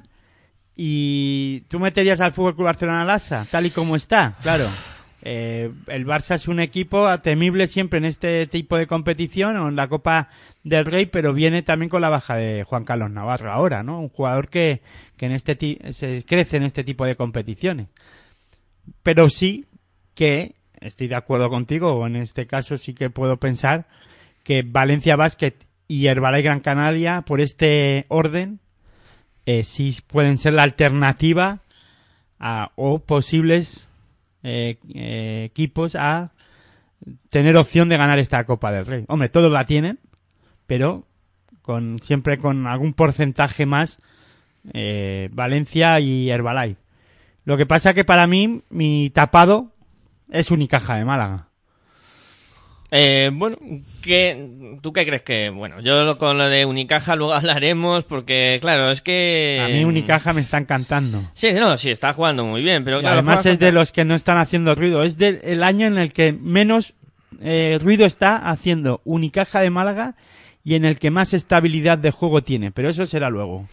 ¿Y 0.75 1.61
tú 1.69 1.81
meterías 1.81 2.21
al 2.21 2.33
Fútbol 2.33 2.55
Club 2.55 2.67
Barcelona 2.67 3.05
Lassa, 3.05 3.47
tal 3.51 3.67
y 3.67 3.71
como 3.71 3.97
está? 3.97 4.35
Claro. 4.43 4.69
Eh, 5.29 5.73
el 5.89 6.07
Barça 6.07 6.37
es 6.37 6.47
un 6.47 6.61
equipo 6.61 7.19
temible 7.19 7.67
siempre 7.67 7.99
en 7.99 8.05
este 8.05 8.47
tipo 8.47 8.77
de 8.77 8.87
competición 8.87 9.57
o 9.57 9.69
en 9.69 9.75
la 9.75 9.89
Copa 9.89 10.29
del 10.63 10.87
Rey, 10.87 11.07
pero 11.07 11.33
viene 11.33 11.63
también 11.63 11.91
con 11.91 12.01
la 12.01 12.09
baja 12.09 12.37
de 12.37 12.63
Juan 12.63 12.85
Carlos 12.85 13.11
Navarro 13.11 13.51
ahora, 13.51 13.83
¿no? 13.83 13.99
Un 13.99 14.09
jugador 14.09 14.49
que, 14.49 14.83
que 15.17 15.27
en 15.27 15.33
este 15.33 15.57
se 15.93 16.25
crece 16.25 16.59
en 16.59 16.63
este 16.63 16.85
tipo 16.85 17.05
de 17.05 17.17
competiciones. 17.17 17.89
Pero 19.03 19.29
sí 19.29 19.65
que 20.15 20.55
estoy 20.81 21.09
de 21.09 21.17
acuerdo 21.17 21.51
contigo, 21.51 21.93
o 21.93 22.07
en 22.07 22.15
este 22.15 22.47
caso 22.47 22.79
sí 22.79 22.95
que 22.95 23.11
puedo 23.11 23.39
pensar 23.39 23.89
que 24.45 24.63
Valencia 24.63 25.17
Basket 25.17 25.55
y 25.89 26.07
Herbalife 26.07 26.43
Gran 26.43 26.61
Canaria, 26.61 27.23
por 27.23 27.41
este 27.41 28.07
orden, 28.07 28.61
eh, 29.45 29.65
sí 29.65 29.93
pueden 30.07 30.39
ser 30.39 30.53
la 30.53 30.63
alternativa 30.63 31.63
a, 32.39 32.71
o 32.77 33.01
posibles 33.01 33.89
eh, 34.49 34.79
eh, 34.95 35.43
equipos 35.47 35.97
a 35.97 36.31
tener 37.31 37.57
opción 37.57 37.89
de 37.89 37.97
ganar 37.97 38.21
esta 38.21 38.45
Copa 38.45 38.71
del 38.71 38.87
Rey. 38.87 39.05
Hombre, 39.09 39.29
todos 39.29 39.51
la 39.51 39.67
tienen, 39.67 39.99
pero 40.69 41.05
con 41.63 41.99
siempre 41.99 42.39
con 42.39 42.69
algún 42.69 42.93
porcentaje 42.93 43.67
más 43.67 43.99
eh, 44.73 45.31
Valencia 45.33 45.99
y 45.99 46.31
Herbalife. 46.31 46.81
Lo 47.45 47.57
que 47.57 47.67
pasa 47.67 47.93
que 47.93 48.05
para 48.05 48.29
mí 48.29 48.63
mi 48.71 49.11
tapado 49.11 49.73
es 50.31 50.53
Unicaja 50.53 50.95
de 50.95 51.05
Málaga. 51.05 51.46
Eh, 52.91 53.31
bueno, 53.33 53.57
¿qué, 54.03 54.79
¿tú 54.81 54.93
qué 54.93 55.05
crees 55.05 55.23
que...? 55.23 55.51
Bueno, 55.51 55.81
yo 55.81 56.17
con 56.19 56.39
lo 56.39 56.49
de 56.49 56.65
Unicaja 56.65 57.17
luego 57.17 57.35
hablaremos 57.35 58.05
porque, 58.05 58.59
claro, 58.61 58.91
es 58.91 59.03
que... 59.03 59.61
A 59.65 59.69
mí 59.69 59.85
Unicaja 59.85 60.33
me 60.33 60.41
está 60.41 60.59
encantando. 60.59 61.23
Sí, 61.35 61.53
no, 61.53 61.77
sí, 61.77 61.91
está 61.91 62.13
jugando 62.13 62.45
muy 62.45 62.63
bien, 62.63 62.85
pero 62.85 63.01
claro... 63.01 63.15
además 63.15 63.45
es 63.47 63.59
de 63.59 63.73
los 63.73 63.93
que 63.93 64.05
no 64.05 64.15
están 64.15 64.39
haciendo 64.39 64.75
ruido. 64.75 65.03
Es 65.03 65.19
del 65.19 65.41
el 65.43 65.63
año 65.63 65.87
en 65.87 65.99
el 65.99 66.13
que 66.13 66.33
menos 66.33 66.95
eh, 67.41 67.79
ruido 67.81 68.07
está 68.07 68.37
haciendo 68.49 69.01
Unicaja 69.05 69.61
de 69.61 69.71
Málaga 69.71 70.15
y 70.65 70.75
en 70.75 70.85
el 70.85 70.99
que 70.99 71.11
más 71.11 71.35
estabilidad 71.35 71.99
de 71.99 72.11
juego 72.11 72.43
tiene. 72.43 72.71
Pero 72.71 72.91
eso 72.91 73.07
será 73.07 73.31
luego. 73.31 73.67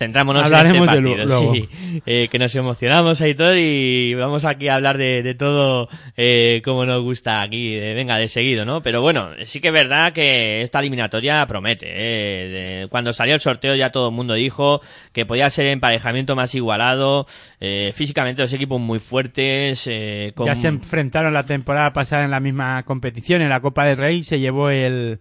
Centrámonos 0.00 0.44
Hablaremos 0.46 0.88
en 0.88 1.04
de 1.04 1.10
este 1.10 1.24
partido, 1.26 1.26
luego. 1.26 1.54
sí. 1.54 2.00
Eh, 2.06 2.28
que 2.30 2.38
nos 2.38 2.54
emocionamos, 2.54 3.20
Aitor, 3.20 3.58
y 3.58 4.14
vamos 4.14 4.46
aquí 4.46 4.68
a 4.68 4.76
hablar 4.76 4.96
de, 4.96 5.22
de 5.22 5.34
todo 5.34 5.90
eh, 6.16 6.62
como 6.64 6.86
nos 6.86 7.02
gusta 7.02 7.42
aquí, 7.42 7.74
de, 7.74 7.92
venga, 7.92 8.16
de 8.16 8.28
seguido, 8.28 8.64
¿no? 8.64 8.82
Pero 8.82 9.02
bueno, 9.02 9.28
sí 9.44 9.60
que 9.60 9.68
es 9.68 9.74
verdad 9.74 10.14
que 10.14 10.62
esta 10.62 10.78
eliminatoria 10.80 11.44
promete. 11.46 11.86
eh. 11.88 12.48
De- 12.48 12.88
cuando 12.88 13.12
salió 13.12 13.34
el 13.34 13.40
sorteo 13.40 13.74
ya 13.74 13.90
todo 13.92 14.08
el 14.08 14.14
mundo 14.14 14.32
dijo 14.34 14.80
que 15.12 15.26
podía 15.26 15.50
ser 15.50 15.66
emparejamiento 15.66 16.34
más 16.34 16.54
igualado, 16.54 17.26
eh, 17.60 17.92
físicamente 17.94 18.40
los 18.40 18.52
equipos 18.54 18.80
muy 18.80 19.00
fuertes, 19.00 19.86
eh, 19.86 20.32
con... 20.34 20.46
Ya 20.46 20.54
se 20.54 20.68
enfrentaron 20.68 21.34
la 21.34 21.44
temporada 21.44 21.92
pasada 21.92 22.24
en 22.24 22.30
la 22.30 22.40
misma 22.40 22.82
competición, 22.84 23.42
en 23.42 23.50
la 23.50 23.60
Copa 23.60 23.84
del 23.84 23.98
Rey, 23.98 24.22
se 24.22 24.40
llevó 24.40 24.70
el, 24.70 25.20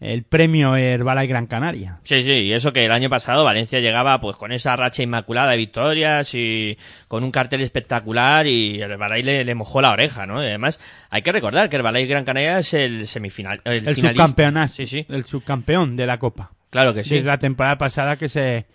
el 0.00 0.22
premio 0.22 0.76
Herbalife 0.76 1.26
Gran 1.26 1.46
Canaria. 1.46 1.96
Sí, 2.04 2.22
sí, 2.22 2.30
y 2.32 2.52
eso 2.52 2.72
que 2.72 2.84
el 2.84 2.92
año 2.92 3.10
pasado 3.10 3.44
Valencia 3.44 3.80
llegaba 3.80 4.20
pues 4.20 4.36
con 4.36 4.52
esa 4.52 4.76
racha 4.76 5.02
inmaculada 5.02 5.50
de 5.50 5.56
victorias 5.56 6.32
y 6.34 6.78
con 7.08 7.24
un 7.24 7.30
cartel 7.32 7.62
espectacular 7.62 8.46
y 8.46 8.80
el 8.80 8.90
Herbalife 8.92 9.24
le, 9.24 9.44
le 9.44 9.54
mojó 9.56 9.80
la 9.82 9.90
oreja, 9.90 10.24
¿no? 10.26 10.40
Y 10.42 10.46
además, 10.46 10.78
hay 11.10 11.22
que 11.22 11.32
recordar 11.32 11.68
que 11.68 11.76
Herbalife 11.76 12.06
Gran 12.06 12.24
Canaria 12.24 12.58
es 12.60 12.72
el 12.74 13.06
semifinal, 13.08 13.60
el, 13.64 13.94
subcampeonato, 13.96 14.74
Sí, 14.74 14.86
sí. 14.86 15.06
el 15.08 15.24
subcampeón 15.24 15.96
de 15.96 16.06
la 16.06 16.18
Copa. 16.18 16.52
Claro 16.70 16.94
que 16.94 17.02
sí. 17.02 17.16
Desde 17.16 17.26
la 17.28 17.38
temporada 17.38 17.76
pasada 17.78 18.16
que 18.16 18.28
se 18.28 18.66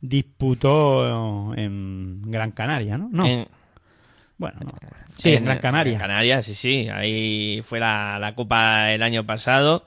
disputó 0.00 1.54
en 1.54 2.22
Gran 2.30 2.52
Canaria, 2.52 2.98
¿no? 2.98 3.08
No. 3.12 3.26
En- 3.26 3.48
Bueno, 4.38 4.58
no. 4.64 4.72
sí, 5.18 5.34
en, 5.34 5.44
Gran 5.44 5.58
Canaria. 5.58 5.94
En 5.94 5.98
Canarias, 5.98 6.44
sí, 6.46 6.54
sí. 6.54 6.88
Ahí 6.88 7.62
fue 7.62 7.80
la, 7.80 8.18
la 8.18 8.34
Copa 8.34 8.92
el 8.92 9.02
año 9.02 9.24
pasado. 9.24 9.84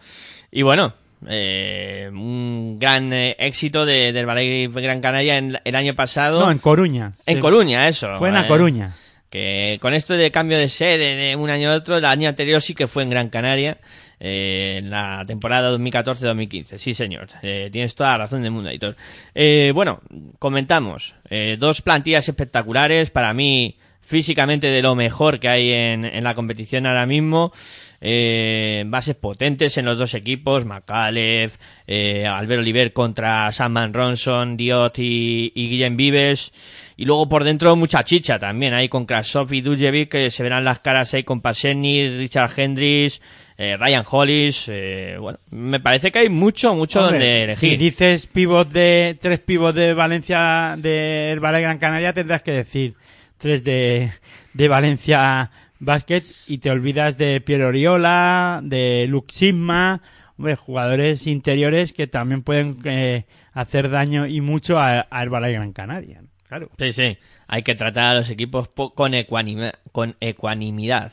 Y 0.52 0.62
bueno, 0.64 0.94
eh, 1.28 2.10
un 2.12 2.78
gran 2.80 3.12
eh, 3.14 3.36
éxito 3.40 3.86
de, 3.86 4.12
del 4.12 4.18
Herbalife 4.18 4.82
Gran 4.82 5.02
Canaria 5.02 5.38
en, 5.38 5.60
el 5.64 5.76
año 5.76 5.94
pasado. 5.96 6.40
No, 6.40 6.52
en 6.52 6.60
Coruña. 6.60 7.14
En 7.26 7.36
Sí. 7.36 7.42
Coruña, 7.42 7.88
eso. 7.88 8.18
Fue 8.18 8.30
en 8.30 8.36
La 8.36 8.42
eh, 8.46 8.48
Coruña. 8.48 8.92
Que 9.30 9.78
con 9.80 9.94
esto 9.94 10.16
de 10.16 10.32
cambio 10.32 10.58
de 10.58 10.70
sede 10.70 11.16
de 11.16 11.36
un 11.36 11.52
año 11.52 11.70
a 11.72 11.76
otro, 11.76 11.98
el 11.98 12.06
año 12.06 12.28
anterior 12.30 12.62
sí 12.64 12.74
que 12.74 12.88
fue 12.88 13.04
en 13.04 13.12
Gran 13.12 13.30
Canaria, 13.30 13.78
eh, 14.20 14.78
en 14.80 14.90
la 14.90 15.24
temporada 15.28 15.72
2014-2015. 15.78 16.78
Sí, 16.80 16.96
señor. 16.96 17.28
Eh, 17.44 17.70
tienes 17.72 17.94
toda 17.94 18.10
la 18.14 18.18
razón 18.20 18.42
del 18.42 18.50
mundo, 18.52 18.72
editor. 18.72 18.96
Eh, 19.36 19.72
bueno, 19.76 20.02
comentamos. 20.40 21.14
eh, 21.30 21.58
dos 21.60 21.84
plantillas 21.84 22.28
espectaculares. 22.28 23.12
Para 23.12 23.32
mí, 23.36 23.78
físicamente 24.02 24.66
de 24.66 24.82
lo 24.82 24.96
mejor 24.96 25.40
que 25.40 25.48
hay 25.48 25.72
en, 25.74 26.06
en 26.06 26.24
la 26.24 26.34
competición 26.34 26.88
ahora 26.88 27.06
mismo. 27.06 27.54
Eh, 28.02 28.84
bases 28.88 29.16
potentes 29.16 29.78
en 29.78 29.86
los 29.86 29.98
dos 29.98 30.14
equipos, 30.14 30.66
Macalef, 30.66 31.58
eh, 31.86 32.26
Albert 32.26 32.62
Oliver 32.62 32.94
contra 32.94 33.52
Samman 33.52 33.94
Ronson, 33.94 34.56
Diot 34.56 35.00
y, 35.00 35.52
y 35.54 35.70
Guillem 35.70 35.98
Vives. 35.98 36.52
Y 36.96 37.06
luego 37.06 37.28
por 37.28 37.44
dentro 37.44 37.76
mucha 37.76 38.04
chicha 38.04 38.40
también, 38.40 38.74
ahí 38.74 38.90
con 38.90 39.06
Krasov 39.06 39.54
y 39.54 39.62
Duljevic, 39.62 40.10
que 40.10 40.32
se 40.32 40.44
verán 40.44 40.64
las 40.64 40.80
caras 40.80 41.14
ahí 41.14 41.24
con 41.24 41.42
Paseni, 41.42 42.10
Richard 42.10 42.52
Hendricks, 42.58 43.22
eh, 43.62 43.76
Ryan 43.76 44.06
Hollis, 44.10 44.66
eh, 44.70 45.18
bueno, 45.20 45.38
me 45.52 45.82
parece 45.82 46.14
que 46.14 46.20
hay 46.20 46.30
mucho, 46.30 46.74
mucho 46.76 47.02
Hombre, 47.02 47.18
donde 47.18 47.44
elegir. 47.44 47.72
Si 47.72 47.76
dices 47.76 48.26
pivot 48.28 48.70
de, 48.72 49.18
tres 49.20 49.40
pivots 49.40 49.76
de 49.76 49.94
Valencia, 49.94 50.76
de 50.78 51.32
Herbalife 51.32 51.62
Gran 51.64 51.78
Canaria, 51.78 52.14
tendrás 52.14 52.42
que 52.42 52.52
decir 52.52 52.94
tres 53.38 53.62
de, 53.66 54.12
de 54.54 54.68
Valencia 54.70 55.52
Basket 55.80 56.24
y 56.48 56.58
te 56.60 56.70
olvidas 56.72 57.18
de 57.18 57.42
Piero 57.42 57.68
Oriola, 57.68 58.60
de 58.64 59.06
Luke 59.10 59.34
Sigma, 59.34 60.02
hombre, 60.38 60.56
jugadores 60.56 61.26
interiores 61.28 61.94
que 61.94 62.08
también 62.08 62.44
pueden 62.44 62.78
eh, 62.86 63.26
hacer 63.54 63.90
daño 63.90 64.28
y 64.28 64.42
mucho 64.42 64.78
a, 64.80 65.08
a 65.10 65.24
Herbalife 65.24 65.54
Gran 65.54 65.74
Canaria. 65.74 66.22
Claro. 66.48 66.70
Sí, 66.80 66.94
sí. 66.94 67.18
Hay 67.52 67.64
que 67.64 67.74
tratar 67.76 68.06
a 68.16 68.20
los 68.20 68.30
equipos 68.30 68.68
po- 68.68 68.94
con, 68.94 69.14
ecuanima- 69.14 69.74
con 69.92 70.16
ecuanimidad. 70.20 71.12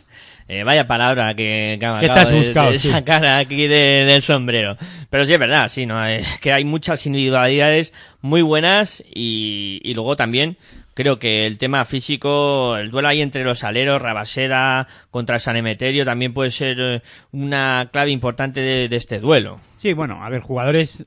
Eh, 0.49 0.65
vaya 0.65 0.87
palabra 0.87 1.35
que, 1.35 1.77
que 1.81 1.87
me 1.87 2.01
Que 2.01 2.07
te 2.07 2.13
acabo 2.13 2.31
de- 2.31 2.39
buscado, 2.39 2.73
de 2.73 2.79
sí. 2.79 2.89
sacar 2.89 3.25
aquí 3.27 3.67
de- 3.67 4.05
del 4.07 4.23
sombrero. 4.23 4.77
Pero 5.11 5.25
sí 5.25 5.33
es 5.33 5.39
verdad, 5.39 5.69
sí, 5.69 5.87
no 5.87 6.05
es 6.07 6.39
que 6.39 6.53
hay 6.53 6.65
muchas 6.65 7.07
individualidades 7.07 7.93
muy 8.21 8.43
buenas 8.43 9.03
y, 9.15 9.81
y 9.83 9.95
luego 9.95 10.17
también 10.17 10.57
creo 10.97 11.19
que 11.19 11.47
el 11.47 11.59
tema 11.59 11.85
físico, 11.85 12.77
el 12.79 12.91
duelo 12.91 13.09
ahí 13.09 13.21
entre 13.21 13.45
los 13.45 13.63
aleros, 13.63 14.01
Rabaseda 14.01 14.89
contra 15.11 15.39
San 15.39 15.55
Emeterio 15.55 16.07
también 16.07 16.33
puede 16.33 16.51
ser 16.51 16.77
eh, 16.81 17.03
una 17.33 17.91
clave 17.93 18.11
importante 18.11 18.61
de, 18.63 18.97
este 18.97 19.21
duelo. 19.21 19.61
Sí, 19.77 19.93
bueno, 19.93 20.25
a 20.25 20.31
ver, 20.31 20.41
jugadores 20.41 21.07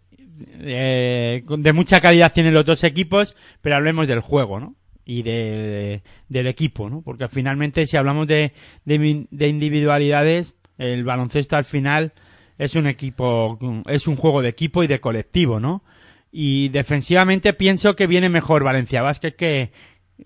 eh, 0.60 1.44
de 1.46 1.74
mucha 1.74 2.00
calidad 2.02 2.32
tienen 2.32 2.54
los 2.54 2.66
dos 2.66 2.84
equipos, 2.84 3.36
pero 3.62 3.78
hablemos 3.78 4.08
del 4.08 4.20
juego, 4.20 4.60
¿no? 4.60 4.76
Y 5.06 5.24
de, 5.24 6.04
del 6.28 6.46
equipo, 6.46 6.88
¿no? 6.88 7.02
Porque 7.02 7.28
finalmente 7.28 7.88
si 7.88 7.98
hablamos 7.98 8.28
de, 8.28 8.54
de 8.86 9.48
individualidades, 9.48 10.54
el 10.78 11.04
baloncesto 11.04 11.56
al 11.56 11.66
final 11.66 12.14
es 12.60 12.76
un 12.76 12.86
equipo, 12.86 13.58
es 13.88 14.08
un 14.08 14.18
juego 14.18 14.44
de 14.44 14.50
equipo 14.50 14.84
y 14.84 14.88
de 14.88 15.02
colectivo, 15.02 15.60
¿no? 15.60 15.84
Y 16.32 16.70
defensivamente 16.70 17.54
pienso 17.54 17.96
que 17.96 18.08
viene 18.08 18.30
mejor 18.30 18.64
Valencia 18.64 19.02
Vázquez 19.02 19.36
que, 19.36 19.72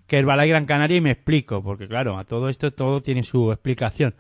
que 0.08 0.20
el 0.20 0.26
Balay 0.26 0.50
Gran 0.50 0.66
Canaria 0.66 0.98
y 0.98 1.02
me 1.02 1.12
explico, 1.12 1.64
porque 1.64 1.88
claro, 1.88 2.18
a 2.18 2.26
todo 2.26 2.50
esto 2.50 2.72
todo 2.72 3.02
tiene 3.02 3.24
su 3.24 3.52
explicación. 3.52 4.16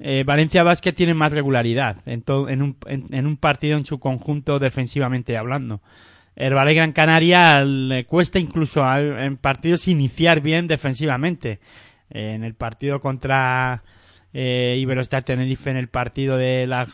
Eh, 0.00 0.24
Valencia 0.26 0.62
Basket 0.62 0.92
tiene 0.94 1.14
más 1.14 1.32
regularidad 1.32 1.98
en, 2.06 2.22
to- 2.22 2.48
en, 2.48 2.62
un, 2.62 2.76
en, 2.86 3.26
un 3.26 3.36
partido 3.36 3.76
en 3.76 3.84
su 3.84 4.00
conjunto 4.00 4.58
defensivamente 4.58 5.36
hablando. 5.36 5.82
El 6.36 6.54
Balay 6.54 6.74
Gran 6.74 6.92
Canaria 6.92 7.62
le 7.64 8.06
cuesta 8.06 8.38
incluso 8.38 8.82
a- 8.82 9.00
en 9.24 9.36
partidos 9.36 9.88
iniciar 9.88 10.40
bien 10.40 10.66
defensivamente. 10.66 11.60
En 12.08 12.42
el 12.42 12.54
partido 12.54 13.00
contra 13.00 13.84
eh, 14.32 14.76
Iberostar 14.78 15.24
Tenerife, 15.24 15.70
en 15.70 15.76
el 15.76 15.88
partido 15.88 16.36
de 16.36 16.66
la, 16.66 16.86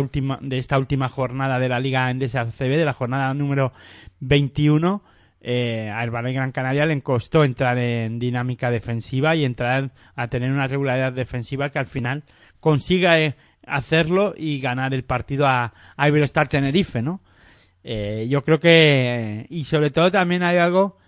última 0.00 0.38
de 0.40 0.58
esta 0.58 0.78
última 0.78 1.08
jornada 1.08 1.58
de 1.58 1.68
la 1.68 1.80
Liga 1.80 2.10
Endesa 2.10 2.46
CB, 2.46 2.76
de 2.76 2.84
la 2.84 2.94
jornada 2.94 3.32
número 3.34 3.72
21, 4.20 5.02
eh, 5.40 5.90
al 5.94 6.10
Balay 6.10 6.34
Gran 6.34 6.52
Canaria 6.52 6.86
le 6.86 7.00
costó 7.00 7.44
entrar 7.44 7.78
en 7.78 8.18
dinámica 8.18 8.70
defensiva 8.70 9.36
y 9.36 9.44
entrar 9.44 9.92
a 10.16 10.28
tener 10.28 10.50
una 10.50 10.66
regularidad 10.66 11.12
defensiva 11.12 11.70
que 11.70 11.78
al 11.78 11.86
final 11.86 12.24
consiga 12.60 13.20
eh, 13.20 13.36
hacerlo 13.66 14.34
y 14.36 14.60
ganar 14.60 14.94
el 14.94 15.04
partido 15.04 15.46
a, 15.46 15.72
a 15.96 16.08
Iberostar 16.08 16.48
Tenerife, 16.48 17.02
¿no? 17.02 17.20
Eh, 17.84 18.26
yo 18.28 18.42
creo 18.42 18.58
que 18.58 19.46
y 19.48 19.64
sobre 19.64 19.90
todo 19.90 20.10
también 20.10 20.42
hay 20.42 20.58
algo 20.58 20.98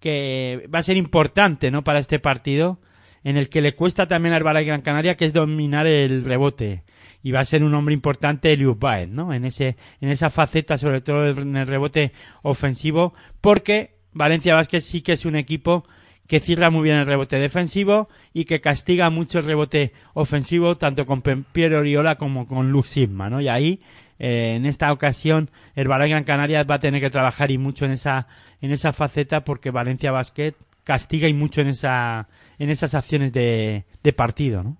que 0.00 0.68
va 0.72 0.80
a 0.80 0.82
ser 0.82 0.96
importante, 0.96 1.70
¿no? 1.70 1.84
Para 1.84 2.00
este 2.00 2.18
partido 2.18 2.80
en 3.28 3.36
el 3.36 3.50
que 3.50 3.60
le 3.60 3.74
cuesta 3.74 4.08
también 4.08 4.42
Balay 4.42 4.64
Gran 4.64 4.80
Canaria 4.80 5.18
que 5.18 5.26
es 5.26 5.34
dominar 5.34 5.86
el 5.86 6.24
rebote 6.24 6.82
y 7.22 7.30
va 7.30 7.40
a 7.40 7.44
ser 7.44 7.62
un 7.62 7.74
hombre 7.74 7.92
importante 7.92 8.50
Elius 8.50 8.78
Baez, 8.78 9.10
¿no? 9.10 9.34
En 9.34 9.44
ese 9.44 9.76
en 10.00 10.08
esa 10.08 10.30
faceta 10.30 10.78
sobre 10.78 11.02
todo 11.02 11.26
en 11.26 11.54
el 11.54 11.66
rebote 11.66 12.12
ofensivo 12.42 13.12
porque 13.42 13.98
Valencia 14.14 14.54
Vázquez 14.54 14.84
sí 14.84 15.02
que 15.02 15.12
es 15.12 15.26
un 15.26 15.36
equipo 15.36 15.84
que 16.26 16.40
cierra 16.40 16.70
muy 16.70 16.84
bien 16.84 16.96
el 16.96 17.04
rebote 17.04 17.38
defensivo 17.38 18.08
y 18.32 18.46
que 18.46 18.62
castiga 18.62 19.10
mucho 19.10 19.40
el 19.40 19.44
rebote 19.44 19.92
ofensivo 20.14 20.78
tanto 20.78 21.04
con 21.04 21.20
Piero 21.20 21.80
Oriola 21.80 22.16
como 22.16 22.46
con 22.48 22.72
Lux 22.72 22.88
Sigma, 22.88 23.28
¿no? 23.28 23.42
Y 23.42 23.48
ahí 23.48 23.82
eh, 24.18 24.54
en 24.56 24.64
esta 24.64 24.90
ocasión 24.90 25.50
el 25.74 25.86
Gran 25.86 26.24
Canaria 26.24 26.64
va 26.64 26.76
a 26.76 26.80
tener 26.80 27.02
que 27.02 27.10
trabajar 27.10 27.50
y 27.50 27.58
mucho 27.58 27.84
en 27.84 27.92
esa 27.92 28.26
en 28.62 28.72
esa 28.72 28.94
faceta 28.94 29.44
porque 29.44 29.70
Valencia 29.70 30.12
Basket 30.12 30.54
castiga 30.82 31.28
y 31.28 31.34
mucho 31.34 31.60
en 31.60 31.68
esa 31.68 32.28
en 32.58 32.70
esas 32.70 32.94
acciones 32.94 33.32
de, 33.32 33.84
de 34.02 34.12
partido, 34.12 34.62
¿no? 34.62 34.76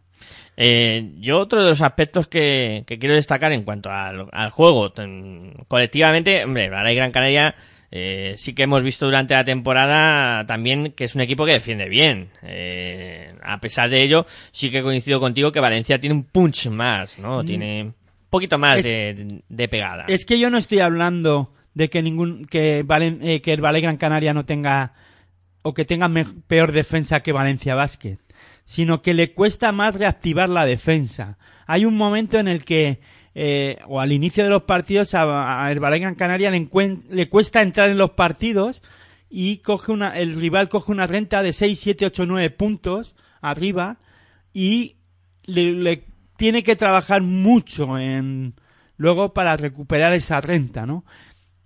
Eh, 0.56 1.12
yo 1.18 1.38
otro 1.38 1.62
de 1.62 1.68
los 1.70 1.80
aspectos 1.80 2.26
que, 2.26 2.82
que 2.86 2.98
quiero 2.98 3.14
destacar 3.14 3.52
en 3.52 3.62
cuanto 3.62 3.90
al, 3.90 4.26
al 4.32 4.50
juego, 4.50 4.90
ten- 4.92 5.55
colectivamente, 5.68 6.44
hombre, 6.44 6.68
Balay 6.68 6.96
Gran 6.96 7.12
Canaria 7.12 7.55
eh, 7.90 8.34
sí 8.36 8.52
que 8.55 8.64
hemos 8.64 8.82
visto 8.82 9.06
durante 9.06 9.32
la 9.34 9.44
temporada 9.44 10.44
también 10.46 10.92
que 10.92 11.05
es 11.05 11.14
un 11.14 11.20
equipo 11.22 11.46
que 11.46 11.52
defiende 11.52 11.88
bien. 11.88 12.30
Eh, 12.42 13.32
a 13.42 13.60
pesar 13.60 13.88
de 13.88 14.02
ello, 14.02 14.26
sí 14.50 14.70
que 14.70 14.82
coincido 14.82 15.20
contigo 15.20 15.52
que 15.52 15.60
Valencia 15.60 15.98
tiene 16.00 16.14
un 16.14 16.24
punch 16.24 16.68
más, 16.68 17.18
¿no? 17.18 17.42
Mm. 17.42 17.46
Tiene 17.46 17.82
un 17.84 17.94
poquito 18.28 18.59
más 18.59 18.78
Es- 18.78 18.84
de, 18.84 19.40
de 19.48 19.68
pegada. 19.68 20.05
Es 20.09 20.26
que 20.26 20.38
yo 20.38 20.50
no 20.50 20.59
estoy 20.59 20.80
hablando 20.80 21.55
de 21.74 21.88
que 21.88 22.02
ningún 22.02 22.44
que, 22.44 22.84
Valen- 22.84 23.20
eh, 23.22 23.40
que 23.40 23.52
el 23.52 23.60
Ballet 23.60 23.82
Gran 23.82 23.96
Canaria 23.96 24.34
no 24.34 24.44
tenga 24.44 24.92
o 25.62 25.74
que 25.74 25.85
tenga 25.85 26.10
peor 26.47 26.72
defensa 26.72 27.20
que 27.20 27.32
Valencia 27.32 27.74
Basket, 27.74 28.18
sino 28.64 29.02
que 29.02 29.14
le 29.14 29.32
cuesta 29.32 29.72
más 29.72 29.94
reactivar 29.94 30.48
la 30.48 30.64
defensa. 30.64 31.39
Hay 31.66 31.85
un 31.85 31.97
momento 31.97 32.39
en 32.39 32.48
el 32.48 32.64
que 32.64 33.01
eh, 33.35 33.78
o 33.86 34.01
al 34.01 34.12
inicio 34.12 34.44
de 34.44 34.51
los 34.51 34.62
partidos 34.62 35.14
a, 35.14 35.70
el 35.70 35.78
Gran 35.78 36.14
Canaria 36.14 36.51
le, 36.51 37.28
cuesta 37.28 37.62
entrar 37.62 37.89
en 37.89 37.98
los 37.98 38.10
partidos 38.10 38.82
y 39.30 39.59
coge 39.59 39.93
una 39.93 40.16
el 40.16 40.35
rival 40.35 40.68
coge 40.68 40.90
una 40.90 41.06
renta 41.06 41.43
de 41.43 41.52
6, 41.52 41.78
7, 41.78 42.06
8, 42.06 42.26
9 42.26 42.51
puntos 42.51 43.14
arriba 43.40 43.98
y 44.52 44.97
le, 45.44 45.72
le 45.72 46.05
tiene 46.36 46.62
que 46.62 46.74
trabajar 46.76 47.22
mucho 47.22 47.98
en 47.98 48.55
luego 48.97 49.32
para 49.32 49.56
recuperar 49.56 50.14
esa 50.14 50.40
renta, 50.40 50.85
¿no? 50.85 51.05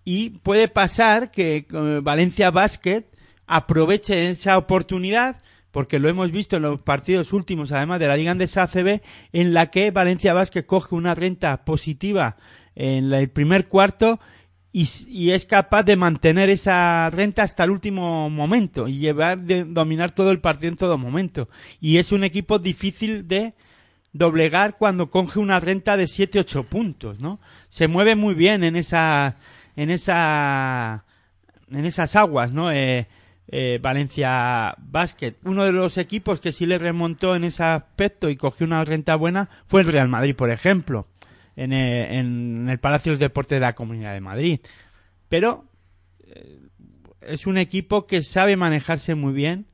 Y 0.05 0.31
puede 0.31 0.69
pasar 0.69 1.31
que 1.31 1.67
eh, 1.73 2.01
Valencia 2.03 2.51
Basket 2.51 3.05
aproveche 3.47 4.31
esa 4.31 4.59
oportunidad 4.59 5.43
porque 5.73 5.99
lo 5.99 6.09
hemos 6.09 6.31
visto 6.31 6.57
en 6.57 6.63
los 6.63 6.81
partidos 6.81 7.33
últimos, 7.33 7.73
además 7.73 7.99
de 7.99 8.07
la 8.07 8.17
Liga 8.17 8.31
Andesa 8.31 8.65
ACB, 8.65 9.01
en 9.33 9.55
la 9.55 9.71
que 9.71 9.91
Valencia 9.91 10.35
Basket 10.35 10.65
coge 10.65 10.95
una 10.95 11.15
renta 11.15 11.65
positiva 11.65 12.37
en 12.75 13.13
el 13.13 13.31
primer 13.31 13.69
cuarto 13.69 14.21
y, 14.71 14.87
y 15.09 15.31
es 15.31 15.47
capaz 15.47 15.83
de 15.83 15.97
mantener 15.97 16.51
esa 16.51 17.09
renta 17.11 17.43
hasta 17.43 17.65
el 17.65 17.71
último 17.71 18.29
momento 18.31 18.87
y 18.87 18.99
llevar 18.99 19.39
de 19.39 19.65
dominar 19.65 20.13
todo 20.13 20.31
el 20.31 20.41
partido 20.41 20.69
en 20.69 20.79
todo 20.79 20.99
momento. 20.99 21.49
Y 21.81 21.97
es 21.97 22.13
un 22.13 22.23
equipo 22.23 22.59
difícil 22.59 23.27
de 23.27 23.55
doblegar 24.13 24.77
cuando 24.77 25.11
coge 25.11 25.39
una 25.39 25.59
renta 25.59 25.97
de 25.97 26.05
7-8 26.05 26.65
puntos, 26.67 27.19
¿no? 27.19 27.41
Se 27.71 27.89
mueve 27.89 28.15
muy 28.15 28.35
bien 28.35 28.63
en 28.63 28.77
esa 28.77 29.37
en 29.75 29.91
esa 29.91 31.05
en 31.71 31.87
esas 31.87 32.15
aguas, 32.17 32.53
¿no? 32.53 32.71
Eh, 32.71 33.09
eh, 33.55 33.79
Valencia 33.83 34.75
Basket. 34.79 35.35
Uno 35.45 35.65
de 35.65 35.73
los 35.73 35.99
equipos 35.99 36.41
que 36.41 36.53
sí 36.53 36.65
le 36.65 36.79
remontó 36.79 37.37
en 37.37 37.45
ese 37.45 37.63
aspecto 37.63 38.31
y 38.31 38.37
cogió 38.37 38.67
una 38.67 38.83
renta 38.83 39.15
buena 39.15 39.51
fue 39.67 39.83
el 39.83 39.89
Real 39.89 40.09
Madrid, 40.09 40.35
por 40.35 40.49
ejemplo, 40.49 41.07
en, 41.55 41.75
eh, 41.75 42.19
en 42.19 42.69
el 42.71 42.79
Palacio 42.79 43.13
de 43.13 43.19
Deportes 43.19 43.57
de 43.57 43.61
la 43.61 43.75
Comunidad 43.75 44.15
de 44.15 44.23
Madrid. 44.23 44.61
Pero 45.29 45.67
eh, 46.27 46.61
es 47.21 47.47
un 47.47 47.59
equipo 47.59 48.07
que 48.07 48.23
sabe 48.23 48.57
manejarse 48.57 49.15
muy 49.15 49.35
bien 49.35 49.67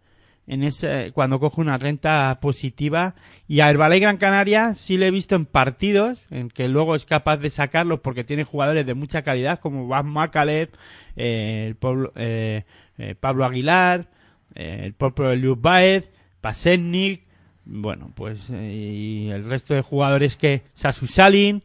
en 0.48 0.64
ese, 0.64 1.12
cuando 1.12 1.38
coge 1.38 1.60
una 1.60 1.76
renta 1.76 2.38
positiva 2.40 3.14
y 3.46 3.60
a 3.60 3.70
Herbalife 3.70 4.00
Gran 4.00 4.16
Canaria 4.16 4.74
sí 4.74 4.96
le 4.96 5.06
he 5.06 5.10
visto 5.10 5.36
en 5.36 5.44
partidos 5.44 6.26
en 6.30 6.48
que 6.48 6.68
luego 6.68 6.96
es 6.96 7.04
capaz 7.04 7.36
de 7.36 7.50
sacarlos 7.50 8.00
porque 8.00 8.24
tiene 8.24 8.44
jugadores 8.44 8.86
de 8.86 8.94
mucha 8.94 9.22
calidad 9.22 9.60
como 9.60 9.86
Bas 9.86 10.04
Macaleb, 10.04 10.70
el 11.16 11.76
eh, 12.16 12.64
eh, 12.98 13.14
Pablo 13.14 13.44
Aguilar, 13.44 14.08
eh, 14.54 14.80
el 14.84 14.92
propio 14.92 15.30
Eliud 15.30 15.58
Baez, 15.58 16.10
Pasetnik, 16.40 17.22
bueno, 17.64 18.10
pues 18.14 18.48
eh, 18.50 18.72
y 18.72 19.30
el 19.30 19.48
resto 19.48 19.74
de 19.74 19.82
jugadores 19.82 20.36
que 20.36 20.62
Sasu 20.74 21.06
Salin, 21.06 21.62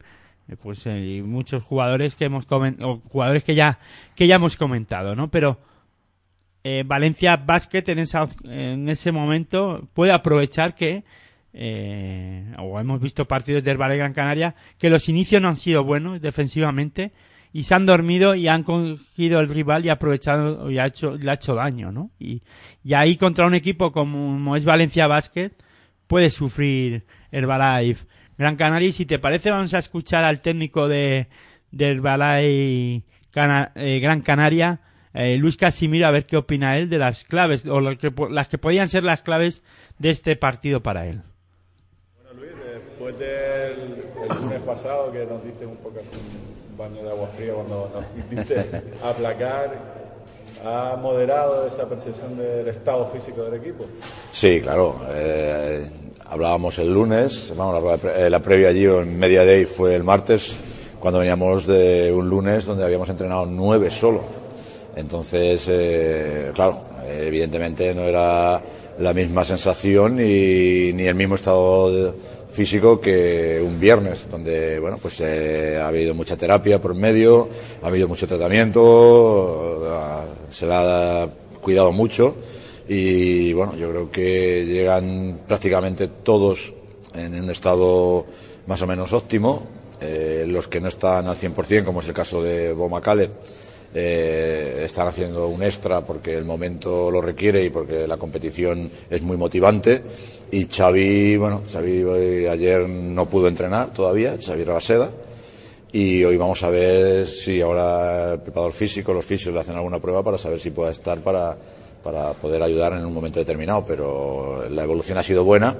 pues 0.62 0.86
y 0.86 1.22
muchos 1.22 1.62
jugadores 1.62 2.14
que 2.14 2.26
hemos 2.26 2.46
o 2.50 3.00
jugadores 3.08 3.44
que 3.44 3.54
ya 3.54 3.78
que 4.14 4.26
ya 4.26 4.36
hemos 4.36 4.56
comentado, 4.56 5.16
¿no? 5.16 5.30
Pero 5.30 5.58
Valencia 6.86 7.36
Basket 7.36 7.84
en, 7.88 7.98
esa, 7.98 8.28
en 8.44 8.88
ese 8.88 9.10
momento 9.10 9.86
puede 9.94 10.12
aprovechar 10.12 10.74
que, 10.74 11.02
o 12.58 12.78
hemos 12.78 13.00
visto 13.00 13.26
partidos 13.26 13.64
del 13.64 13.78
Valle 13.78 13.96
Gran 13.96 14.12
Canaria, 14.12 14.54
que 14.78 14.90
los 14.90 15.08
inicios 15.08 15.40
no 15.40 15.48
han 15.48 15.56
sido 15.56 15.82
buenos 15.82 16.20
defensivamente 16.20 17.12
y 17.54 17.62
se 17.62 17.74
han 17.76 17.86
dormido 17.86 18.34
y 18.34 18.48
han 18.48 18.64
cogido 18.64 19.38
el 19.38 19.48
rival 19.48 19.86
y 19.86 19.88
aprovechado 19.88 20.68
y 20.72 20.78
ha 20.80 20.86
hecho, 20.86 21.16
le 21.16 21.30
ha 21.30 21.34
hecho 21.34 21.54
daño, 21.54 21.92
¿no? 21.92 22.10
Y, 22.18 22.42
y 22.82 22.94
ahí 22.94 23.16
contra 23.16 23.46
un 23.46 23.54
equipo 23.54 23.92
como 23.92 24.56
es 24.56 24.64
Valencia 24.64 25.06
Basket 25.06 25.52
puede 26.08 26.30
sufrir 26.30 27.04
Herbalife 27.30 28.06
Gran 28.36 28.56
Canaria 28.56 28.88
y 28.88 28.92
si 28.92 29.06
te 29.06 29.20
parece 29.20 29.52
vamos 29.52 29.72
a 29.72 29.78
escuchar 29.78 30.24
al 30.24 30.40
técnico 30.40 30.88
de, 30.88 31.28
del 31.70 32.00
Balay 32.00 33.04
eh, 33.36 34.00
Gran 34.00 34.22
Canaria, 34.22 34.80
eh, 35.12 35.36
Luis 35.36 35.56
Casimiro, 35.56 36.08
a 36.08 36.10
ver 36.10 36.26
qué 36.26 36.36
opina 36.36 36.76
él 36.76 36.88
de 36.88 36.98
las 36.98 37.22
claves 37.22 37.66
o 37.66 37.80
las 37.80 37.98
que, 37.98 38.12
las 38.30 38.48
que 38.48 38.58
podían 38.58 38.88
ser 38.88 39.04
las 39.04 39.22
claves 39.22 39.62
de 40.00 40.10
este 40.10 40.34
partido 40.34 40.82
para 40.82 41.06
él. 41.06 41.22
Bueno 42.16 42.40
Luis, 42.40 42.52
después 42.64 43.16
del, 43.16 44.42
lunes 44.42 44.62
pasado 44.62 45.12
que 45.12 45.24
nos 45.24 45.44
diste 45.44 45.64
un 45.66 45.76
poco 45.76 46.00
un 46.00 46.63
baño 46.76 47.02
de 47.02 47.10
agua 47.10 47.28
fría 47.36 47.52
cuando 47.54 47.90
nos 47.94 48.04
hiciste 48.32 48.82
aplacar, 49.02 49.72
¿ha 50.64 50.96
moderado 50.96 51.66
esa 51.66 51.88
percepción 51.88 52.36
del 52.36 52.68
estado 52.68 53.06
físico 53.06 53.42
del 53.44 53.54
equipo? 53.54 53.84
Sí, 54.32 54.60
claro. 54.60 55.00
Eh, 55.10 55.88
hablábamos 56.26 56.78
el 56.78 56.92
lunes, 56.92 57.52
eh, 57.52 58.30
la, 58.30 58.40
previa 58.40 58.68
allí 58.68 58.86
en 58.86 59.18
Media 59.18 59.44
Day 59.44 59.66
fue 59.66 59.94
el 59.94 60.02
martes, 60.02 60.56
cuando 60.98 61.20
veníamos 61.20 61.66
de 61.66 62.12
un 62.12 62.28
lunes 62.28 62.64
donde 62.64 62.84
habíamos 62.84 63.08
entrenado 63.08 63.46
nueve 63.46 63.90
solo. 63.90 64.22
Entonces, 64.96 65.66
eh, 65.68 66.50
claro, 66.54 66.80
evidentemente 67.06 67.94
no 67.94 68.02
era 68.02 68.60
la 68.98 69.12
misma 69.12 69.44
sensación 69.44 70.18
y, 70.20 70.92
ni 70.92 71.04
el 71.04 71.14
mismo 71.14 71.34
estado 71.34 72.14
físico 72.54 73.00
que 73.00 73.60
un 73.62 73.78
viernes, 73.80 74.28
donde 74.30 74.78
bueno, 74.78 74.98
pues 75.02 75.20
eh, 75.20 75.78
ha 75.80 75.88
habido 75.88 76.14
mucha 76.14 76.36
terapia 76.36 76.80
por 76.80 76.94
medio, 76.94 77.48
ha 77.82 77.88
habido 77.88 78.08
mucho 78.08 78.26
tratamiento, 78.26 79.82
se 80.50 80.66
le 80.66 80.74
ha 80.74 81.28
cuidado 81.60 81.92
mucho 81.92 82.36
y 82.88 83.52
bueno, 83.52 83.76
yo 83.76 83.90
creo 83.90 84.10
que 84.10 84.64
llegan 84.66 85.40
prácticamente 85.46 86.08
todos 86.08 86.72
en 87.14 87.42
un 87.42 87.50
estado 87.50 88.24
más 88.66 88.80
o 88.82 88.86
menos 88.86 89.12
óptimo. 89.12 89.62
Eh, 90.00 90.44
los 90.46 90.68
que 90.68 90.80
no 90.80 90.88
están 90.88 91.26
al 91.28 91.36
100%, 91.36 91.84
como 91.84 92.00
es 92.00 92.08
el 92.08 92.14
caso 92.14 92.42
de 92.42 92.72
Bomacale, 92.72 93.30
eh, 93.94 94.82
están 94.84 95.06
haciendo 95.06 95.46
un 95.46 95.62
extra 95.62 96.00
porque 96.00 96.34
el 96.34 96.44
momento 96.44 97.10
lo 97.10 97.20
requiere 97.20 97.64
y 97.64 97.70
porque 97.70 98.06
la 98.06 98.16
competición 98.16 98.90
es 99.08 99.22
muy 99.22 99.36
motivante. 99.36 100.02
Y 100.54 100.66
Xavi, 100.66 101.36
bueno, 101.36 101.62
Xavi 101.68 102.04
eh, 102.06 102.48
ayer 102.48 102.88
no 102.88 103.26
pudo 103.26 103.48
entrenar 103.48 103.92
todavía, 103.92 104.36
Xavi 104.40 104.62
Rabaseda. 104.62 105.10
Y 105.90 106.22
hoy 106.22 106.36
vamos 106.36 106.62
a 106.62 106.70
ver 106.70 107.26
si 107.26 107.60
ahora 107.60 108.34
el 108.34 108.38
preparador 108.38 108.72
físico, 108.72 109.12
los 109.12 109.24
fisios 109.24 109.52
le 109.52 109.58
hacen 109.58 109.74
alguna 109.74 109.98
prueba 109.98 110.22
para 110.22 110.38
saber 110.38 110.60
si 110.60 110.70
puede 110.70 110.92
estar 110.92 111.18
para 111.22 111.56
para 112.04 112.34
poder 112.34 112.62
ayudar 112.62 112.92
en 112.92 113.04
un 113.04 113.12
momento 113.12 113.40
determinado, 113.40 113.84
pero 113.84 114.68
la 114.70 114.84
evolución 114.84 115.18
ha 115.18 115.24
sido 115.24 115.42
buena 115.42 115.74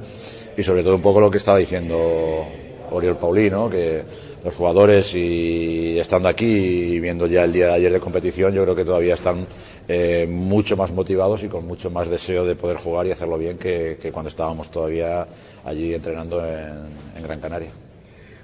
y 0.56 0.62
sobre 0.64 0.82
todo 0.82 0.96
un 0.96 1.02
poco 1.02 1.20
lo 1.20 1.30
que 1.30 1.38
estaba 1.38 1.58
diciendo 1.58 2.44
Oriol 2.90 3.18
Paulino, 3.18 3.70
que 3.70 4.02
los 4.42 4.54
jugadores 4.54 5.14
y 5.14 5.98
estando 5.98 6.28
aquí 6.28 6.46
y 6.46 6.98
viendo 6.98 7.26
ya 7.26 7.44
el 7.44 7.52
día 7.52 7.66
de 7.66 7.72
ayer 7.74 7.92
de 7.92 8.00
competición, 8.00 8.54
yo 8.54 8.64
creo 8.64 8.74
que 8.74 8.84
todavía 8.84 9.14
están 9.14 9.46
eh, 9.88 10.26
mucho 10.28 10.76
más 10.76 10.92
motivados 10.92 11.42
y 11.42 11.48
con 11.48 11.66
mucho 11.66 11.90
más 11.90 12.08
deseo 12.08 12.44
de 12.44 12.54
poder 12.54 12.76
jugar 12.76 13.06
y 13.06 13.10
hacerlo 13.10 13.38
bien 13.38 13.58
que, 13.58 13.98
cuando 14.12 14.28
estábamos 14.28 14.70
todavía 14.70 15.26
allí 15.64 15.94
entrenando 15.94 16.44
en, 16.44 16.84
en, 17.16 17.22
Gran 17.22 17.40
Canaria. 17.40 17.70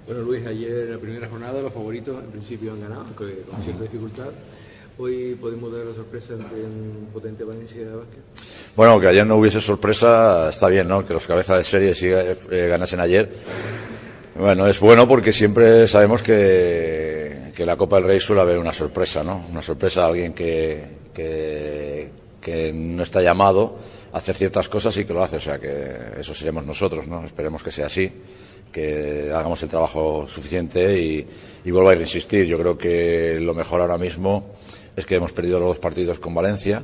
Bueno, 0.07 0.23
Luis, 0.23 0.45
ayer 0.47 0.81
en 0.81 0.93
la 0.93 0.99
primera 0.99 1.29
jornada 1.29 1.63
los 1.63 1.73
favoritos 1.73 2.23
en 2.23 2.31
principio 2.31 2.73
han 2.73 2.81
ganado, 2.81 3.05
con 3.15 3.63
cierta 3.63 3.83
dificultad 3.83 4.31
hoy 5.01 5.37
podemos 5.41 5.73
dar 5.73 5.87
la 5.87 5.95
sorpresa 5.95 6.35
ante 6.35 6.55
un 6.57 7.09
potente 7.13 7.45
Valencia 7.45 7.81
de 7.81 7.97
básquet? 7.97 8.21
Bueno, 8.77 9.01
que 9.01 9.09
ayer 9.09 9.27
no 9.27 9.37
hubiese 9.37 9.61
sorpresa, 9.61 10.51
está 10.51 10.69
bien, 10.69 10.89
¿no? 10.89 11.07
Que 11.07 11.15
los 11.15 11.27
cabezas 11.27 11.59
de 11.59 11.65
serie 11.65 11.95
sí, 11.95 12.09
eh, 12.09 12.69
ganasen 12.69 13.01
ayer. 13.01 13.31
Bueno, 14.39 14.67
es 14.67 14.79
bueno 14.79 15.09
porque 15.09 15.33
siempre 15.33 15.87
sabemos 15.89 16.23
que, 16.23 17.53
que 17.55 17.67
la 17.67 17.77
Copa 17.77 17.97
del 17.97 18.07
Rey 18.07 18.21
suele 18.21 18.43
haber 18.43 18.59
una 18.59 18.73
sorpresa, 18.73 19.25
¿no? 19.25 19.45
Una 19.51 19.63
sorpresa 19.63 20.05
a 20.05 20.09
alguien 20.09 20.33
que, 20.33 21.00
que, 21.15 22.11
que 22.41 22.73
no 22.73 23.03
está 23.03 23.23
llamado 23.23 23.77
a 24.13 24.19
hacer 24.19 24.35
ciertas 24.37 24.69
cosas 24.69 24.97
y 24.97 25.05
que 25.05 25.13
lo 25.13 25.23
hace. 25.23 25.37
O 25.37 25.41
sea, 25.41 25.59
que 25.59 25.95
eso 26.19 26.35
seremos 26.35 26.65
nosotros, 26.65 27.07
¿no? 27.07 27.25
Esperemos 27.25 27.63
que 27.63 27.71
sea 27.71 27.87
así 27.87 28.13
que 28.73 29.33
hagamos 29.35 29.63
el 29.63 29.69
trabajo 29.69 30.27
suficiente 30.29 31.01
y, 31.01 31.27
y 31.65 31.71
vuelvo 31.71 31.91
a 31.91 31.95
insistir. 31.97 32.47
Yo 32.47 32.59
creo 32.59 32.79
que 32.79 33.39
lo 33.41 33.55
mejor 33.55 33.81
ahora 33.81 33.99
mismo 33.99 34.55
es 34.97 35.07
que 35.07 35.17
hemos 35.17 35.33
perdido 35.33 35.59
los 35.59 35.71
dos 35.71 35.79
partidos 35.79 36.19
con 36.19 36.35
Valencia 36.35 36.83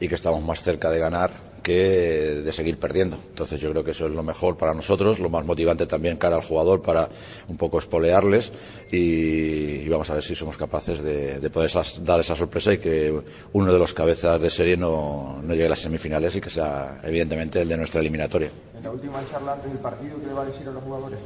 y 0.00 0.08
que 0.08 0.14
estamos 0.14 0.42
más 0.42 0.62
cerca 0.62 0.90
de 0.90 0.98
ganar 0.98 1.49
que 1.60 2.42
de 2.44 2.52
seguir 2.52 2.78
perdiendo. 2.78 3.16
Entonces 3.28 3.60
yo 3.60 3.70
creo 3.70 3.84
que 3.84 3.92
eso 3.92 4.06
es 4.06 4.12
lo 4.12 4.22
mejor 4.22 4.56
para 4.56 4.74
nosotros, 4.74 5.18
lo 5.18 5.28
más 5.28 5.44
motivante 5.44 5.86
también 5.86 6.16
cara 6.16 6.36
al 6.36 6.42
jugador 6.42 6.82
para 6.82 7.08
un 7.48 7.56
poco 7.56 7.78
espolearles 7.78 8.52
y, 8.90 9.88
vamos 9.88 10.08
a 10.10 10.14
ver 10.14 10.22
si 10.22 10.34
somos 10.34 10.56
capaces 10.56 11.02
de, 11.02 11.50
poder 11.50 11.70
dar 12.02 12.20
esa 12.20 12.36
sorpresa 12.36 12.72
y 12.72 12.78
que 12.78 13.20
uno 13.52 13.72
de 13.72 13.78
los 13.78 13.92
cabezas 13.92 14.40
de 14.40 14.50
serie 14.50 14.76
no, 14.76 15.40
no 15.42 15.52
llegue 15.52 15.66
a 15.66 15.70
las 15.70 15.80
semifinales 15.80 16.36
y 16.36 16.40
que 16.40 16.50
sea 16.50 17.00
evidentemente 17.02 17.60
el 17.60 17.68
de 17.68 17.76
nuestra 17.76 18.00
eliminatoria. 18.00 18.50
En 18.76 18.84
la 18.84 18.90
última 18.90 19.20
charla 19.30 19.52
antes 19.52 19.70
del 19.70 19.80
partido, 19.80 20.18
¿qué 20.20 20.26
le 20.26 20.32
va 20.32 20.42
a 20.42 20.46
decir 20.46 20.68
a 20.68 20.70
los 20.70 20.82
jugadores? 20.82 21.18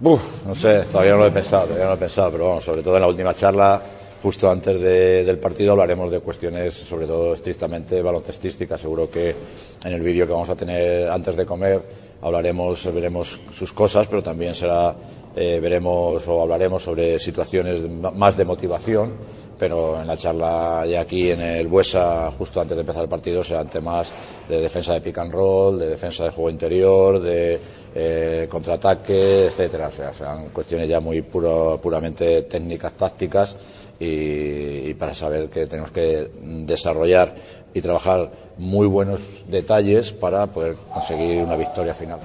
no 0.00 0.54
sé, 0.54 0.80
todavía 0.90 1.12
no 1.12 1.18
lo 1.18 1.26
he 1.26 1.30
pensado, 1.30 1.62
todavía 1.62 1.84
no 1.84 1.90
lo 1.90 1.96
he 1.96 2.00
pensado, 2.00 2.32
pero 2.32 2.48
vamos, 2.48 2.64
sobre 2.64 2.82
todo 2.82 2.96
en 2.96 3.00
la 3.02 3.08
última 3.08 3.32
charla 3.32 3.80
justo 4.24 4.50
antes 4.50 4.80
del 4.80 5.36
partido 5.36 5.72
hablaremos 5.72 6.10
de 6.10 6.20
cuestiones, 6.20 6.72
sobre 6.72 7.06
todo 7.06 7.34
estrictamente 7.34 8.00
baloncestísticas. 8.00 8.80
Seguro 8.80 9.10
que 9.10 9.36
en 9.84 9.92
el 9.92 10.00
vídeo 10.00 10.26
que 10.26 10.32
vamos 10.32 10.48
a 10.48 10.56
tener 10.56 11.10
antes 11.10 11.36
de 11.36 11.44
comer 11.44 11.82
hablaremos, 12.22 12.90
veremos 12.94 13.38
sus 13.52 13.74
cosas, 13.74 14.06
pero 14.06 14.22
también 14.22 14.54
será, 14.54 14.94
eh, 15.36 15.58
veremos 15.60 16.26
o 16.26 16.40
hablaremos 16.40 16.82
sobre 16.82 17.18
situaciones 17.18 17.82
más 18.14 18.34
de 18.38 18.46
motivación. 18.46 19.12
Pero 19.58 20.00
en 20.00 20.06
la 20.06 20.16
charla 20.16 20.84
ya 20.86 21.02
aquí 21.02 21.30
en 21.30 21.42
el 21.42 21.68
Buesa, 21.68 22.30
justo 22.30 22.62
antes 22.62 22.78
de 22.78 22.80
empezar 22.80 23.02
el 23.02 23.10
partido, 23.10 23.44
serán 23.44 23.68
temas 23.68 24.10
de 24.48 24.58
defensa 24.58 24.94
de 24.94 25.02
pick 25.02 25.18
and 25.18 25.32
roll, 25.32 25.78
de 25.78 25.90
defensa 25.90 26.24
de 26.24 26.30
juego 26.30 26.48
interior, 26.48 27.20
de 27.20 27.60
eh, 27.94 28.46
contraataque, 28.48 29.46
etcétera. 29.46 29.88
O 29.88 29.92
sea, 29.92 30.14
serán 30.14 30.48
cuestiones 30.48 30.88
ya 30.88 30.98
muy 30.98 31.20
puro, 31.20 31.78
puramente 31.80 32.42
técnicas, 32.42 32.94
tácticas 32.94 33.56
y, 34.04 34.94
para 34.94 35.14
saber 35.14 35.48
que 35.48 35.66
tenemos 35.66 35.90
que 35.90 36.28
desarrollar 36.42 37.34
y 37.72 37.80
trabajar 37.80 38.30
muy 38.58 38.86
buenos 38.86 39.44
detalles 39.48 40.12
para 40.12 40.46
poder 40.46 40.76
conseguir 40.92 41.42
una 41.42 41.56
victoria 41.56 41.94
final. 41.94 42.20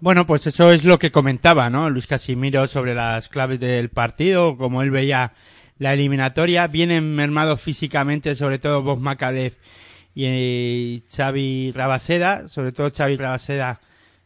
Bueno, 0.00 0.26
pues 0.26 0.46
eso 0.46 0.72
es 0.72 0.84
lo 0.84 0.98
que 0.98 1.12
comentaba, 1.12 1.70
¿no? 1.70 1.88
Luis 1.88 2.06
Casimiro 2.06 2.66
sobre 2.66 2.94
las 2.94 3.28
claves 3.28 3.60
del 3.60 3.88
partido, 3.88 4.56
como 4.56 4.82
él 4.82 4.90
veía 4.90 5.32
la 5.78 5.94
eliminatoria. 5.94 6.66
Vienen 6.66 7.14
mermados 7.14 7.60
físicamente, 7.60 8.34
sobre 8.34 8.58
todo 8.58 8.82
Bob 8.82 8.98
Macalef 8.98 9.54
y 10.14 10.24
eh, 10.26 11.02
Xavi 11.08 11.72
Rabaseda, 11.72 12.48
sobre 12.48 12.72
todo 12.72 12.90
Xavi 12.90 13.16
Rabaseda 13.16 13.80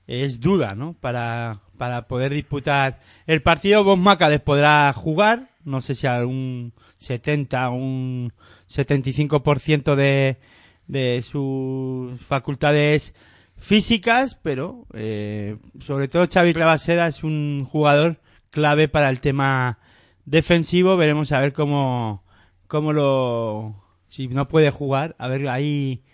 es 0.06 0.40
duda, 0.40 0.74
¿no? 0.74 0.94
Para, 0.94 1.60
para 1.76 2.06
poder 2.08 2.32
disputar 2.32 3.00
el 3.26 3.42
partido. 3.42 3.84
Bob 3.84 3.98
Macalef 3.98 4.42
podrá 4.42 4.92
jugar, 4.92 5.48
no 5.66 5.82
sé 5.82 5.94
si 5.94 6.06
algún 6.06 6.72
70 6.96 7.68
un 7.70 8.32
75% 8.68 9.94
de, 9.96 10.38
de 10.86 11.22
sus 11.22 12.20
facultades 12.22 13.14
físicas, 13.58 14.36
pero 14.36 14.86
eh, 14.94 15.56
sobre 15.80 16.08
todo 16.08 16.28
Xavi 16.32 16.52
Rabaseda 16.52 17.08
es 17.08 17.24
un 17.24 17.66
jugador 17.68 18.20
clave 18.50 18.88
para 18.88 19.10
el 19.10 19.20
tema 19.20 19.78
defensivo. 20.24 20.96
Veremos 20.96 21.32
a 21.32 21.40
ver 21.40 21.52
cómo, 21.52 22.24
cómo 22.68 22.92
lo... 22.92 23.82
Si 24.08 24.28
no 24.28 24.48
puede 24.48 24.70
jugar, 24.70 25.16
a 25.18 25.28
ver 25.28 25.48
ahí 25.48 26.04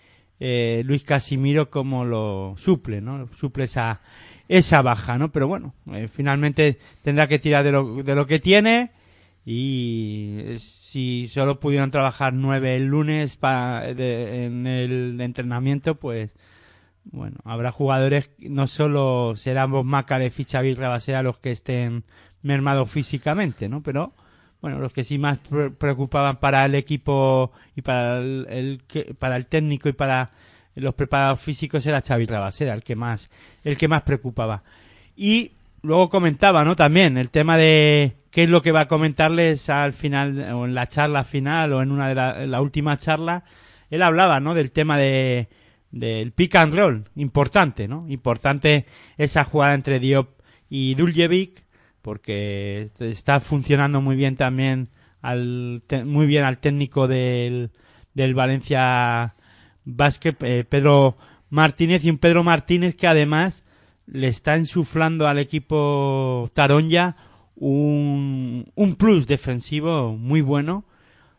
eh, 0.41 0.83
Luis 0.87 1.05
Casimiro 1.05 1.71
cómo 1.71 2.05
lo 2.05 2.55
suple, 2.57 3.01
¿no? 3.01 3.29
Suple 3.39 3.65
esa, 3.65 4.01
esa 4.49 4.83
baja, 4.83 5.19
¿no? 5.19 5.31
Pero 5.31 5.47
bueno, 5.47 5.75
eh, 5.93 6.09
finalmente 6.09 6.79
tendrá 7.03 7.29
que 7.29 7.39
tirar 7.39 7.65
de 7.65 7.73
lo, 7.73 8.03
de 8.03 8.15
lo 8.15 8.27
que 8.27 8.41
tiene 8.41 8.91
y 9.45 10.55
si 10.59 11.29
solo 11.29 11.59
pudieron 11.59 11.91
trabajar 11.91 12.33
nueve 12.33 12.77
el 12.77 12.87
lunes 12.87 13.39
en 13.43 14.67
el 14.67 15.21
entrenamiento, 15.21 15.97
pues 15.97 16.35
bueno, 17.05 17.39
habrá 17.45 17.73
jugadores, 17.73 18.31
no 18.39 18.69
solo 18.69 19.35
serán 19.37 19.73
vos 19.73 19.85
Maca 19.85 20.19
de 20.19 20.31
Ficha 20.31 20.63
Rabasea 20.63 21.23
los 21.23 21.39
que 21.39 21.51
estén 21.51 22.05
mermados 22.43 22.91
físicamente, 22.91 23.69
¿no? 23.69 23.83
Pero 23.83 24.13
bueno, 24.61 24.79
los 24.79 24.93
que 24.93 25.03
sí 25.03 25.19
más 25.19 25.41
pre- 25.41 25.71
preocupaban 25.71 26.37
para 26.37 26.65
el 26.65 26.77
equipo 26.77 27.51
y 27.75 27.83
para 27.83 28.19
el, 28.19 28.81
para 29.19 29.37
el 29.37 29.47
técnico 29.47 29.89
y 29.89 29.93
para 29.93 30.31
los 30.77 30.95
preparados 30.95 31.41
físicos 31.41 31.85
era 31.85 32.01
Xavi 32.01 32.27
Rabasera, 32.27 32.73
el 32.73 32.85
que 32.85 32.95
más 32.95 33.29
el 33.65 33.77
que 33.77 33.89
más 33.89 34.03
preocupaba. 34.03 34.63
Y 35.17 35.51
luego 35.83 36.09
comentaba, 36.09 36.65
¿no? 36.65 36.77
También 36.77 37.19
el 37.19 37.31
tema 37.31 37.57
de 37.57 38.13
qué 38.33 38.45
es 38.45 38.49
lo 38.49 38.63
que 38.63 38.73
va 38.73 38.81
a 38.81 38.89
comentarles 38.89 39.69
al 39.69 39.93
final 39.93 40.41
o 40.55 40.65
en 40.65 40.75
la 40.75 40.89
charla 40.89 41.23
final 41.23 41.73
o 41.75 41.83
en 41.83 41.93
una 41.93 42.09
de 42.09 42.47
la, 42.47 42.61
última 42.61 42.99
charla. 42.99 43.45
Él 43.91 44.03
hablaba, 44.03 44.41
¿no? 44.41 44.55
Del 44.55 44.73
tema 44.73 44.99
de 44.99 45.49
del 45.93 46.33
pick 46.33 46.57
and 46.57 46.75
roll, 46.75 47.05
importante, 47.17 47.87
¿no? 47.87 48.07
Importante 48.09 48.87
esa 49.19 49.45
jugada 49.45 49.75
entre 49.75 50.01
Diop 50.01 50.31
y 50.71 50.95
Duljevic 50.95 51.65
porque 52.01 52.91
está 52.99 53.41
funcionando 53.41 54.01
muy 54.01 54.17
bien 54.17 54.37
también 54.37 54.89
al 55.21 55.83
muy 56.07 56.27
bien 56.27 56.45
al 56.45 56.59
técnico 56.59 57.07
del, 57.07 57.71
del 58.15 58.35
Valencia 58.35 59.35
Basket 59.85 60.37
eh, 60.41 60.65
Pedro 60.67 61.19
Martínez 61.51 62.05
y 62.05 62.11
un 62.11 62.17
Pedro 62.17 62.43
Martínez 62.43 62.97
que 62.97 63.07
además 63.07 63.63
le 64.07 64.29
está 64.29 64.57
insuflando 64.57 65.29
al 65.29 65.39
equipo 65.39 66.51
Taronja 66.55 67.17
un, 67.63 68.73
un 68.75 68.97
plus 68.97 69.29
defensivo 69.29 70.17
muy 70.17 70.41
bueno 70.41 70.85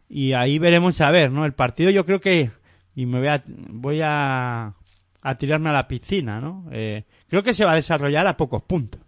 y 0.07 0.31
ahí 0.31 0.57
veremos 0.57 1.01
a 1.01 1.11
ver, 1.11 1.31
¿no? 1.31 1.43
El 1.43 1.51
partido 1.51 1.89
yo 1.89 2.05
creo 2.05 2.21
que 2.21 2.49
y 2.95 3.05
me 3.05 3.19
voy 3.19 3.27
a 3.27 3.43
voy 3.45 3.99
a, 4.01 4.73
a 5.21 5.35
tirarme 5.35 5.69
a 5.69 5.73
la 5.73 5.87
piscina, 5.87 6.39
¿no? 6.39 6.65
Eh, 6.71 7.03
creo 7.27 7.43
que 7.43 7.53
se 7.53 7.65
va 7.65 7.73
a 7.73 7.75
desarrollar 7.75 8.25
a 8.25 8.37
pocos 8.37 8.63
puntos. 8.63 9.01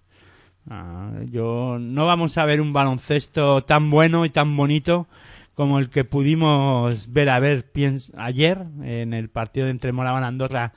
Ah, 0.70 1.12
yo 1.32 1.78
no 1.80 2.06
vamos 2.06 2.38
a 2.38 2.44
ver 2.44 2.60
un 2.60 2.74
baloncesto 2.74 3.64
tan 3.64 3.90
bueno 3.90 4.26
y 4.26 4.30
tan 4.30 4.58
bonito 4.58 5.08
como 5.54 5.80
el 5.80 5.90
que 5.90 6.04
pudimos 6.04 7.14
ver 7.14 7.30
a 7.30 7.40
ver 7.40 7.72
ayer 8.18 8.66
en 8.84 9.14
el 9.14 9.30
partido 9.30 9.70
entre 9.70 9.94
Moraban 9.94 10.26
Andorra 10.26 10.74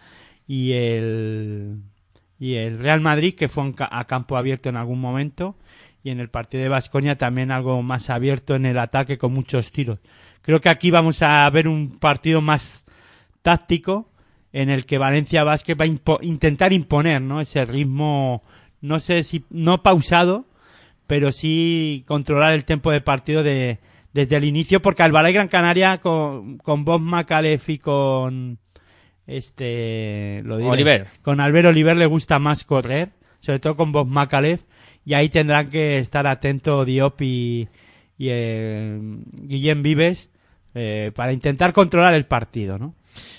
y 0.47 0.70
el 0.73 1.81
y 2.39 2.55
el 2.55 2.78
Real 2.78 3.01
Madrid 3.01 3.35
que 3.35 3.48
fue 3.48 3.74
a 3.77 4.05
campo 4.05 4.36
abierto 4.36 4.69
en 4.69 4.77
algún 4.77 5.01
momento 5.01 5.56
y 6.03 6.11
en 6.11 6.20
el 6.20 6.29
partido 6.29 6.62
de 6.62 6.69
Vasconia 6.69 7.19
también 7.19 7.51
algo 7.51 7.83
más 7.83 8.11
abierto 8.11 8.55
en 8.55 8.66
el 8.66 8.79
ataque 8.79 9.19
con 9.19 9.33
muchos 9.33 9.73
tiros. 9.73 9.99
Creo 10.43 10.61
que 10.61 10.69
aquí 10.69 10.91
vamos 10.91 11.23
a 11.23 11.49
ver 11.51 11.69
un 11.69 11.99
partido 11.99 12.41
más 12.41 12.87
táctico 13.43 14.11
en 14.53 14.70
el 14.70 14.87
que 14.87 14.99
Valencia 14.99 15.45
Basket 15.45 15.75
va 15.79 15.85
a 15.85 15.89
impo- 15.89 16.19
intentar 16.23 16.73
imponer 16.73 17.20
¿no? 17.20 17.41
ese 17.41 17.65
ritmo, 17.65 18.43
no 18.81 19.01
sé 19.01 19.23
si 19.25 19.45
no 19.51 19.83
pausado, 19.83 20.47
pero 21.07 21.33
sí 21.33 22.05
controlar 22.07 22.53
el 22.53 22.65
tiempo 22.65 22.91
de 22.91 23.01
partido 23.01 23.43
de, 23.43 23.79
desde 24.12 24.37
el 24.37 24.45
inicio, 24.45 24.81
porque 24.81 25.03
Albalá 25.03 25.31
y 25.31 25.35
Gran 25.35 25.49
Canaria 25.49 25.99
con, 25.99 26.59
con 26.59 26.85
Bob 26.85 27.01
Macalef 27.01 27.69
y 27.69 27.79
con 27.79 28.59
este 29.27 30.43
lo 30.45 30.57
diré, 30.57 30.70
Oliver. 30.70 31.07
con 31.23 31.41
Albert 31.41 31.69
Oliver 31.69 31.97
le 31.97 32.07
gusta 32.07 32.39
más 32.39 32.65
correr, 32.65 33.11
sobre 33.41 33.59
todo 33.59 33.77
con 33.77 33.93
Bob 33.93 34.07
Macalef, 34.07 34.62
y 35.09 35.14
ahí 35.14 35.30
tendrán 35.30 35.70
que 35.70 35.97
estar 35.98 36.26
atentos 36.26 36.85
Diop 36.86 37.20
y, 37.22 37.66
y 38.18 38.26
eh, 38.28 38.98
Guillem 39.43 39.82
Vives 39.82 40.30
eh, 40.74 41.12
para 41.14 41.32
intentar 41.32 41.72
controlar 41.72 42.12
el 42.14 42.26
partido, 42.26 42.78
¿no? 42.78 42.94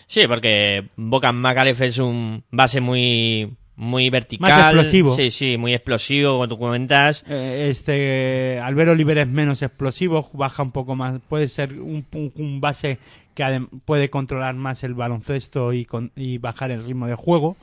Sí, 0.08 0.26
porque 0.28 0.88
Bocan 0.96 1.36
Macalef 1.36 1.80
es 1.82 2.00
un 2.00 2.44
base 2.50 2.82
muy 2.82 3.54
muy 3.76 4.10
vertical. 4.10 4.50
Más 4.50 4.60
explosivo. 4.66 5.16
Sí, 5.16 5.32
sí, 5.32 5.58
muy 5.58 5.74
explosivo, 5.74 6.34
como 6.34 6.48
tú 6.50 6.58
comentas. 6.58 7.24
Eh, 7.30 7.68
este 7.70 8.60
Albert 8.62 8.90
Oliver 8.90 9.20
es 9.20 9.28
menos 9.28 9.62
explosivo, 9.62 10.30
baja 10.34 10.64
un 10.64 10.72
poco 10.72 10.96
más, 10.96 11.22
puede 11.30 11.48
ser 11.48 11.80
un, 11.80 12.04
un- 12.14 12.34
un 12.36 12.60
base 12.60 12.98
que 13.36 13.66
puede 13.86 14.10
controlar 14.10 14.56
más 14.56 14.84
el 14.84 14.96
baloncesto 14.96 15.72
y, 15.72 15.86
con- 15.86 16.12
y 16.16 16.40
bajar 16.40 16.72
el 16.72 16.84
ritmo 16.84 17.08
de 17.08 17.16
juego, 17.16 17.56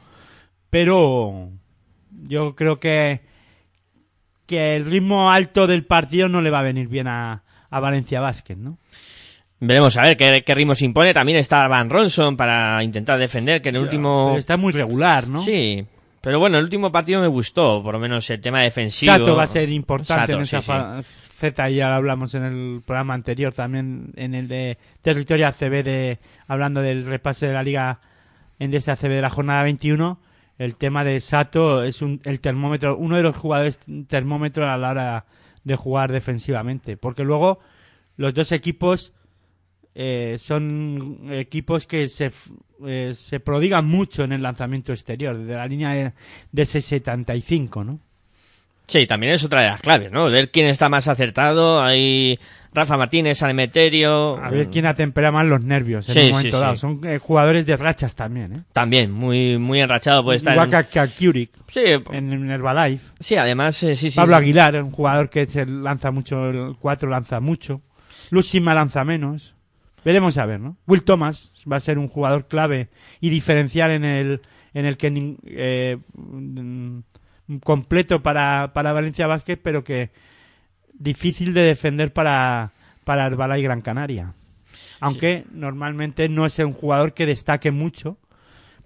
pero 0.71 1.51
yo 2.29 2.55
creo 2.55 2.81
que 2.81 3.21
que 4.47 4.77
el 4.77 4.85
ritmo 4.85 5.31
alto 5.31 5.67
del 5.67 5.85
partido 5.85 6.29
no 6.29 6.41
le 6.41 6.51
va 6.51 6.61
a 6.61 6.63
venir 6.63 6.89
bien 6.89 7.09
a, 7.09 7.43
a 7.71 7.81
Valencia 7.81 8.21
Basket, 8.21 8.57
¿no? 8.57 8.79
Veremos 9.59 9.97
a 9.97 10.03
ver 10.03 10.17
qué, 10.17 10.43
qué 10.45 10.55
ritmo 10.55 10.75
se 10.75 10.85
impone. 10.85 11.15
También 11.15 11.39
está 11.39 11.67
Van 11.67 11.89
Ronson 11.89 12.37
para 12.37 12.83
intentar 12.83 13.19
defender, 13.19 13.63
que 13.63 13.71
en 13.71 13.77
el 13.77 13.83
último... 13.83 14.37
Está 14.37 14.57
muy 14.57 14.73
regular, 14.73 15.29
¿no? 15.29 15.43
Sí, 15.43 15.85
pero 16.21 16.41
bueno, 16.41 16.59
el 16.59 16.65
último 16.65 16.91
partido 16.91 17.21
me 17.21 17.29
gustó, 17.29 17.81
por 17.83 17.95
lo 17.95 18.01
menos 18.01 18.29
el 18.31 18.41
tema 18.41 18.61
defensivo. 18.61 19.13
Sato 19.13 19.37
va 19.37 19.45
a 19.45 19.47
ser 19.47 19.69
importante 19.71 20.33
Sato, 20.33 20.33
en 20.33 20.43
esa 20.43 20.61
sí, 20.61 21.09
Z, 21.39 21.71
ya 21.71 21.89
lo 21.89 21.95
hablamos 21.95 22.35
en 22.35 22.45
el 22.45 22.83
programa 22.85 23.15
anterior, 23.15 23.53
también 23.53 24.13
en 24.17 24.35
el 24.35 24.49
de 24.49 24.77
Territorio 25.03 25.47
ACB, 25.47 25.85
de, 25.85 26.19
hablando 26.49 26.81
del 26.81 27.07
repase 27.07 27.47
de 27.47 27.53
la 27.53 27.63
Liga 27.63 28.01
Endesa 28.59 28.95
ACB 28.95 29.09
de 29.09 29.21
la 29.21 29.31
jornada 29.31 29.63
21. 29.63 30.19
El 30.59 30.77
tema 30.77 31.05
de 31.05 31.21
Sato 31.21 31.83
es 31.83 32.03
un, 32.03 32.21
el 32.25 32.41
termómetro, 32.41 32.97
uno 32.97 33.17
de 33.17 33.23
los 33.23 33.37
jugadores 33.37 33.79
termómetro 34.09 34.69
a 34.69 34.77
la 34.77 34.91
hora 34.91 35.27
de 35.65 35.77
jugar 35.77 36.13
defensivamente, 36.13 36.97
porque 36.97 37.25
luego 37.25 37.61
los 38.17 38.33
dos 38.33 38.53
equipos 38.53 39.13
eh, 39.95 40.37
son 40.39 41.29
equipos 41.31 41.87
que 41.87 42.09
se, 42.09 42.31
eh, 42.87 43.15
se 43.17 43.41
prodigan 43.41 43.87
mucho 43.87 44.25
en 44.25 44.33
el 44.33 44.43
lanzamiento 44.43 44.93
exterior, 44.93 45.37
de 45.37 45.55
la 45.55 45.67
línea 45.67 45.91
de, 45.93 46.13
de 46.53 46.63
ese 46.63 46.81
75, 46.81 47.85
¿no? 47.85 48.01
Sí, 48.87 49.07
también 49.07 49.33
es 49.33 49.45
otra 49.45 49.63
de 49.63 49.69
las 49.69 49.81
claves, 49.81 50.13
¿no? 50.13 50.31
Ver 50.31 50.51
quién 50.51 50.69
está 50.69 50.89
más 50.89 51.09
acertado. 51.09 51.83
Hay 51.83 52.39
Rafa 52.77 52.97
Martínez, 52.99 53.43
Almeterio. 53.43 54.37
A 54.37 54.51
ver 54.51 54.69
quién 54.69 54.85
atempera 54.87 55.33
más 55.33 55.47
los 55.47 55.63
nervios 55.63 56.07
en 56.11 56.15
Sí, 56.15 56.21
un 56.27 56.31
momento 56.33 56.57
sí. 56.59 56.63
dado. 56.63 56.77
Son 56.77 57.01
eh, 57.05 57.19
jugadores 57.19 57.65
de 57.67 57.77
rachas 57.77 58.15
también, 58.15 58.53
¿eh? 58.53 58.63
También, 58.73 59.11
muy, 59.11 59.57
muy 59.59 59.81
enrachado 59.81 60.23
puede 60.23 60.37
estar. 60.37 60.53
Igual 60.53 60.73
en- 60.73 60.85
que 60.91 61.01
a 61.01 61.07
Sí. 61.07 61.85
en, 62.13 62.33
en 62.33 62.51
Herbalife. 62.51 63.13
Sí, 63.19 63.35
además, 63.37 63.83
eh, 63.83 63.97
sí, 63.97 64.11
sí. 64.11 64.17
Pablo 64.17 64.37
Aguilar, 64.37 64.83
un 64.83 64.91
jugador 64.93 65.31
que 65.31 65.47
se 65.47 65.65
lanza 65.65 66.11
mucho, 66.11 66.51
el 66.51 66.77
4 66.79 67.09
lanza 67.09 67.41
mucho. 67.41 67.81
Lucima 68.31 68.75
lanza 68.75 69.05
menos. 69.05 69.55
Veremos 70.05 70.37
a 70.39 70.47
ver, 70.47 70.61
¿no? 70.61 70.77
Will 70.87 71.03
Thomas 71.03 71.53
va 71.71 71.77
a 71.77 71.81
ser 71.81 71.99
un 71.99 72.09
jugador 72.09 72.47
clave 72.47 72.89
y 73.21 73.31
diferencial 73.31 73.91
en 73.91 74.05
el, 74.05 74.41
en 74.75 74.85
el 74.85 74.97
que 74.99 75.37
eh, 75.47 75.97
mm, 76.15 76.99
completo 77.63 78.23
para, 78.23 78.73
para 78.75 78.93
Valencia 78.93 79.27
Basket, 79.27 79.57
pero 79.57 79.83
que 79.83 80.11
difícil 80.99 81.55
de 81.55 81.63
defender 81.63 82.13
para, 82.13 82.73
para 83.05 83.27
Herbalife 83.27 83.61
y 83.61 83.63
Gran 83.63 83.81
Canaria. 83.81 84.33
Aunque 85.01 85.45
normalmente 85.53 86.29
no 86.29 86.47
es 86.47 86.59
un 86.59 86.73
jugador 86.73 87.13
que 87.13 87.27
destaque 87.27 87.71
mucho, 87.71 88.19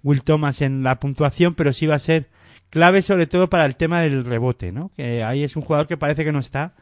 Will 0.03 0.23
Thomas 0.23 0.61
en 0.61 0.83
la 0.83 0.99
puntuación, 0.99 1.55
pero 1.55 1.73
sí 1.73 1.85
va 1.85 1.95
a 1.95 1.99
ser 1.99 2.29
clave 2.69 3.01
sobre 3.01 3.27
todo 3.27 3.49
para 3.49 3.65
el 3.65 3.75
tema 3.75 4.01
del 4.01 4.25
rebote, 4.25 4.71
¿no? 4.71 4.91
Que 4.95 5.23
ahí 5.23 5.43
es 5.43 5.55
un 5.55 5.61
jugador 5.61 5.87
que 5.87 5.97
parece 5.97 6.23
que 6.23 6.31
no 6.31 6.39
está 6.39 6.73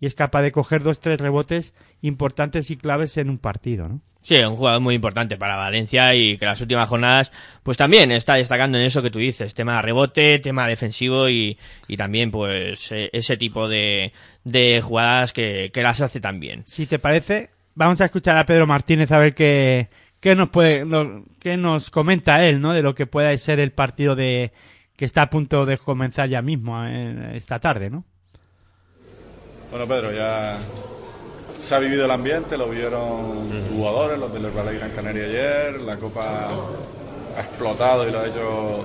y 0.00 0.06
es 0.06 0.14
capaz 0.14 0.42
de 0.42 0.52
coger 0.52 0.82
dos, 0.82 1.00
tres 1.00 1.20
rebotes 1.20 1.74
importantes 2.02 2.70
y 2.70 2.76
claves 2.76 3.16
en 3.16 3.30
un 3.30 3.38
partido, 3.38 3.88
¿no? 3.88 4.00
Sí, 4.22 4.34
un 4.42 4.56
jugador 4.56 4.80
muy 4.80 4.96
importante 4.96 5.36
para 5.36 5.54
Valencia 5.54 6.12
y 6.16 6.36
que 6.36 6.46
las 6.46 6.60
últimas 6.60 6.88
jornadas, 6.88 7.30
pues 7.62 7.76
también 7.76 8.10
está 8.10 8.34
destacando 8.34 8.76
en 8.76 8.82
eso 8.84 9.00
que 9.00 9.10
tú 9.10 9.20
dices, 9.20 9.54
tema 9.54 9.80
rebote, 9.80 10.40
tema 10.40 10.66
defensivo 10.66 11.28
y, 11.28 11.56
y 11.86 11.96
también 11.96 12.32
pues 12.32 12.90
eh, 12.90 13.08
ese 13.12 13.36
tipo 13.36 13.68
de, 13.68 14.12
de 14.42 14.80
jugadas 14.82 15.32
que, 15.32 15.70
que 15.72 15.82
las 15.82 16.00
hace 16.00 16.18
también. 16.20 16.64
Si 16.66 16.86
te 16.86 16.98
parece, 16.98 17.50
vamos 17.76 18.00
a 18.00 18.06
escuchar 18.06 18.36
a 18.36 18.46
Pedro 18.46 18.66
Martínez 18.66 19.12
a 19.12 19.18
ver 19.18 19.32
qué, 19.32 19.90
qué 20.18 20.34
nos 20.34 20.48
puede, 20.48 20.84
lo- 20.84 21.24
qué 21.38 21.56
nos 21.56 21.90
comenta 21.90 22.44
él, 22.44 22.60
¿no? 22.60 22.72
De 22.72 22.82
lo 22.82 22.96
que 22.96 23.06
pueda 23.06 23.36
ser 23.38 23.60
el 23.60 23.70
partido 23.70 24.16
de 24.16 24.50
que 24.96 25.04
está 25.04 25.22
a 25.22 25.30
punto 25.30 25.66
de 25.66 25.78
comenzar 25.78 26.28
ya 26.28 26.42
mismo 26.42 26.84
eh, 26.84 27.36
esta 27.36 27.60
tarde, 27.60 27.90
¿no? 27.90 28.04
Bueno, 29.70 29.86
Pedro, 29.88 30.12
ya 30.12 30.56
se 31.60 31.74
ha 31.74 31.78
vivido 31.78 32.04
el 32.04 32.10
ambiente, 32.10 32.56
lo 32.56 32.68
vieron 32.68 33.50
jugadores, 33.74 34.18
los 34.18 34.32
del 34.32 34.44
Herbalife 34.44 34.78
Gran 34.78 34.90
Canaria 34.92 35.24
ayer, 35.24 35.80
la 35.80 35.96
Copa 35.96 36.48
ha 37.36 37.40
explotado 37.40 38.08
y 38.08 38.12
lo 38.12 38.20
ha 38.20 38.26
hecho, 38.26 38.84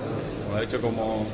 lo 0.49 0.57
ha 0.57 0.63
hecho 0.63 0.81
como, 0.81 1.25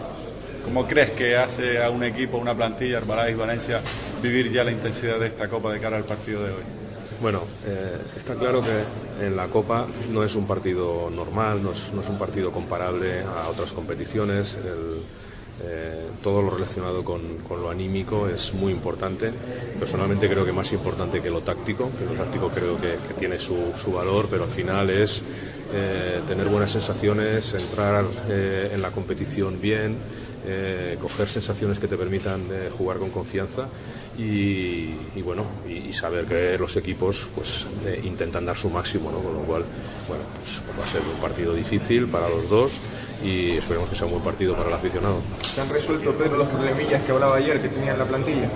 como 0.65 0.85
crees 0.85 1.11
que 1.11 1.37
hace 1.37 1.81
a 1.81 1.89
un 1.89 2.03
equipo, 2.03 2.37
una 2.37 2.53
plantilla, 2.53 2.97
Herbalife 2.97 3.35
Valencia, 3.37 3.81
vivir 4.21 4.51
ya 4.51 4.65
la 4.65 4.71
intensidad 4.71 5.17
de 5.17 5.27
esta 5.27 5.47
Copa 5.47 5.71
de 5.71 5.79
cara 5.79 5.95
al 5.95 6.03
partido 6.03 6.43
de 6.43 6.51
hoy. 6.51 6.63
Bueno, 7.21 7.41
eh, 7.65 7.97
está 8.17 8.35
claro 8.35 8.61
que 8.61 9.25
en 9.25 9.37
la 9.37 9.47
Copa 9.47 9.87
no 10.11 10.23
es 10.23 10.35
un 10.35 10.45
partido 10.45 11.09
normal, 11.09 11.63
no 11.63 11.71
es, 11.71 11.91
no 11.93 12.01
es 12.01 12.09
un 12.09 12.19
partido 12.19 12.51
comparable 12.51 13.21
a 13.21 13.47
otras 13.47 13.71
competiciones. 13.71 14.55
El, 14.55 15.01
eh, 15.63 16.05
todo 16.21 16.43
lo 16.43 16.51
relacionado 16.51 17.03
con, 17.03 17.21
lo 17.49 17.69
anímico 17.69 18.27
es 18.27 18.53
muy 18.53 18.71
importante. 18.71 19.31
Personalmente 19.79 20.29
creo 20.29 20.45
que 20.45 20.51
más 20.51 20.71
importante 20.71 21.21
que 21.21 21.31
lo 21.31 21.41
táctico, 21.41 21.89
que 21.97 22.05
lo 22.05 22.11
táctico 22.11 22.49
creo 22.49 22.79
que, 22.79 22.97
tiene 23.17 23.39
su, 23.39 23.73
valor, 23.91 24.27
pero 24.29 24.43
al 24.43 24.49
final 24.49 24.89
es 24.89 25.21
eh, 25.73 26.21
tener 26.27 26.47
buenas 26.47 26.71
sensaciones, 26.71 27.53
entrar 27.55 28.05
eh, 28.29 28.71
en 28.73 28.81
la 28.81 28.91
competición 28.91 29.59
bien, 29.59 29.97
coger 31.01 31.27
sensaciones 31.27 31.77
que 31.77 31.89
te 31.89 31.97
permitan 31.97 32.41
jugar 32.77 32.99
con 32.99 33.09
confianza 33.09 33.67
y, 34.17 34.93
bueno, 35.21 35.43
y, 35.67 35.91
saber 35.91 36.23
que 36.23 36.57
los 36.57 36.77
equipos 36.77 37.27
pues 37.35 37.65
intentan 38.05 38.45
dar 38.45 38.55
su 38.55 38.69
máximo, 38.69 39.11
¿no? 39.11 39.19
Con 39.19 39.33
lo 39.33 39.39
cual, 39.41 39.65
bueno, 40.07 40.23
pues 40.39 40.61
va 40.79 40.85
a 40.85 40.87
ser 40.87 41.01
un 41.01 41.19
partido 41.19 41.53
difícil 41.53 42.07
para 42.07 42.29
los 42.29 42.49
dos 42.49 42.79
y 43.23 43.57
esperemos 43.57 43.89
que 43.89 43.95
sea 43.95 44.05
un 44.05 44.13
buen 44.13 44.23
partido 44.23 44.55
para 44.55 44.69
el 44.69 44.75
aficionado. 44.75 45.17
¿Se 45.41 45.61
han 45.61 45.69
resuelto, 45.69 46.11
Pedro, 46.13 46.37
los 46.37 46.47
problemillas 46.47 47.01
que 47.03 47.11
hablaba 47.11 47.37
ayer 47.37 47.61
que 47.61 47.69
tenía 47.69 47.93
en 47.93 47.99
la 47.99 48.05
plantilla? 48.05 48.49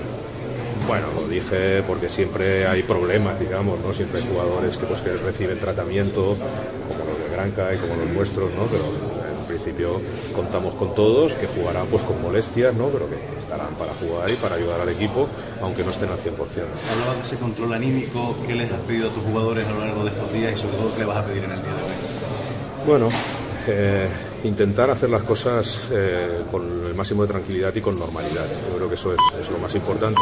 Bueno, 0.88 1.08
lo 1.16 1.28
dije 1.28 1.84
porque 1.84 2.10
siempre 2.10 2.68
hay 2.68 2.84
problemas, 2.84 3.40
digamos, 3.40 3.80
¿no? 3.80 3.94
Siempre 3.94 4.20
hay 4.20 4.28
jugadores 4.28 4.78
que, 4.78 4.86
pues, 4.86 5.02
que 5.02 5.14
reciben 5.14 5.60
tratamiento, 5.60 6.36
como 6.88 7.10
los 7.10 7.20
de 7.20 7.36
Granca 7.36 7.74
y 7.74 7.78
como 7.78 7.96
los 7.96 8.10
nuestros, 8.10 8.52
¿no? 8.54 8.66
Pero 8.66 8.84
en 9.40 9.46
principio 9.48 10.02
contamos 10.36 10.74
con 10.76 10.96
todos, 10.96 11.34
que 11.34 11.48
jugarán 11.48 11.86
pues 11.88 12.04
con 12.04 12.22
molestias, 12.22 12.74
¿no? 12.74 12.88
Pero 12.88 13.10
que 13.10 13.18
estarán 13.40 13.74
para 13.76 13.94
jugar 13.94 14.30
y 14.30 14.36
para 14.36 14.56
ayudar 14.56 14.82
al 14.82 14.90
equipo, 14.90 15.28
aunque 15.62 15.84
no 15.84 15.92
estén 15.92 16.10
al 16.10 16.18
100%. 16.18 16.22
Hablabas 16.34 17.18
de 17.18 17.24
ese 17.24 17.38
control 17.38 17.74
anímico, 17.74 18.36
¿qué 18.48 18.56
les 18.56 18.72
has 18.72 18.80
pedido 18.82 19.10
a 19.10 19.14
tus 19.14 19.24
jugadores 19.24 19.68
a 19.68 19.72
lo 19.72 19.80
largo 19.80 20.04
de 20.04 20.10
estos 20.10 20.34
días 20.34 20.54
y 20.54 20.58
sobre 20.58 20.78
todo 20.78 20.94
qué 20.94 21.00
le 21.00 21.06
vas 21.06 21.18
a 21.18 21.26
pedir 21.26 21.44
en 21.44 21.52
el 21.52 21.62
día 21.62 21.74
de 21.74 21.84
hoy? 21.84 22.88
Bueno, 22.88 23.10
eh, 23.68 24.08
intentar 24.44 24.90
hacer 24.90 25.10
las 25.10 25.24
cosas 25.24 25.90
eh, 25.92 26.44
con 26.50 26.64
el 26.86 26.96
máximo 26.96 27.24
de 27.24 27.28
tranquilidad 27.28 27.74
y 27.76 27.82
con 27.82 27.98
normalidad. 27.98 28.46
Yo 28.70 28.76
creo 28.76 28.90
que 28.90 28.96
eso 28.96 29.14
es, 29.14 29.52
lo 29.52 29.58
más 29.60 29.74
importante. 29.76 30.22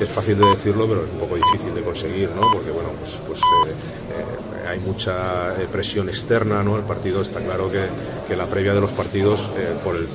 Es 0.00 0.08
fácil 0.08 0.38
de 0.38 0.46
decirlo, 0.46 0.86
pero 0.88 1.04
es 1.04 1.10
un 1.10 1.18
poco 1.18 1.36
difícil 1.36 1.74
de 1.74 1.82
conseguir, 1.82 2.30
¿no? 2.30 2.42
Porque 2.52 2.70
bueno, 2.70 2.90
pues, 2.98 3.18
pues 3.26 3.40
eh, 3.40 4.64
eh, 4.64 4.68
hay 4.68 4.80
mucha 4.80 5.54
presión 5.70 6.08
externa, 6.08 6.62
¿no? 6.62 6.76
El 6.76 6.84
partido 6.84 7.22
está 7.22 7.40
claro 7.40 7.70
que, 7.70 7.80
que 8.28 8.36
la 8.36 8.46
previa 8.46 8.74
de 8.74 8.80
los 8.80 8.90
partidos, 8.90 9.50
eh, 9.56 9.74
por 9.82 9.96
el, 9.96 10.06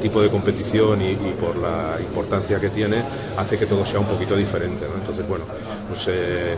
tipo 0.00 0.22
de 0.22 0.30
competición 0.30 1.02
y, 1.02 1.14
por 1.38 1.56
la 1.56 1.96
importancia 2.00 2.58
que 2.58 2.70
tiene, 2.70 3.02
hace 3.36 3.58
que 3.58 3.66
todo 3.66 3.84
sea 3.84 4.00
un 4.00 4.06
poquito 4.06 4.36
diferente. 4.36 4.86
Entonces, 4.86 5.28
bueno, 5.28 5.44
pues 5.88 6.06
eh, 6.08 6.56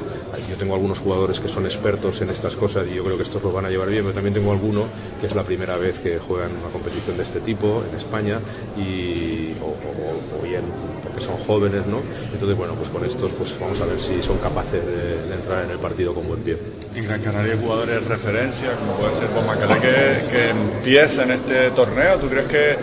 yo 0.49 0.57
tengo 0.57 0.75
algunos 0.75 1.01
jugadores 1.01 1.41
que 1.41 1.49
son 1.49 1.65
expertos 1.65 2.21
en 2.21 2.31
estas 2.31 2.55
cosas 2.55 2.87
y 2.87 2.95
yo 2.95 3.05
creo 3.05 3.17
que 3.17 3.25
estos 3.25 3.43
lo 3.43 3.53
van 3.53 3.65
a 3.65 3.71
llevar 3.71 3.89
bien, 3.89 4.05
pero 4.05 4.15
también 4.15 4.35
tengo 4.35 4.53
alguno 4.53 4.85
que 5.21 5.27
es 5.27 5.35
la 5.35 5.43
primera 5.43 5.77
vez 5.77 5.99
que 5.99 6.19
juegan 6.19 6.51
una 6.61 6.71
competición 6.71 7.17
de 7.17 7.25
este 7.25 7.41
tipo 7.41 7.83
en 7.89 7.97
España 7.97 8.39
y 8.77 9.53
o- 9.61 10.39
o 10.39 10.43
bien 10.43 10.63
porque 11.11 11.25
son 11.25 11.37
jóvenes, 11.39 11.87
¿no? 11.87 11.99
Entonces, 12.33 12.57
bueno, 12.57 12.75
pues 12.75 12.89
con 12.89 13.05
estos 13.05 13.33
pues 13.33 13.59
vamos 13.59 13.81
a 13.81 13.87
ver 13.87 14.01
si 14.01 14.23
son 14.23 14.39
capaces 14.39 14.85
de, 14.85 15.29
de 15.29 15.35
entrar 15.35 15.65
en 15.65 15.71
el 15.71 15.79
partido 15.79 16.15
con 16.15 16.27
buen 16.29 16.41
pie. 16.41 16.57
En 16.95 17.05
Gran 17.05 17.21
Canaria 17.21 17.53
hay 17.55 17.59
jugadores 17.59 18.03
de 18.03 18.09
referencia, 18.09 18.75
como 18.77 18.93
puede 18.95 19.15
ser 19.15 19.29
Bob 19.29 19.45
Macalé, 19.47 19.81
que, 19.81 20.31
que 20.31 20.51
empieza 20.51 21.25
en 21.25 21.33
este 21.33 21.71
torneo. 21.73 22.19
¿Tú 22.19 22.29
crees 22.29 22.47
que 22.47 22.77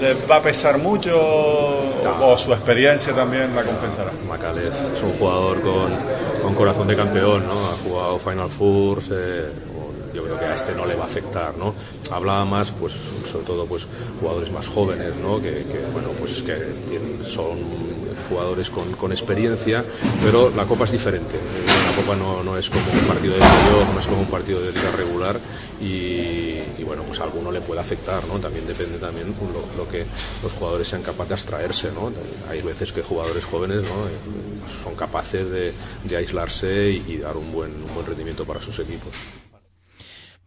les 0.00 0.30
va 0.30 0.36
a 0.36 0.42
pesar 0.42 0.78
mucho 0.78 1.18
o 1.18 2.36
su 2.36 2.52
experiencia 2.52 3.12
también 3.14 3.54
la 3.54 3.62
compensará? 3.62 4.12
Macales 4.28 4.74
es 4.94 5.02
un 5.02 5.12
jugador 5.12 5.60
con, 5.60 6.42
con 6.42 6.54
corazón 6.54 6.86
de 6.86 6.96
campeón, 6.96 7.46
¿no? 7.46 7.52
Ha 7.52 7.88
jugado 7.88 8.18
Final 8.18 8.48
Fours, 8.48 9.08
eh, 9.10 9.48
yo 10.18 10.24
creo 10.24 10.38
que 10.38 10.46
a 10.46 10.54
este 10.54 10.74
no 10.74 10.84
le 10.84 10.96
va 10.96 11.04
a 11.04 11.06
afectar, 11.06 11.56
¿no? 11.56 11.74
Hablaba 12.10 12.44
más, 12.44 12.72
pues, 12.72 12.92
sobre 13.30 13.44
todo, 13.46 13.66
pues, 13.66 13.86
jugadores 14.20 14.50
más 14.50 14.66
jóvenes, 14.66 15.14
¿no? 15.22 15.40
Que, 15.40 15.64
bueno, 15.92 16.08
pues, 16.18 16.42
que 16.42 16.56
son 17.24 17.56
jugadores 18.28 18.68
con, 18.68 18.90
con 18.94 19.12
experiencia, 19.12 19.84
pero 20.24 20.50
la 20.56 20.64
Copa 20.64 20.84
es 20.84 20.90
diferente. 20.90 21.36
La 21.36 22.02
Copa 22.02 22.16
no, 22.16 22.42
no 22.42 22.58
es 22.58 22.68
como 22.68 22.84
un 22.92 23.06
partido 23.06 23.34
de 23.34 23.38
playoff, 23.38 23.94
no 23.94 24.00
es 24.00 24.06
como 24.06 24.20
un 24.20 24.26
partido 24.26 24.60
de 24.60 24.72
liga 24.72 24.90
regular 24.96 25.38
y, 25.80 26.82
bueno, 26.84 27.04
pues 27.04 27.20
a 27.20 27.24
alguno 27.24 27.52
le 27.52 27.60
puede 27.60 27.80
afectar, 27.80 28.26
¿no? 28.26 28.38
También 28.40 28.66
depende 28.66 28.98
también 28.98 29.32
lo, 29.38 29.84
lo 29.84 29.88
que 29.88 30.04
los 30.42 30.52
jugadores 30.52 30.88
sean 30.88 31.02
capaces 31.02 31.28
de 31.28 31.34
abstraerse, 31.34 31.92
¿no? 31.92 32.10
Hay 32.50 32.60
veces 32.60 32.92
que 32.92 33.02
jugadores 33.02 33.44
jóvenes, 33.44 33.82
¿no? 33.82 34.08
Eh, 34.08 34.82
Son 34.82 34.94
capaces 34.96 35.48
de, 35.48 35.72
de 36.04 36.16
aislarse 36.16 36.90
y, 36.90 37.04
y 37.12 37.16
dar 37.18 37.36
un 37.36 37.52
buen, 37.52 37.70
un 37.70 37.94
buen 37.94 38.04
rendimiento 38.06 38.44
para 38.44 38.60
sus 38.60 38.78
equipos. 38.80 39.12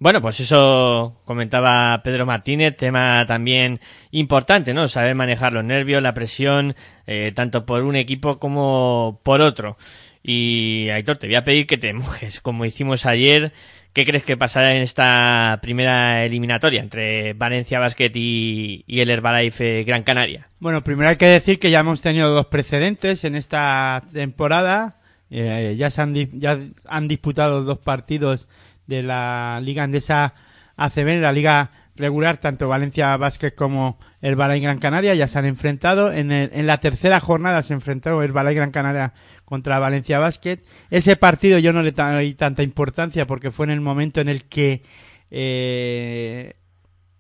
Bueno, 0.02 0.19
pues 0.19 0.40
eso 0.40 1.22
comentaba 1.26 2.02
Pedro 2.03 2.26
Martínez, 2.26 2.76
tema 2.76 3.23
también 3.28 3.80
importante, 4.10 4.73
¿no? 4.73 4.88
Saber 4.88 5.14
manejar 5.14 5.53
los 5.53 5.64
nervios, 5.64 6.02
la 6.02 6.15
presión, 6.15 6.76
eh, 7.06 7.32
tanto 7.36 7.68
por 7.68 7.84
un 7.84 7.95
equipo 7.95 8.40
como 8.40 9.22
por 9.22 9.41
otro. 9.41 9.78
Y 10.23 10.90
Aitor, 10.90 11.18
te 11.18 11.28
voy 11.28 11.36
a 11.36 11.44
pedir 11.44 11.68
que 11.68 11.78
te 11.78 11.94
mojes, 11.94 12.41
como 12.41 12.65
hicimos 12.65 13.06
ayer. 13.06 13.53
¿Qué 13.94 14.03
crees 14.03 14.23
que 14.23 14.38
pasará 14.38 14.73
en 14.73 14.82
esta 14.82 15.60
primera 15.61 16.26
eliminatoria 16.26 16.82
entre 16.82 17.34
Valencia 17.34 17.78
Basket 17.78 18.11
y, 18.15 18.84
el 18.88 19.11
Herbalife 19.11 19.84
Gran 19.84 20.02
Canaria? 20.02 20.49
Bueno, 20.60 20.84
primero 20.84 21.10
hay 21.10 21.18
que 21.18 21.28
decir 21.28 21.60
que 21.60 21.69
ya 21.69 21.82
hemos 21.82 22.02
tenido 22.02 22.32
dos 22.32 22.48
precedentes 22.48 23.23
en 23.23 23.36
esta 23.36 24.02
temporada. 24.11 24.95
Eh, 25.30 25.76
ya, 25.78 25.91
se 25.91 26.02
han, 26.02 26.15
ya 26.15 26.60
han 26.88 27.07
disputado 27.07 27.64
dos 27.64 27.78
partidos 27.78 28.48
de 28.91 29.03
la 29.03 29.59
Liga 29.63 29.84
Andesa 29.84 30.34
ACB, 30.76 31.19
la 31.22 31.31
Liga 31.31 31.72
regular, 31.95 32.38
tanto 32.38 32.68
Valencia 32.68 33.15
Basket 33.18 33.51
como 33.55 33.99
Herbalife 34.22 34.61
Gran 34.61 34.80
Canaria 34.80 35.13
ya 35.15 35.27
se 35.27 35.39
han 35.39 35.45
enfrentado. 35.45 36.11
En, 36.11 36.31
el- 36.31 36.51
en 36.53 36.68
la 36.68 36.80
tercera 36.80 37.19
jornada 37.19 37.63
se 37.63 37.73
enfrentó 37.73 38.22
Herbalife 38.22 38.55
Gran 38.55 38.72
Canaria 38.72 39.13
contra 39.45 39.80
Valencia 39.80 40.19
Basket. 40.19 40.59
Ese 40.89 41.15
partido 41.15 41.59
yo 41.59 41.73
no 41.73 41.81
le 41.84 41.91
doy 41.91 42.34
tanta 42.34 42.63
importancia 42.63 43.26
porque 43.27 43.51
fue 43.51 43.65
en 43.65 43.72
el 43.72 43.81
momento 43.81 44.22
en 44.22 44.30
el 44.30 44.45
que 44.45 44.84
eh, 45.31 46.53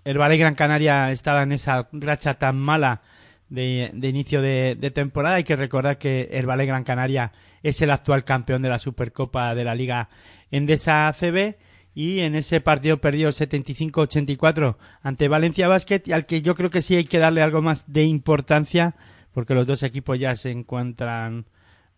el 0.03 0.17
Valle 0.17 0.37
Gran 0.37 0.55
Canaria 0.55 1.11
estaba 1.11 1.43
en 1.43 1.51
esa 1.51 1.87
racha 1.91 2.35
tan 2.35 2.57
mala 2.57 3.01
de, 3.49 3.91
inicio 4.01 4.41
de, 4.41 4.91
temporada. 4.93 5.35
Hay 5.35 5.43
que 5.43 5.55
recordar 5.55 5.97
que 5.97 6.29
el 6.31 6.45
Valle 6.49 6.65
Gran 6.65 6.83
Canaria 6.83 7.31
es 7.63 7.81
el 7.81 7.91
actual 7.91 8.23
campeón 8.23 8.61
de 8.61 8.69
la 8.69 8.79
Supercopa 8.79 9.53
de 9.53 9.63
la 9.63 9.75
Liga 9.75 10.09
Endesa 10.51 11.07
ACB 11.07 11.55
y 11.93 12.19
en 12.19 12.35
ese 12.35 12.61
partido 12.61 12.99
perdió 12.99 13.29
75-84 13.29 14.77
ante 15.01 15.27
Valencia 15.27 15.67
Basket 15.67 16.03
y 16.05 16.11
al 16.13 16.25
que 16.25 16.41
yo 16.41 16.55
creo 16.55 16.69
que 16.69 16.81
sí 16.81 16.95
hay 16.95 17.05
que 17.05 17.19
darle 17.19 17.41
algo 17.41 17.61
más 17.61 17.91
de 17.91 18.03
importancia 18.03 18.95
porque 19.33 19.53
los 19.53 19.67
dos 19.67 19.83
equipos 19.83 20.19
ya 20.19 20.35
se 20.35 20.51
encuentran 20.51 21.45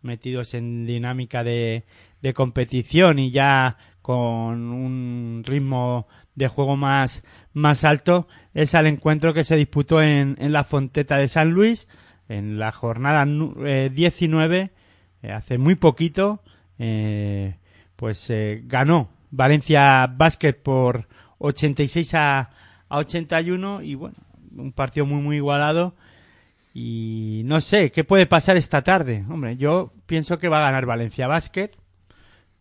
metidos 0.01 0.53
en 0.53 0.85
dinámica 0.85 1.43
de, 1.43 1.83
de 2.21 2.33
competición 2.33 3.19
y 3.19 3.31
ya 3.31 3.77
con 4.01 4.71
un 4.71 5.43
ritmo 5.45 6.07
de 6.35 6.47
juego 6.47 6.75
más, 6.75 7.23
más 7.53 7.83
alto 7.83 8.27
es 8.53 8.75
al 8.75 8.87
encuentro 8.87 9.33
que 9.33 9.43
se 9.43 9.55
disputó 9.55 10.01
en, 10.01 10.35
en 10.39 10.51
la 10.51 10.63
Fonteta 10.63 11.17
de 11.17 11.27
San 11.27 11.51
Luis 11.51 11.87
en 12.27 12.59
la 12.59 12.71
jornada 12.71 13.25
eh, 13.65 13.89
19 13.93 14.71
eh, 15.21 15.31
hace 15.31 15.57
muy 15.57 15.75
poquito 15.75 16.41
eh, 16.79 17.55
pues 18.03 18.29
eh, 18.31 18.61
ganó 18.65 19.07
Valencia 19.31 20.07
Basket 20.07 20.51
por 20.51 21.07
86 21.37 22.15
a, 22.15 22.49
a 22.89 22.97
81 22.97 23.81
y 23.81 23.95
bueno 23.95 24.17
un 24.57 24.73
partido 24.73 25.05
muy 25.05 25.21
muy 25.21 25.37
igualado. 25.37 25.95
Y 26.73 27.43
no 27.45 27.61
sé 27.61 27.93
qué 27.93 28.03
puede 28.03 28.25
pasar 28.25 28.57
esta 28.57 28.81
tarde 28.81 29.23
hombre 29.29 29.55
yo 29.55 29.93
pienso 30.05 30.37
que 30.37 30.49
va 30.49 30.57
a 30.57 30.69
ganar 30.69 30.85
Valencia 30.85 31.27
Basket. 31.27 31.71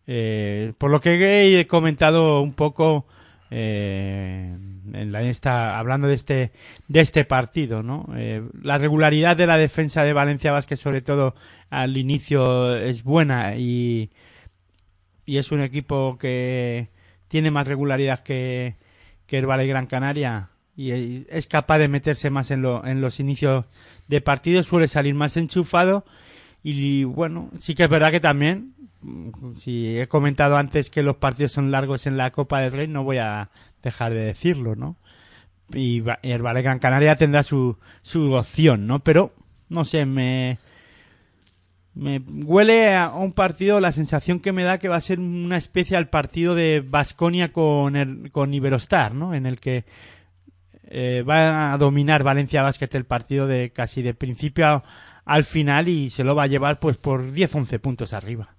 Eh, 0.07 0.71
por 0.77 0.91
lo 0.91 1.01
que 1.01 1.59
he 1.59 1.67
comentado 1.67 2.41
un 2.41 2.53
poco 2.53 3.05
eh, 3.51 4.55
en 4.93 5.11
la, 5.11 5.23
esta, 5.23 5.77
hablando 5.77 6.07
de 6.07 6.13
este 6.13 6.53
de 6.87 7.01
este 7.01 7.25
partido, 7.25 7.83
¿no? 7.83 8.07
La 8.61 8.77
regularidad 8.77 9.35
de 9.35 9.47
la 9.47 9.57
defensa 9.57 10.05
de 10.05 10.13
Valencia 10.13 10.53
Vázquez, 10.53 10.79
sobre 10.79 11.01
todo 11.01 11.35
al 11.69 11.97
inicio, 11.97 12.77
es 12.77 13.03
buena 13.03 13.57
y, 13.57 14.09
y 15.25 15.37
es 15.37 15.51
un 15.51 15.61
equipo 15.61 16.17
que 16.17 16.89
tiene 17.27 17.51
más 17.51 17.67
regularidad 17.67 18.23
que, 18.23 18.75
que 19.25 19.37
el 19.37 19.45
Valle 19.45 19.67
Gran 19.67 19.87
Canaria 19.87 20.49
y 20.75 21.25
es 21.29 21.47
capaz 21.47 21.77
de 21.77 21.87
meterse 21.87 22.29
más 22.29 22.51
en, 22.51 22.61
lo, 22.61 22.85
en 22.85 22.99
los 22.99 23.19
inicios 23.19 23.65
de 24.07 24.21
partido, 24.21 24.63
suele 24.63 24.87
salir 24.87 25.13
más 25.13 25.37
enchufado 25.37 26.05
y 26.63 27.03
bueno, 27.03 27.49
sí 27.59 27.75
que 27.75 27.83
es 27.83 27.89
verdad 27.89 28.11
que 28.11 28.19
también 28.19 28.73
mm, 29.01 29.57
si 29.57 29.99
he 29.99 30.07
comentado 30.07 30.57
antes 30.57 30.89
que 30.89 31.03
los 31.03 31.17
partidos 31.17 31.51
son 31.51 31.71
largos 31.71 32.07
en 32.07 32.17
la 32.17 32.31
Copa 32.31 32.61
del 32.61 32.71
Rey, 32.71 32.87
no 32.87 33.03
voy 33.03 33.17
a 33.17 33.49
dejar 33.83 34.13
de 34.13 34.23
decirlo, 34.23 34.75
¿no? 34.75 34.95
Y 35.73 36.03
el 36.21 36.41
Valle 36.41 36.61
Gran 36.61 36.79
Canaria 36.79 37.15
tendrá 37.15 37.43
su, 37.43 37.77
su 38.01 38.33
opción, 38.33 38.87
¿no? 38.87 38.99
Pero, 38.99 39.33
no 39.69 39.85
sé, 39.85 40.05
me, 40.05 40.59
me 41.95 42.17
huele 42.19 42.95
a 42.95 43.09
un 43.09 43.33
partido, 43.33 43.79
la 43.79 43.91
sensación 43.91 44.39
que 44.39 44.51
me 44.51 44.63
da 44.63 44.77
que 44.79 44.89
va 44.89 44.95
a 44.95 45.01
ser 45.01 45.19
una 45.19 45.57
especie 45.57 45.95
al 45.97 46.09
partido 46.09 46.55
de 46.55 46.83
Basconia 46.85 47.51
con, 47.51 48.29
con 48.31 48.53
Iberostar, 48.53 49.13
¿no? 49.13 49.33
En 49.35 49.45
el 49.45 49.59
que 49.59 49.85
eh, 50.87 51.23
va 51.27 51.73
a 51.73 51.77
dominar 51.77 52.23
Valencia 52.23 52.61
Basket 52.61 52.89
el 52.93 53.05
partido 53.05 53.47
de 53.47 53.71
casi 53.71 54.01
de 54.01 54.13
principio 54.13 54.67
a- 54.67 54.83
al 55.25 55.43
final 55.45 55.87
y 55.87 56.09
se 56.09 56.23
lo 56.23 56.35
va 56.35 56.43
a 56.43 56.47
llevar 56.47 56.79
pues 56.79 56.97
por 56.97 57.31
10-11 57.31 57.79
puntos 57.79 58.11
arriba. 58.13 58.55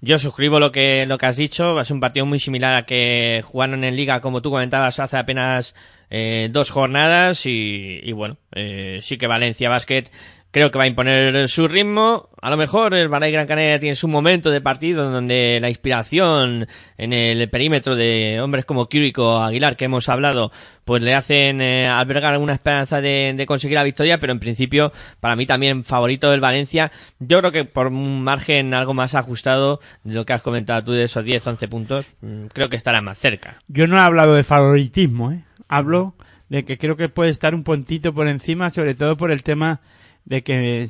Yo 0.00 0.18
suscribo 0.18 0.58
lo 0.58 0.72
que, 0.72 1.04
lo 1.06 1.16
que 1.18 1.26
has 1.26 1.36
dicho. 1.36 1.78
Es 1.80 1.90
un 1.90 2.00
partido 2.00 2.26
muy 2.26 2.40
similar 2.40 2.74
a 2.74 2.86
que 2.86 3.42
jugaron 3.44 3.84
en 3.84 3.94
Liga, 3.94 4.20
como 4.20 4.42
tú 4.42 4.50
comentabas, 4.50 4.98
hace 4.98 5.16
apenas 5.16 5.76
eh, 6.10 6.48
dos 6.50 6.70
jornadas. 6.70 7.46
Y, 7.46 8.00
y 8.02 8.10
bueno, 8.12 8.38
eh, 8.52 8.98
sí 9.02 9.16
que 9.16 9.28
Valencia 9.28 9.68
Basket 9.68 10.04
creo 10.52 10.70
que 10.70 10.78
va 10.78 10.84
a 10.84 10.86
imponer 10.86 11.48
su 11.48 11.66
ritmo. 11.66 12.28
A 12.40 12.50
lo 12.50 12.56
mejor 12.56 12.94
el 12.94 13.08
Baray 13.08 13.32
Gran 13.32 13.46
Canaria 13.46 13.80
tiene 13.80 13.96
su 13.96 14.06
momento 14.06 14.50
de 14.50 14.60
partido 14.60 15.10
donde 15.10 15.58
la 15.60 15.68
inspiración 15.68 16.68
en 16.98 17.12
el 17.12 17.48
perímetro 17.48 17.96
de 17.96 18.40
hombres 18.40 18.64
como 18.64 18.88
Quirico 18.88 19.38
Aguilar 19.38 19.76
que 19.76 19.86
hemos 19.86 20.08
hablado, 20.08 20.52
pues 20.84 21.02
le 21.02 21.14
hacen 21.14 21.60
eh, 21.60 21.88
albergar 21.88 22.34
alguna 22.34 22.52
esperanza 22.52 23.00
de, 23.00 23.32
de, 23.34 23.46
conseguir 23.46 23.76
la 23.76 23.82
victoria, 23.82 24.20
pero 24.20 24.32
en 24.32 24.40
principio 24.40 24.92
para 25.20 25.36
mí 25.36 25.46
también 25.46 25.84
favorito 25.84 26.30
del 26.30 26.40
Valencia. 26.40 26.92
Yo 27.18 27.38
creo 27.38 27.52
que 27.52 27.64
por 27.64 27.86
un 27.86 28.22
margen 28.22 28.74
algo 28.74 28.92
más 28.92 29.14
ajustado 29.14 29.80
de 30.04 30.14
lo 30.14 30.26
que 30.26 30.34
has 30.34 30.42
comentado 30.42 30.84
tú 30.84 30.92
de 30.92 31.04
esos 31.04 31.24
10, 31.24 31.46
11 31.46 31.68
puntos, 31.68 32.06
mm, 32.20 32.46
creo 32.52 32.68
que 32.68 32.76
estará 32.76 33.00
más 33.00 33.18
cerca. 33.18 33.56
Yo 33.68 33.86
no 33.86 33.96
he 33.96 34.00
hablado 34.00 34.34
de 34.34 34.42
favoritismo, 34.42 35.32
¿eh? 35.32 35.44
Hablo 35.66 36.14
de 36.50 36.66
que 36.66 36.76
creo 36.76 36.98
que 36.98 37.08
puede 37.08 37.30
estar 37.30 37.54
un 37.54 37.64
puntito 37.64 38.12
por 38.12 38.28
encima, 38.28 38.68
sobre 38.68 38.94
todo 38.94 39.16
por 39.16 39.30
el 39.30 39.42
tema 39.42 39.80
de 40.24 40.42
que 40.42 40.88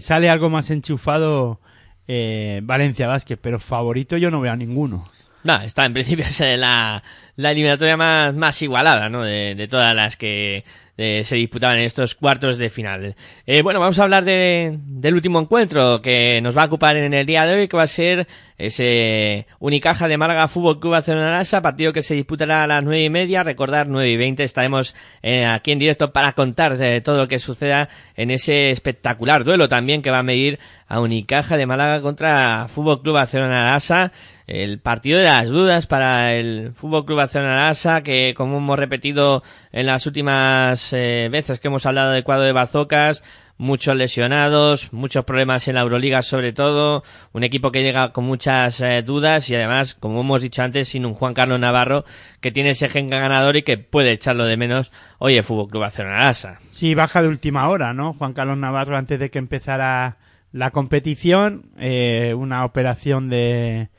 sale 0.00 0.30
algo 0.30 0.50
más 0.50 0.70
enchufado 0.70 1.60
eh, 2.06 2.60
Valencia 2.62 3.06
Vázquez, 3.06 3.38
pero 3.40 3.58
favorito 3.58 4.16
yo 4.16 4.30
no 4.30 4.40
veo 4.40 4.52
a 4.52 4.56
ninguno. 4.56 5.04
No, 5.44 5.60
está 5.60 5.84
en 5.84 5.94
principio 5.94 6.24
es 6.28 6.40
la, 6.40 7.02
la 7.36 7.50
eliminatoria 7.50 7.96
más, 7.96 8.34
más 8.34 8.60
igualada, 8.62 9.08
¿no? 9.08 9.22
De, 9.22 9.54
de 9.54 9.68
todas 9.68 9.94
las 9.94 10.16
que 10.16 10.64
eh, 10.98 11.22
se 11.24 11.36
disputaban 11.36 11.78
en 11.78 11.84
estos 11.84 12.14
cuartos 12.14 12.58
de 12.58 12.68
final. 12.68 13.14
Eh, 13.46 13.62
bueno, 13.62 13.80
vamos 13.80 13.98
a 13.98 14.02
hablar 14.02 14.24
de, 14.24 14.78
del 14.82 15.14
último 15.14 15.40
encuentro 15.40 16.02
que 16.02 16.40
nos 16.42 16.54
va 16.54 16.64
a 16.64 16.66
ocupar 16.66 16.96
en 16.96 17.14
el 17.14 17.24
día 17.24 17.46
de 17.46 17.54
hoy, 17.54 17.68
que 17.68 17.76
va 17.76 17.84
a 17.84 17.86
ser 17.86 18.26
ese 18.58 19.46
Unicaja 19.60 20.08
de 20.08 20.18
Málaga 20.18 20.48
Fútbol 20.48 20.80
Club 20.80 20.92
Barcelona 20.92 21.44
partido 21.62 21.92
que 21.92 22.02
se 22.02 22.14
disputará 22.14 22.64
a 22.64 22.66
las 22.66 22.82
nueve 22.82 23.04
y 23.04 23.10
media. 23.10 23.44
Recordar, 23.44 23.86
nueve 23.86 24.10
y 24.10 24.16
veinte 24.16 24.42
estaremos 24.42 24.96
eh, 25.22 25.46
aquí 25.46 25.70
en 25.70 25.78
directo 25.78 26.12
para 26.12 26.32
contar 26.32 26.76
de 26.76 27.00
todo 27.00 27.18
lo 27.18 27.28
que 27.28 27.38
suceda 27.38 27.88
en 28.16 28.32
ese 28.32 28.70
espectacular 28.70 29.44
duelo 29.44 29.68
también 29.68 30.02
que 30.02 30.10
va 30.10 30.18
a 30.18 30.24
medir 30.24 30.58
a 30.88 31.00
Unicaja 31.00 31.56
de 31.56 31.66
Málaga 31.66 32.02
contra 32.02 32.66
Fútbol 32.68 33.00
Club 33.02 33.14
Barcelona 33.14 33.70
Lasa. 33.70 34.10
El 34.48 34.80
partido 34.80 35.18
de 35.18 35.26
las 35.26 35.48
dudas 35.48 35.86
para 35.86 36.34
el 36.34 36.72
Fútbol 36.74 37.04
Club 37.04 37.18
Barcelona 37.18 37.66
Lasa, 37.66 38.02
que 38.02 38.32
como 38.34 38.56
hemos 38.56 38.78
repetido 38.78 39.42
en 39.72 39.86
las 39.86 40.06
últimas 40.06 40.92
eh, 40.92 41.28
veces 41.30 41.60
que 41.60 41.68
hemos 41.68 41.86
hablado 41.86 42.12
del 42.12 42.24
cuadro 42.24 42.44
de 42.44 42.52
Barzocas, 42.52 43.22
muchos 43.58 43.96
lesionados, 43.96 44.92
muchos 44.92 45.24
problemas 45.24 45.66
en 45.68 45.74
la 45.74 45.82
Euroliga 45.82 46.22
sobre 46.22 46.52
todo, 46.52 47.02
un 47.32 47.42
equipo 47.42 47.72
que 47.72 47.82
llega 47.82 48.12
con 48.12 48.24
muchas 48.24 48.80
eh, 48.80 49.02
dudas 49.02 49.50
y 49.50 49.56
además, 49.56 49.94
como 49.94 50.20
hemos 50.20 50.40
dicho 50.40 50.62
antes, 50.62 50.88
sin 50.88 51.04
un 51.04 51.14
Juan 51.14 51.34
Carlos 51.34 51.60
Navarro 51.60 52.04
que 52.40 52.52
tiene 52.52 52.70
ese 52.70 52.88
gen 52.88 53.08
ganador 53.08 53.56
y 53.56 53.62
que 53.62 53.76
puede 53.76 54.12
echarlo 54.12 54.44
de 54.44 54.56
menos 54.56 54.92
hoy 55.18 55.36
el 55.36 55.42
Fútbol 55.42 55.68
Club 55.68 55.82
Barcelona 55.82 56.20
Lasa. 56.20 56.60
Sí, 56.70 56.94
baja 56.94 57.20
de 57.20 57.28
última 57.28 57.68
hora, 57.68 57.92
¿no? 57.92 58.14
Juan 58.14 58.32
Carlos 58.32 58.56
Navarro 58.56 58.96
antes 58.96 59.18
de 59.18 59.30
que 59.30 59.38
empezara 59.38 60.18
la 60.52 60.70
competición, 60.70 61.72
eh, 61.78 62.34
una 62.34 62.64
operación 62.64 63.28
de 63.28 63.90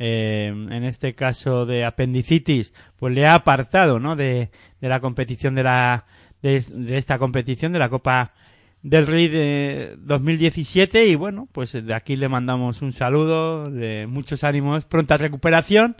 eh, 0.00 0.46
en 0.46 0.84
este 0.84 1.16
caso 1.16 1.66
de 1.66 1.84
apendicitis, 1.84 2.72
pues 3.00 3.12
le 3.12 3.26
ha 3.26 3.34
apartado, 3.34 3.98
¿no? 3.98 4.14
De, 4.14 4.50
de 4.80 4.88
la 4.88 5.00
competición 5.00 5.54
de 5.54 5.62
la, 5.62 6.06
de, 6.42 6.64
esta 6.90 7.18
competición 7.18 7.72
de 7.72 7.78
la 7.78 7.88
Copa 7.88 8.32
del 8.82 9.06
Rey 9.06 9.28
de 9.28 9.96
2017 9.98 11.06
y 11.06 11.14
bueno, 11.14 11.48
pues 11.52 11.72
de 11.72 11.94
aquí 11.94 12.16
le 12.16 12.28
mandamos 12.28 12.82
un 12.82 12.92
saludo, 12.92 13.70
de 13.70 14.06
muchos 14.06 14.44
ánimos, 14.44 14.84
pronta 14.84 15.16
recuperación, 15.16 15.96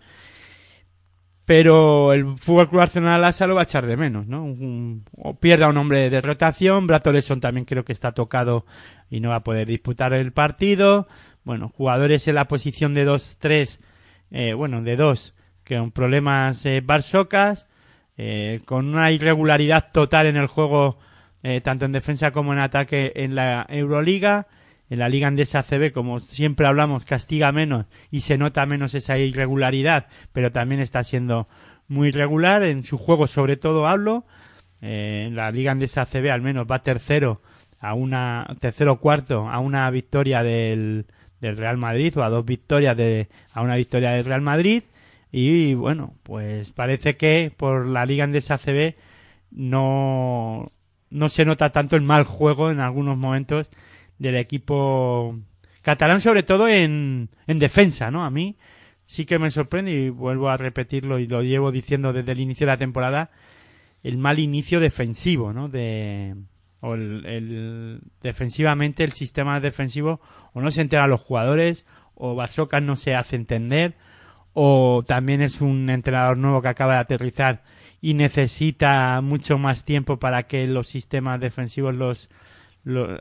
pero 1.45 2.13
el 2.13 2.39
Fútbol 2.39 2.69
Club 2.69 2.83
Arsenal 2.83 3.25
Asa 3.25 3.47
lo 3.47 3.55
va 3.55 3.63
a 3.63 3.65
echar 3.65 3.87
de 3.87 3.97
menos, 3.97 4.27
¿no? 4.27 4.45
Un, 4.45 5.05
o 5.17 5.39
pierda 5.41 5.69
un 5.69 5.77
hombre 5.77 6.11
de 6.11 6.21
rotación, 6.21 6.87
Bratoleson 6.87 7.41
también 7.41 7.65
creo 7.65 7.85
que 7.85 7.93
está 7.93 8.13
tocado 8.13 8.65
y 9.11 9.21
no 9.21 9.31
va 9.31 9.37
a 9.37 9.45
poder 9.45 9.67
disputar 9.67 10.13
el 10.13 10.33
partido, 10.33 11.09
bueno, 11.45 11.73
jugadores 11.75 12.29
en 12.29 12.37
la 12.37 12.47
posición 12.47 12.95
de 12.95 13.09
2-3 13.09 13.81
eh, 14.31 14.53
bueno, 14.53 14.83
de 14.83 14.97
dos, 14.97 15.35
con 15.67 15.91
problemas 15.91 16.65
eh, 16.67 16.83
Barsocas, 16.85 17.67
eh, 18.21 18.63
con 18.65 18.89
una 18.89 19.13
irregularidad 19.13 19.93
total 19.93 20.27
en 20.27 20.37
el 20.37 20.49
juego, 20.49 20.99
eh, 21.45 21.61
tanto 21.61 21.85
en 21.85 21.93
defensa 21.93 22.33
como 22.33 22.53
en 22.53 22.59
ataque 22.59 23.13
en 23.15 23.37
la 23.37 23.65
Euroliga. 23.69 24.49
En 24.91 24.99
la 24.99 25.09
Liga 25.09 25.29
Andesa 25.29 25.63
CB, 25.63 25.93
como 25.93 26.19
siempre 26.21 26.67
hablamos, 26.67 27.05
castiga 27.05 27.53
menos 27.53 27.87
y 28.11 28.23
se 28.23 28.39
nota 28.39 28.65
menos 28.65 28.95
esa 28.95 29.19
irregularidad, 29.19 30.07
pero 30.33 30.51
también 30.51 30.81
está 30.81 31.05
siendo 31.05 31.47
muy 31.89 32.09
irregular. 32.09 32.63
En 32.63 32.83
su 32.83 32.99
juego, 32.99 33.27
sobre 33.27 33.57
todo, 33.57 33.87
hablo. 33.87 34.25
Eh, 34.81 35.27
en 35.29 35.37
la 35.37 35.51
Liga 35.51 35.73
Andesa 35.73 36.07
CB, 36.07 36.31
al 36.31 36.41
menos, 36.41 36.67
va 36.69 36.83
tercero 36.83 37.43
a 37.79 37.95
una, 37.95 38.47
tercero 38.61 38.99
cuarto 38.99 39.49
a 39.49 39.59
una 39.61 39.89
victoria 39.91 40.43
del, 40.43 41.07
del 41.41 41.57
Real 41.57 41.77
Madrid 41.77 42.17
o 42.17 42.25
a 42.25 42.31
dos 42.31 42.45
victorias 42.45 42.97
de 42.97 43.29
a 43.53 43.61
una 43.61 43.77
victoria 43.77 44.11
del 44.13 44.25
Real 44.25 44.41
Madrid 44.41 44.83
y 45.31 45.75
bueno 45.75 46.15
pues 46.23 46.73
parece 46.73 47.17
que 47.17 47.53
por 47.57 47.87
la 47.87 48.07
Liga 48.07 48.25
Andesa 48.25 48.59
CB 48.59 48.95
no 49.51 50.73
no 51.11 51.29
se 51.29 51.45
nota 51.45 51.71
tanto 51.71 51.97
el 51.97 52.03
mal 52.03 52.25
juego 52.25 52.71
en 52.71 52.81
algunos 52.81 53.17
momentos 53.17 53.71
del 54.19 54.37
equipo 54.37 55.39
catalán 55.83 56.21
sobre 56.21 56.43
todo 56.43 56.69
en, 56.69 57.31
en 57.47 57.59
defensa 57.59 58.11
no 58.11 58.25
a 58.25 58.31
mí 58.31 58.57
sí 59.07 59.25
que 59.25 59.39
me 59.39 59.51
sorprende 59.51 59.93
y 59.93 60.09
vuelvo 60.11 60.49
a 60.49 60.57
repetirlo 60.57 61.19
y 61.19 61.27
lo 61.27 61.43
llevo 61.43 61.73
diciendo 61.73 62.13
desde 62.13 62.33
el 62.33 62.41
inicio 62.41 62.67
de 62.67 62.73
la 62.73 62.79
temporada 62.79 63.31
el 64.03 64.19
mal 64.19 64.39
inicio 64.39 64.81
defensivo 64.81 65.53
no 65.53 65.69
de 65.69 66.35
o 66.81 66.95
el, 66.95 68.01
defensivamente 68.23 69.05
el 69.05 69.13
sistema 69.13 69.61
defensivo 69.61 70.21
o 70.53 70.61
no 70.61 70.71
se 70.71 70.83
entera 70.83 71.05
a 71.05 71.09
los 71.09 71.21
jugadores 71.21 71.87
o 72.15 72.35
Basocas 72.35 72.83
no 72.83 72.97
se 72.97 73.15
hace 73.15 73.37
entender 73.37 73.95
o 74.61 75.05
también 75.07 75.41
es 75.41 75.61
un 75.61 75.89
entrenador 75.89 76.37
nuevo 76.37 76.61
que 76.61 76.67
acaba 76.67 76.95
de 76.95 76.99
aterrizar 76.99 77.63
y 78.01 78.15
necesita 78.15 79.21
mucho 79.21 79.57
más 79.57 79.85
tiempo 79.85 80.19
para 80.19 80.49
que 80.49 80.67
los 80.67 80.89
sistemas 80.89 81.39
defensivos 81.39 81.95
los, 81.95 82.29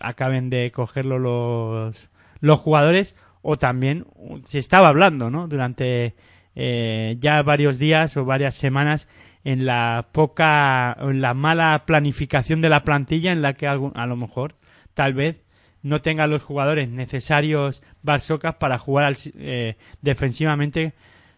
acaben 0.01 0.49
de 0.49 0.71
cogerlo 0.71 1.19
los 1.19 2.09
los 2.39 2.59
jugadores 2.59 3.15
o 3.43 3.57
también 3.57 4.07
se 4.45 4.57
estaba 4.57 4.87
hablando 4.87 5.29
no 5.29 5.47
durante 5.47 6.15
eh, 6.55 7.17
ya 7.19 7.43
varios 7.43 7.77
días 7.77 8.17
o 8.17 8.25
varias 8.25 8.55
semanas 8.55 9.07
en 9.43 9.67
la 9.67 10.07
poca, 10.13 10.97
en 10.99 11.21
la 11.21 11.35
mala 11.35 11.83
planificación 11.85 12.61
de 12.61 12.69
la 12.69 12.83
plantilla 12.83 13.31
en 13.31 13.43
la 13.43 13.53
que 13.53 13.67
a 13.67 13.75
lo 13.75 14.15
mejor, 14.15 14.55
tal 14.95 15.13
vez, 15.13 15.43
no 15.83 16.01
tengan 16.01 16.31
los 16.31 16.41
jugadores 16.41 16.89
necesarios 16.89 17.83
Barsocas 18.01 18.55
para 18.55 18.79
jugar 18.79 19.05
al, 19.05 19.17
eh, 19.37 19.77
defensivamente 20.01 20.95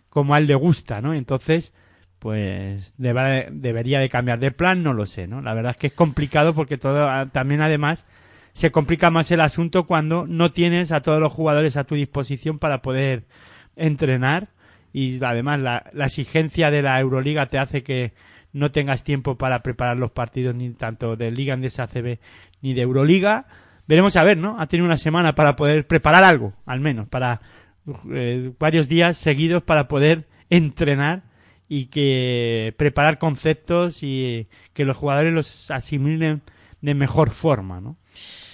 como 0.10 0.34
a 0.34 0.38
él 0.38 0.48
le 0.48 0.56
gusta, 0.56 1.02
¿no? 1.02 1.14
Entonces, 1.14 1.74
pues 2.20 2.94
debería 2.98 4.00
de 4.00 4.10
cambiar 4.10 4.40
de 4.40 4.52
plan, 4.52 4.84
no 4.84 4.94
lo 4.94 5.06
sé, 5.06 5.28
¿no? 5.28 5.42
La 5.42 5.54
verdad 5.54 5.72
es 5.72 5.78
que 5.78 5.88
es 5.88 5.94
complicado 5.94 6.54
porque 6.54 6.78
todo, 6.78 7.28
también 7.28 7.62
además, 7.62 8.06
se 8.52 8.72
complica 8.72 9.10
más 9.10 9.32
el 9.32 9.40
asunto 9.40 9.86
cuando 9.86 10.28
no 10.28 10.52
tienes 10.52 10.92
a 10.92 11.02
todos 11.02 11.22
los 11.22 11.32
jugadores 11.32 11.78
a 11.78 11.86
tu 11.86 11.96
disposición 11.96 12.60
para 12.60 12.82
poder 12.82 13.24
entrenar 13.76 14.50
y 14.92 15.24
además 15.24 15.62
la, 15.62 15.90
la, 15.94 16.06
exigencia 16.06 16.72
de 16.72 16.82
la 16.82 17.00
Euroliga 17.00 17.46
te 17.46 17.58
hace 17.58 17.84
que 17.84 18.14
no 18.52 18.72
tengas 18.72 19.04
tiempo 19.04 19.38
para 19.38 19.62
preparar 19.62 19.98
los 19.98 20.12
partidos 20.12 20.56
ni 20.56 20.72
tanto 20.72 21.16
de 21.16 21.32
Liga 21.32 21.54
ACB 21.54 22.20
ni 22.62 22.74
de 22.74 22.82
Euroliga. 22.82 23.46
Veremos 23.88 24.16
a 24.16 24.24
ver, 24.24 24.38
¿no? 24.38 24.60
Ha 24.60 24.68
tenido 24.68 24.86
una 24.86 24.98
semana 24.98 25.36
para 25.36 25.56
poder 25.56 25.88
preparar 25.88 26.24
algo, 26.24 26.54
al 26.66 26.80
menos, 26.80 27.08
para 27.08 27.42
eh, 28.14 28.52
varios 28.60 28.88
días 28.88 29.18
seguidos 29.18 29.64
para 29.64 29.88
poder 29.88 30.28
entrenar 30.50 31.24
y 31.68 31.86
que 31.86 32.74
preparar 32.78 33.20
conceptos 33.20 34.02
y 34.02 34.48
que 34.74 34.86
los 34.86 34.98
jugadores 34.98 35.34
los 35.34 35.70
asimilen 35.72 36.42
de 36.82 36.96
mejor 36.96 37.30
forma, 37.30 37.80
¿no? 37.80 37.98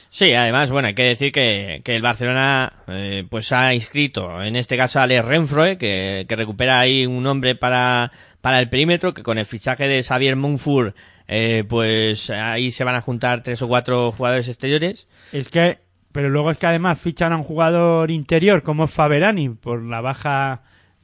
Sí, 0.09 0.33
además, 0.33 0.69
bueno, 0.69 0.87
hay 0.87 0.95
que 0.95 1.03
decir 1.03 1.33
que, 1.33 1.81
que 1.83 1.95
el 1.95 2.01
Barcelona 2.01 2.71
eh, 2.87 3.25
pues 3.29 3.51
ha 3.51 3.73
inscrito, 3.73 4.41
en 4.41 4.55
este 4.55 4.77
caso 4.77 4.99
a 4.99 5.03
Alex 5.03 5.25
Renfroe, 5.25 5.77
que, 5.77 6.25
que, 6.27 6.35
recupera 6.37 6.79
ahí 6.79 7.05
un 7.05 7.27
hombre 7.27 7.55
para, 7.55 8.13
para 8.39 8.61
el 8.61 8.69
perímetro, 8.69 9.13
que 9.13 9.23
con 9.23 9.37
el 9.37 9.45
fichaje 9.45 9.89
de 9.89 10.03
Xavier 10.03 10.37
Monfur, 10.37 10.95
eh, 11.27 11.63
pues 11.67 12.29
ahí 12.29 12.71
se 12.71 12.83
van 12.83 12.95
a 12.95 13.01
juntar 13.01 13.43
tres 13.43 13.61
o 13.61 13.67
cuatro 13.67 14.11
jugadores 14.11 14.47
exteriores. 14.47 15.07
Es 15.31 15.49
que, 15.49 15.79
pero 16.15 16.29
luego 16.29 16.49
es 16.49 16.57
que 16.57 16.65
además 16.65 16.97
fichan 16.97 17.33
a 17.33 17.35
un 17.35 17.43
jugador 17.43 18.09
interior 18.09 18.63
como 18.63 18.87
Faberani, 18.87 19.49
por 19.49 19.83
la 19.83 19.99
baja 19.99 20.61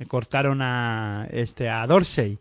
cortaron 0.08 0.62
a 0.62 1.28
este 1.32 1.68
a 1.68 1.86
Dorsey 1.86 2.40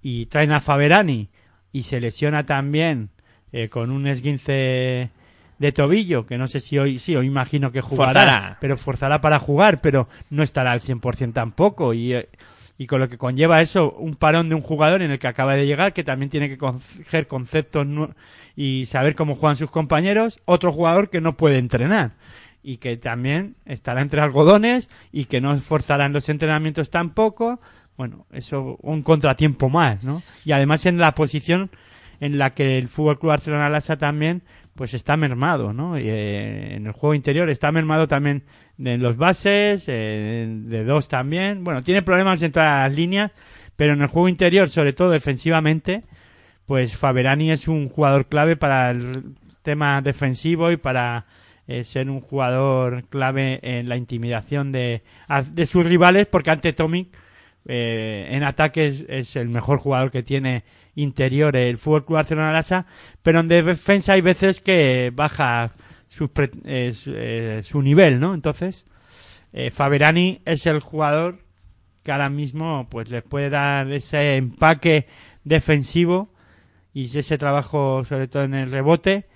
y 0.00 0.24
traen 0.24 0.52
a 0.52 0.62
Faberani 0.62 1.28
y 1.70 1.82
se 1.82 2.00
lesiona 2.00 2.46
también 2.46 3.10
eh, 3.52 3.68
con 3.68 3.90
un 3.90 4.06
esguince 4.06 5.10
de 5.58 5.72
tobillo, 5.72 6.24
que 6.24 6.38
no 6.38 6.48
sé 6.48 6.60
si 6.60 6.78
hoy, 6.78 6.96
sí, 6.96 7.14
hoy 7.14 7.26
imagino 7.26 7.72
que 7.72 7.82
jugará, 7.82 8.22
Forzará. 8.22 8.58
pero 8.58 8.78
forzará 8.78 9.20
para 9.20 9.38
jugar, 9.38 9.82
pero 9.82 10.08
no 10.30 10.42
estará 10.42 10.72
al 10.72 10.80
100% 10.80 11.34
tampoco. 11.34 11.92
Y, 11.92 12.14
eh, 12.14 12.30
y 12.78 12.86
con 12.86 13.00
lo 13.00 13.08
que 13.08 13.18
conlleva 13.18 13.60
eso, 13.60 13.90
un 13.90 14.14
parón 14.14 14.48
de 14.48 14.54
un 14.54 14.62
jugador 14.62 15.02
en 15.02 15.10
el 15.10 15.18
que 15.18 15.26
acaba 15.26 15.56
de 15.56 15.66
llegar, 15.66 15.92
que 15.92 16.04
también 16.04 16.30
tiene 16.30 16.48
que 16.48 16.56
coger 16.56 17.26
conceptos 17.26 17.86
y 18.54 18.86
saber 18.86 19.16
cómo 19.16 19.34
juegan 19.34 19.56
sus 19.56 19.70
compañeros, 19.70 20.40
otro 20.44 20.72
jugador 20.72 21.10
que 21.10 21.20
no 21.20 21.36
puede 21.36 21.58
entrenar 21.58 22.12
y 22.62 22.76
que 22.76 22.96
también 22.96 23.56
estará 23.64 24.00
entre 24.00 24.20
algodones 24.20 24.88
y 25.10 25.24
que 25.24 25.40
no 25.40 25.54
esforzará 25.54 26.06
en 26.06 26.12
los 26.12 26.28
entrenamientos 26.28 26.90
tampoco. 26.90 27.60
Bueno, 27.96 28.26
eso 28.30 28.78
un 28.80 29.02
contratiempo 29.02 29.68
más, 29.68 30.04
¿no? 30.04 30.22
Y 30.44 30.52
además 30.52 30.86
en 30.86 30.98
la 30.98 31.16
posición 31.16 31.70
en 32.20 32.38
la 32.38 32.54
que 32.54 32.78
el 32.78 32.88
Fútbol 32.88 33.18
Club 33.18 33.30
Barcelona 33.30 33.68
Lassa 33.68 33.98
también 33.98 34.42
pues 34.78 34.94
está 34.94 35.16
mermado, 35.16 35.72
¿no? 35.72 35.98
Y, 35.98 36.08
eh, 36.08 36.76
en 36.76 36.86
el 36.86 36.92
juego 36.92 37.12
interior 37.12 37.50
está 37.50 37.72
mermado 37.72 38.06
también 38.06 38.44
en 38.78 39.02
los 39.02 39.16
bases, 39.16 39.86
eh, 39.88 40.46
de 40.48 40.84
dos 40.84 41.08
también. 41.08 41.64
Bueno, 41.64 41.82
tiene 41.82 42.00
problemas 42.02 42.40
en 42.42 42.52
todas 42.52 42.88
las 42.88 42.96
líneas, 42.96 43.32
pero 43.74 43.94
en 43.94 44.02
el 44.02 44.06
juego 44.06 44.28
interior, 44.28 44.70
sobre 44.70 44.92
todo 44.92 45.10
defensivamente, 45.10 46.04
pues 46.64 46.96
Faberani 46.96 47.50
es 47.50 47.66
un 47.66 47.88
jugador 47.88 48.28
clave 48.28 48.54
para 48.54 48.92
el 48.92 49.34
tema 49.62 50.00
defensivo 50.00 50.70
y 50.70 50.76
para 50.76 51.26
eh, 51.66 51.82
ser 51.82 52.08
un 52.08 52.20
jugador 52.20 53.02
clave 53.08 53.58
en 53.62 53.88
la 53.88 53.96
intimidación 53.96 54.70
de, 54.70 55.02
de 55.50 55.66
sus 55.66 55.84
rivales, 55.84 56.26
porque 56.26 56.50
ante 56.50 56.72
Tomic 56.72 57.08
eh, 57.66 58.28
en 58.30 58.44
ataque 58.44 58.86
es, 58.86 59.04
es 59.08 59.34
el 59.34 59.48
mejor 59.48 59.78
jugador 59.78 60.12
que 60.12 60.22
tiene 60.22 60.62
interior 60.98 61.56
el 61.56 61.78
Fútbol 61.78 62.04
Club 62.04 62.16
Barcelona 62.16 62.52
Lassa, 62.52 62.86
pero 63.22 63.40
en 63.40 63.48
defensa 63.48 64.14
hay 64.14 64.20
veces 64.20 64.60
que 64.60 65.12
baja 65.14 65.72
su, 66.08 66.30
eh, 66.64 66.92
su, 66.94 67.12
eh, 67.14 67.62
su 67.64 67.82
nivel, 67.82 68.20
¿no? 68.20 68.34
Entonces, 68.34 68.84
eh, 69.52 69.70
Faberani 69.70 70.40
es 70.44 70.66
el 70.66 70.80
jugador 70.80 71.38
que 72.02 72.12
ahora 72.12 72.28
mismo 72.28 72.88
pues 72.90 73.10
le 73.10 73.22
puede 73.22 73.50
dar 73.50 73.90
ese 73.92 74.36
empaque 74.36 75.06
defensivo 75.44 76.30
y 76.92 77.04
ese 77.04 77.38
trabajo 77.38 78.04
sobre 78.04 78.28
todo 78.28 78.44
en 78.44 78.54
el 78.54 78.70
rebote 78.70 79.26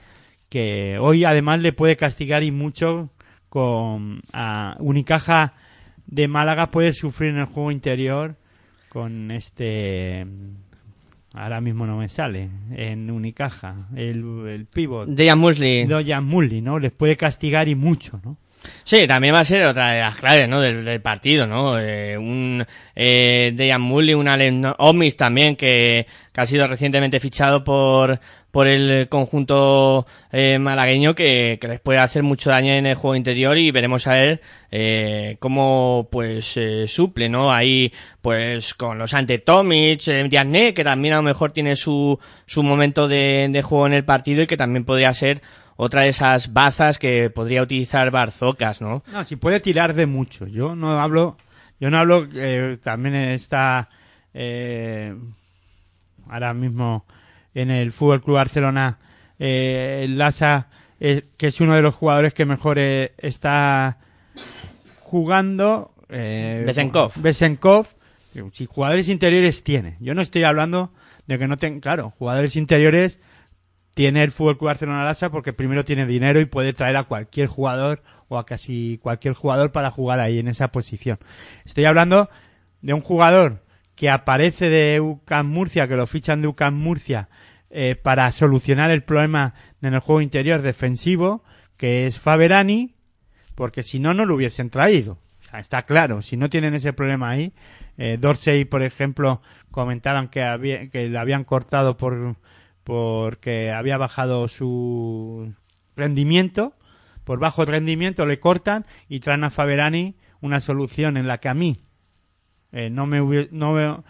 que 0.48 0.98
hoy 0.98 1.24
además 1.24 1.60
le 1.60 1.72
puede 1.72 1.96
castigar 1.96 2.42
y 2.42 2.50
mucho 2.50 3.10
con 3.48 4.22
a 4.32 4.76
Unicaja 4.80 5.54
de 6.06 6.28
Málaga 6.28 6.70
puede 6.70 6.92
sufrir 6.92 7.30
en 7.30 7.38
el 7.38 7.46
juego 7.46 7.70
interior 7.70 8.36
con 8.88 9.30
este 9.30 10.26
ahora 11.34 11.60
mismo 11.60 11.86
no 11.86 11.96
me 11.96 12.08
sale 12.08 12.48
en 12.74 13.10
Unicaja 13.10 13.88
el, 13.96 14.46
el 14.48 14.66
pivot 14.66 15.08
Dejan 15.08 15.38
Musley. 15.38 15.86
Dejan 15.86 16.24
Musley, 16.24 16.60
no 16.60 16.78
les 16.78 16.92
puede 16.92 17.16
castigar 17.16 17.68
y 17.68 17.74
mucho 17.74 18.20
no 18.24 18.36
Sí, 18.84 19.06
también 19.06 19.34
va 19.34 19.40
a 19.40 19.44
ser 19.44 19.64
otra 19.64 19.90
de 19.92 20.00
las 20.00 20.16
claves, 20.16 20.48
¿no? 20.48 20.60
Del, 20.60 20.84
del 20.84 21.00
partido, 21.00 21.46
¿no? 21.46 21.78
Eh, 21.78 22.16
un 22.16 22.64
eh, 22.94 23.52
Dejan 23.54 23.80
Mulley, 23.80 24.14
un 24.14 24.28
Allen 24.28 24.64
Omis 24.78 25.16
también 25.16 25.56
que, 25.56 26.06
que 26.32 26.40
ha 26.40 26.46
sido 26.46 26.66
recientemente 26.66 27.20
fichado 27.20 27.64
por 27.64 28.20
por 28.52 28.68
el 28.68 29.08
conjunto 29.08 30.06
eh, 30.30 30.58
malagueño 30.60 31.14
que, 31.14 31.58
que 31.60 31.66
les 31.66 31.80
puede 31.80 31.98
hacer 31.98 32.22
mucho 32.22 32.50
daño 32.50 32.72
en 32.74 32.86
el 32.86 32.94
juego 32.94 33.16
interior 33.16 33.58
y 33.58 33.72
veremos 33.72 34.06
a 34.06 34.12
ver 34.12 34.40
eh, 34.70 35.36
cómo 35.40 36.08
pues 36.12 36.56
eh, 36.56 36.86
suple, 36.86 37.28
¿no? 37.28 37.50
Ahí 37.50 37.92
pues 38.20 38.74
con 38.74 38.98
los 38.98 39.14
ante 39.14 39.38
Tomic, 39.38 40.06
eh, 40.06 40.28
Diagne, 40.28 40.74
que 40.74 40.84
también 40.84 41.14
a 41.14 41.16
lo 41.16 41.22
mejor 41.22 41.52
tiene 41.52 41.74
su, 41.74 42.20
su 42.46 42.62
momento 42.62 43.08
de, 43.08 43.48
de 43.50 43.62
juego 43.62 43.86
en 43.86 43.94
el 43.94 44.04
partido 44.04 44.42
y 44.42 44.46
que 44.46 44.56
también 44.56 44.84
podría 44.84 45.12
ser 45.14 45.42
otra 45.76 46.02
de 46.02 46.10
esas 46.10 46.52
bazas 46.52 46.98
que 46.98 47.30
podría 47.30 47.62
utilizar 47.62 48.10
Barzocas, 48.10 48.80
¿no? 48.80 49.02
No, 49.10 49.24
si 49.24 49.36
puede 49.36 49.60
tirar 49.60 49.94
de 49.94 50.06
mucho. 50.06 50.46
Yo 50.46 50.76
no 50.76 51.00
hablo, 51.00 51.36
yo 51.80 51.90
no 51.90 51.98
hablo, 51.98 52.28
eh, 52.34 52.78
también 52.82 53.14
está 53.14 53.88
eh, 54.34 55.14
ahora 56.28 56.54
mismo 56.54 57.04
en 57.54 57.70
el 57.70 57.92
Fútbol 57.92 58.22
Club 58.22 58.36
Barcelona 58.36 58.98
eh, 59.38 60.06
eh, 61.00 61.24
que 61.36 61.48
es 61.48 61.60
uno 61.60 61.74
de 61.74 61.82
los 61.82 61.96
jugadores 61.96 62.32
que 62.32 62.46
mejor 62.46 62.78
eh, 62.78 63.12
está 63.18 63.98
jugando. 65.00 65.92
Eh, 66.08 66.62
Besenkov. 66.64 67.12
Besenkov, 67.16 67.86
si 68.52 68.66
jugadores 68.66 69.08
interiores 69.08 69.64
tiene. 69.64 69.96
Yo 69.98 70.14
no 70.14 70.22
estoy 70.22 70.44
hablando 70.44 70.92
de 71.26 71.40
que 71.40 71.48
no 71.48 71.56
tenga, 71.56 71.80
claro, 71.80 72.10
jugadores 72.18 72.54
interiores 72.54 73.18
tiene 73.94 74.22
el 74.22 74.30
Fútbol 74.30 74.58
Club 74.58 74.68
Barcelona 74.68 75.04
Lassa 75.04 75.30
porque 75.30 75.52
primero 75.52 75.84
tiene 75.84 76.06
dinero 76.06 76.40
y 76.40 76.44
puede 76.44 76.72
traer 76.72 76.96
a 76.96 77.04
cualquier 77.04 77.48
jugador 77.48 78.02
o 78.28 78.38
a 78.38 78.46
casi 78.46 79.00
cualquier 79.02 79.34
jugador 79.34 79.72
para 79.72 79.90
jugar 79.90 80.20
ahí 80.20 80.38
en 80.38 80.46
esa 80.46 80.68
posición. 80.68 81.18
Estoy 81.64 81.84
hablando 81.84 82.30
de 82.80 82.94
un 82.94 83.00
jugador 83.00 83.64
que 83.96 84.08
aparece 84.08 84.70
de 84.70 85.00
UCAM 85.00 85.48
Murcia, 85.48 85.88
que 85.88 85.96
lo 85.96 86.06
fichan 86.06 86.42
de 86.42 86.48
UCAM 86.48 86.74
Murcia 86.74 87.28
eh, 87.74 87.96
para 87.96 88.30
solucionar 88.32 88.90
el 88.90 89.02
problema 89.02 89.54
en 89.80 89.94
el 89.94 90.00
juego 90.00 90.20
interior 90.20 90.60
defensivo, 90.60 91.42
que 91.78 92.06
es 92.06 92.20
Faberani, 92.20 92.94
porque 93.54 93.82
si 93.82 93.98
no, 93.98 94.12
no 94.12 94.26
lo 94.26 94.34
hubiesen 94.34 94.68
traído. 94.68 95.18
Está 95.52 95.82
claro, 95.82 96.20
si 96.20 96.36
no 96.36 96.50
tienen 96.50 96.74
ese 96.74 96.92
problema 96.92 97.30
ahí, 97.30 97.54
eh, 97.96 98.18
Dorsey, 98.20 98.66
por 98.66 98.82
ejemplo, 98.82 99.40
comentaron 99.70 100.28
que, 100.28 100.42
había, 100.42 100.90
que 100.90 101.08
le 101.08 101.18
habían 101.18 101.44
cortado 101.44 101.96
por 101.96 102.36
porque 102.84 103.70
había 103.70 103.96
bajado 103.96 104.48
su 104.48 105.54
rendimiento, 105.96 106.74
por 107.24 107.38
bajo 107.38 107.64
rendimiento 107.64 108.26
le 108.26 108.38
cortan 108.38 108.84
y 109.08 109.20
traen 109.20 109.44
a 109.44 109.50
Faberani 109.50 110.16
una 110.42 110.60
solución 110.60 111.16
en 111.16 111.26
la 111.26 111.38
que 111.38 111.48
a 111.48 111.54
mí 111.54 111.78
eh, 112.72 112.90
no 112.90 113.06
me 113.06 113.48
no 113.50 114.04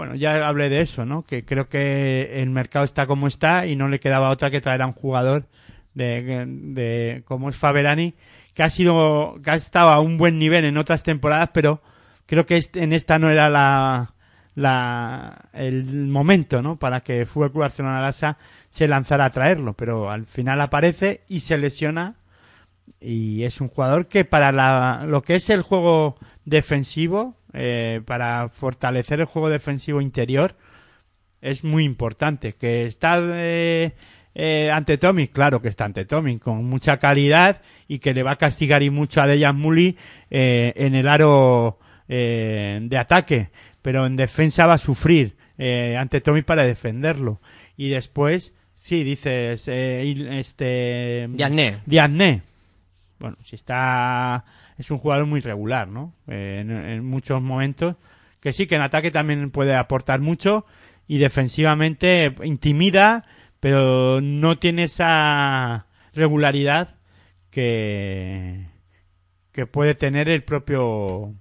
bueno, 0.00 0.14
ya 0.14 0.48
hablé 0.48 0.70
de 0.70 0.80
eso, 0.80 1.04
¿no? 1.04 1.24
Que 1.24 1.44
creo 1.44 1.68
que 1.68 2.40
el 2.42 2.48
mercado 2.48 2.86
está 2.86 3.06
como 3.06 3.26
está 3.26 3.66
y 3.66 3.76
no 3.76 3.86
le 3.86 4.00
quedaba 4.00 4.30
otra 4.30 4.50
que 4.50 4.62
traer 4.62 4.80
a 4.80 4.86
un 4.86 4.94
jugador 4.94 5.46
de, 5.92 6.46
de 6.46 7.22
como 7.26 7.50
es 7.50 7.56
Faberani, 7.56 8.14
que 8.54 8.62
ha 8.62 8.70
sido, 8.70 9.38
que 9.44 9.50
ha 9.50 9.56
estado 9.56 9.90
a 9.90 10.00
un 10.00 10.16
buen 10.16 10.38
nivel 10.38 10.64
en 10.64 10.78
otras 10.78 11.02
temporadas, 11.02 11.50
pero 11.52 11.82
creo 12.24 12.46
que 12.46 12.56
este- 12.56 12.82
en 12.82 12.94
esta 12.94 13.18
no 13.18 13.28
era 13.30 13.50
la, 13.50 14.14
la, 14.54 15.50
el 15.52 15.84
momento, 16.06 16.62
¿no? 16.62 16.78
Para 16.78 17.02
que 17.02 17.26
Fútbol 17.26 17.50
Barcelona 17.52 18.00
Lassa 18.00 18.38
se 18.70 18.88
lanzara 18.88 19.26
a 19.26 19.30
traerlo, 19.30 19.74
pero 19.74 20.10
al 20.10 20.24
final 20.24 20.62
aparece 20.62 21.24
y 21.28 21.40
se 21.40 21.58
lesiona 21.58 22.14
y 23.00 23.44
es 23.44 23.60
un 23.60 23.68
jugador 23.68 24.08
que 24.08 24.24
para 24.24 24.52
la, 24.52 25.04
lo 25.06 25.22
que 25.22 25.36
es 25.36 25.50
el 25.50 25.62
juego 25.62 26.16
defensivo, 26.44 27.36
eh, 27.52 28.00
para 28.04 28.48
fortalecer 28.48 29.20
el 29.20 29.26
juego 29.26 29.48
defensivo 29.48 30.00
interior, 30.00 30.56
es 31.40 31.64
muy 31.64 31.84
importante. 31.84 32.54
Que 32.54 32.86
está 32.86 33.20
eh, 33.20 33.92
eh, 34.34 34.70
ante 34.72 34.98
Tommy, 34.98 35.28
claro 35.28 35.60
que 35.60 35.68
está 35.68 35.84
ante 35.84 36.04
Tommy, 36.04 36.38
con 36.38 36.64
mucha 36.64 36.98
calidad 36.98 37.62
y 37.88 37.98
que 37.98 38.14
le 38.14 38.22
va 38.22 38.32
a 38.32 38.36
castigar 38.36 38.82
y 38.82 38.90
mucho 38.90 39.20
a 39.20 39.26
Dejan 39.26 39.56
Muli 39.56 39.96
eh, 40.30 40.72
en 40.76 40.94
el 40.94 41.08
aro 41.08 41.78
eh, 42.08 42.78
de 42.82 42.98
ataque, 42.98 43.50
pero 43.82 44.06
en 44.06 44.16
defensa 44.16 44.66
va 44.66 44.74
a 44.74 44.78
sufrir 44.78 45.36
eh, 45.58 45.96
ante 45.98 46.20
Tommy 46.20 46.42
para 46.42 46.64
defenderlo. 46.64 47.40
Y 47.76 47.88
después, 47.88 48.54
sí, 48.74 49.04
dices, 49.04 49.66
eh, 49.68 50.38
este... 50.38 51.28
Diagne. 51.30 51.78
Diagne. 51.86 52.42
Bueno, 53.20 53.36
si 53.44 53.54
está... 53.54 54.44
Es 54.78 54.90
un 54.90 54.98
jugador 54.98 55.26
muy 55.26 55.40
regular, 55.40 55.88
¿no? 55.88 56.14
Eh, 56.26 56.64
en, 56.66 57.04
muchos 57.04 57.40
momentos. 57.42 57.96
Que 58.40 58.52
sí, 58.54 58.66
que 58.66 58.76
en 58.76 58.82
ataque 58.82 59.10
también 59.10 59.50
puede 59.50 59.76
aportar 59.76 60.20
mucho 60.20 60.64
y 61.06 61.18
defensivamente 61.18 62.34
intimida, 62.42 63.26
pero 63.60 64.22
no 64.22 64.58
tiene 64.58 64.84
esa 64.84 65.86
regularidad 66.14 66.94
que, 67.50 68.66
que 69.52 69.66
puede 69.66 69.94
tener 69.94 70.30
el 70.30 70.42
propio 70.44 71.34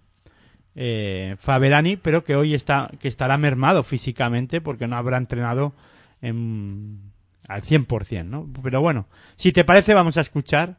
eh, 0.75 1.37
Faberani, 1.39 1.95
pero 1.95 2.25
que 2.25 2.35
hoy 2.35 2.53
está 2.53 2.89
que 2.99 3.07
estará 3.07 3.37
mermado 3.37 3.83
físicamente 3.83 4.59
porque 4.59 4.87
no 4.87 4.97
habrá 4.97 5.17
entrenado 5.17 5.73
en- 6.21 7.11
al 7.47 7.61
100%, 7.63 8.25
¿no? 8.25 8.47
Pero 8.61 8.81
bueno, 8.81 9.07
si 9.35 9.51
te 9.53 9.63
parece 9.63 9.93
vamos 9.93 10.17
a 10.17 10.21
escuchar 10.21 10.77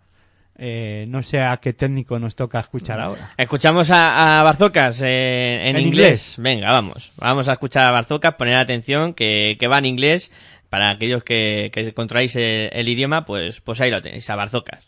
eh, 0.63 1.07
no 1.09 1.23
sé 1.23 1.41
a 1.41 1.57
qué 1.57 1.73
técnico 1.73 2.19
nos 2.19 2.37
toca 2.37 2.61
escuchar 2.61 3.01
ahora. 3.01 3.33
Escuchamos 3.39 3.91
a, 3.91 4.41
a 4.41 4.43
Barzocas 4.43 5.01
eh, 5.01 5.63
en, 5.65 5.77
En 5.77 5.87
inglés. 5.87 5.87
inglés. 5.87 6.35
Venga, 6.37 6.71
vamos. 6.71 7.13
Vamos 7.17 7.49
a 7.49 7.53
escuchar 7.55 7.85
a 7.85 7.91
Barzocas, 7.91 8.35
poner 8.35 8.57
atención 8.57 9.15
que, 9.15 9.57
que 9.59 9.67
va 9.69 9.79
en 9.79 9.87
inglés. 9.87 10.31
Para 10.69 10.91
aquellos 10.91 11.25
que, 11.25 11.71
que 11.73 11.93
controláis 11.95 12.37
el, 12.37 12.71
el 12.73 12.89
idioma, 12.89 13.25
pues, 13.25 13.61
pues 13.61 13.81
ahí 13.81 13.91
lo 13.91 14.01
tenéis, 14.03 14.29
a 14.31 14.37
Barzocas. 14.37 14.85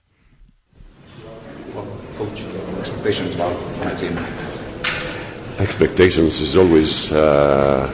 Coach, 2.18 2.42
expectations 2.78 3.34
about 3.34 3.56
my 3.84 3.90
team. 3.96 4.12
Expectations 5.58 6.40
is 6.40 6.54
always 6.54 7.10
uh, 7.12 7.88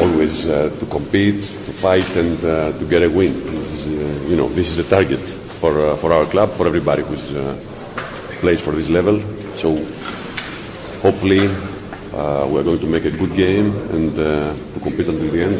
always 0.00 0.48
uh, 0.48 0.70
to 0.80 0.86
compete, 0.86 1.40
to 1.42 1.72
fight, 1.72 2.16
and 2.16 2.42
uh, 2.44 2.72
to 2.78 2.84
get 2.88 3.02
a 3.02 3.08
win. 3.08 3.32
This 3.58 3.86
is, 3.86 3.86
uh, 3.88 4.28
you 4.30 4.36
know, 4.36 4.48
this 4.48 4.70
is 4.70 4.78
a 4.78 4.88
target 4.88 5.20
for 5.66 5.80
uh, 5.80 5.96
for 5.96 6.12
our 6.12 6.26
club, 6.26 6.50
for 6.50 6.66
everybody 6.66 7.02
who 7.02 7.14
uh, 7.14 7.54
plays 8.40 8.62
for 8.62 8.72
this 8.72 8.88
level. 8.88 9.18
So 9.62 9.74
hopefully 11.02 11.46
uh, 12.14 12.46
we're 12.50 12.62
going 12.62 12.78
to 12.78 12.86
make 12.86 13.04
a 13.04 13.10
good 13.10 13.34
game 13.34 13.74
and 13.90 14.12
uh, 14.18 14.54
to 14.74 14.78
compete 14.80 15.08
until 15.08 15.30
the 15.30 15.42
end. 15.48 15.58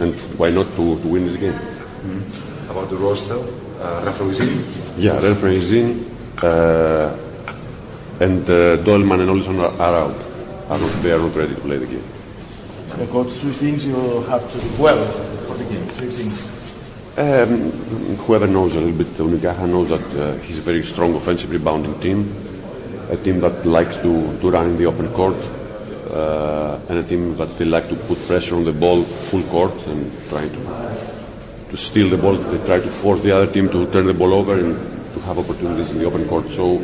And 0.00 0.14
why 0.38 0.50
not 0.50 0.66
to, 0.76 0.84
to 1.02 1.06
win 1.08 1.26
this 1.26 1.36
game? 1.36 1.58
About 2.70 2.88
the 2.90 2.96
roster, 2.96 3.36
uh, 3.36 4.02
Rafa 4.06 4.24
is 4.32 4.40
in. 4.40 4.52
Yeah, 4.96 5.20
referee 5.20 5.56
is 5.56 5.72
in, 5.72 5.88
uh, 6.42 7.16
and 8.20 8.48
uh, 8.48 8.76
Dolman 8.82 9.20
and 9.20 9.30
Olson 9.30 9.60
are, 9.60 9.74
are 9.86 9.96
out. 10.04 10.16
Are 10.70 10.78
not, 10.78 10.90
they 11.02 11.12
are 11.12 11.18
not 11.18 11.36
ready 11.36 11.54
to 11.54 11.60
play 11.60 11.76
the 11.76 11.86
game. 11.86 12.04
Uh, 12.90 13.04
got 13.12 13.30
three 13.30 13.52
things 13.52 13.86
you 13.86 13.94
have 14.32 14.44
to 14.52 14.58
do 14.58 14.82
well 14.82 15.04
for 15.46 15.54
the 15.60 15.64
game. 15.64 15.84
Three 15.98 16.08
things. 16.08 16.63
Um, 17.16 17.70
whoever 18.26 18.48
knows 18.48 18.74
a 18.74 18.80
little 18.80 18.98
bit 18.98 19.06
Unicaja 19.06 19.68
knows 19.68 19.90
that 19.90 20.02
uh, 20.18 20.36
he's 20.38 20.58
a 20.58 20.62
very 20.62 20.82
strong 20.82 21.14
offensive 21.14 21.48
rebounding 21.52 21.96
team, 22.00 22.28
a 23.08 23.16
team 23.16 23.38
that 23.38 23.64
likes 23.64 23.96
to, 23.98 24.36
to 24.40 24.50
run 24.50 24.70
in 24.70 24.76
the 24.76 24.86
open 24.86 25.08
court, 25.12 25.36
uh, 26.10 26.80
and 26.88 26.98
a 26.98 27.02
team 27.04 27.36
that 27.36 27.56
they 27.56 27.66
like 27.66 27.88
to 27.88 27.94
put 27.94 28.18
pressure 28.26 28.56
on 28.56 28.64
the 28.64 28.72
ball 28.72 29.04
full 29.04 29.44
court 29.44 29.86
and 29.86 30.10
try 30.28 30.48
to 30.48 31.04
to 31.70 31.76
steal 31.76 32.08
the 32.08 32.16
ball. 32.16 32.34
They 32.34 32.64
try 32.66 32.80
to 32.80 32.90
force 32.90 33.20
the 33.20 33.30
other 33.30 33.46
team 33.46 33.68
to 33.68 33.86
turn 33.92 34.06
the 34.06 34.14
ball 34.14 34.34
over 34.34 34.54
and 34.54 34.74
to 35.14 35.20
have 35.20 35.38
opportunities 35.38 35.90
in 35.90 35.98
the 35.98 36.06
open 36.06 36.26
court. 36.28 36.48
So 36.48 36.78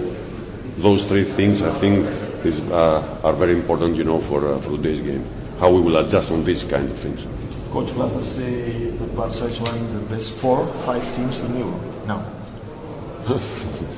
those 0.79 1.03
three 1.05 1.25
things, 1.25 1.63
I 1.63 1.73
think, 1.73 2.07
is, 2.45 2.61
uh, 2.71 3.21
are 3.25 3.33
very 3.33 3.53
important, 3.53 3.97
you 3.97 4.05
know, 4.05 4.21
for 4.21 4.47
uh, 4.47 4.61
for 4.61 4.77
today's 4.77 5.01
game. 5.01 5.25
How 5.59 5.71
we 5.71 5.81
will 5.81 5.97
adjust 5.97 6.31
on 6.31 6.45
these 6.45 6.63
kind 6.63 6.89
of 6.89 6.97
things. 6.97 7.27
Coach 7.71 7.91
Plaza 7.93 8.23
say 8.23 8.91
that 8.91 9.17
Barca 9.17 9.45
is 9.45 9.61
one 9.61 9.77
of 9.79 9.93
the 9.95 10.15
best 10.15 10.33
four, 10.35 10.67
five 10.85 11.05
teams 11.15 11.41
in 11.45 11.57
Europe 11.59 11.81
now. 12.07 12.19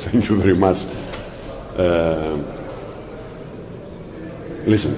Thank 0.04 0.28
you 0.28 0.36
very 0.36 0.54
much. 0.56 0.84
Uh, 1.76 2.36
listen, 4.66 4.94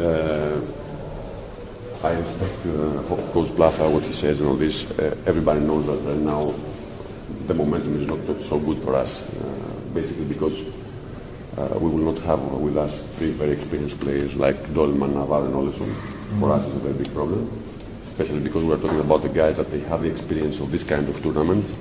uh, 0.00 0.60
I 2.02 2.12
respect 2.14 2.66
uh, 2.66 3.02
Co- 3.08 3.28
Coach 3.32 3.54
Plaza, 3.54 3.88
what 3.90 4.02
he 4.04 4.12
says 4.14 4.40
and 4.40 4.48
all 4.48 4.56
this. 4.56 4.90
Uh, 4.98 5.14
everybody 5.26 5.60
knows 5.60 5.84
that 5.86 5.98
right 6.08 6.18
now 6.18 6.54
the 7.46 7.54
momentum 7.54 8.00
is 8.00 8.06
not 8.08 8.18
so 8.48 8.58
good 8.58 8.78
for 8.78 8.94
us, 8.94 9.22
uh, 9.36 9.44
basically 9.92 10.24
because 10.24 10.62
uh, 11.58 11.78
we 11.78 11.88
will 11.90 12.12
not 12.12 12.22
have 12.24 12.40
with 12.52 12.78
us 12.78 13.06
three 13.16 13.30
very 13.30 13.52
experienced 13.52 14.00
players 14.00 14.36
like 14.36 14.72
Dolman, 14.72 15.12
Navarro, 15.14 15.44
and 15.46 15.54
Olson. 15.54 15.92
For 16.40 16.50
us, 16.50 16.64
it's 16.66 16.76
a 16.76 16.78
very 16.78 16.94
big 16.94 17.12
problem, 17.14 17.46
especially 18.14 18.38
because 18.38 18.62
we're 18.62 18.80
talking 18.80 19.00
about 19.00 19.22
the 19.22 19.28
guys 19.28 19.56
that 19.56 19.68
they 19.72 19.80
have 19.80 20.02
the 20.02 20.08
experience 20.08 20.60
of 20.60 20.70
this 20.70 20.84
kind 20.84 21.08
of 21.08 21.20
tournaments. 21.20 21.74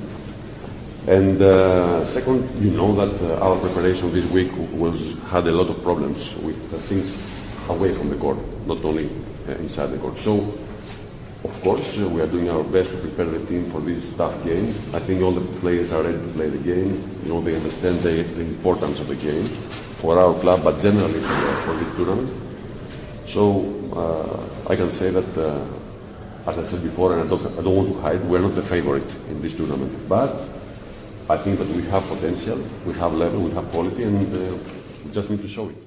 And 1.06 1.40
uh, 1.40 2.04
second, 2.06 2.50
you 2.60 2.72
know 2.72 2.92
that 2.96 3.22
uh, 3.22 3.46
our 3.46 3.56
preparation 3.60 4.12
this 4.12 4.28
week 4.32 4.50
was 4.74 5.22
had 5.30 5.46
a 5.46 5.52
lot 5.52 5.70
of 5.70 5.84
problems 5.84 6.36
with 6.38 6.58
uh, 6.74 6.78
things 6.90 7.22
away 7.70 7.94
from 7.94 8.10
the 8.10 8.16
court, 8.16 8.40
not 8.66 8.84
only 8.84 9.10
uh, 9.48 9.52
inside 9.62 9.88
the 9.88 9.98
court. 10.00 10.18
So, 10.18 10.40
of 11.44 11.62
course, 11.62 12.02
uh, 12.02 12.10
we 12.10 12.20
are 12.20 12.26
doing 12.26 12.50
our 12.50 12.64
best 12.64 12.90
to 12.90 12.98
prepare 12.98 13.26
the 13.26 13.46
team 13.46 13.70
for 13.70 13.82
this 13.82 14.16
tough 14.18 14.34
game. 14.44 14.70
I 14.92 15.00
think 15.06 15.22
all 15.22 15.34
the 15.34 15.46
players 15.60 15.94
are 15.94 16.02
ready 16.02 16.18
to 16.18 16.34
play 16.34 16.50
the 16.50 16.58
game. 16.58 16.98
You 17.24 17.30
know, 17.30 17.42
they 17.42 17.56
understand 17.56 18.00
the, 18.00 18.24
the 18.24 18.42
importance 18.42 19.00
of 19.00 19.08
the 19.08 19.18
game 19.18 19.46
for 20.02 20.18
our 20.18 20.34
club, 20.40 20.64
but 20.64 20.80
generally 20.80 21.20
for, 21.20 21.54
for 21.62 21.74
this 21.76 21.96
tournament. 21.96 22.30
So, 23.28 23.70
uh, 23.94 24.72
I 24.72 24.76
can 24.76 24.90
say 24.90 25.12
that, 25.12 25.38
as 26.46 26.58
I 26.58 26.64
said 26.64 26.84
before, 26.84 27.14
and 27.14 27.24
I 27.24 27.28
don't, 27.28 27.76
want 27.76 27.90
to 27.94 28.02
hide, 28.02 28.24
we're 28.26 28.40
not 28.40 28.56
the 28.56 28.62
favorite 28.62 29.10
in 29.30 29.42
this 29.42 29.54
tournament. 29.54 29.92
But 30.10 30.32
I 31.30 31.38
think 31.38 31.60
that 31.60 31.68
we 31.70 31.84
have 31.84 32.04
potential, 32.08 32.60
we 32.86 32.94
have 32.96 33.14
level, 33.14 33.42
we 33.42 33.52
have 33.52 33.70
quality, 33.72 34.04
and 34.04 34.34
uh, 34.34 34.58
we 35.06 35.12
just 35.12 35.30
need 35.30 35.42
to 35.42 35.48
show 35.48 35.70
it. 35.70 35.78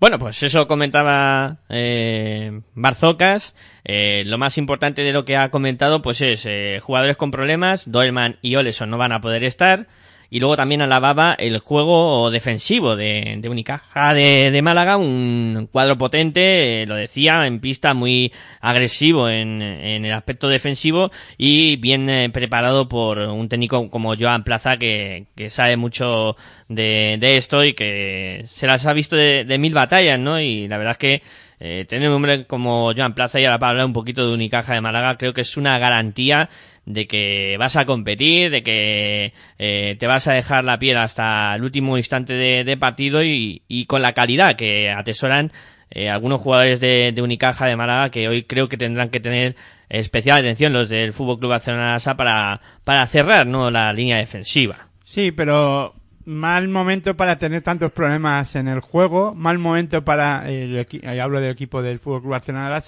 Bueno, 0.00 0.18
pues 0.18 0.42
eso 0.42 0.66
comentaba 0.66 1.58
eh, 1.68 2.60
Barzocas. 2.74 3.54
Eh, 3.84 4.24
lo 4.26 4.38
más 4.38 4.58
importante 4.58 5.02
de 5.02 5.12
lo 5.12 5.24
que 5.24 5.36
ha 5.36 5.50
comentado, 5.50 6.02
pues 6.02 6.20
es 6.20 6.44
eh, 6.46 6.80
jugadores 6.82 7.16
con 7.16 7.30
problemas. 7.30 7.90
Doelman 7.90 8.38
y 8.42 8.56
Oleson 8.56 8.90
no 8.90 8.98
van 8.98 9.12
a 9.12 9.20
poder 9.20 9.44
estar. 9.44 9.86
Y 10.30 10.40
luego 10.40 10.56
también 10.56 10.82
alababa 10.82 11.34
el 11.34 11.58
juego 11.58 12.30
defensivo 12.30 12.96
de, 12.96 13.36
de 13.38 13.48
Unicaja 13.48 14.14
de, 14.14 14.50
de 14.50 14.62
Málaga, 14.62 14.96
un 14.96 15.68
cuadro 15.70 15.96
potente, 15.96 16.82
eh, 16.82 16.86
lo 16.86 16.96
decía, 16.96 17.46
en 17.46 17.60
pista 17.60 17.94
muy 17.94 18.32
agresivo 18.60 19.28
en, 19.28 19.62
en 19.62 20.04
el 20.04 20.12
aspecto 20.12 20.48
defensivo 20.48 21.10
y 21.38 21.76
bien 21.76 22.08
eh, 22.08 22.30
preparado 22.30 22.88
por 22.88 23.18
un 23.18 23.48
técnico 23.48 23.90
como 23.90 24.16
Joan 24.16 24.44
Plaza 24.44 24.76
que, 24.76 25.26
que 25.36 25.50
sabe 25.50 25.76
mucho 25.76 26.36
de, 26.68 27.16
de 27.20 27.36
esto 27.36 27.64
y 27.64 27.74
que 27.74 28.42
se 28.46 28.66
las 28.66 28.86
ha 28.86 28.92
visto 28.92 29.16
de, 29.16 29.56
mil 29.58 29.74
batallas, 29.74 30.18
¿no? 30.18 30.40
Y 30.40 30.68
la 30.68 30.78
verdad 30.78 30.92
es 30.92 30.98
que 30.98 31.22
eh, 31.66 31.86
tener 31.86 32.10
un 32.10 32.16
hombre 32.16 32.44
como 32.44 32.92
Joan 32.94 33.14
Plaza 33.14 33.40
y 33.40 33.46
ahora 33.46 33.58
para 33.58 33.70
hablar 33.70 33.86
un 33.86 33.94
poquito 33.94 34.26
de 34.26 34.34
Unicaja 34.34 34.74
de 34.74 34.82
Málaga 34.82 35.16
creo 35.16 35.32
que 35.32 35.40
es 35.40 35.56
una 35.56 35.78
garantía 35.78 36.50
de 36.84 37.06
que 37.06 37.56
vas 37.58 37.76
a 37.76 37.86
competir, 37.86 38.50
de 38.50 38.62
que 38.62 39.32
eh, 39.58 39.96
te 39.98 40.06
vas 40.06 40.26
a 40.26 40.34
dejar 40.34 40.62
la 40.64 40.78
piel 40.78 40.98
hasta 40.98 41.54
el 41.54 41.64
último 41.64 41.96
instante 41.96 42.34
de, 42.34 42.76
partido 42.76 43.22
y, 43.24 43.62
con 43.88 44.02
la 44.02 44.12
calidad 44.12 44.56
que 44.56 44.90
atesoran 44.90 45.52
eh, 45.90 46.10
algunos 46.10 46.42
jugadores 46.42 46.80
de, 46.80 47.12
de, 47.14 47.22
Unicaja 47.22 47.64
de 47.64 47.76
Málaga 47.76 48.10
que 48.10 48.28
hoy 48.28 48.42
creo 48.42 48.68
que 48.68 48.76
tendrán 48.76 49.08
que 49.08 49.20
tener 49.20 49.56
especial 49.88 50.40
atención 50.40 50.74
los 50.74 50.90
del 50.90 51.14
Fútbol 51.14 51.38
Club 51.38 51.52
Barcelona 51.52 51.96
para, 52.14 52.60
para 52.84 53.06
cerrar 53.06 53.46
¿no? 53.46 53.70
la 53.70 53.90
línea 53.94 54.18
defensiva. 54.18 54.88
Sí, 55.02 55.32
pero 55.32 55.94
mal 56.24 56.68
momento 56.68 57.16
para 57.16 57.38
tener 57.38 57.62
tantos 57.62 57.92
problemas 57.92 58.56
en 58.56 58.68
el 58.68 58.80
juego, 58.80 59.34
mal 59.34 59.58
momento 59.58 60.04
para, 60.04 60.50
el, 60.50 60.86
hablo 61.20 61.40
del 61.40 61.50
equipo 61.50 61.82
del 61.82 61.98
Fútbol 61.98 62.20
Club 62.22 62.30
Barcelona 62.32 62.82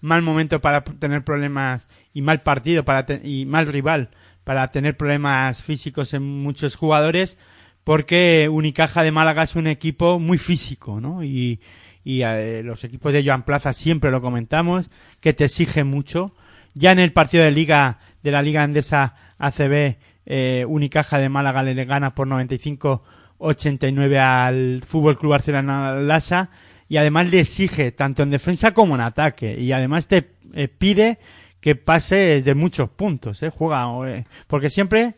mal 0.00 0.22
momento 0.22 0.60
para 0.60 0.84
tener 0.84 1.24
problemas 1.24 1.88
y 2.14 2.22
mal 2.22 2.42
partido 2.42 2.84
para 2.84 3.06
y 3.22 3.44
mal 3.44 3.66
rival 3.66 4.10
para 4.44 4.68
tener 4.68 4.96
problemas 4.96 5.60
físicos 5.62 6.14
en 6.14 6.22
muchos 6.22 6.76
jugadores, 6.76 7.36
porque 7.82 8.48
Unicaja 8.48 9.02
de 9.02 9.10
Málaga 9.10 9.42
es 9.42 9.56
un 9.56 9.66
equipo 9.66 10.20
muy 10.20 10.38
físico, 10.38 11.00
¿no? 11.00 11.24
Y, 11.24 11.60
y 12.04 12.22
eh, 12.22 12.62
los 12.62 12.84
equipos 12.84 13.12
de 13.12 13.24
Joan 13.24 13.42
Plaza 13.42 13.72
siempre 13.72 14.12
lo 14.12 14.20
comentamos, 14.20 14.88
que 15.20 15.32
te 15.32 15.46
exigen 15.46 15.88
mucho. 15.88 16.32
Ya 16.74 16.92
en 16.92 17.00
el 17.00 17.12
partido 17.12 17.42
de 17.42 17.50
liga 17.50 17.98
de 18.22 18.30
la 18.30 18.42
Liga 18.42 18.62
Andesa 18.62 19.16
ACB 19.38 19.96
eh, 20.26 20.64
Unicaja 20.68 21.18
de 21.18 21.28
Málaga 21.28 21.62
le 21.62 21.84
gana 21.84 22.14
por 22.14 22.28
95-89 22.28 24.18
al 24.18 24.82
Fútbol 24.86 25.18
Club 25.18 25.30
Barcelona 25.30 25.92
Lasa 25.94 26.50
y 26.88 26.98
además 26.98 27.30
le 27.30 27.40
exige 27.40 27.92
tanto 27.92 28.22
en 28.22 28.30
defensa 28.30 28.72
como 28.72 28.94
en 28.94 29.00
ataque 29.00 29.58
y 29.58 29.72
además 29.72 30.06
te 30.06 30.30
eh, 30.54 30.68
pide 30.68 31.18
que 31.60 31.74
pase 31.74 32.42
de 32.42 32.54
muchos 32.54 32.88
puntos, 32.90 33.42
eh, 33.42 33.50
juega 33.50 33.86
eh, 34.08 34.24
porque 34.46 34.70
siempre 34.70 35.14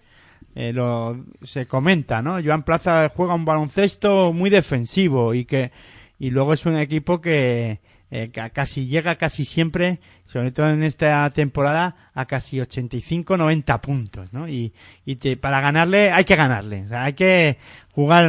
eh, 0.55 0.73
lo 0.73 1.25
se 1.43 1.67
comenta, 1.67 2.23
¿no? 2.23 2.43
Joan 2.43 2.63
Plaza 2.63 3.13
juega 3.15 3.35
un 3.35 3.45
baloncesto 3.45 4.33
muy 4.33 4.51
defensivo 4.51 5.35
y 5.35 5.45
que 5.45 5.73
y 6.19 6.31
luego 6.31 6.53
es 6.53 6.67
un 6.67 6.77
equipo 6.77 7.21
que 7.21 7.81
eh, 8.11 8.31
casi 8.31 8.87
llega 8.87 9.17
casi 9.17 9.45
siempre, 9.45 10.01
sobre 10.27 10.51
todo 10.51 10.71
en 10.71 10.83
esta 10.83 11.29
temporada, 11.31 12.11
a 12.15 12.27
casi 12.27 12.59
85-90 12.59 13.81
puntos, 13.81 14.33
¿no? 14.33 14.49
Y, 14.49 14.73
y 15.05 15.17
te, 15.17 15.37
para 15.37 15.61
ganarle 15.61 16.11
hay 16.11 16.25
que 16.25 16.37
ganarle, 16.37 16.87
hay 16.91 17.13
que 17.13 17.59
jugar 17.93 18.25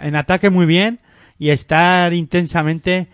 en 0.00 0.16
ataque 0.16 0.50
muy 0.50 0.66
bien 0.66 1.00
y 1.38 1.50
estar 1.50 2.12
intensamente 2.12 3.08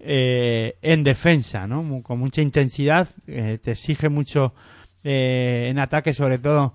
eh, 0.00 0.76
en 0.82 1.04
defensa, 1.04 1.66
¿no? 1.66 2.02
Con 2.02 2.18
mucha 2.18 2.40
intensidad, 2.40 3.08
eh, 3.26 3.58
te 3.62 3.72
exige 3.72 4.08
mucho 4.08 4.54
eh, 5.04 5.68
en 5.70 5.78
ataque, 5.78 6.14
sobre 6.14 6.38
todo, 6.38 6.74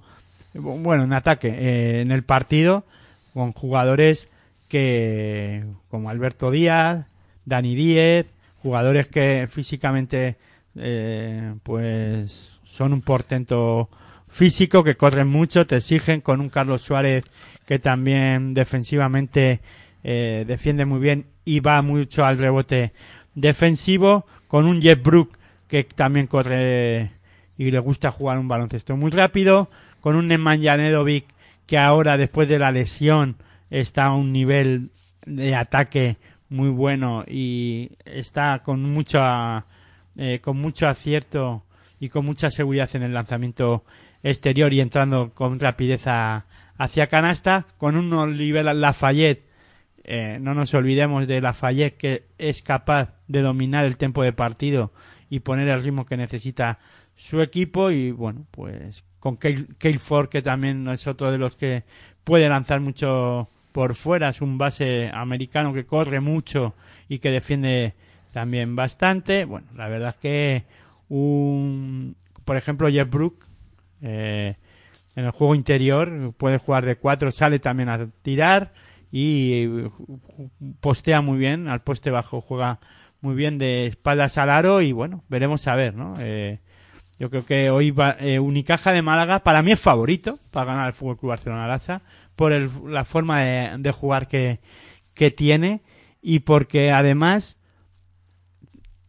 bueno, 0.54 1.04
en 1.04 1.14
ataque, 1.14 1.48
eh, 1.48 2.02
en 2.02 2.12
el 2.12 2.24
partido, 2.24 2.86
con 3.34 3.54
jugadores 3.54 4.30
que, 4.70 5.64
como 5.90 6.10
Alberto 6.10 6.52
Díaz, 6.52 7.06
Dani 7.46 7.76
Díez, 7.76 8.26
jugadores 8.64 9.08
que 9.08 9.48
físicamente 9.52 10.38
eh, 10.76 11.54
pues 11.62 12.60
son 12.64 12.94
un 12.94 13.02
portento 13.02 13.90
físico 14.30 14.84
que 14.84 14.96
corren 14.96 15.28
mucho 15.28 15.68
te 15.68 15.76
exigen 15.76 16.22
con 16.22 16.40
un 16.40 16.50
Carlos 16.50 16.82
Suárez 16.82 17.26
que 17.68 17.78
también 17.78 18.54
defensivamente 18.54 19.60
eh, 20.04 20.46
defiende 20.48 20.86
muy 20.86 21.00
bien 21.00 21.26
y 21.44 21.60
va 21.60 21.82
mucho 21.82 22.24
al 22.24 22.38
rebote 22.38 22.94
defensivo 23.36 24.26
con 24.48 24.66
un 24.66 24.82
Jeff 24.82 25.04
Brook 25.04 25.38
que 25.68 25.84
también 25.84 26.28
corre 26.28 27.12
y 27.58 27.70
le 27.70 27.80
gusta 27.80 28.12
jugar 28.12 28.40
un 28.40 28.48
baloncesto 28.48 28.96
muy 28.96 29.12
rápido 29.12 29.70
con 30.00 30.16
un 30.16 30.30
Nemanja 30.30 30.78
que 31.68 31.78
ahora 31.78 32.18
después 32.18 32.48
de 32.48 32.60
la 32.60 32.72
lesión 32.72 33.36
está 33.70 34.06
a 34.06 34.16
un 34.16 34.32
nivel 34.32 34.90
de 35.26 35.54
ataque 35.56 36.18
muy 36.54 36.70
bueno 36.70 37.24
y 37.28 37.92
está 38.06 38.62
con 38.64 38.84
mucha 38.84 39.66
eh, 40.16 40.40
con 40.42 40.58
mucho 40.58 40.88
acierto 40.88 41.64
y 42.00 42.10
con 42.10 42.26
mucha 42.26 42.52
seguridad 42.52 42.90
en 42.94 43.04
el 43.04 43.14
lanzamiento 43.14 43.84
exterior 44.22 44.72
y 44.72 44.80
entrando 44.80 45.32
con 45.34 45.60
rapidez 45.60 46.06
a- 46.06 46.46
hacia 46.78 47.08
canasta, 47.08 47.66
con 47.78 47.96
un 47.98 48.14
Oliver 48.14 48.64
Lafayette, 48.76 49.48
eh, 50.04 50.38
no 50.40 50.54
nos 50.54 50.74
olvidemos 50.74 51.28
de 51.28 51.42
Lafayette 51.42 51.98
que 51.98 52.24
es 52.38 52.62
capaz 52.62 53.16
de 53.28 53.42
dominar 53.42 53.86
el 53.86 53.98
tiempo 53.98 54.22
de 54.24 54.34
partido 54.34 54.92
y 55.30 55.40
poner 55.40 55.68
el 55.70 55.82
ritmo 55.82 56.06
que 56.06 56.18
necesita 56.18 56.78
su 57.16 57.42
equipo 57.42 57.90
y 57.90 58.12
bueno, 58.12 58.46
pues 58.52 59.04
con 59.20 59.38
Cale, 59.38 59.66
Cale 59.80 60.00
Ford 60.00 60.30
que 60.30 60.42
también 60.42 60.88
es 60.90 61.08
otro 61.08 61.32
de 61.32 61.38
los 61.38 61.56
que 61.56 61.84
puede 62.24 62.48
lanzar 62.50 62.80
mucho 62.82 63.50
por 63.74 63.96
fuera, 63.96 64.30
es 64.30 64.42
un 64.42 64.58
base 64.58 65.12
americano 65.14 65.74
que 65.74 65.86
corre 65.86 66.22
mucho 66.22 66.74
y 67.10 67.20
que 67.20 67.32
defiende 67.32 67.96
también 68.32 68.76
bastante. 68.76 69.44
Bueno, 69.44 69.68
la 69.76 69.90
verdad 69.90 70.10
es 70.10 70.16
que 70.22 70.64
un, 71.10 72.16
por 72.46 72.56
ejemplo, 72.56 72.90
Jeff 72.90 73.10
Brook, 73.10 73.46
eh, 74.02 74.56
en 75.16 75.26
el 75.26 75.32
juego 75.32 75.56
interior 75.56 76.34
puede 76.38 76.60
jugar 76.60 76.86
de 76.86 76.96
cuatro, 76.96 77.32
sale 77.32 77.60
también 77.60 77.90
a 77.90 78.08
tirar 78.22 78.74
y 79.12 79.68
postea 80.80 81.22
muy 81.22 81.38
bien, 81.38 81.68
al 81.68 81.82
poste 81.82 82.10
bajo 82.10 82.42
juega 82.42 82.80
muy 83.22 83.36
bien 83.36 83.58
de 83.58 83.88
espaldas 83.88 84.38
al 84.38 84.50
aro 84.50 84.82
y 84.82 84.92
bueno, 84.92 85.24
veremos 85.30 85.68
a 85.68 85.76
ver, 85.76 85.96
¿no? 85.96 86.16
Eh, 86.20 86.60
yo 87.20 87.30
creo 87.30 87.46
que 87.46 87.70
hoy 87.70 87.92
va, 87.92 88.18
eh, 88.20 88.40
Unicaja 88.40 88.92
de 88.92 89.02
Málaga 89.02 89.40
para 89.40 89.62
mí 89.62 89.72
es 89.72 89.80
favorito 89.80 90.40
para 90.52 90.66
ganar 90.66 90.88
el 90.88 90.94
Fútbol 90.94 91.18
Club 91.18 91.30
Barcelona 91.30 91.68
Lassa 91.68 92.02
por 92.36 92.52
el- 92.54 92.70
la 92.88 93.06
forma 93.06 93.42
de, 93.42 93.78
de 93.80 93.92
jugar 93.92 94.28
que, 94.28 94.60
tiene 95.36 95.82
y 96.22 96.40
porque 96.40 96.92
además 96.92 97.58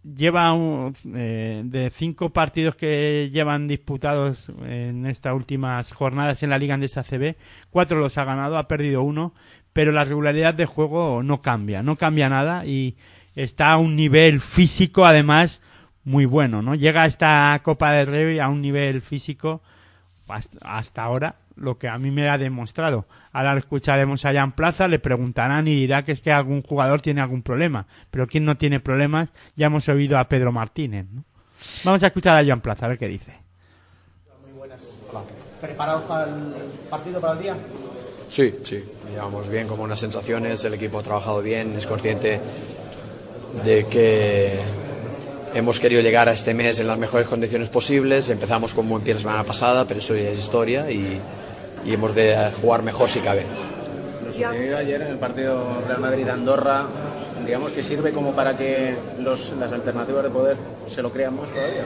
lleva 0.02 0.52
un- 0.52 0.94
eh, 1.14 1.62
de 1.64 1.90
cinco 1.90 2.30
partidos 2.30 2.76
que 2.76 3.30
llevan 3.32 3.66
disputados 3.66 4.51
en 4.66 5.06
estas 5.06 5.34
últimas 5.34 5.92
jornadas 5.92 6.42
en 6.42 6.51
la 6.51 6.59
Liga 6.59 6.74
Andesa 6.74 7.02
CB, 7.02 7.36
cuatro 7.70 7.98
los 7.98 8.18
ha 8.18 8.24
ganado, 8.24 8.59
ha 8.59 8.68
perdido 8.68 9.02
uno, 9.02 9.32
pero 9.72 9.92
la 9.92 10.05
regularidad 10.05 10.52
de 10.55 10.66
juego 10.66 11.22
no 11.22 11.40
cambia, 11.40 11.82
no 11.82 11.96
cambia 11.96 12.28
nada 12.28 12.66
y 12.66 12.96
está 13.34 13.72
a 13.72 13.78
un 13.78 13.96
nivel 13.96 14.40
físico 14.40 15.06
además 15.06 15.62
muy 16.05 16.26
bueno, 16.26 16.60
¿no? 16.60 16.74
Llega 16.74 17.06
esta 17.06 17.59
Copa 17.64 17.92
del 17.92 18.06
Rey 18.06 18.38
a 18.38 18.48
un 18.48 18.60
nivel 18.60 19.01
físico 19.01 19.62
hasta 20.60 21.02
ahora 21.02 21.36
lo 21.56 21.78
que 21.78 21.89
a 21.89 21.98
mí 21.98 22.10
me 22.10 22.28
ha 22.28 22.39
demostrado. 22.39 23.06
Ahora 23.32 23.56
escucharemos 23.59 24.24
a 24.24 24.32
Jan 24.32 24.52
Plaza, 24.52 24.89
le 24.89 24.98
preguntarán 24.98 25.68
y 25.68 25.74
dirá 25.74 26.05
que 26.05 26.12
es 26.12 26.20
que 26.20 26.32
algún 26.32 26.62
jugador 26.62 27.01
tiene 27.01 27.20
algún 27.20 27.43
problema. 27.43 27.86
Pero 28.10 28.26
quien 28.26 28.44
no 28.44 28.56
tiene 28.56 28.81
problemas, 28.81 29.31
ya 29.56 29.66
hemos 29.66 29.89
oído 29.89 30.18
a 30.18 30.28
Pedro 30.28 30.52
Martínez. 30.52 31.06
¿no? 31.12 31.24
Vamos 31.85 32.02
a 32.02 32.06
escuchar 32.06 32.36
a 32.36 32.44
Jan 32.44 32.60
Plaza, 32.60 32.86
a 32.86 32.89
ver 32.90 32.98
qué 32.98 33.09
dice. 33.09 33.44
¿Preparados 35.60 36.02
para 36.02 36.24
el 36.24 36.55
partido, 36.90 37.20
para 37.20 37.32
el 37.35 37.39
día? 37.39 37.56
Sí, 38.28 38.55
sí, 38.64 38.85
llevamos 39.10 39.48
bien 39.48 39.68
como 39.68 39.85
unas 39.85 40.01
sensaciones, 40.01 40.64
el 40.64 40.74
equipo 40.74 40.98
ha 40.98 41.02
trabajado 41.02 41.40
bien, 41.40 41.72
es 41.78 41.86
consciente 41.86 42.40
de 43.64 43.86
que 43.86 44.59
hemos 45.55 45.78
querido 45.78 46.02
llegar 46.02 46.28
a 46.28 46.32
este 46.32 46.52
mes 46.52 46.81
en 46.81 46.89
las 46.89 46.98
mejores 46.98 47.28
condiciones 47.28 47.68
posibles, 47.68 48.28
empezamos 48.28 48.74
con 48.74 48.89
buen 48.89 49.02
pie 49.02 49.14
la 49.14 49.20
semana 49.20 49.44
pasada, 49.44 49.86
pero 49.86 50.01
eso 50.01 50.16
ya 50.16 50.31
es 50.31 50.39
historia 50.39 50.90
y, 50.90 51.20
y 51.85 51.94
hemos 51.94 52.15
de 52.15 52.51
jugar 52.61 52.82
mejor 52.82 53.11
si 53.11 53.20
cabe. 53.20 53.44
Lo 54.24 54.32
sucedido 54.32 54.78
ayer 54.78 55.02
en 55.02 55.09
el 55.09 55.19
partido 55.19 55.62
Real 55.86 56.01
Madrid-Andorra, 56.01 56.86
digamos 57.44 57.73
que 57.73 57.82
sirve 57.82 58.12
como 58.12 58.32
para 58.32 58.56
que 58.56 58.94
los, 59.20 59.52
las 59.59 59.70
alternativas 59.73 60.24
de 60.24 60.31
poder 60.31 60.56
se 60.89 61.02
lo 61.02 61.12
crean 61.12 61.36
más 61.36 61.48
todavía. 61.51 61.82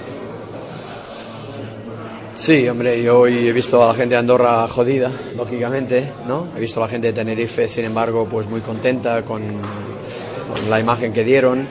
Sí, 2.35 2.69
hombre, 2.69 3.03
yo 3.03 3.19
hoy 3.19 3.49
he 3.49 3.53
visto 3.53 3.83
a 3.83 3.89
la 3.89 3.95
gente 3.95 4.15
de 4.15 4.20
Andorra 4.20 4.69
jodida, 4.69 5.11
lógicamente, 5.37 6.05
¿no? 6.29 6.47
He 6.57 6.61
visto 6.61 6.81
a 6.81 6.87
la 6.87 6.89
gente 6.89 7.09
de 7.09 7.12
Tenerife, 7.12 7.66
sin 7.66 7.85
embargo, 7.85 8.29
pues 8.31 8.47
muy 8.47 8.61
contenta 8.61 9.23
con, 9.23 9.43
con 9.43 10.70
la 10.70 10.79
imagen 10.79 11.12
que 11.12 11.25
dieron. 11.25 11.66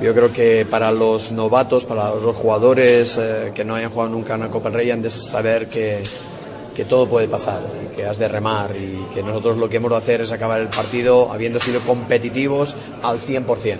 Yo 0.00 0.14
creo 0.14 0.32
que 0.32 0.64
para 0.64 0.92
los 0.92 1.32
novatos, 1.32 1.84
para 1.84 2.10
los 2.10 2.36
jugadores 2.36 3.18
eh, 3.20 3.50
que 3.52 3.64
no 3.64 3.74
hayan 3.74 3.90
jugado 3.90 4.10
nunca 4.10 4.34
en 4.34 4.42
una 4.42 4.50
Copa 4.50 4.68
del 4.70 4.78
Rey, 4.78 4.90
han 4.92 5.02
de 5.02 5.10
saber 5.10 5.66
que, 5.68 6.00
que 6.78 6.84
todo 6.84 7.08
puede 7.08 7.26
pasar, 7.26 7.60
que 7.96 8.06
has 8.06 8.18
de 8.18 8.28
remar 8.28 8.70
y 8.76 9.12
que 9.12 9.20
nosotros 9.20 9.56
lo 9.56 9.68
que 9.68 9.78
hemos 9.78 9.90
de 9.90 9.96
hacer 9.96 10.20
es 10.20 10.30
acabar 10.30 10.60
el 10.60 10.68
partido 10.68 11.32
habiendo 11.32 11.58
sido 11.58 11.80
competitivos 11.80 12.76
al 13.02 13.18
100%. 13.18 13.78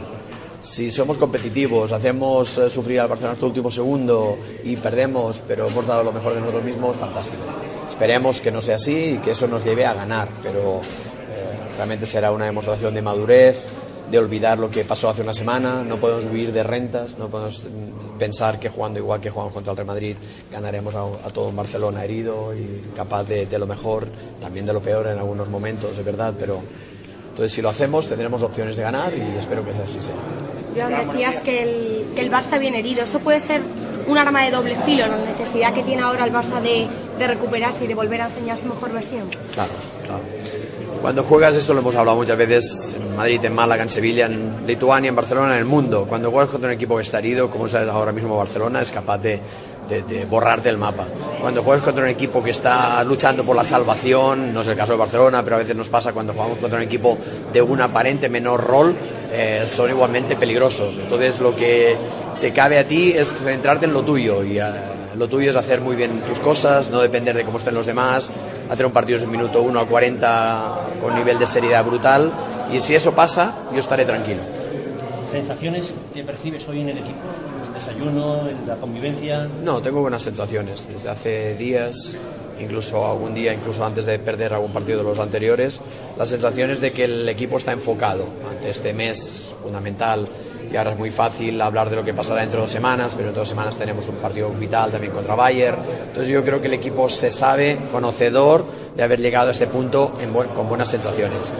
Si 0.61 0.91
somos 0.91 1.17
competitivos, 1.17 1.93
hacemos 1.93 2.59
eh, 2.59 2.69
sufrir 2.69 2.99
al 2.99 3.07
Barcelona 3.07 3.35
hasta 3.35 3.47
el 3.47 3.51
último 3.51 3.71
segundo 3.71 4.37
y 4.65 4.75
perdemos, 4.75 5.41
pero 5.47 5.69
hemos 5.69 5.87
dado 5.87 6.03
lo 6.03 6.13
mejor 6.13 6.35
de 6.35 6.41
nosotros 6.41 6.65
mismos, 6.65 6.97
fantástico. 6.97 7.45
Esperemos 7.89 8.41
que 8.41 8.51
no 8.51 8.61
sea 8.61 8.75
así 8.75 9.15
y 9.15 9.19
que 9.19 9.31
eso 9.31 9.47
nos 9.47 9.65
lleve 9.65 9.87
a 9.87 9.95
ganar, 9.95 10.29
pero 10.43 10.81
eh, 10.81 11.77
realmente 11.77 12.05
será 12.05 12.33
una 12.33 12.47
demostración 12.47 12.95
de 12.95 13.03
madurez, 13.03 13.69
de 14.11 14.19
olvidar 14.19 14.59
lo 14.59 14.71
que 14.71 14.85
pasó 14.85 15.09
hace 15.09 15.23
una 15.23 15.35
semana. 15.35 15.85
No 15.85 15.99
podemos 15.99 16.25
vivir 16.31 16.53
de 16.53 16.63
rentas, 16.63 17.19
no 17.19 17.29
podemos 17.29 17.67
pensar 18.19 18.59
que 18.59 18.69
jugando 18.69 18.99
igual 18.99 19.21
que 19.21 19.31
jugamos 19.31 19.53
contra 19.53 19.73
el 19.73 19.77
Real 19.77 19.87
Madrid 19.87 20.17
ganaremos 20.51 20.95
a, 20.95 21.03
a 21.27 21.31
todo 21.31 21.49
un 21.49 21.57
Barcelona 21.57 22.05
herido 22.05 22.55
y 22.55 22.83
capaz 22.97 23.25
de, 23.25 23.47
de 23.47 23.59
lo 23.59 23.67
mejor, 23.67 24.09
también 24.41 24.67
de 24.67 24.73
lo 24.73 24.81
peor 24.81 25.07
en 25.07 25.19
algunos 25.19 25.49
momentos, 25.49 25.97
es 25.97 26.05
verdad, 26.05 26.35
pero 26.39 26.61
entonces 27.31 27.53
si 27.53 27.63
lo 27.63 27.69
hacemos 27.69 28.09
tendremos 28.09 28.43
opciones 28.43 28.77
de 28.77 28.83
ganar 28.83 29.13
y 29.15 29.39
espero 29.39 29.65
que 29.65 29.71
así 29.71 30.01
sea. 30.01 30.15
Joan, 30.77 31.07
decías 31.09 31.37
que 31.37 31.63
el, 31.63 32.05
que 32.15 32.23
el 32.23 32.31
Barça 32.31 32.59
viene 32.59 32.81
herido. 32.81 33.03
¿Esto 33.03 33.19
puede 33.21 33.41
ser 33.41 33.61
un 34.07 34.19
arma 34.19 34.43
de 34.45 34.51
doble 34.51 34.77
filo, 34.85 35.07
la 35.07 35.19
necesidad 35.19 35.73
que 35.73 35.83
tiene 35.83 36.03
ahora 36.03 36.25
el 36.25 36.33
Barça 36.33 36.61
de, 36.61 36.87
de 37.19 37.27
recuperarse 37.27 37.85
y 37.85 37.89
de 37.89 37.95
volver 37.95 38.23
a 38.23 38.27
enseñar 38.27 38.57
su 38.57 38.67
mejor 38.67 38.93
versión? 38.93 39.29
Claro, 39.55 39.73
claro. 40.05 40.23
Cuando 41.01 41.23
juegas, 41.23 41.55
esto 41.55 41.75
lo 41.75 41.81
hemos 41.81 41.95
hablado 41.95 42.17
muchas 42.17 42.37
veces, 42.37 42.97
en 42.99 43.17
Madrid, 43.17 43.41
en 43.45 43.55
Málaga, 43.55 43.83
en 43.83 43.89
Sevilla, 43.89 44.27
en 44.27 44.67
Lituania, 44.67 45.09
en 45.09 45.17
Barcelona, 45.17 45.53
en 45.53 45.61
el 45.61 45.65
mundo. 45.65 46.07
Cuando 46.09 46.31
juegas 46.31 46.51
contra 46.51 46.69
un 46.69 46.75
equipo 46.75 46.97
que 46.97 47.03
está 47.03 47.21
herido, 47.21 47.49
como 47.51 47.69
es 47.69 47.75
ahora 47.75 48.13
mismo 48.13 48.37
Barcelona, 48.37 48.83
es 48.83 48.91
capaz 48.91 49.19
de, 49.19 49.41
de, 49.89 50.03
de 50.03 50.25
borrarte 50.25 50.69
el 50.69 50.77
mapa. 50.77 51.05
Cuando 51.41 51.63
juegas 51.63 51.85
contra 51.85 52.03
un 52.03 52.11
equipo 52.11 52.43
que 52.43 52.51
está 52.51 53.03
luchando 53.05 53.45
por 53.45 53.55
la 53.55 53.65
salvación, 53.65 54.53
no 54.53 54.63
es 54.63 54.67
el 54.67 54.77
caso 54.77 54.93
de 54.93 54.99
Barcelona, 54.99 55.43
pero 55.45 55.57
a 55.57 55.61
veces 55.61 55.77
nos 55.77 55.89
pasa 55.89 56.13
cuando 56.13 56.33
jugamos 56.33 56.59
contra 56.59 56.79
un 56.79 56.85
equipo 56.85 57.17
de 57.53 57.63
un 57.63 57.81
aparente 57.81 58.29
menor 58.29 58.65
rol, 58.65 58.95
eh, 59.33 59.65
son 59.67 59.91
igualmente 59.91 60.35
peligrosos. 60.35 60.99
Entonces 60.99 61.41
lo 61.41 61.55
que 61.55 61.97
te 62.41 62.53
cabe 62.53 62.79
a 62.79 62.87
ti 62.87 63.13
es 63.13 63.33
centrarte 63.33 63.87
en 63.87 63.93
lo 63.93 64.03
tuyo 64.03 64.43
y 64.43 64.59
eh, 64.59 64.65
lo 65.17 65.29
tuyo 65.29 65.51
es 65.51 65.57
hacer 65.57 65.81
muy 65.81 65.97
bien 65.97 66.21
tus 66.23 66.39
cosas, 66.39 66.91
no 66.91 67.01
depender 67.01 67.37
de 67.37 67.45
cómo 67.45 67.59
estén 67.59 67.75
los 67.75 67.87
demás, 67.87 68.31
hacer 68.71 68.87
un 68.87 68.93
partido 68.93 69.19
en 69.19 69.31
minuto 69.31 69.63
1 69.63 69.81
a 69.81 69.87
40 69.87 70.77
con 71.01 71.15
nivel 71.15 71.39
de 71.39 71.47
seriedad 71.47 71.85
brutal 71.85 72.31
y 72.73 72.81
si 72.81 72.95
eso 72.95 73.13
pasa, 73.13 73.55
yo 73.73 73.81
estaré 73.81 74.05
tranquilo. 74.05 74.41
¿Sensaciones 75.31 75.85
que 76.15 76.25
percibes 76.25 76.67
hoy 76.69 76.81
en 76.81 76.91
el 76.91 76.99
equipo? 76.99 77.19
¿En 77.63 77.69
el 77.69 77.75
desayuno, 77.75 78.49
en 78.49 78.67
la 78.67 78.77
convivencia? 78.77 79.49
No, 79.63 79.81
tengo 79.81 80.01
buenas 80.01 80.23
sensaciones. 80.23 80.89
Desde 80.89 81.11
hace 81.11 81.55
días, 81.55 82.17
incluso 82.61 83.07
algún 83.07 83.35
día, 83.35 83.53
incluso 83.53 83.85
antes 83.85 84.07
de 84.07 84.19
perder 84.19 84.55
algún 84.55 84.73
partido 84.73 84.99
de 84.99 85.05
los 85.05 85.19
anteriores, 85.19 85.81
las 86.17 86.29
sensaciones 86.29 86.81
de 86.81 86.93
que 86.93 87.05
el 87.05 87.29
equipo 87.29 87.59
está 87.59 87.73
enfocado 87.73 88.25
ante 88.51 88.71
este 88.71 88.93
mes 88.93 89.51
fundamental. 89.63 90.27
Y 90.71 90.77
ahora 90.77 90.93
es 90.93 90.99
muy 90.99 91.11
fácil 91.11 91.61
hablar 91.61 91.89
de 91.91 91.97
lo 91.97 92.05
que 92.05 92.13
pasará 92.13 92.41
dentro 92.41 92.59
de 92.59 92.63
dos 92.65 92.73
semanas, 92.73 93.15
pero 93.17 93.31
en 93.31 93.35
dos 93.35 93.49
semanas 93.49 93.77
tenemos 93.77 94.07
un 94.09 94.17
partido 94.17 94.51
vital 94.51 94.91
también 94.91 95.13
contra 95.13 95.35
Bayern. 95.35 95.79
Entonces 96.09 96.29
yo 96.29 96.45
creo 96.45 96.61
que 96.61 96.67
el 96.69 96.75
equipo 96.75 97.09
se 97.09 97.33
sabe 97.33 97.79
conocedor 97.91 98.65
de 98.95 99.03
haber 99.03 99.21
llegado 99.21 99.49
a 99.49 99.53
este 99.53 99.67
punto 99.67 100.13
en 100.21 100.33
bu- 100.35 100.49
con 100.53 100.69
buenas 100.69 100.91
sensaciones. 100.91 101.53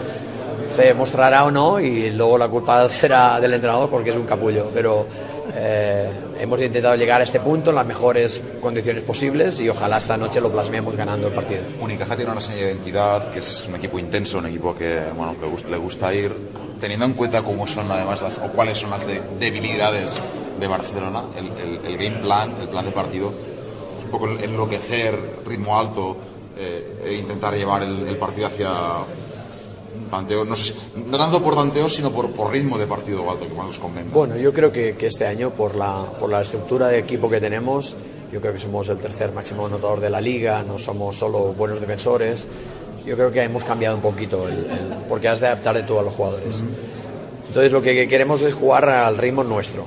Se 0.75 0.83
demostrará 0.83 1.45
o 1.45 1.51
no 1.51 1.79
y 1.79 2.11
luego 2.11 2.37
la 2.37 2.47
culpa 2.47 2.87
será 2.89 3.39
del 3.39 3.53
entrenador 3.53 3.89
porque 3.89 4.11
es 4.11 4.15
un 4.15 4.25
capullo, 4.25 4.69
pero 4.73 5.07
eh, 5.55 6.07
hemos 6.39 6.61
intentado 6.61 6.95
llegar 6.95 7.21
a 7.21 7.23
este 7.23 7.39
punto 7.39 7.71
en 7.71 7.75
las 7.77 7.85
mejores 7.87 8.39
condiciones 8.61 9.01
posibles 9.03 9.59
y 9.61 9.69
ojalá 9.69 9.97
esta 9.97 10.15
noche 10.17 10.39
lo 10.39 10.51
plasmemos 10.51 10.95
ganando 10.95 11.27
el 11.27 11.33
partido. 11.33 11.61
Unicaja 11.81 12.15
tiene 12.15 12.31
una 12.31 12.41
seña 12.41 12.57
de 12.57 12.65
identidad, 12.73 13.31
que 13.31 13.39
es 13.39 13.65
un 13.67 13.75
equipo 13.75 13.97
intenso, 13.97 14.37
un 14.37 14.45
equipo 14.45 14.75
que 14.75 14.99
bueno, 15.17 15.35
le 15.69 15.77
gusta 15.77 16.13
ir, 16.13 16.31
teniendo 16.79 17.05
en 17.05 17.13
cuenta 17.13 17.41
cómo 17.43 17.67
son 17.67 17.91
además 17.91 18.21
las, 18.21 18.37
o 18.37 18.43
cuáles 18.51 18.77
son 18.77 18.89
las 18.91 19.05
de- 19.05 19.21
debilidades 19.39 20.21
de 20.59 20.67
Barcelona, 20.67 21.23
el, 21.37 21.45
el- 21.47 21.85
el 21.85 21.97
game 21.97 22.21
plan, 22.21 22.53
el 22.61 22.67
plan 22.67 22.85
de 22.85 22.91
partido, 22.91 23.29
es 23.99 24.05
un 24.05 24.11
poco 24.11 24.27
enloquecer, 24.27 25.17
ritmo 25.45 25.79
alto, 25.79 26.17
eh, 26.57 27.01
e 27.05 27.13
intentar 27.15 27.53
llevar 27.55 27.83
el, 27.83 28.07
el 28.07 28.17
partido 28.17 28.47
hacia 28.47 28.69
tanteo, 30.11 30.43
no, 30.45 30.55
sé 30.55 30.73
no 31.05 31.17
tanto 31.17 31.41
por 31.41 31.55
tanteo, 31.55 31.87
sino 31.87 32.11
por, 32.11 32.31
por 32.31 32.51
ritmo 32.51 32.77
de 32.77 32.87
partido 32.87 33.29
alto, 33.29 33.47
que 33.47 33.53
más 33.53 33.69
os 33.69 33.79
convenga. 33.79 34.09
Bueno, 34.13 34.35
yo 34.37 34.51
creo 34.53 34.71
que, 34.71 34.95
que 34.95 35.07
este 35.07 35.25
año, 35.27 35.51
por 35.51 35.75
la, 35.75 36.03
por 36.19 36.29
la 36.29 36.41
estructura 36.41 36.87
de 36.87 36.99
equipo 36.99 37.29
que 37.29 37.39
tenemos, 37.39 37.95
yo 38.31 38.41
creo 38.41 38.53
que 38.53 38.59
somos 38.59 38.89
el 38.89 38.97
tercer 38.97 39.31
máximo 39.31 39.65
anotador 39.67 39.99
de 39.99 40.09
la 40.09 40.21
liga, 40.21 40.63
no 40.63 40.77
somos 40.79 41.17
solo 41.17 41.53
buenos 41.53 41.79
defensores. 41.79 42.47
Yo 43.09 43.15
creo 43.15 43.31
que 43.31 43.41
hemos 43.41 43.63
cambiado 43.63 43.95
un 43.95 44.03
poquito, 44.03 44.47
el, 44.47 44.53
el- 44.53 44.93
porque 45.09 45.27
has 45.27 45.39
de 45.39 45.47
adaptar 45.47 45.73
de 45.75 45.81
todo 45.81 45.99
a 46.01 46.03
los 46.03 46.13
jugadores. 46.13 46.63
Entonces, 47.47 47.71
lo 47.71 47.81
que 47.81 48.07
queremos 48.07 48.39
es 48.43 48.53
jugar 48.53 48.87
al 48.87 49.17
ritmo 49.17 49.43
nuestro. 49.43 49.83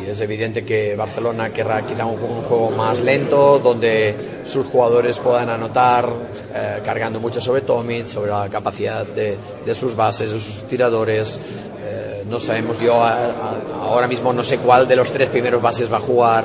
Y 0.00 0.08
es 0.08 0.20
evidente 0.20 0.64
que 0.64 0.94
Barcelona 0.94 1.50
querrá 1.50 1.82
quizá 1.84 2.06
un, 2.06 2.12
un 2.22 2.42
juego 2.42 2.70
más 2.70 3.00
lento, 3.00 3.58
donde 3.58 4.14
sus 4.44 4.66
jugadores 4.66 5.18
puedan 5.18 5.50
anotar, 5.50 6.08
eh, 6.54 6.78
cargando 6.84 7.18
mucho 7.18 7.40
sobre 7.40 7.62
Tomic, 7.62 8.06
sobre 8.06 8.30
la 8.30 8.48
capacidad 8.48 9.04
de, 9.04 9.36
de 9.66 9.74
sus 9.74 9.96
bases, 9.96 10.30
de 10.30 10.38
sus 10.40 10.62
tiradores. 10.68 11.40
Eh, 11.84 12.22
no 12.30 12.38
sabemos, 12.38 12.78
yo 12.78 13.02
a- 13.02 13.14
a- 13.14 13.60
ahora 13.82 14.06
mismo 14.06 14.32
no 14.32 14.44
sé 14.44 14.58
cuál 14.58 14.86
de 14.86 14.94
los 14.94 15.10
tres 15.10 15.28
primeros 15.28 15.60
bases 15.60 15.92
va 15.92 15.96
a 15.96 16.00
jugar. 16.00 16.44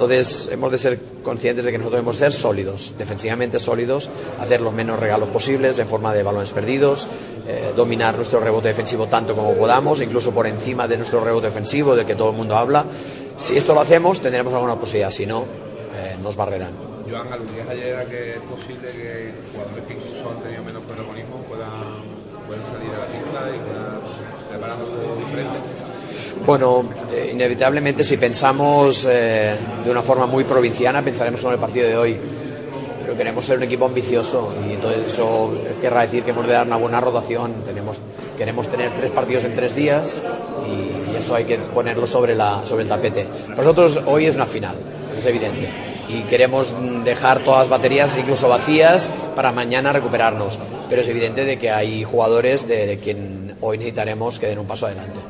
Entonces 0.00 0.48
hemos 0.50 0.72
de 0.72 0.78
ser 0.78 0.98
conscientes 1.22 1.62
de 1.62 1.70
que 1.70 1.76
nosotros 1.76 1.98
debemos 2.00 2.16
ser 2.16 2.32
sólidos, 2.32 2.94
defensivamente 2.96 3.58
sólidos, 3.58 4.08
hacer 4.38 4.62
los 4.62 4.72
menos 4.72 4.98
regalos 4.98 5.28
posibles 5.28 5.78
en 5.78 5.86
forma 5.88 6.14
de 6.14 6.22
balones 6.22 6.52
perdidos, 6.52 7.06
eh, 7.46 7.74
dominar 7.76 8.16
nuestro 8.16 8.40
rebote 8.40 8.68
defensivo 8.68 9.08
tanto 9.08 9.36
como 9.36 9.52
podamos, 9.52 10.00
incluso 10.00 10.30
por 10.30 10.46
encima 10.46 10.88
de 10.88 10.96
nuestro 10.96 11.22
rebote 11.22 11.48
defensivo 11.48 11.94
del 11.94 12.06
que 12.06 12.14
todo 12.14 12.30
el 12.30 12.36
mundo 12.36 12.56
habla. 12.56 12.82
Si 13.36 13.58
esto 13.58 13.74
lo 13.74 13.82
hacemos 13.82 14.22
tendremos 14.22 14.54
alguna 14.54 14.76
posibilidad, 14.76 15.10
si 15.10 15.26
no, 15.26 15.42
eh, 15.94 16.16
nos 16.22 16.34
barrerán. 16.34 16.72
Joan, 17.06 17.30
aludías 17.30 17.68
ayer 17.68 17.98
a 17.98 18.06
que 18.06 18.30
es 18.30 18.40
posible 18.40 18.88
que 18.92 19.34
jugadores 19.52 19.84
que 19.84 19.92
incluso 19.92 20.30
han 20.30 20.40
tenido 20.42 20.64
menos 20.64 20.82
protagonismo 20.84 21.44
puedan, 21.46 21.68
puedan 22.48 22.64
salir 22.72 22.88
a 22.94 23.00
la 23.00 23.06
pista 23.06 23.54
y 23.54 23.58
puedan 23.68 24.00
preparar 24.48 24.76
algo 24.78 25.20
diferente. 25.26 25.79
Bueno, 26.46 26.84
eh, 27.12 27.30
inevitablemente 27.32 28.02
si 28.02 28.16
pensamos 28.16 29.06
eh, 29.10 29.54
de 29.84 29.90
una 29.90 30.02
forma 30.02 30.26
muy 30.26 30.44
provinciana, 30.44 31.02
pensaremos 31.02 31.42
en 31.44 31.52
el 31.52 31.58
partido 31.58 31.86
de 31.86 31.96
hoy. 31.96 32.16
Pero 33.02 33.16
queremos 33.16 33.44
ser 33.44 33.58
un 33.58 33.64
equipo 33.64 33.84
ambicioso 33.84 34.52
y 34.68 34.74
entonces 34.74 35.12
eso 35.12 35.52
querrá 35.80 36.02
decir 36.02 36.22
que 36.22 36.30
hemos 36.30 36.46
de 36.46 36.54
dar 36.54 36.66
una 36.66 36.76
buena 36.76 37.00
rotación. 37.00 37.52
Tenemos, 37.66 37.98
queremos 38.38 38.68
tener 38.68 38.94
tres 38.94 39.10
partidos 39.10 39.44
en 39.44 39.54
tres 39.54 39.74
días 39.74 40.22
y, 40.66 41.16
eso 41.16 41.34
hay 41.34 41.44
que 41.44 41.58
ponerlo 41.58 42.06
sobre, 42.06 42.34
la, 42.34 42.62
sobre 42.64 42.84
el 42.84 42.88
tapete. 42.88 43.26
Para 43.48 43.64
nosotros 43.64 44.00
hoy 44.06 44.24
es 44.24 44.36
una 44.36 44.46
final, 44.46 44.74
es 45.18 45.26
evidente. 45.26 45.68
Y 46.08 46.22
queremos 46.22 46.72
dejar 47.04 47.40
todas 47.40 47.60
las 47.60 47.68
baterías 47.68 48.16
incluso 48.16 48.48
vacías 48.48 49.12
para 49.36 49.52
mañana 49.52 49.92
recuperarnos. 49.92 50.58
Pero 50.88 51.02
es 51.02 51.08
evidente 51.08 51.44
de 51.44 51.58
que 51.58 51.70
hay 51.70 52.04
jugadores 52.04 52.66
de, 52.66 52.86
de 52.86 52.98
quien 52.98 53.54
hoy 53.60 53.76
necesitaremos 53.76 54.38
que 54.38 54.46
den 54.46 54.60
un 54.60 54.66
paso 54.66 54.86
adelante. 54.86 55.20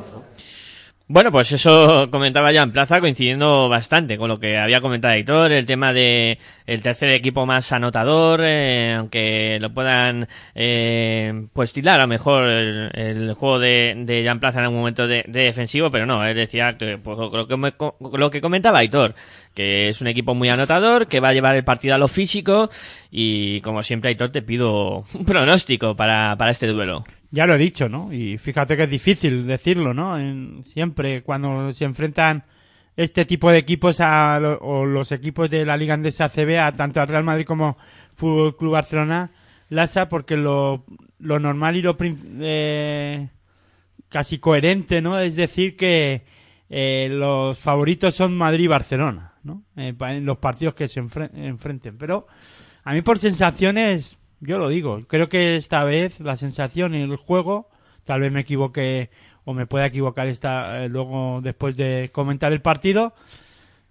Bueno, 1.13 1.29
pues 1.29 1.51
eso 1.51 2.09
comentaba 2.09 2.53
ya 2.53 2.63
en 2.63 2.71
plaza, 2.71 3.01
coincidiendo 3.01 3.67
bastante 3.67 4.17
con 4.17 4.29
lo 4.29 4.37
que 4.37 4.57
había 4.57 4.79
comentado 4.79 5.13
Aitor, 5.13 5.51
el 5.51 5.65
tema 5.65 5.91
de 5.91 6.39
el 6.65 6.81
tercer 6.81 7.11
equipo 7.11 7.45
más 7.45 7.69
anotador, 7.73 8.39
eh, 8.45 8.93
aunque 8.93 9.57
lo 9.59 9.73
puedan 9.73 10.29
eh, 10.55 11.47
pues 11.51 11.73
tirar 11.73 11.99
a 11.99 12.03
lo 12.03 12.07
mejor 12.07 12.47
el, 12.47 13.33
juego 13.33 13.59
de, 13.59 13.93
de 14.05 14.23
Jan 14.23 14.39
Plaza 14.39 14.59
en 14.59 14.65
algún 14.65 14.79
momento 14.79 15.05
de, 15.05 15.25
de 15.27 15.41
defensivo, 15.41 15.91
pero 15.91 16.05
no, 16.05 16.25
él 16.25 16.33
decía 16.37 16.77
que 16.77 16.97
pues, 16.97 17.17
lo, 17.17 17.45
que 17.45 17.57
me- 17.57 17.73
lo 18.17 18.31
que 18.31 18.39
comentaba 18.39 18.79
Aitor, 18.79 19.13
que 19.53 19.89
es 19.89 19.99
un 19.99 20.07
equipo 20.07 20.33
muy 20.33 20.47
anotador, 20.47 21.07
que 21.07 21.19
va 21.19 21.29
a 21.29 21.33
llevar 21.33 21.57
el 21.57 21.65
partido 21.65 21.93
a 21.93 21.97
lo 21.97 22.07
físico 22.07 22.69
y 23.11 23.59
como 23.61 23.83
siempre 23.83 24.09
Aitor 24.09 24.31
te 24.31 24.41
pido 24.43 25.03
un 25.13 25.25
pronóstico 25.25 25.93
para, 25.93 26.37
para 26.37 26.51
este 26.51 26.67
duelo. 26.67 27.03
Ya 27.31 27.47
lo 27.47 27.55
he 27.55 27.57
dicho, 27.57 27.87
¿no? 27.87 28.11
Y 28.11 28.37
fíjate 28.37 28.75
que 28.75 28.83
es 28.83 28.89
difícil 28.89 29.47
decirlo, 29.47 29.93
¿no? 29.93 30.19
En- 30.19 30.63
siempre 30.65 31.23
cuando 31.23 31.73
se 31.73 31.85
enfrentan 31.85 32.43
este 32.97 33.23
tipo 33.25 33.49
de 33.49 33.57
equipos 33.59 34.01
a, 34.01 34.37
o 34.61 34.85
los 34.85 35.11
equipos 35.13 35.49
de 35.49 35.65
la 35.65 35.77
Liga 35.77 35.93
Andesa 35.93 36.27
CB 36.29 36.59
a 36.59 36.75
tanto 36.75 36.99
al 37.01 37.07
Real 37.07 37.23
Madrid 37.23 37.45
como 37.45 37.77
Fútbol 38.15 38.57
Club 38.57 38.73
Barcelona, 38.73 39.31
Lasa, 39.69 40.09
porque 40.09 40.35
lo, 40.35 40.83
lo 41.19 41.39
normal 41.39 41.77
y 41.77 41.81
lo 41.81 41.95
eh, 42.01 43.29
casi 44.09 44.37
coherente, 44.39 45.01
¿no? 45.01 45.17
Es 45.17 45.35
decir 45.35 45.77
que 45.77 46.23
eh, 46.69 47.07
los 47.09 47.57
favoritos 47.57 48.13
son 48.13 48.35
Madrid 48.37 48.65
y 48.65 48.67
Barcelona, 48.67 49.35
¿no? 49.43 49.63
Eh, 49.77 49.93
en 49.97 50.25
los 50.25 50.37
partidos 50.39 50.73
que 50.75 50.89
se 50.89 51.01
enfre- 51.01 51.29
enfrenten. 51.33 51.97
Pero 51.97 52.27
a 52.83 52.93
mí 52.93 53.01
por 53.01 53.17
sensaciones, 53.19 54.17
yo 54.41 54.57
lo 54.57 54.69
digo, 54.69 55.01
creo 55.07 55.29
que 55.29 55.55
esta 55.55 55.83
vez 55.83 56.19
la 56.19 56.35
sensación 56.37 56.93
y 56.95 57.01
el 57.01 57.15
juego, 57.15 57.69
tal 58.03 58.21
vez 58.21 58.31
me 58.31 58.41
equivoque 58.41 59.09
o 59.45 59.53
me 59.53 59.65
pueda 59.67 59.85
equivocar 59.85 60.27
esta, 60.27 60.83
eh, 60.83 60.89
luego 60.89 61.39
después 61.41 61.75
de 61.77 62.09
comentar 62.11 62.51
el 62.51 62.61
partido 62.61 63.13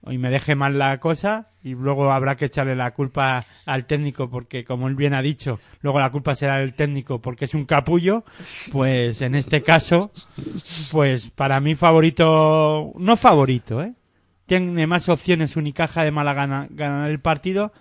y 0.08 0.16
me 0.18 0.30
deje 0.30 0.54
mal 0.54 0.78
la 0.78 0.98
cosa 0.98 1.48
y 1.62 1.74
luego 1.74 2.10
habrá 2.12 2.36
que 2.36 2.46
echarle 2.46 2.74
la 2.74 2.92
culpa 2.92 3.44
al 3.66 3.84
técnico 3.86 4.30
porque 4.30 4.64
como 4.64 4.88
él 4.88 4.94
bien 4.94 5.12
ha 5.12 5.20
dicho, 5.22 5.58
luego 5.82 5.98
la 6.00 6.10
culpa 6.10 6.34
será 6.34 6.58
del 6.58 6.72
técnico 6.74 7.20
porque 7.20 7.44
es 7.44 7.54
un 7.54 7.64
capullo, 7.66 8.24
pues 8.72 9.20
en 9.22 9.34
este 9.34 9.62
caso, 9.62 10.10
pues 10.90 11.30
para 11.30 11.60
mí 11.60 11.74
favorito, 11.74 12.92
no 12.96 13.16
favorito, 13.16 13.82
¿eh? 13.82 13.92
Tiene 14.46 14.86
más 14.86 15.08
opciones 15.08 15.56
Unicaja 15.56 16.02
de 16.02 16.10
Málaga 16.10 16.46
gana- 16.46 16.66
ganar 16.70 17.10
el 17.10 17.20
partido 17.20 17.72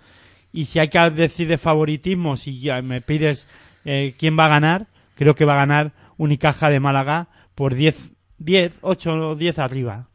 y 0.52 0.64
si 0.66 0.78
hay 0.78 0.88
que 0.88 0.98
decir 1.10 1.48
de 1.48 1.58
favoritismo, 1.58 2.36
si 2.36 2.68
me 2.82 3.00
pides 3.00 3.46
eh, 3.84 4.14
quién 4.18 4.38
va 4.38 4.46
a 4.46 4.48
ganar, 4.48 4.86
creo 5.14 5.34
que 5.34 5.44
va 5.44 5.54
a 5.54 5.66
ganar 5.66 5.92
Unicaja 6.16 6.70
de 6.70 6.80
Málaga 6.80 7.28
por 7.54 7.74
10, 7.74 8.12
10, 8.38 8.72
8 8.82 9.10
o 9.10 9.34
10 9.36 9.58
arriba. 9.58 10.08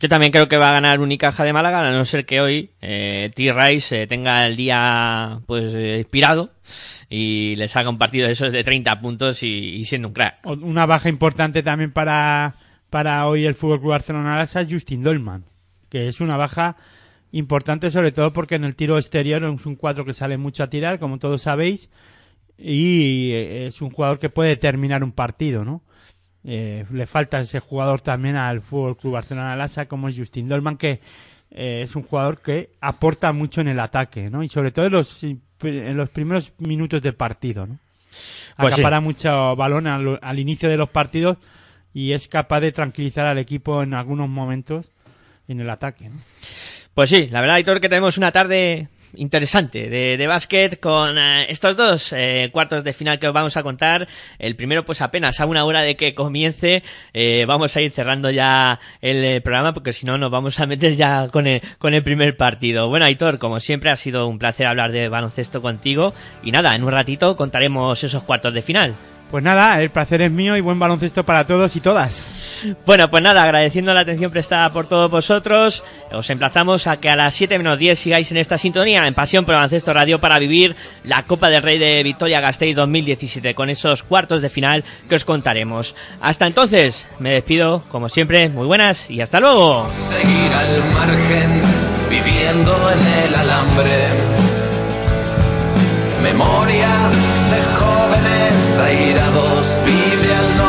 Yo 0.00 0.08
también 0.08 0.32
creo 0.32 0.48
que 0.48 0.58
va 0.58 0.68
a 0.68 0.72
ganar 0.72 1.00
Unicaja 1.00 1.44
de 1.44 1.52
Málaga, 1.52 1.80
a 1.80 1.92
no 1.92 2.04
ser 2.04 2.26
que 2.26 2.40
hoy 2.40 2.70
eh, 2.82 3.30
T-Rice 3.34 4.02
eh, 4.02 4.06
tenga 4.06 4.46
el 4.46 4.56
día 4.56 5.40
pues 5.46 5.74
eh, 5.74 5.98
inspirado 5.98 6.50
y 7.08 7.56
le 7.56 7.68
saca 7.68 7.88
un 7.88 7.96
partido 7.96 8.26
de 8.26 8.34
esos 8.34 8.52
de 8.52 8.64
30 8.64 9.00
puntos 9.00 9.42
y, 9.42 9.48
y 9.48 9.84
siendo 9.86 10.08
un 10.08 10.14
crack. 10.14 10.44
Una 10.46 10.84
baja 10.84 11.08
importante 11.08 11.62
también 11.62 11.92
para, 11.92 12.56
para 12.90 13.26
hoy 13.26 13.46
el 13.46 13.54
Fútbol 13.54 13.80
Club 13.80 13.92
Barcelona 13.92 14.42
es 14.42 14.54
Justin 14.70 15.02
Dolman, 15.02 15.44
que 15.88 16.08
es 16.08 16.20
una 16.20 16.36
baja 16.36 16.76
importante 17.34 17.90
sobre 17.90 18.12
todo 18.12 18.32
porque 18.32 18.54
en 18.54 18.64
el 18.64 18.76
tiro 18.76 18.96
exterior 18.96 19.42
es 19.44 19.66
un 19.66 19.74
cuadro 19.74 20.04
que 20.04 20.14
sale 20.14 20.38
mucho 20.38 20.62
a 20.62 20.70
tirar, 20.70 20.98
como 20.98 21.18
todos 21.18 21.42
sabéis, 21.42 21.90
y 22.56 23.32
eh, 23.32 23.66
es 23.66 23.82
un 23.82 23.90
jugador 23.90 24.20
que 24.20 24.30
puede 24.30 24.56
terminar 24.56 25.02
un 25.02 25.12
partido, 25.12 25.64
¿no? 25.64 25.82
Eh, 26.44 26.84
le 26.92 27.06
falta 27.06 27.40
ese 27.40 27.58
jugador 27.58 28.00
también 28.00 28.36
al 28.36 28.60
Fútbol 28.60 28.96
Club 28.96 29.14
Barcelona 29.14 29.56
Lasa 29.56 29.86
como 29.86 30.10
es 30.10 30.18
Justin 30.18 30.46
Dolman 30.46 30.76
que 30.76 31.00
eh, 31.50 31.80
es 31.82 31.96
un 31.96 32.02
jugador 32.02 32.42
que 32.42 32.70
aporta 32.82 33.32
mucho 33.32 33.62
en 33.62 33.68
el 33.68 33.80
ataque, 33.80 34.30
¿no? 34.30 34.42
Y 34.42 34.48
sobre 34.48 34.70
todo 34.70 34.86
en 34.86 34.92
los, 34.92 35.24
en 35.24 35.96
los 35.96 36.10
primeros 36.10 36.52
minutos 36.58 37.02
de 37.02 37.12
partido, 37.12 37.66
¿no? 37.66 37.78
Pues 38.56 38.74
sí. 38.74 38.80
Acapara 38.80 39.00
mucho 39.00 39.56
balón 39.56 39.88
al, 39.88 40.20
al 40.22 40.38
inicio 40.38 40.68
de 40.68 40.76
los 40.76 40.88
partidos 40.88 41.38
y 41.92 42.12
es 42.12 42.28
capaz 42.28 42.60
de 42.60 42.70
tranquilizar 42.70 43.26
al 43.26 43.38
equipo 43.38 43.82
en 43.82 43.94
algunos 43.94 44.28
momentos 44.28 44.92
en 45.48 45.60
el 45.60 45.70
ataque, 45.70 46.10
¿no? 46.10 46.20
Pues 46.94 47.10
sí, 47.10 47.26
la 47.28 47.40
verdad, 47.40 47.58
Hitor, 47.58 47.80
que 47.80 47.88
tenemos 47.88 48.18
una 48.18 48.30
tarde 48.30 48.88
interesante 49.16 49.88
de, 49.88 50.16
de 50.16 50.26
básquet 50.26 50.78
con 50.78 51.18
eh, 51.18 51.46
estos 51.48 51.76
dos 51.76 52.12
eh, 52.16 52.50
cuartos 52.52 52.84
de 52.84 52.92
final 52.92 53.18
que 53.18 53.26
os 53.26 53.34
vamos 53.34 53.56
a 53.56 53.64
contar. 53.64 54.06
El 54.38 54.54
primero, 54.54 54.84
pues 54.84 55.00
apenas 55.00 55.40
a 55.40 55.46
una 55.46 55.64
hora 55.64 55.82
de 55.82 55.96
que 55.96 56.14
comience, 56.14 56.84
eh, 57.12 57.44
vamos 57.46 57.76
a 57.76 57.80
ir 57.80 57.90
cerrando 57.90 58.30
ya 58.30 58.78
el 59.00 59.24
eh, 59.24 59.40
programa 59.40 59.74
porque 59.74 59.92
si 59.92 60.06
no 60.06 60.18
nos 60.18 60.30
vamos 60.30 60.60
a 60.60 60.66
meter 60.66 60.94
ya 60.94 61.28
con 61.28 61.48
el, 61.48 61.62
con 61.78 61.94
el 61.94 62.02
primer 62.04 62.36
partido. 62.36 62.88
Bueno, 62.88 63.06
Aitor, 63.06 63.38
como 63.38 63.58
siempre 63.58 63.90
ha 63.90 63.96
sido 63.96 64.28
un 64.28 64.38
placer 64.38 64.66
hablar 64.66 64.92
de 64.92 65.08
baloncesto 65.08 65.62
contigo 65.62 66.14
y 66.44 66.52
nada, 66.52 66.76
en 66.76 66.84
un 66.84 66.92
ratito 66.92 67.36
contaremos 67.36 68.04
esos 68.04 68.22
cuartos 68.22 68.54
de 68.54 68.62
final. 68.62 68.94
Pues 69.30 69.42
nada, 69.42 69.80
el 69.82 69.90
placer 69.90 70.22
es 70.22 70.30
mío 70.30 70.56
y 70.56 70.60
buen 70.60 70.78
baloncesto 70.78 71.24
para 71.24 71.44
todos 71.44 71.74
y 71.74 71.80
todas. 71.80 72.32
Bueno, 72.86 73.10
pues 73.10 73.22
nada, 73.22 73.42
agradeciendo 73.42 73.92
la 73.92 74.00
atención 74.00 74.30
prestada 74.30 74.72
por 74.72 74.86
todos 74.86 75.10
vosotros, 75.10 75.82
os 76.12 76.30
emplazamos 76.30 76.86
a 76.86 76.98
que 76.98 77.10
a 77.10 77.16
las 77.16 77.34
7 77.34 77.58
menos 77.58 77.78
10 77.78 77.98
sigáis 77.98 78.30
en 78.30 78.36
esta 78.36 78.58
sintonía 78.58 79.06
en 79.06 79.14
Pasión 79.14 79.44
por 79.44 79.56
Baloncesto 79.56 79.92
Radio 79.92 80.20
para 80.20 80.38
vivir 80.38 80.76
la 81.02 81.24
Copa 81.24 81.50
del 81.50 81.62
Rey 81.62 81.78
de 81.78 82.02
Victoria 82.02 82.40
Gasteiz 82.40 82.76
2017 82.76 83.54
con 83.54 83.70
esos 83.70 84.02
cuartos 84.02 84.40
de 84.40 84.50
final 84.50 84.84
que 85.08 85.16
os 85.16 85.24
contaremos. 85.24 85.96
Hasta 86.20 86.46
entonces, 86.46 87.06
me 87.18 87.30
despido, 87.30 87.82
como 87.88 88.08
siempre, 88.08 88.48
muy 88.48 88.66
buenas 88.66 89.10
y 89.10 89.20
hasta 89.20 89.40
luego. 89.40 89.88
seguir 90.10 90.52
al 90.52 90.90
margen, 90.92 91.62
viviendo 92.08 92.90
en 92.92 93.24
el 93.24 93.34
alambre. 93.34 94.04
Memoria 96.22 96.88
de 97.50 97.83
jóvenes 98.74 98.78
airados, 98.78 99.84
vive 99.84 100.34
al 100.34 100.56
norte 100.56 100.63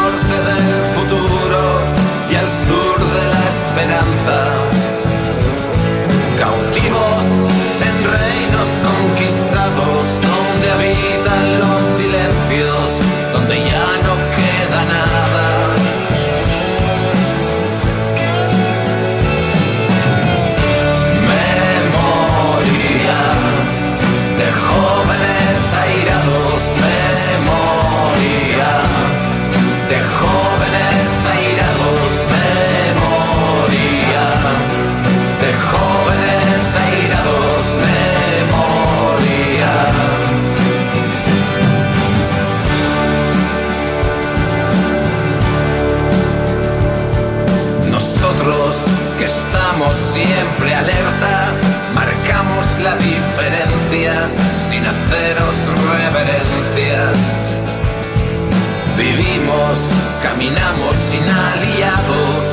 caminamos 60.36 60.98
sin 61.10 61.24
aliados, 61.24 62.44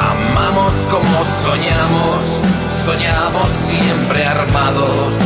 amamos 0.00 0.72
como 0.90 1.22
soñamos, 1.44 2.22
soñamos 2.86 3.50
siempre 3.68 4.24
armados. 4.24 5.25